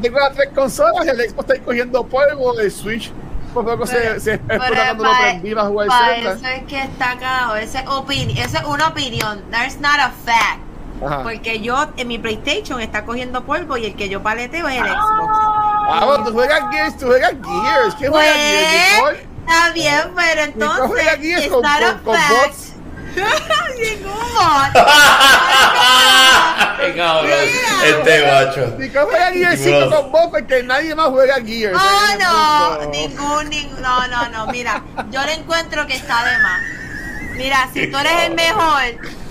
tengo 0.00 0.18
las 0.18 0.34
tres 0.34 0.48
consolas, 0.54 0.92
consolas, 0.92 1.18
el 1.18 1.30
Xbox 1.30 1.50
está 1.50 1.64
cogiendo 1.64 2.06
polvo, 2.06 2.58
el 2.58 2.70
Switch 2.70 3.12
por 3.54 3.64
poco 3.64 3.86
se, 3.86 3.96
Pero- 3.96 4.20
se 4.20 4.34
explota 4.34 4.68
cuando 4.68 5.04
lo 5.04 5.10
prendí 5.18 5.54
para 5.54 5.68
jugar 5.68 5.88
Zelda. 5.90 6.32
eso 6.32 6.46
es 6.46 6.62
que 6.64 6.82
está 6.82 7.10
acá, 7.12 7.60
esa 7.60 7.80
es, 7.80 7.86
opini- 7.86 8.38
esa 8.38 8.58
es 8.58 8.64
una 8.66 8.88
opinión, 8.88 9.42
that's 9.50 9.78
not 9.80 9.98
a 9.98 10.10
fact. 10.24 10.60
Ajá. 11.04 11.22
Porque 11.22 11.60
yo 11.60 11.86
en 11.96 12.08
mi 12.08 12.18
PlayStation 12.18 12.80
está 12.80 13.04
cogiendo 13.04 13.44
polvo 13.44 13.76
y 13.76 13.86
el 13.86 13.94
que 13.94 14.08
yo 14.08 14.20
paleteo 14.22 14.66
es 14.68 14.78
el 14.78 14.84
Xbox. 14.84 15.32
Ah, 15.90 16.02
bueno, 16.04 16.24
tú 16.24 16.32
juegas 16.32 16.60
Gears, 16.72 16.98
tú 16.98 17.06
juegas 17.06 17.30
Gears. 17.30 17.94
¿Qué 17.94 18.08
juega 18.08 18.32
Gears? 18.32 19.00
Pues, 19.00 19.12
Nicole? 19.16 19.28
está 19.46 19.70
bien, 19.72 20.00
pero 20.16 20.46
Nicole 20.46 20.88
juega 20.88 21.12
entonces 21.12 21.20
Gears 21.22 21.44
it's 21.44 21.52
con, 21.54 21.62
not 21.62 21.82
a 21.82 21.92
con, 21.92 22.02
con 22.04 22.14
fact. 22.16 22.30
bots. 22.46 22.67
Cabrón. 26.96 27.30
Este 27.84 28.26
macho. 28.26 28.74
Nicole 28.78 29.06
juega 29.06 29.32
Gears 29.32 29.60
5 29.62 29.90
con 29.90 30.12
bots 30.12 30.28
porque 30.30 30.62
nadie 30.62 30.94
más 30.94 31.08
juega 31.08 31.34
Gears. 31.36 31.78
Oh, 31.78 32.12
el 32.12 32.18
no, 32.18 32.90
ningún, 32.90 33.50
ningún, 33.50 33.82
no, 33.82 34.08
no, 34.08 34.28
no, 34.30 34.46
mira, 34.48 34.82
yo 35.10 35.24
le 35.24 35.34
encuentro 35.34 35.86
que 35.86 35.94
está 35.94 36.24
de 36.24 36.38
más. 36.38 36.60
Mira, 37.36 37.68
si 37.72 37.86
tú 37.88 37.96
eres 37.98 38.24
el 38.24 38.34
mejor, 38.34 38.82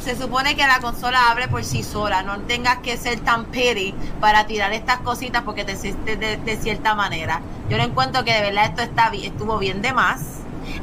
se 0.04 0.16
supone 0.16 0.56
que 0.56 0.66
la 0.66 0.80
consola 0.80 1.30
abre 1.30 1.50
por 1.50 1.66
sí 1.66 1.84
sola, 1.84 2.24
no 2.24 2.40
tengas 2.42 2.78
que 2.78 2.98
ser 2.98 3.20
tan 3.20 3.46
pity 3.46 3.94
para 4.22 4.48
tirar 4.48 4.72
estas 4.72 5.00
cositas 5.00 5.44
porque 5.44 5.66
te 5.66 5.76
sientes 5.76 6.20
de, 6.20 6.38
de 6.38 6.58
cierta 6.58 6.96
manera. 6.96 7.42
Yo 7.70 7.78
le 7.78 7.84
encuentro 7.84 8.24
que 8.24 8.34
de 8.34 8.42
verdad 8.42 8.66
esto 8.66 8.82
está 8.82 9.10
bien, 9.10 9.34
estuvo 9.34 9.58
bien 9.58 9.82
de 9.82 9.92
más. 9.92 10.22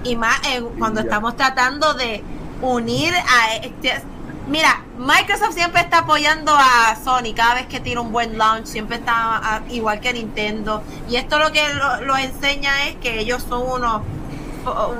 Y 0.02 0.16
más 0.16 0.40
cuando 0.78 1.00
estamos 1.00 1.36
tratando 1.36 1.94
de 1.94 2.22
unir 2.64 3.12
a 3.14 3.56
este, 3.56 4.00
Mira, 4.46 4.82
Microsoft 4.98 5.54
siempre 5.54 5.80
está 5.80 6.00
apoyando 6.00 6.52
a 6.54 6.96
Sony 7.02 7.32
cada 7.34 7.54
vez 7.54 7.66
que 7.66 7.80
tira 7.80 8.02
un 8.02 8.12
buen 8.12 8.36
launch, 8.36 8.66
siempre 8.66 8.96
está 8.96 9.62
igual 9.70 10.00
que 10.00 10.12
Nintendo. 10.12 10.82
Y 11.08 11.16
esto 11.16 11.38
lo 11.38 11.50
que 11.50 11.62
lo, 11.72 12.02
lo 12.02 12.16
enseña 12.18 12.88
es 12.88 12.96
que 12.96 13.20
ellos 13.20 13.42
son 13.48 13.62
unos 13.62 14.02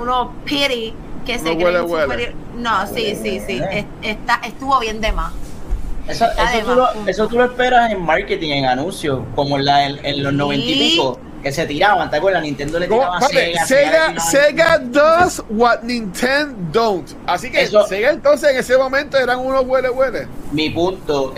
unos 0.01 0.29
pity 0.45 0.93
que 1.25 1.37
se 1.39 1.43
creen 1.43 1.63
huele, 1.63 1.81
huele. 1.81 2.03
superior. 2.03 2.33
No, 2.57 2.87
sí, 2.87 3.15
sí, 3.21 3.39
sí, 3.45 3.61
es- 3.71 3.85
está, 4.01 4.41
estuvo 4.45 4.79
bien 4.79 4.99
de 5.01 5.11
más. 5.11 5.31
Eso, 6.07 6.25
eso, 6.25 6.51
de 6.57 6.59
tú 6.61 6.67
más 6.67 6.75
lo, 6.77 7.07
eso 7.07 7.27
tú 7.27 7.37
lo 7.37 7.45
esperas 7.45 7.91
en 7.91 8.01
marketing, 8.01 8.49
en 8.51 8.65
anuncios, 8.65 9.21
como 9.35 9.57
en, 9.57 9.65
la, 9.65 9.85
en, 9.85 10.05
en 10.05 10.23
los 10.23 10.31
Sí. 10.31 10.37
noventa 10.37 10.65
y 10.65 10.73
pico, 10.91 11.19
que 11.45 11.51
se 11.51 11.67
tiraban, 11.67 12.09
¿te 12.09 12.17
acuerdas? 12.17 12.41
Nintendo 12.41 12.79
le 12.79 12.87
tiraba 12.87 13.21
Sega, 13.21 13.65
Sega, 13.67 14.19
Sega, 14.19 14.79
does 14.79 15.43
what 15.47 15.83
Nintendo 15.83 16.55
don't. 16.71 17.07
Así 17.27 17.51
que 17.51 17.67
Sega 17.67 18.09
entonces 18.09 18.49
en 18.49 18.57
ese 18.57 18.75
momento 18.75 19.15
eran 19.15 19.37
unos 19.37 19.63
huele 19.63 19.91
huele. 19.91 20.27
Mi 20.51 20.71
punto, 20.71 21.35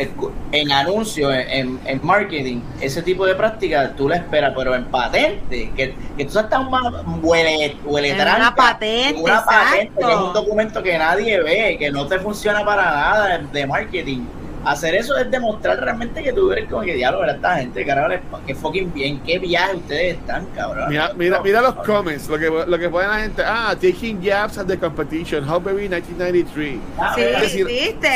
en 0.53 0.71
anuncio, 0.71 1.29
en, 1.33 1.77
en, 1.83 1.99
marketing, 2.05 2.61
ese 2.79 3.01
tipo 3.01 3.25
de 3.25 3.35
práctica 3.35 3.91
tú 3.97 4.07
la 4.07 4.15
esperas, 4.15 4.53
pero 4.55 4.75
en 4.75 4.85
patente, 4.85 5.73
que, 5.75 5.93
que 6.15 6.23
tú 6.23 6.39
estás 6.39 6.69
más 6.69 7.03
huele, 7.21 7.75
huele 7.83 8.13
tranca, 8.13 8.37
una 8.37 8.55
patente, 8.55 9.21
una 9.21 9.43
patente, 9.43 10.05
que 10.05 10.09
es 10.09 10.17
un 10.17 10.31
documento 10.31 10.81
que 10.81 10.97
nadie 10.97 11.43
ve, 11.43 11.75
que 11.77 11.91
no 11.91 12.07
te 12.07 12.17
funciona 12.19 12.63
para 12.63 12.83
nada 12.85 13.39
de 13.39 13.67
marketing 13.67 14.21
hacer 14.65 14.95
eso 14.95 15.17
es 15.17 15.29
demostrar 15.29 15.79
realmente 15.79 16.23
que 16.23 16.33
tú 16.33 16.51
eres 16.51 16.69
como 16.69 16.81
que 16.81 16.93
diálogo 16.93 17.23
a 17.23 17.31
esta 17.31 17.57
gente, 17.57 17.85
carajo, 17.85 18.15
que 18.45 18.55
fucking 18.55 18.93
bien, 18.93 19.19
qué 19.21 19.39
viaje 19.39 19.75
ustedes 19.75 20.17
están, 20.17 20.45
cabrón. 20.47 20.89
Mira, 20.89 21.11
mira, 21.15 21.41
mira 21.41 21.61
los 21.61 21.75
comments, 21.75 22.27
lo 22.27 22.37
que, 22.37 22.49
lo 22.49 22.79
que 22.79 22.89
pone 22.89 23.07
la 23.07 23.19
gente, 23.19 23.43
ah, 23.45 23.75
taking 23.75 24.21
jabs 24.21 24.57
at 24.57 24.65
the 24.67 24.77
competition, 24.77 25.45
Baby 25.45 25.83
1993. 25.83 26.79
Ah, 26.99 27.15
sí, 27.15 27.65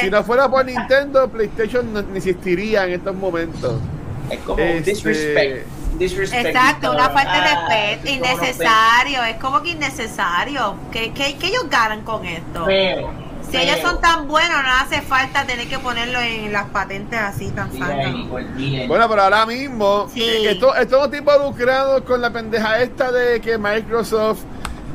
si, 0.01 0.09
no 0.09 0.23
fuera 0.23 0.49
por 0.49 0.65
Nintendo, 0.65 1.29
PlayStation 1.29 1.93
no, 1.93 1.99
existiría 2.15 2.85
en 2.85 2.93
estos 2.93 3.15
momentos. 3.15 3.79
Es 4.29 4.39
como 4.39 4.59
este, 4.61 4.91
disrespect. 4.91 5.67
Disrespect. 5.97 6.45
Exacto, 6.47 6.91
una 6.91 7.09
falta 7.09 7.33
de 7.33 7.49
ah, 7.49 7.67
respeto, 7.69 8.11
innecesario, 8.11 9.23
es 9.23 9.35
como 9.37 9.61
que 9.61 9.71
innecesario. 9.71 10.75
¿Qué, 10.91 11.11
qué, 11.13 11.35
qué 11.37 11.47
ellos 11.47 11.69
ganan 11.69 12.01
con 12.01 12.25
esto? 12.25 12.63
Pero, 12.65 13.11
si 13.51 13.57
ellos 13.57 13.79
son 13.81 13.99
tan 13.99 14.27
buenos, 14.29 14.63
no 14.63 14.69
hace 14.81 15.01
falta 15.01 15.45
tener 15.45 15.67
que 15.67 15.77
ponerlo 15.77 16.19
en 16.19 16.53
las 16.53 16.69
patentes 16.69 17.19
así 17.19 17.51
tan 17.51 17.69
Bueno, 18.87 19.09
pero 19.09 19.21
ahora 19.21 19.45
mismo, 19.45 20.07
eh, 20.15 20.51
esto, 20.51 20.73
estos 20.75 21.11
tipos 21.11 21.33
lucrados 21.43 22.01
con 22.03 22.21
la 22.21 22.31
pendeja 22.31 22.81
esta 22.81 23.11
de 23.11 23.41
que 23.41 23.57
Microsoft 23.57 24.43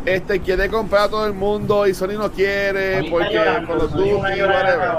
este 0.06 0.40
quiere 0.40 0.68
comprar 0.70 1.02
a 1.02 1.08
todo 1.08 1.26
el 1.26 1.34
mundo 1.34 1.86
y 1.86 1.92
Sony 1.92 2.16
no 2.16 2.30
quiere 2.30 3.04
porque 3.10 3.38
con 3.66 3.78
los 3.78 3.92
Duty 3.92 4.08
y 4.08 4.12
whatever. 4.14 4.90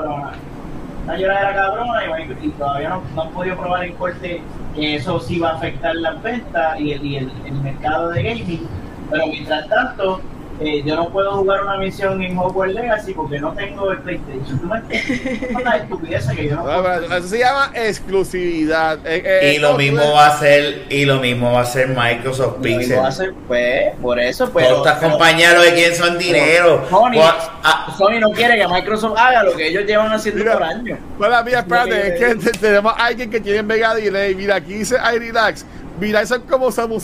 Una 1.05 1.17
lloradera 1.17 1.55
cabrona 1.55 2.01
y, 2.41 2.49
todavía 2.49 2.89
no, 2.89 3.01
no, 3.15 3.21
han 3.21 3.29
podido 3.31 3.55
probar 3.55 3.85
en 3.85 3.93
corte 3.93 4.41
que 4.75 4.95
eso 4.95 5.19
sí 5.21 5.39
va 5.39 5.51
a 5.51 5.55
afectar 5.55 5.95
las 5.95 6.21
ventas 6.21 6.79
y 6.79 6.91
el, 6.91 7.05
y 7.05 7.15
el, 7.15 7.31
el 7.45 7.53
mercado 7.53 8.09
de 8.09 8.23
gaming. 8.23 8.67
Pero 9.09 9.27
mientras 9.27 9.69
tanto, 9.69 10.21
eh, 10.59 10.81
yo 10.83 10.95
no 10.95 11.09
puedo 11.09 11.33
jugar 11.33 11.63
una 11.63 11.77
misión 11.77 12.21
en 12.21 12.37
Hogwarts 12.37 12.73
Legacy 12.73 13.13
porque 13.13 13.39
no 13.39 13.53
tengo 13.53 13.91
el 13.91 13.99
PlayStation. 13.99 14.59
¿Tú 14.59 14.65
me 14.65 15.55
una 15.61 15.77
estupidez 15.77 16.27
que 16.27 16.49
yo 16.49 16.55
no, 16.55 16.63
puedo 16.63 17.17
Eso 17.17 17.27
se 17.27 17.39
llama 17.39 17.71
exclusividad. 17.75 18.99
Eh, 19.05 19.21
eh, 19.23 19.53
y 19.55 19.59
lo 19.59 19.75
mismo 19.75 20.13
va 20.13 20.27
a 20.27 20.39
ser 20.39 20.85
y 20.89 21.05
lo 21.05 21.19
mismo 21.19 21.53
va 21.53 21.61
a 21.61 21.65
ser 21.65 21.89
Microsoft 21.89 22.57
Pixel. 22.61 22.97
Va 22.99 23.07
a 23.07 23.11
ser, 23.11 23.33
pues, 23.47 23.93
por 24.01 24.19
eso, 24.19 24.51
pero. 24.51 24.77
Estas 24.77 24.97
compañías 24.97 25.53
lo 25.53 25.61
que 25.61 25.73
quieren 25.73 25.95
son 25.95 26.17
dinero. 26.17 26.85
Sony, 26.89 27.19
ah, 27.21 27.93
Sony, 27.95 28.19
no 28.19 28.31
quiere 28.31 28.57
que 28.57 28.67
Microsoft 28.67 29.17
haga 29.17 29.43
lo 29.43 29.55
que 29.55 29.67
ellos 29.67 29.85
llevan 29.85 30.11
haciendo 30.11 30.43
por 30.43 30.63
años. 30.63 30.97
Bueno, 31.19 31.43
mira, 31.43 31.59
espérate, 31.59 32.07
es 32.07 32.19
que 32.41 32.51
tenemos 32.59 32.93
a 32.97 33.05
alguien 33.05 33.29
que 33.29 33.39
tiene 33.39 33.61
Mega 33.61 33.93
Delay. 33.93 34.33
Mira, 34.33 34.55
aquí 34.55 34.73
dice 34.73 34.97
iRelax. 35.15 35.65
Mira, 35.99 36.25
son 36.25 36.41
como 36.41 36.71
Samus 36.71 37.03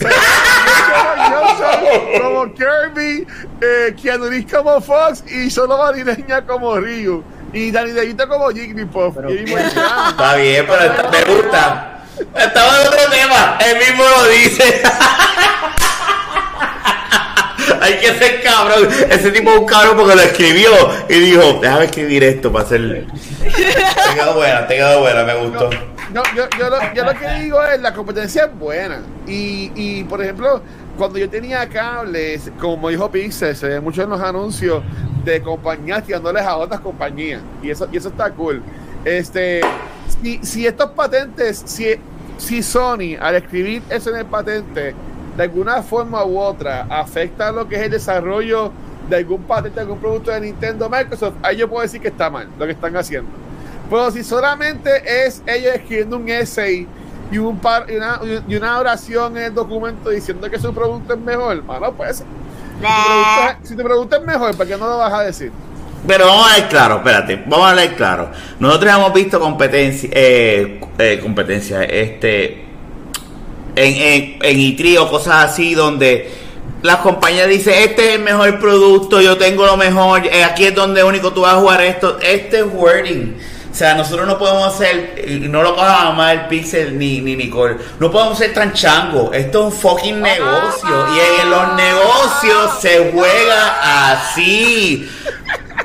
como 2.20 2.54
Kirby, 2.54 3.26
eh, 3.60 3.94
Keanu 4.00 4.28
Reeves 4.28 4.52
como 4.52 4.80
Fox 4.80 5.24
y 5.30 5.50
solo 5.50 5.78
Marileña 5.78 6.46
como 6.46 6.76
Ryu. 6.78 7.22
Y 7.52 7.70
Danny 7.70 7.92
DeVito 7.92 8.28
como 8.28 8.50
Jigglypuff. 8.50 9.16
Está 9.28 10.34
bien, 10.34 10.66
pero 10.66 11.10
me 11.10 11.24
gusta. 11.24 12.02
Estaba 12.34 12.80
en 12.80 12.86
otro 12.86 13.10
tema. 13.10 13.58
Él 13.60 13.78
mismo 13.78 14.04
lo 14.04 14.24
dice. 14.28 14.82
Hay 17.80 17.98
que 17.98 18.14
ser 18.14 18.42
cabrón. 18.42 18.88
Ese 19.10 19.30
tipo 19.30 19.50
es 19.50 19.58
un 19.58 19.66
cabrón 19.66 19.96
porque 19.96 20.16
lo 20.16 20.22
escribió 20.22 20.70
y 21.08 21.14
dijo, 21.14 21.58
déjame 21.60 21.84
escribir 21.86 22.24
esto 22.24 22.52
para 22.52 22.64
hacer... 22.64 23.06
Te 23.44 24.20
quedó 24.20 24.34
buena, 24.34 24.66
te 24.66 24.76
quedó 24.76 25.00
buena, 25.00 25.24
me 25.24 25.34
gustó. 25.34 25.70
No, 26.12 26.22
yo, 26.36 26.44
yo, 26.58 26.70
lo, 26.70 26.94
yo, 26.94 27.04
lo, 27.04 27.18
que 27.18 27.28
digo 27.42 27.62
es, 27.64 27.80
la 27.80 27.92
competencia 27.92 28.44
es 28.44 28.58
buena. 28.58 29.02
Y, 29.26 29.72
y 29.74 30.04
por 30.04 30.22
ejemplo, 30.22 30.62
cuando 30.96 31.18
yo 31.18 31.28
tenía 31.28 31.68
cables, 31.68 32.50
como 32.60 32.88
dijo 32.88 33.10
Pixel, 33.10 33.56
se 33.56 33.68
ve 33.68 33.80
mucho 33.80 34.02
en 34.02 34.10
los 34.10 34.20
anuncios 34.20 34.82
de 35.24 35.42
compañías 35.42 36.04
tirándoles 36.04 36.42
a 36.42 36.56
otras 36.56 36.80
compañías. 36.80 37.42
Y 37.62 37.70
eso, 37.70 37.88
y 37.90 37.96
eso 37.96 38.08
está 38.08 38.30
cool. 38.30 38.62
Este, 39.04 39.60
si, 40.22 40.38
si 40.42 40.66
estos 40.66 40.90
patentes, 40.90 41.62
si, 41.66 41.96
si 42.38 42.62
Sony 42.62 43.16
al 43.20 43.34
escribir 43.36 43.82
eso 43.90 44.10
en 44.10 44.16
el 44.16 44.26
patente, 44.26 44.94
de 45.36 45.42
alguna 45.42 45.82
forma 45.82 46.24
u 46.24 46.38
otra, 46.38 46.86
afecta 46.88 47.50
lo 47.52 47.68
que 47.68 47.76
es 47.76 47.82
el 47.82 47.90
desarrollo 47.90 48.72
de 49.08 49.16
algún 49.16 49.42
patente, 49.42 49.76
de 49.76 49.80
algún 49.82 49.98
producto 49.98 50.30
de 50.30 50.40
Nintendo 50.40 50.88
Microsoft, 50.88 51.34
ahí 51.42 51.56
yo 51.56 51.68
puedo 51.68 51.82
decir 51.82 52.00
que 52.00 52.08
está 52.08 52.30
mal 52.30 52.48
lo 52.58 52.66
que 52.66 52.72
están 52.72 52.96
haciendo. 52.96 53.30
Pero 53.90 54.10
si 54.10 54.24
solamente 54.24 55.26
es 55.26 55.42
ellos 55.46 55.74
escribiendo 55.74 56.16
un 56.16 56.28
essay 56.28 56.86
y, 57.30 57.38
un 57.38 57.58
par, 57.58 57.86
y, 57.90 57.96
una, 57.96 58.20
y 58.48 58.56
una 58.56 58.78
oración 58.78 59.36
en 59.36 59.44
el 59.44 59.54
documento 59.54 60.10
diciendo 60.10 60.48
que 60.48 60.58
su 60.58 60.72
producto 60.72 61.14
es 61.14 61.20
mejor, 61.20 61.60
bueno, 61.62 61.92
pues 61.92 62.24
si, 63.62 63.76
tu 63.76 63.82
producto, 63.82 64.16
es 64.16 64.24
mejor, 64.24 64.56
¿para 64.56 64.68
qué 64.68 64.76
no 64.76 64.86
lo 64.86 64.98
vas 64.98 65.12
a 65.12 65.22
decir? 65.22 65.52
Pero 66.06 66.26
vamos 66.26 66.52
a 66.52 66.56
ver 66.56 66.68
claro, 66.68 66.96
espérate, 66.96 67.42
vamos 67.46 67.70
a 67.70 67.74
ver 67.74 67.94
claro. 67.94 68.30
Nosotros 68.58 68.94
hemos 68.94 69.12
visto 69.14 69.40
competencia, 69.40 70.10
eh, 70.12 70.80
eh, 70.98 71.20
competencia, 71.22 71.84
este, 71.84 72.63
en, 73.76 73.94
en, 73.94 74.38
en 74.42 74.60
ITRI 74.60 74.98
o 74.98 75.08
cosas 75.08 75.50
así 75.50 75.74
donde 75.74 76.32
las 76.82 76.96
compañías 76.98 77.48
dicen, 77.48 77.74
este 77.78 78.08
es 78.08 78.14
el 78.16 78.22
mejor 78.22 78.58
producto, 78.58 79.20
yo 79.20 79.38
tengo 79.38 79.64
lo 79.64 79.76
mejor, 79.76 80.26
eh, 80.26 80.44
aquí 80.44 80.66
es 80.66 80.74
donde 80.74 81.02
único 81.02 81.32
tú 81.32 81.42
vas 81.42 81.54
a 81.54 81.58
jugar 81.58 81.82
esto. 81.82 82.18
Este 82.20 82.58
es 82.58 82.66
wording 82.72 83.34
o 83.74 83.76
sea, 83.76 83.96
nosotros 83.96 84.28
no 84.28 84.38
podemos 84.38 84.72
y 85.26 85.48
no 85.48 85.60
lo 85.60 85.74
coja 85.74 86.12
más 86.12 86.32
el 86.32 86.46
Pixel 86.46 86.96
ni, 86.96 87.20
ni 87.20 87.34
Nicole, 87.34 87.76
no 87.98 88.08
podemos 88.08 88.38
ser 88.38 88.54
tan 88.54 88.72
chango. 88.72 89.32
Esto 89.32 89.58
es 89.58 89.64
un 89.64 89.72
fucking 89.72 90.22
negocio. 90.22 91.06
Y 91.12 91.40
en 91.40 91.50
los 91.50 91.74
negocios 91.74 92.78
se 92.80 93.10
juega 93.12 94.12
así. 94.12 95.10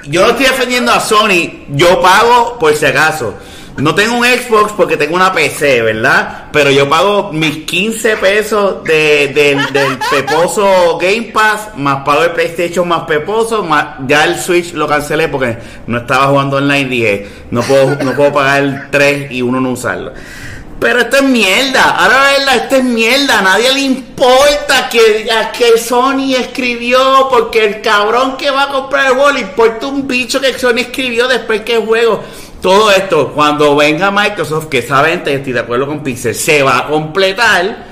Yo 0.03 0.21
no 0.21 0.29
estoy 0.29 0.45
defendiendo 0.45 0.91
a 0.91 0.99
Sony, 0.99 1.65
yo 1.69 1.99
pago 1.99 2.59
por 2.59 2.75
si 2.75 2.85
acaso. 2.85 3.33
No 3.81 3.95
tengo 3.95 4.15
un 4.17 4.25
Xbox 4.25 4.73
porque 4.73 4.97
tengo 4.97 5.15
una 5.15 5.31
PC, 5.33 5.81
¿verdad? 5.81 6.45
Pero 6.51 6.69
yo 6.69 6.89
pago 6.89 7.31
mis 7.31 7.65
15 7.65 8.17
pesos 8.17 8.83
de, 8.83 9.31
del 9.33 9.97
peposo 10.11 10.97
Game 10.97 11.31
Pass, 11.33 11.69
más 11.75 12.03
pago 12.03 12.23
el 12.23 12.31
PlayStation 12.31 12.87
más 12.87 13.03
peposo, 13.03 13.63
más 13.63 13.97
ya 14.07 14.25
el 14.25 14.39
Switch 14.39 14.73
lo 14.73 14.87
cancelé 14.87 15.27
porque 15.29 15.57
no 15.87 15.99
estaba 15.99 16.27
jugando 16.27 16.57
online. 16.57 16.89
Dije, 16.89 17.27
no 17.51 17.61
puedo, 17.61 17.95
no 18.03 18.13
puedo 18.13 18.33
pagar 18.33 18.63
el 18.63 18.89
3 18.89 19.31
y 19.31 19.41
uno 19.41 19.61
no 19.61 19.71
usarlo. 19.71 20.13
Pero 20.79 20.99
esto 21.01 21.17
es 21.17 21.23
mierda. 21.23 21.89
Ahora 21.91 22.31
verdad, 22.37 22.55
esto 22.55 22.75
es 22.77 22.83
mierda. 22.85 23.39
A 23.39 23.41
nadie 23.41 23.73
le 23.73 23.81
importa 23.81 24.87
que, 24.89 25.27
que 25.57 25.77
Sony 25.77 26.35
escribió. 26.37 27.27
Porque 27.29 27.65
el 27.65 27.81
cabrón 27.81 28.37
que 28.37 28.49
va 28.49 28.63
a 28.63 28.69
comprar 28.69 29.07
el 29.07 29.13
juego 29.13 29.31
le 29.31 29.41
importa 29.41 29.87
un 29.87 30.07
bicho 30.07 30.39
que 30.39 30.57
Sony 30.57 30.79
escribió 30.79 31.27
después 31.27 31.61
que 31.61 31.75
el 31.75 31.85
juego 31.85 32.23
todo 32.61 32.91
esto, 32.91 33.31
cuando 33.33 33.75
venga 33.75 34.11
Microsoft, 34.11 34.67
que 34.67 34.81
saben, 34.81 35.23
estoy 35.25 35.53
de 35.53 35.59
acuerdo 35.59 35.87
con 35.87 36.03
Pixel, 36.03 36.35
se 36.35 36.61
va 36.61 36.79
a 36.79 36.87
completar, 36.87 37.85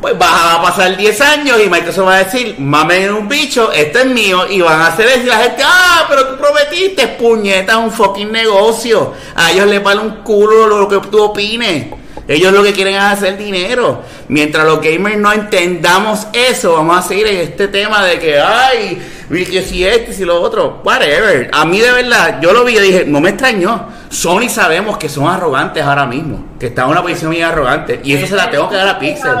pues 0.00 0.14
va 0.20 0.54
a 0.54 0.62
pasar 0.62 0.96
10 0.96 1.20
años 1.22 1.58
y 1.64 1.70
Microsoft 1.70 2.06
va 2.06 2.16
a 2.16 2.24
decir, 2.24 2.56
mamen 2.58 3.12
un 3.12 3.28
bicho, 3.28 3.72
este 3.72 4.00
es 4.00 4.06
mío, 4.06 4.46
y 4.50 4.60
van 4.60 4.80
a 4.80 4.88
hacer 4.88 5.08
eso 5.08 5.22
y 5.24 5.26
la 5.26 5.38
gente, 5.38 5.62
ah, 5.64 6.04
pero 6.08 6.28
tú 6.28 6.36
prometiste, 6.36 7.08
puñeta, 7.08 7.78
un 7.78 7.90
fucking 7.90 8.30
negocio. 8.30 9.14
A 9.34 9.52
ellos 9.52 9.66
les 9.66 9.82
vale 9.82 10.02
un 10.02 10.16
culo 10.22 10.66
lo 10.66 10.88
que 10.88 10.98
tú 11.08 11.22
opines. 11.22 11.86
Ellos 12.28 12.52
lo 12.52 12.62
que 12.62 12.72
quieren 12.72 12.94
es 12.94 13.02
hacer 13.02 13.38
dinero. 13.38 14.02
Mientras 14.28 14.66
los 14.66 14.80
gamers 14.80 15.16
no 15.16 15.32
entendamos 15.32 16.26
eso, 16.32 16.74
vamos 16.74 16.98
a 16.98 17.02
seguir 17.02 17.28
en 17.28 17.36
este 17.36 17.68
tema 17.68 18.04
de 18.04 18.18
que, 18.18 18.40
ay, 18.40 19.00
que 19.28 19.62
si 19.62 19.84
este, 19.84 20.12
si 20.12 20.24
lo 20.24 20.40
otro, 20.40 20.80
whatever. 20.84 21.50
A 21.52 21.64
mí 21.64 21.80
de 21.80 21.90
verdad, 21.90 22.40
yo 22.40 22.52
lo 22.52 22.64
vi 22.64 22.76
y 22.76 22.80
dije, 22.80 23.04
no 23.06 23.20
me 23.20 23.30
extrañó. 23.30 23.88
Sony 24.08 24.48
sabemos 24.48 24.96
que 24.98 25.08
son 25.08 25.26
arrogantes 25.28 25.82
ahora 25.82 26.06
mismo, 26.06 26.44
que 26.58 26.66
están 26.66 26.86
en 26.86 26.92
una 26.92 27.02
posición 27.02 27.32
muy 27.32 27.42
arrogante. 27.42 28.00
Y 28.04 28.14
eso 28.14 28.26
se 28.26 28.36
la 28.36 28.50
tengo 28.50 28.68
que 28.68 28.76
dar 28.76 28.88
a 28.88 28.98
Pixel. 28.98 29.34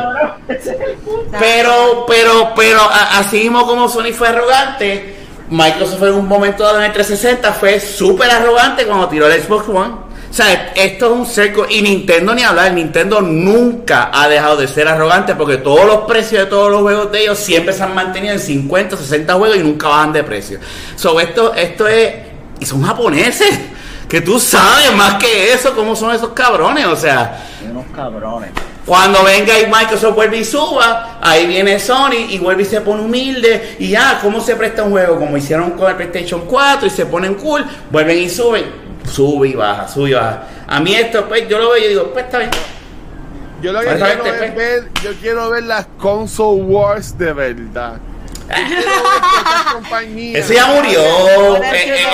Pero, 1.38 2.04
pero, 2.08 2.52
pero, 2.56 2.80
así 2.90 3.40
mismo 3.40 3.66
como 3.66 3.88
Sony 3.88 4.12
fue 4.12 4.28
arrogante, 4.28 5.16
Microsoft 5.48 6.02
en 6.02 6.14
un 6.14 6.26
momento 6.26 6.64
dado 6.64 6.78
en 6.78 6.84
el 6.86 6.92
360 6.92 7.52
fue 7.52 7.78
súper 7.78 8.30
arrogante 8.30 8.84
cuando 8.86 9.08
tiró 9.08 9.28
el 9.28 9.40
Xbox 9.40 9.68
One. 9.68 10.05
O 10.36 10.42
sea, 10.42 10.74
esto 10.74 11.06
es 11.06 11.12
un 11.12 11.24
seco. 11.24 11.64
Y 11.66 11.80
Nintendo 11.80 12.34
ni 12.34 12.42
hablar. 12.42 12.70
Nintendo 12.74 13.22
nunca 13.22 14.10
ha 14.12 14.28
dejado 14.28 14.58
de 14.58 14.68
ser 14.68 14.86
arrogante 14.86 15.34
porque 15.34 15.56
todos 15.56 15.86
los 15.86 16.00
precios 16.00 16.44
de 16.44 16.50
todos 16.50 16.70
los 16.70 16.82
juegos 16.82 17.10
de 17.10 17.22
ellos 17.22 17.38
siempre 17.38 17.72
se 17.72 17.82
han 17.82 17.94
mantenido 17.94 18.34
en 18.34 18.40
50, 18.40 18.98
60 18.98 19.32
juegos 19.32 19.56
y 19.56 19.60
nunca 19.60 19.88
bajan 19.88 20.12
de 20.12 20.22
precio. 20.22 20.58
So, 20.94 21.18
esto, 21.20 21.54
esto 21.54 21.88
es. 21.88 22.16
Y 22.60 22.66
son 22.66 22.82
japoneses. 22.82 23.60
Que 24.10 24.20
tú 24.20 24.38
sabes 24.38 24.94
más 24.94 25.14
que 25.14 25.54
eso, 25.54 25.74
cómo 25.74 25.96
son 25.96 26.14
esos 26.14 26.28
cabrones. 26.34 26.84
O 26.84 26.96
sea. 26.96 27.42
Unos 27.70 27.86
cabrones. 27.94 28.50
Cuando 28.84 29.24
venga 29.24 29.58
y 29.58 29.68
Microsoft 29.68 30.16
vuelve 30.16 30.36
y 30.36 30.44
suba, 30.44 31.18
ahí 31.22 31.46
viene 31.46 31.80
Sony 31.80 32.26
y 32.28 32.38
vuelve 32.38 32.64
y 32.64 32.66
se 32.66 32.82
pone 32.82 33.00
humilde. 33.00 33.76
Y 33.78 33.88
ya, 33.88 34.18
¿cómo 34.20 34.42
se 34.42 34.54
presta 34.54 34.82
un 34.82 34.90
juego? 34.90 35.18
Como 35.18 35.34
hicieron 35.38 35.70
con 35.70 35.88
el 35.88 35.96
PlayStation 35.96 36.42
4 36.42 36.88
y 36.88 36.90
se 36.90 37.06
ponen 37.06 37.36
cool, 37.36 37.64
vuelven 37.90 38.18
y 38.18 38.28
suben. 38.28 38.85
Sube 39.06 39.48
y 39.48 39.54
baja, 39.54 39.88
sube 39.88 40.10
y 40.10 40.14
baja. 40.14 40.42
A 40.66 40.80
mí 40.80 40.94
esto, 40.94 41.26
pues 41.28 41.48
yo 41.48 41.58
lo 41.58 41.70
veo 41.70 41.84
y 41.84 41.88
digo, 41.88 42.12
pues 42.12 42.24
está 42.24 42.38
bien. 42.38 42.50
Yo 43.62 43.72
lo 43.72 43.80
que 43.80 43.86
quiero 43.86 44.04
este, 44.04 44.28
es 44.28 44.36
pues. 44.36 44.54
ver, 44.54 44.88
yo 45.02 45.10
quiero 45.20 45.50
ver 45.50 45.64
las 45.64 45.86
console 45.98 46.62
wars 46.62 47.16
de 47.16 47.32
verdad. 47.32 47.98
Eso 50.34 50.52
ya 50.52 50.66
murió. 50.66 51.00
Eh, 51.62 52.06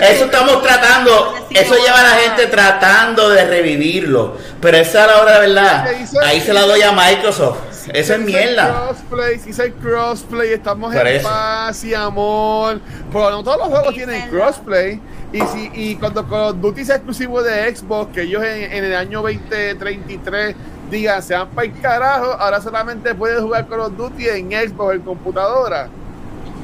eso 0.00 0.22
eh, 0.22 0.24
estamos 0.24 0.62
tratando, 0.62 1.34
eso 1.50 1.74
lleva 1.76 2.00
a 2.00 2.02
la 2.02 2.10
gente 2.20 2.46
tratando 2.46 3.28
de 3.30 3.44
revivirlo. 3.44 4.36
Pero 4.60 4.76
esa 4.78 5.02
es 5.02 5.06
la 5.08 5.22
hora 5.22 5.40
de 5.40 5.46
verdad. 5.48 5.86
Ahí 6.24 6.40
se 6.40 6.52
la 6.52 6.62
doy 6.62 6.82
a 6.82 6.92
Microsoft. 6.92 7.58
Eso 7.92 8.14
es 8.14 8.20
mierda. 8.20 8.86
Crossplay, 8.86 9.38
si 9.38 9.60
hay 9.60 9.72
crossplay, 9.72 10.52
estamos 10.52 10.94
Por 10.94 11.06
en 11.06 11.16
eso. 11.16 11.28
paz 11.28 11.84
y 11.84 11.94
amor. 11.94 12.80
Pero 13.12 13.30
no 13.30 13.42
todos 13.44 13.58
los 13.58 13.68
juegos 13.68 13.94
tienen 13.94 14.28
crossplay. 14.30 15.00
Y 15.32 15.40
si 15.52 15.70
y 15.74 15.96
cuando 15.96 16.26
Call 16.28 16.50
of 16.54 16.60
Duty 16.60 16.84
sea 16.84 16.96
exclusivo 16.96 17.42
de 17.42 17.74
Xbox, 17.74 18.12
que 18.14 18.22
ellos 18.22 18.42
en, 18.44 18.72
en 18.72 18.84
el 18.84 18.94
año 18.94 19.20
2033 19.20 20.54
digan, 20.90 21.22
se 21.22 21.34
van 21.34 21.48
para 21.48 21.66
el 21.66 21.80
carajo, 21.80 22.32
ahora 22.32 22.60
solamente 22.60 23.14
puedes 23.14 23.40
jugar 23.40 23.66
Call 23.68 23.80
of 23.80 23.96
Duty 23.96 24.28
en 24.28 24.50
Xbox, 24.50 24.94
en 24.94 25.02
computadora. 25.02 25.88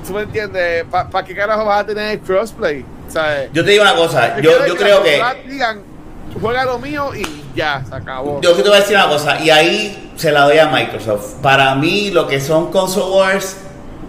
¿Tú 0.07 0.15
me 0.15 0.23
entiendes? 0.23 0.85
¿Para 0.91 1.25
qué 1.25 1.35
carajo 1.35 1.65
vas 1.65 1.81
a 1.81 1.87
tener 1.87 2.19
crossplay? 2.21 2.85
¿Sabes? 3.09 3.51
Yo 3.53 3.65
te 3.65 3.73
digo 3.73 3.83
una 3.83 3.95
cosa, 3.95 4.41
Yo 4.41 4.53
creo 4.77 5.03
que 5.03 5.23
Digan, 5.47 5.83
juega 6.41 6.65
lo 6.65 6.79
mío 6.79 7.15
y 7.15 7.25
ya, 7.55 7.85
se 7.89 7.95
acabó. 7.95 8.41
Yo 8.41 8.55
te 8.55 8.63
voy 8.63 8.73
a 8.73 8.81
decir 8.81 8.97
una 8.97 9.09
cosa, 9.09 9.41
y 9.41 9.51
ahí 9.51 10.13
se 10.17 10.31
la 10.31 10.43
doy 10.45 10.59
a 10.59 10.69
Microsoft. 10.69 11.41
Para 11.43 11.75
mí, 11.75 12.11
lo 12.11 12.27
que 12.29 12.41
son 12.41 12.71
console 12.71 13.17
wars, 13.17 13.57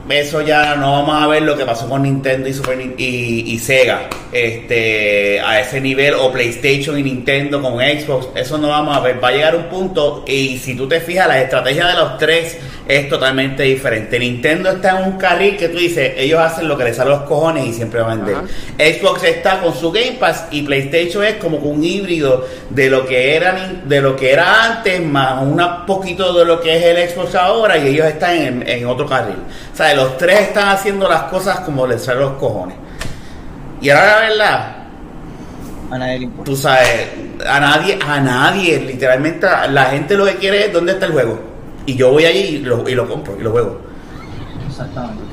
eso 0.10 0.41
ya 0.41 0.76
no 0.76 0.91
vamos 0.91 1.22
a 1.22 1.28
ver 1.28 1.44
lo 1.44 1.56
que 1.57 1.65
pasó 1.65 1.88
con 1.88 2.03
Nintendo 2.03 2.49
y, 2.49 2.53
Super, 2.53 2.80
y, 2.98 3.44
y 3.48 3.60
Sega 3.60 4.10
este, 4.32 5.40
a 5.40 5.60
ese 5.60 5.82
nivel, 5.82 6.14
o 6.15 6.32
PlayStation 6.32 6.98
y 6.98 7.03
Nintendo 7.03 7.61
con 7.61 7.80
Xbox. 7.80 8.30
Eso 8.36 8.57
no 8.57 8.69
vamos 8.69 8.95
a 8.95 8.99
ver. 9.02 9.23
Va 9.23 9.30
a 9.30 9.32
llegar 9.32 9.56
un 9.56 9.65
punto, 9.65 10.23
y 10.28 10.57
si 10.57 10.76
tú 10.76 10.88
te 10.88 10.99
fijas, 10.99 11.28
la 11.28 11.41
estrategia 11.41 11.88
de 11.88 11.94
los 11.94 12.18
tres 12.18 12.57
es 12.88 13.10
totalmente 13.10 13.64
diferente. 13.64 14.20
Nintendo 14.20 14.72
está 14.72 14.99
en 14.99 15.14
un 15.14 15.18
carril 15.18 15.56
que 15.58 15.70
tú 15.70 15.78
dices, 15.78 16.14
ellos 16.18 16.40
hacen 16.40 16.68
lo 16.68 16.78
que 16.78 16.84
les 16.86 16.95
sale 16.95 17.14
a 17.14 17.18
los 17.18 17.24
cojones 17.24 17.68
y 17.68 17.74
siempre 17.74 18.02
van 18.02 18.12
a 18.12 18.16
vender. 18.16 18.36
Ajá. 18.36 18.99
Xbox 18.99 19.24
está 19.24 19.62
con 19.62 19.74
su 19.74 19.91
Game 19.91 20.18
Pass 20.20 20.48
y 20.52 20.64
PlayStation 20.64 21.24
es 21.24 21.36
como 21.36 21.58
un 21.58 21.84
híbrido 21.84 22.45
de 22.70 22.90
lo 22.90 23.06
que 23.06 23.36
era 23.36 23.72
de 23.86 24.02
lo 24.02 24.16
que 24.16 24.32
era 24.32 24.66
antes 24.66 25.02
más 25.02 25.41
un 25.41 25.62
poquito 25.86 26.34
de 26.34 26.45
lo 26.45 26.60
que 26.60 26.78
es 26.78 26.84
el 26.84 27.10
Xbox 27.10 27.36
ahora 27.36 27.78
y 27.78 27.88
ellos 27.90 28.08
están 28.08 28.36
en, 28.36 28.68
en 28.68 28.86
otro 28.86 29.06
carril. 29.06 29.38
O 29.74 29.76
sea, 29.76 29.94
los 29.94 30.18
tres 30.18 30.41
están 30.41 30.70
haciendo 30.70 31.08
las 31.08 31.24
cosas 31.24 31.60
como 31.62 31.86
les 31.88 32.03
salen 32.03 32.24
los 32.24 32.34
cojones. 32.34 32.78
Y 33.82 33.90
ahora 33.90 34.16
la 34.16 34.30
verdad, 34.30 34.76
A 35.90 35.98
nadie 35.98 36.20
le 36.20 36.26
importa. 36.26 36.52
tú 36.52 36.56
sabes, 36.58 37.08
a 37.48 37.60
nadie, 37.60 37.99
a 38.06 38.20
nadie, 38.20 38.80
literalmente 38.80 39.48
la 39.70 39.86
gente 39.86 40.16
lo 40.16 40.26
que 40.26 40.36
quiere 40.36 40.66
es 40.66 40.74
dónde 40.74 40.94
está 40.94 41.06
el 41.08 41.14
juego. 41.14 41.51
Y 41.86 41.95
yo 41.95 42.12
voy 42.12 42.26
allí 42.26 42.40
y 42.40 42.60
lo, 42.60 42.88
y 42.88 42.95
lo 42.95 43.08
compro 43.08 43.38
y 43.40 43.44
lo 43.44 43.52
juego. 43.52 43.82
Exactamente. 44.68 45.32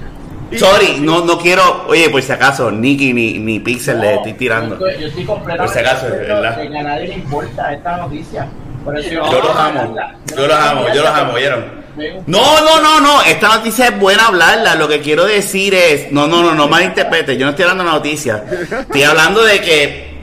Sorry, 0.56 1.00
no, 1.00 1.24
no 1.24 1.38
quiero, 1.38 1.84
oye, 1.88 2.08
por 2.08 2.22
si 2.22 2.32
acaso, 2.32 2.70
Nicky 2.70 3.12
ni, 3.12 3.38
ni 3.38 3.60
Pixel 3.60 4.00
le 4.00 4.14
estoy 4.14 4.32
tirando. 4.32 4.78
Yo 4.78 4.86
estoy, 4.86 5.02
yo 5.02 5.08
estoy 5.08 5.24
completamente 5.24 5.64
Por 5.64 5.72
si 5.72 5.78
acaso, 5.78 6.06
¿verdad? 6.10 6.56
que 6.56 6.78
a 6.78 6.82
nadie 6.82 7.08
le 7.08 7.14
importa 7.14 7.74
esta 7.74 7.96
noticia. 7.98 8.48
Por 8.82 8.98
eso 8.98 9.10
Yo 9.10 9.40
los 9.42 9.56
amo, 9.56 9.94
yo 10.34 10.46
los 10.46 10.56
amo, 10.56 10.86
yo 10.94 11.02
los 11.02 11.10
amo, 11.10 11.32
¿oyeron? 11.34 11.78
No, 12.26 12.60
no, 12.60 12.80
no, 12.80 13.00
no, 13.00 13.22
esta 13.22 13.56
noticia 13.56 13.88
es 13.88 13.98
buena 13.98 14.28
hablarla. 14.28 14.76
Lo 14.76 14.88
que 14.88 15.00
quiero 15.00 15.26
decir 15.26 15.74
es, 15.74 16.12
no, 16.12 16.26
no, 16.26 16.42
no, 16.42 16.54
no 16.54 16.68
malinterprete, 16.68 17.36
yo 17.36 17.44
no 17.44 17.50
estoy 17.50 17.64
hablando 17.64 17.84
de 17.84 17.90
la 17.90 17.96
noticia. 17.96 18.44
Estoy 18.80 19.02
hablando 19.02 19.42
de 19.42 19.60
que 19.60 20.17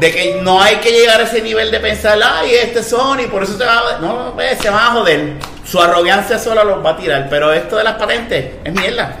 de 0.00 0.12
que 0.12 0.40
no 0.42 0.60
hay 0.60 0.76
que 0.76 0.90
llegar 0.90 1.20
a 1.20 1.24
ese 1.24 1.42
nivel 1.42 1.70
de 1.70 1.80
pensar, 1.80 2.18
ay, 2.22 2.54
este 2.54 2.80
es 2.80 2.88
Sony, 2.88 3.28
por 3.30 3.42
eso 3.42 3.56
se 3.56 3.64
va 3.64 3.78
a 3.78 3.98
no, 3.98 4.24
no, 4.24 4.34
pues, 4.34 4.58
se 4.58 4.70
van 4.70 4.78
a 4.78 4.90
joder. 4.92 5.34
Su 5.64 5.80
arrogancia 5.80 6.38
sola 6.38 6.64
los 6.64 6.84
va 6.84 6.90
a 6.90 6.96
tirar, 6.96 7.28
pero 7.30 7.52
esto 7.52 7.76
de 7.76 7.84
las 7.84 7.94
patentes 7.94 8.52
es 8.64 8.72
mierda. 8.72 9.18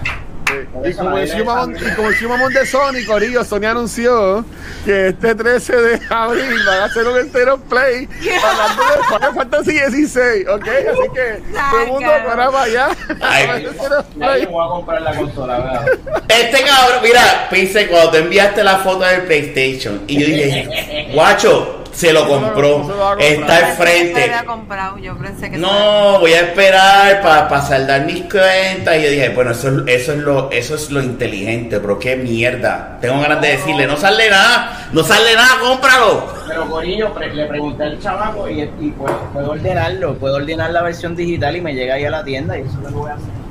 Y 0.84 0.94
como 0.94 1.16
decía 1.16 1.44
Mamón, 1.44 1.76
y 1.76 1.94
como 1.94 2.08
decía 2.10 2.28
Mamón 2.28 2.52
de 2.52 2.66
Sony, 2.66 3.04
Corillo, 3.06 3.44
Sony 3.44 3.64
anunció 3.66 4.44
que 4.84 5.08
este 5.08 5.34
13 5.34 5.76
de 5.76 6.00
abril 6.10 6.64
van 6.66 6.80
a 6.80 6.84
hacer 6.84 7.06
un 7.06 7.18
entero 7.18 7.58
play 7.58 8.08
hablando 8.42 8.82
de 8.82 9.04
Final 9.14 9.34
Fantasy 9.34 9.78
XVI, 9.78 10.46
¿ok? 10.48 10.68
Así 10.68 11.08
que 11.14 11.42
todo 11.52 11.82
el 11.82 11.88
mundo 11.88 12.10
para 12.26 12.62
allá. 12.62 12.88
Ay. 13.20 13.62
yo 13.62 14.50
voy 14.50 14.66
a 14.66 14.70
comprar 14.70 15.02
la 15.02 15.14
consola, 15.14 15.58
¿verdad? 15.58 15.86
Este 16.28 16.62
cabrón, 16.62 17.00
mira, 17.02 17.46
pensé 17.50 17.88
cuando 17.88 18.10
te 18.10 18.18
enviaste 18.18 18.64
la 18.64 18.78
foto 18.78 19.04
del 19.04 19.22
PlayStation 19.22 20.02
y 20.06 20.20
yo 20.20 20.26
dije, 20.26 21.10
guacho, 21.12 21.81
se 21.92 22.12
lo 22.12 22.26
compró, 22.26 22.84
se 22.86 22.92
lo 22.94 23.18
está 23.18 23.56
al 23.56 23.72
frente. 23.76 24.22
había 24.24 24.44
comprado, 24.44 24.98
yo 24.98 25.16
pensé 25.18 25.50
que 25.50 25.58
No, 25.58 26.18
voy 26.20 26.32
a 26.32 26.40
esperar 26.40 27.20
para 27.22 27.60
saldar 27.62 28.04
mis 28.06 28.22
cuentas. 28.24 28.96
Y 28.98 29.02
yo 29.02 29.10
dije, 29.10 29.28
bueno, 29.30 29.50
eso, 29.52 29.68
es- 29.68 30.02
eso, 30.02 30.12
es 30.12 30.18
lo, 30.18 30.50
eso 30.50 30.74
es 30.74 30.90
lo 30.90 31.02
inteligente, 31.02 31.78
pero 31.80 31.98
qué 31.98 32.16
mierda. 32.16 32.98
Tengo 33.00 33.20
ganas 33.20 33.40
de 33.40 33.48
decirle, 33.48 33.86
no 33.86 33.96
sale 33.96 34.30
nada, 34.30 34.88
no 34.92 35.02
sale 35.04 35.34
nada, 35.34 35.58
cómpralo. 35.60 36.26
Pero 36.48 36.68
Corillo, 36.68 37.12
pre- 37.14 37.32
le 37.34 37.46
pregunté 37.46 37.84
al 37.84 37.98
chamaco 38.00 38.48
y, 38.48 38.62
y 38.80 38.90
puedo, 38.90 39.18
puedo 39.32 39.50
ordenarlo, 39.52 40.14
puedo 40.18 40.36
ordenar 40.36 40.70
la 40.70 40.82
versión 40.82 41.14
digital 41.14 41.56
y 41.56 41.60
me 41.60 41.74
llega 41.74 41.94
ahí 41.94 42.04
a 42.04 42.10
la 42.10 42.24
tienda 42.24 42.58
y 42.58 42.62
eso 42.62 42.70
es 42.70 42.76
lo 42.76 42.88
que 42.88 42.94
voy 42.94 43.10
a 43.10 43.14
hacer. 43.14 43.41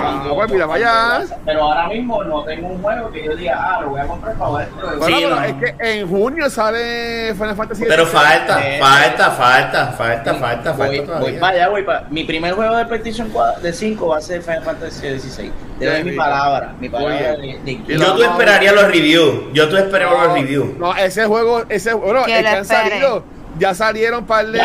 Ah, 0.00 0.30
pues 0.34 0.50
mira, 0.52 0.66
vaya. 0.66 1.20
Pero 1.44 1.62
ahora 1.62 1.88
mismo 1.88 2.22
no 2.24 2.42
tengo 2.44 2.68
un 2.68 2.82
juego 2.82 3.10
que 3.10 3.24
yo 3.24 3.36
diga, 3.36 3.56
ah, 3.60 3.80
lo 3.82 3.90
voy 3.90 4.00
a 4.00 4.06
comprar 4.06 4.34
para 4.36 4.50
ver. 4.58 4.68
pero- 4.76 4.98
Bueno, 4.98 5.06
Sí, 5.16 5.24
pero 5.24 5.36
no. 5.36 5.44
es 5.44 5.54
que 5.54 5.74
en 6.00 6.08
junio 6.08 6.50
sale 6.50 7.34
Final 7.34 7.56
Fantasy 7.56 7.84
Pero 7.88 8.06
falta, 8.06 8.60
Eh, 8.66 8.78
falta, 8.80 9.30
falta, 9.30 9.86
falta, 9.92 10.34
falta, 10.34 10.72
Voy, 10.72 10.96
falta 10.98 11.18
voy 11.18 11.32
para 11.34 11.52
allá, 11.56 11.68
voy 11.68 11.82
para. 11.82 12.04
Mi 12.10 12.24
primer 12.24 12.54
juego 12.54 12.76
de 12.76 12.84
PlayStation 12.86 13.28
4, 13.30 13.60
de 13.62 13.72
5 13.72 14.08
va 14.08 14.18
a 14.18 14.20
ser 14.20 14.42
Final 14.42 14.62
Fantasy 14.62 15.18
XVI. 15.18 15.52
Te 15.78 15.86
doy 15.90 16.04
mi 16.04 16.16
palabra, 16.16 16.72
mi 16.80 16.88
palabra 16.88 17.36
de, 17.36 17.58
de- 17.64 17.80
Yo 17.86 18.14
tú 18.14 18.22
esperaría 18.22 18.72
los 18.72 18.84
reviews. 18.84 19.52
Yo 19.52 19.68
tú 19.68 19.76
esperaría 19.76 20.24
los 20.24 20.32
reviews. 20.34 20.76
No, 20.78 20.94
ese 20.96 21.26
juego, 21.26 21.64
ese 21.68 21.92
bueno, 21.94 22.24
Que 22.24 22.38
es 22.38 22.44
lo 22.44 22.50
que 22.50 22.56
han 22.56 22.64
salido, 22.64 23.24
ya 23.58 23.74
salieron 23.74 24.24
par 24.26 24.46
de, 24.46 24.60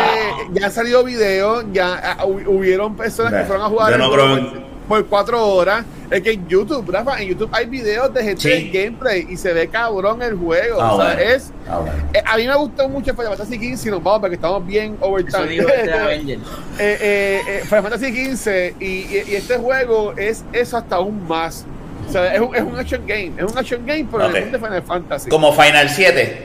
ya 0.51 0.65
han 0.65 0.71
salido 0.71 1.03
videos, 1.03 1.65
ya 1.71 2.17
hu- 2.19 2.47
hubieron 2.47 2.95
personas 2.95 3.33
que 3.33 3.43
fueron 3.45 3.65
a 3.65 3.69
jugar 3.69 3.91
yo 3.91 3.97
no 3.97 4.07
juego 4.09 4.35
creo 4.37 4.63
por, 4.87 5.05
cuatro 5.07 5.45
horas. 5.47 5.85
Es 6.11 6.21
que 6.21 6.31
en 6.33 6.47
YouTube, 6.47 6.89
Rafa, 6.91 7.19
en 7.21 7.29
YouTube 7.29 7.49
hay 7.53 7.65
videos 7.65 8.13
de 8.13 8.23
gente 8.23 8.41
Sí. 8.41 8.69
gameplay 8.71 9.25
y 9.29 9.35
se 9.37 9.51
ve 9.53 9.67
cabrón 9.67 10.21
el 10.21 10.35
juego. 10.35 10.79
Ah, 10.79 10.93
o 10.93 10.97
sea, 11.01 11.15
bueno. 11.15 11.21
es, 11.31 11.51
Ah, 11.67 11.77
bueno. 11.79 11.93
eh, 12.13 12.21
a 12.25 12.37
mí 12.37 12.47
me 12.47 12.55
gustó 12.55 12.87
mucho 12.89 13.13
Final 13.15 13.35
Fantasy 13.35 13.75
XV, 13.77 13.89
nos 13.91 14.03
vamos 14.03 14.19
porque 14.19 14.35
estamos 14.35 14.65
bien 14.65 14.95
overtime. 14.99 15.47
digo 15.47 15.67
este 15.69 15.91
eh, 16.33 16.39
eh, 16.79 17.41
eh, 17.47 17.61
Final 17.65 17.83
Fantasy 17.83 18.35
XV 18.35 18.75
y, 18.79 18.85
y- 18.85 19.23
y 19.29 19.35
este 19.35 19.57
juego 19.57 20.13
es 20.17 20.43
eso 20.53 20.77
hasta 20.77 20.97
aún 20.97 21.27
más. 21.27 21.65
O 22.07 22.11
sea, 22.11 22.33
es 22.35 22.41
un, 22.41 22.53
es 22.55 22.61
un 22.61 22.77
action 22.77 23.07
game, 23.07 23.31
es 23.37 23.51
un 23.51 23.57
action 23.57 23.85
game, 23.85 24.07
pero 24.11 24.25
Ok. 24.25 24.29
en 24.31 24.35
el 24.35 24.43
mundo 24.43 24.57
de 24.59 24.65
Final 24.65 24.83
Fantasy. 24.83 25.29
Como 25.29 25.51
Final 25.53 25.89
7, 25.89 26.43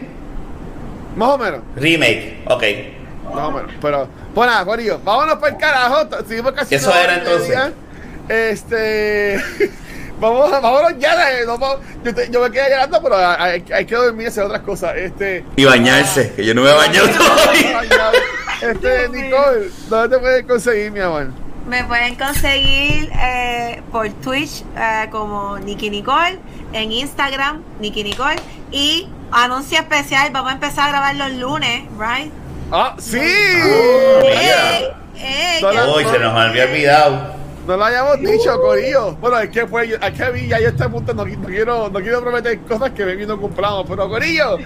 Más 1.16 1.28
o 1.30 1.36
menos. 1.38 1.60
remake, 1.76 2.38
ok. 2.46 2.62
Más 3.34 3.44
o 3.44 3.50
menos. 3.50 3.72
Pero, 3.82 4.08
pues 4.34 4.48
nada, 4.48 4.64
Corillo, 4.64 5.00
vámonos 5.04 5.34
para 5.36 5.52
el 5.52 5.58
carajo. 5.58 6.08
Seguimos 6.26 6.52
casi. 6.52 6.76
Eso 6.76 6.94
era 6.94 7.16
entonces. 7.18 7.58
Este. 8.28 9.40
Vamos, 10.20 10.50
vámonos 10.50 10.94
ya. 10.98 11.30
eh, 11.38 11.44
vamos- 11.46 11.78
yo, 12.04 12.12
te- 12.14 12.28
yo 12.30 12.40
me 12.42 12.50
quedé 12.50 12.70
llorando, 12.70 13.00
pero 13.02 13.16
hay, 13.16 13.64
hay 13.72 13.84
que 13.86 13.94
dormir 13.94 14.24
y 14.24 14.28
hacer 14.28 14.42
otras 14.44 14.62
cosas. 14.62 14.96
Este. 14.96 15.44
Y 15.56 15.64
bañarse, 15.64 16.32
que 16.34 16.44
yo 16.44 16.54
no 16.54 16.62
me 16.62 16.72
baño 16.72 17.02
todavía. 17.02 17.82
Este, 18.60 19.08
Nicole, 19.10 19.70
¿dónde 19.88 20.16
te 20.16 20.20
puedes 20.20 20.44
conseguir, 20.44 20.90
mi 20.90 20.98
amor? 20.98 21.28
Me 21.68 21.84
pueden 21.84 22.16
conseguir 22.16 23.08
eh, 23.22 23.80
por 23.92 24.08
Twitch 24.14 24.64
eh, 24.76 25.06
como 25.12 25.56
Nikki 25.60 25.90
Nicole, 25.90 26.38
en 26.72 26.90
Instagram 26.90 27.62
Nikki 27.78 28.02
Nicole 28.02 28.36
y 28.72 29.08
anuncio 29.30 29.78
especial, 29.78 30.30
vamos 30.32 30.50
a 30.50 30.54
empezar 30.54 30.86
a 30.88 30.90
grabar 30.90 31.14
los 31.14 31.30
lunes, 31.34 31.84
right? 31.96 32.32
¡Ah, 32.72 32.96
sí! 32.98 33.18
mira. 33.20 34.78
Eh, 34.80 34.92
eh, 35.16 35.60
Uy, 35.94 36.04
se 36.10 36.18
nos 36.18 36.34
había 36.36 36.64
olvidado. 36.64 37.34
No 37.68 37.76
lo 37.76 37.84
hayamos 37.84 38.18
dicho, 38.20 38.58
Corillo. 38.60 39.12
Bueno, 39.16 39.38
es 39.40 39.50
que 39.50 39.66
pues, 39.66 39.88
yo- 39.90 39.96
es 39.96 40.12
que 40.12 40.24
mí 40.32 40.48
ya 40.48 40.58
yo 40.58 40.68
estoy 40.70 40.86
a 40.86 40.90
punto, 40.90 41.12
no, 41.12 41.24
no 41.26 41.46
quiero, 41.46 41.90
no 41.90 42.00
quiero 42.00 42.22
prometer 42.22 42.58
cosas 42.60 42.90
que 42.92 43.04
y 43.04 43.26
no 43.26 43.38
cumplamos, 43.38 43.84
pero 43.88 44.08
Corillo, 44.08 44.56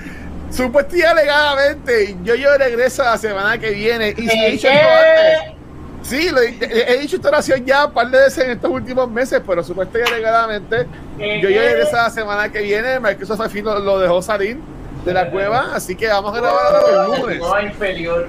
supuestamente 0.51 0.99
y 0.99 1.03
alegadamente, 1.03 2.17
yo 2.23 2.35
yo 2.37 2.57
regreso 2.57 3.03
la 3.03 3.19
semana 3.19 3.59
que 3.59 3.71
viene 3.71 4.15
y 4.17 4.29
si 4.29 4.39
he 4.39 4.51
dicho 4.53 4.69
esto 4.69 4.89
antes, 4.89 5.55
sí, 6.03 6.31
lo 6.31 6.41
he, 6.43 6.57
he- 6.61 6.93
dicho 7.01 7.17
esta 7.17 7.29
oración 7.31 7.65
ya 7.65 7.87
un 7.87 7.93
par 7.93 8.09
de 8.11 8.19
veces 8.19 8.45
en 8.45 8.51
estos 8.53 8.71
últimos 8.71 9.11
meses, 9.11 9.43
pero 9.47 9.65
supuestamente 9.65 10.09
y 10.11 10.15
alegadamente, 10.15 10.87
yo 11.19 11.49
yo 11.51 11.61
regreso 11.61 11.97
la 11.97 12.11
semana 12.11 12.53
que 12.53 12.61
viene, 12.63 13.01
Microsoft 13.01 13.41
al 13.41 13.51
fin 13.51 13.65
lo, 13.65 13.81
lo 13.81 13.99
dejó 13.99 14.23
salir 14.23 14.59
de 15.05 15.13
la 15.13 15.29
cueva, 15.29 15.71
así 15.75 15.97
que 15.97 16.07
vamos 16.07 16.37
a 16.37 16.41
grabar 16.41 16.75
ahora 16.77 17.05
los 17.09 17.19
lunes. 17.19 17.39
No 17.41 17.61
inferior. 17.63 18.29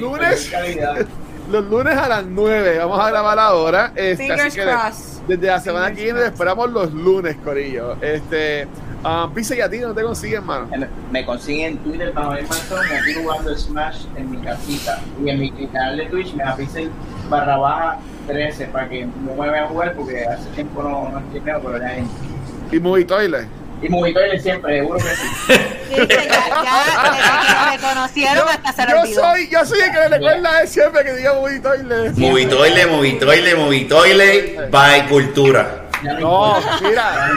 lunes, 0.00 0.48
Calidad. 0.50 1.06
Los 1.50 1.64
lunes 1.66 1.96
a 1.96 2.08
las 2.08 2.24
9 2.26 2.78
vamos 2.78 3.00
a 3.00 3.10
grabar 3.10 3.38
ahora. 3.38 3.92
Este, 3.94 4.16
Fingers 4.16 4.40
así 4.46 4.56
que 4.58 4.64
crossed. 4.64 5.22
desde 5.28 5.46
la 5.46 5.60
semana 5.60 5.86
Fingers 5.86 5.98
que 5.98 6.04
viene 6.04 6.18
crossed. 6.20 6.32
esperamos 6.34 6.70
los 6.70 6.92
lunes, 6.92 7.36
Corillo. 7.44 7.96
Este, 8.02 8.66
um, 9.04 9.32
Pisa 9.32 9.54
y 9.56 9.60
a 9.60 9.68
ti 9.70 9.78
no 9.78 9.94
te 9.94 10.02
consiguen, 10.02 10.44
mano. 10.44 10.66
Me- 10.68 10.88
Me 11.10 11.24
consiguen 11.24 11.72
en 11.72 11.78
Twitter 11.78 12.12
para 12.12 12.28
ver 12.30 12.42
Manson 12.48 12.78
y 12.90 12.94
aquí 12.94 13.14
jugando 13.22 13.56
Smash 13.56 14.04
en 14.16 14.30
mi 14.30 14.36
casita. 14.38 15.00
Y 15.24 15.30
en 15.30 15.40
mi 15.40 15.50
canal 15.68 15.96
de 15.96 16.06
Twitch 16.06 16.34
me 16.34 16.42
avisen 16.44 16.90
barra 17.30 17.56
baja 17.56 17.98
13 18.26 18.66
para 18.66 18.88
que 18.88 19.06
no 19.06 19.34
me 19.42 19.50
vean 19.50 19.68
jugar 19.68 19.94
porque 19.94 20.24
hace 20.26 20.48
tiempo 20.50 20.82
no, 20.82 21.08
no 21.10 21.18
estoy 21.18 21.40
pero 21.40 21.78
ya 21.78 21.86
hay. 21.88 22.06
Y 22.72 22.78
Movie 22.80 23.04
Toilet. 23.04 23.46
Y 23.80 23.88
Movitoile 23.88 24.40
siempre, 24.40 24.78
seguro 24.80 24.98
que 24.98 25.04
sí. 25.04 25.52
Dice, 25.90 26.28
ya, 26.28 26.64
ya, 26.64 27.70
reconocieron 27.76 28.48
hasta 28.48 28.72
se 28.72 28.90
yo 28.90 29.20
soy, 29.20 29.48
yo 29.50 29.64
soy 29.64 29.78
el 29.80 29.92
que 29.92 29.98
le 29.98 30.08
recuerda 30.08 30.56
a 30.56 30.62
él 30.62 30.68
siempre 30.68 31.04
que 31.04 31.12
diga 31.14 31.34
Movie 31.34 31.60
Toilet. 31.60 32.12
Movitoile, 32.16 32.86
movitoile, 32.86 33.54
movitoile, 33.54 34.68
by 34.70 35.06
cultura. 35.06 35.84
Ya 36.02 36.14
no 36.14 36.60
mira. 36.82 37.30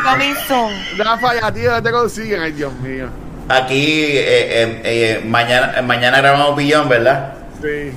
Rafa 0.97 1.35
y 1.35 1.39
a 1.41 1.51
ti 1.51 1.61
no 1.61 1.81
te 1.81 1.91
consiguen, 1.91 2.41
ay 2.41 2.51
Dios 2.51 2.73
mío. 2.73 3.07
Aquí, 3.47 4.03
eh, 4.05 4.63
eh, 4.63 4.81
eh, 4.83 5.21
mañana, 5.25 5.81
mañana 5.81 6.17
grabamos 6.19 6.55
Billón, 6.55 6.87
¿verdad? 6.87 7.33
Sí. 7.61 7.91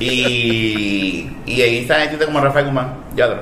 Y, 0.00 1.36
y 1.46 1.62
ahí 1.62 1.78
está 1.78 1.96
como 2.26 2.40
Rafael 2.40 2.66
Guzmán. 2.66 2.94
Ya. 3.14 3.40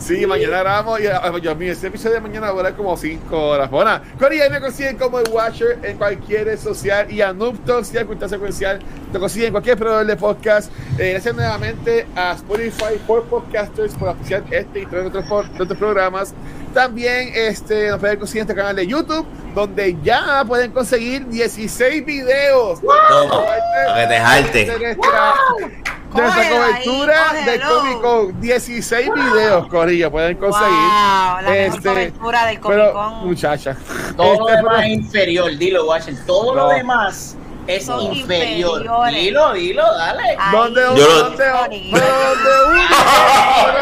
Sí, 0.00 0.26
mañana 0.26 0.60
grabamos 0.60 0.98
y 1.00 1.06
ah, 1.06 1.30
Dios 1.40 1.56
mío, 1.58 1.72
este 1.72 1.88
episodio 1.88 2.14
de 2.14 2.20
mañana 2.22 2.46
va 2.46 2.52
a 2.52 2.56
durar 2.56 2.74
como 2.74 2.96
5 2.96 3.36
horas. 3.38 3.70
Bueno, 3.70 4.00
Cory, 4.18 4.40
ahí 4.40 4.48
me 4.50 4.58
consiguen 4.58 4.96
como 4.96 5.20
el 5.20 5.28
Watcher 5.28 5.78
en 5.82 5.98
cualquier 5.98 6.46
red 6.46 6.58
social 6.58 7.12
y 7.12 7.20
a 7.20 7.34
Noob 7.34 7.58
Talks 7.66 7.92
y 7.92 7.98
a 7.98 8.06
Cultura 8.06 8.26
Secuencial. 8.28 8.80
Te 9.12 9.18
consiguen 9.18 9.48
en 9.48 9.52
cualquier 9.52 9.76
proveedor 9.76 10.06
de 10.06 10.16
podcast. 10.16 10.72
Eh, 10.98 11.10
gracias 11.12 11.34
nuevamente 11.34 12.06
a 12.16 12.32
Spotify 12.32 12.98
por 13.06 13.24
Podcasters 13.24 13.94
por 13.94 14.08
oficiar 14.08 14.42
este 14.50 14.80
y 14.80 14.86
por- 14.86 15.02
nuestros 15.12 15.78
programas. 15.78 16.32
También 16.72 17.30
este, 17.34 17.90
nos 17.90 18.00
pueden 18.00 18.18
conseguir 18.18 18.40
en 18.42 18.48
este 18.48 18.54
canal 18.54 18.76
de 18.76 18.86
YouTube, 18.86 19.26
donde 19.54 19.96
ya 20.02 20.42
pueden 20.46 20.70
conseguir 20.72 21.26
16 21.26 22.06
videos. 22.06 22.80
Toma, 22.80 23.44
para 23.86 24.42
que 24.44 24.64
te. 24.64 25.99
De 26.14 26.22
nuestra, 26.22 26.42
ahí, 26.42 26.50
cobertura 26.84 27.32
de. 27.46 27.60
Comic 27.60 28.00
Con. 28.00 28.40
16 28.40 29.10
videos, 29.14 29.66
Corillo, 29.68 30.10
pueden 30.10 30.36
conseguir. 30.38 30.68
Wow, 30.68 30.80
la 30.80 31.40
mejor 31.42 31.56
Este, 31.56 31.88
cobertura 31.88 32.46
del 32.46 32.60
Comic 32.60 32.92
Con. 32.92 33.26
muchacha. 33.28 33.76
Todo 34.16 34.32
Este 34.32 34.40
lo 34.42 34.46
demás 34.56 34.82
es 34.82 34.88
inferior, 34.88 35.56
dilo, 35.56 35.86
Washington. 35.86 36.26
Todo 36.26 36.54
No. 36.54 36.62
lo 36.62 36.68
demás 36.70 37.36
es 37.66 37.86
Son 37.86 38.00
inferior. 38.12 38.78
inferiores. 38.80 39.14
Dilo, 39.14 39.52
dilo, 39.52 39.94
dale. 39.96 40.36
¿Dónde, 40.50 40.80
pero 40.80 41.06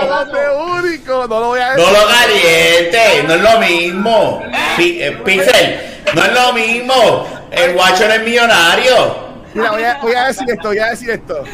dónde 0.09 0.41
único? 0.51 0.75
Único? 0.79 1.27
No 1.29 1.41
lo 1.41 1.47
voy 1.49 1.61
a 1.61 1.71
decir. 1.75 1.85
No 1.93 1.99
lo 1.99 2.07
caliente, 2.09 3.25
no 3.27 3.35
es 3.35 3.41
lo 3.41 3.61
mismo. 3.61 4.43
Pi- 4.77 5.03
eh, 5.03 5.13
Pixel, 5.25 5.81
no 6.15 6.23
es 6.25 6.33
lo 6.33 6.53
mismo. 6.53 7.27
El 7.51 7.75
Watcher 7.77 8.11
es 8.11 8.23
millonario. 8.23 9.28
Mira, 9.55 9.71
voy 9.71 9.83
a, 9.83 9.99
voy 10.01 10.15
a 10.15 10.27
decir 10.27 10.51
esto, 10.51 10.69
voy 10.69 10.79
a 10.79 10.87
decir 10.87 11.11
esto. 11.11 11.45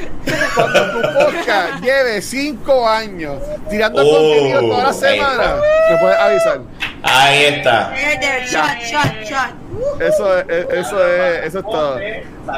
Cuando 0.55 0.91
tu 0.93 1.01
podcast 1.01 1.83
lleve 1.83 2.21
5 2.21 2.89
años 2.89 3.43
tirando 3.71 4.03
Oh, 4.03 4.05
contenido 4.05 4.61
toda 4.61 4.85
la 4.85 4.93
semana, 4.93 5.57
me 5.91 5.97
puedes 5.99 6.19
avisar. 6.19 6.61
Ahí 7.03 7.45
está. 7.45 7.91
Murder, 7.91 8.47
shot, 8.47 8.79
shot, 8.83 9.25
shot. 9.25 10.01
Eso 10.01 10.39
es, 10.39 10.47
eso 10.49 11.07
es, 11.07 11.45
eso 11.45 11.59
es 11.59 11.65
todo. 11.65 11.99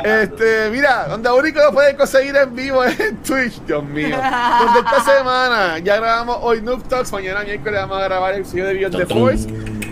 Este, 0.05 0.71
mira, 0.71 1.07
donde 1.09 1.31
único 1.31 1.61
lo 1.61 1.73
pueden 1.73 1.97
conseguir 1.97 2.37
en 2.37 2.55
vivo 2.55 2.85
es 2.85 2.99
en 3.01 3.17
Twitch, 3.23 3.61
Dios 3.67 3.83
mío. 3.85 4.17
Donde 4.17 4.81
esta 4.81 5.17
semana 5.17 5.79
ya 5.79 5.97
grabamos 5.97 6.39
hoy 6.43 6.61
Noob 6.63 6.87
Talks, 6.89 7.13
mañana 7.13 7.43
miércoles 7.43 7.81
vamos 7.81 7.99
a 7.99 8.05
grabar 8.05 8.35
el 8.35 8.41
episodio 8.41 8.67
de 8.67 8.75
Beyond 8.75 8.97
the 8.97 9.07
Force. 9.07 9.49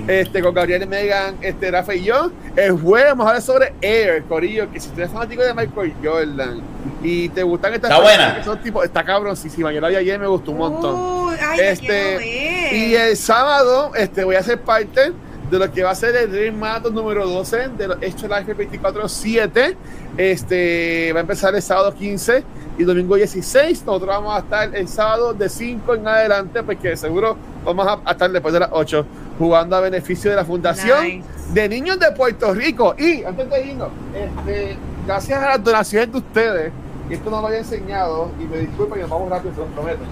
Este, 0.06 0.42
con 0.42 0.52
Gabriel 0.54 0.86
Megan, 0.86 1.36
este, 1.40 1.70
Rafa 1.70 1.94
y 1.94 2.04
yo. 2.04 2.30
El 2.56 2.72
jueves 2.72 3.10
vamos 3.10 3.24
a 3.26 3.28
hablar 3.30 3.42
sobre 3.42 3.72
Air, 3.80 4.22
Corillo, 4.24 4.70
que 4.70 4.78
si 4.78 4.88
tú 4.90 4.96
eres 5.00 5.10
fanático 5.10 5.42
de 5.42 5.54
Michael 5.54 5.94
Jordan 6.02 6.60
y 7.02 7.30
te 7.30 7.42
gustan 7.42 7.72
estas 7.74 7.90
Está 7.90 8.02
buena. 8.02 8.36
que 8.36 8.44
son 8.44 8.62
tipo, 8.62 8.84
está 8.84 9.02
cabroncísima. 9.02 9.72
Yo 9.72 9.80
la 9.80 9.88
vi 9.88 9.96
ayer 9.96 10.18
me 10.18 10.26
gustó 10.26 10.50
un 10.50 10.58
montón. 10.58 10.94
Uy, 11.28 11.36
ay, 11.42 11.60
Este, 11.60 11.86
ver. 11.88 12.74
y 12.74 12.94
el 12.96 13.16
sábado 13.16 13.92
este, 13.96 14.24
voy 14.24 14.36
a 14.36 14.42
ser 14.42 14.60
parte 14.60 15.12
de 15.50 15.58
lo 15.58 15.70
que 15.72 15.82
va 15.82 15.90
a 15.90 15.94
ser 15.94 16.14
el 16.16 16.30
Dream 16.30 16.56
Marathon 16.58 16.94
número 16.94 17.26
12 17.26 17.68
de 17.78 17.88
los 17.88 17.96
Extra 18.02 18.40
Life 18.40 18.54
24-7. 18.56 19.76
Este, 20.16 21.12
va 21.12 21.20
a 21.20 21.22
empezar 21.22 21.54
el 21.54 21.62
sábado 21.62 21.94
15 21.94 22.44
y 22.78 22.84
domingo 22.84 23.14
16. 23.16 23.84
Nosotros 23.84 24.08
vamos 24.08 24.34
a 24.36 24.40
estar 24.40 24.74
el 24.74 24.88
sábado 24.88 25.32
de 25.34 25.48
5 25.48 25.94
en 25.94 26.08
adelante, 26.08 26.62
porque 26.62 26.96
seguro 26.96 27.36
vamos 27.64 27.86
a, 27.86 28.00
a 28.04 28.12
estar 28.12 28.30
después 28.30 28.52
de 28.54 28.60
las 28.60 28.68
8 28.72 29.06
jugando 29.38 29.76
a 29.76 29.80
beneficio 29.80 30.30
de 30.30 30.36
la 30.36 30.44
Fundación 30.44 31.02
Nice. 31.04 31.24
de 31.52 31.68
Niños 31.68 31.98
de 31.98 32.12
Puerto 32.12 32.52
Rico. 32.54 32.94
Y 32.98 33.24
antes 33.24 33.48
de 33.50 33.66
irnos, 33.66 33.88
este, 34.14 34.76
gracias 35.06 35.42
a 35.42 35.48
las 35.50 35.64
donaciones 35.64 36.12
de 36.12 36.18
ustedes, 36.18 36.72
y 37.10 37.14
esto 37.14 37.30
no 37.30 37.40
lo 37.40 37.48
había 37.48 37.58
enseñado, 37.60 38.30
y 38.40 38.44
me 38.44 38.58
disculpen 38.58 38.94
que 38.96 39.02
nos 39.02 39.10
vamos 39.10 39.30
rápido, 39.30 39.54
se 39.54 39.60
los 39.60 39.70
prometo. 39.70 40.02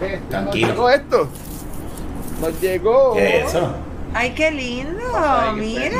Este, 0.00 0.18
Tranquilo. 0.28 0.68
Nos 0.68 0.76
llegó 0.76 0.90
esto. 0.90 1.28
Nos 2.40 2.60
llegó. 2.60 3.14
¿Qué 3.14 3.40
es 3.40 3.46
eso? 3.46 3.74
Ay, 4.14 4.30
qué 4.34 4.50
lindo. 4.50 5.00
Ay, 5.14 5.54
Mira. 5.56 5.98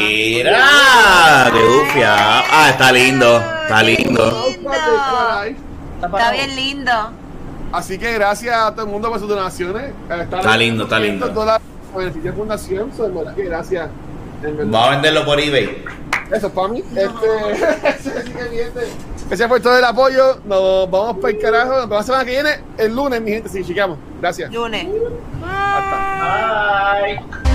Mira, 0.00 1.50
qué 1.52 1.62
bufia. 1.62 2.14
Ah, 2.14 2.70
está 2.70 2.90
lindo, 2.92 3.36
está 3.36 3.82
lindo. 3.82 4.44
Lindo. 4.48 4.70
Está 6.02 6.32
bien 6.32 6.56
lindo. 6.56 6.92
Así 7.72 7.98
que 7.98 8.12
gracias 8.14 8.56
a 8.56 8.72
todo 8.72 8.86
el 8.86 8.90
mundo 8.90 9.10
por 9.10 9.18
sus 9.20 9.28
donaciones. 9.28 9.92
Está 10.08 10.56
lindo, 10.56 10.84
está 10.84 10.98
lindo. 10.98 11.28
dólares 11.28 11.62
beneficio 11.98 12.30
de 12.30 12.36
fundación. 12.36 12.92
So, 12.96 13.06
en 13.06 13.14
verdad 13.14 13.34
que 13.34 13.44
gracias. 13.44 13.88
Vamos 14.42 14.74
a 14.74 14.90
venderlo 14.90 15.24
por 15.24 15.38
eBay. 15.38 15.84
Eso 16.32 16.46
es 16.48 16.52
para 16.52 16.68
mí. 16.68 16.82
Este, 16.96 17.88
ese 17.88 18.22
sí 18.22 18.32
que 18.32 18.44
viene. 18.44 18.70
Gracias 19.28 19.48
por 19.48 19.60
todo 19.60 19.78
el 19.78 19.84
apoyo. 19.84 20.40
Nos 20.44 20.90
vamos 20.90 21.18
para 21.18 21.32
el 21.32 21.38
carajo. 21.38 21.72
Nos 21.72 21.88
vemos 21.88 21.98
la 21.98 22.02
semana 22.02 22.24
que 22.24 22.30
viene, 22.30 22.50
el 22.78 22.94
lunes, 22.94 23.20
mi 23.20 23.30
gente. 23.30 23.48
Sí, 23.48 23.64
chicamos. 23.64 23.98
Gracias. 24.20 24.52
Lunes. 24.52 24.86
Hasta. 25.44 27.00
Bye. 27.02 27.49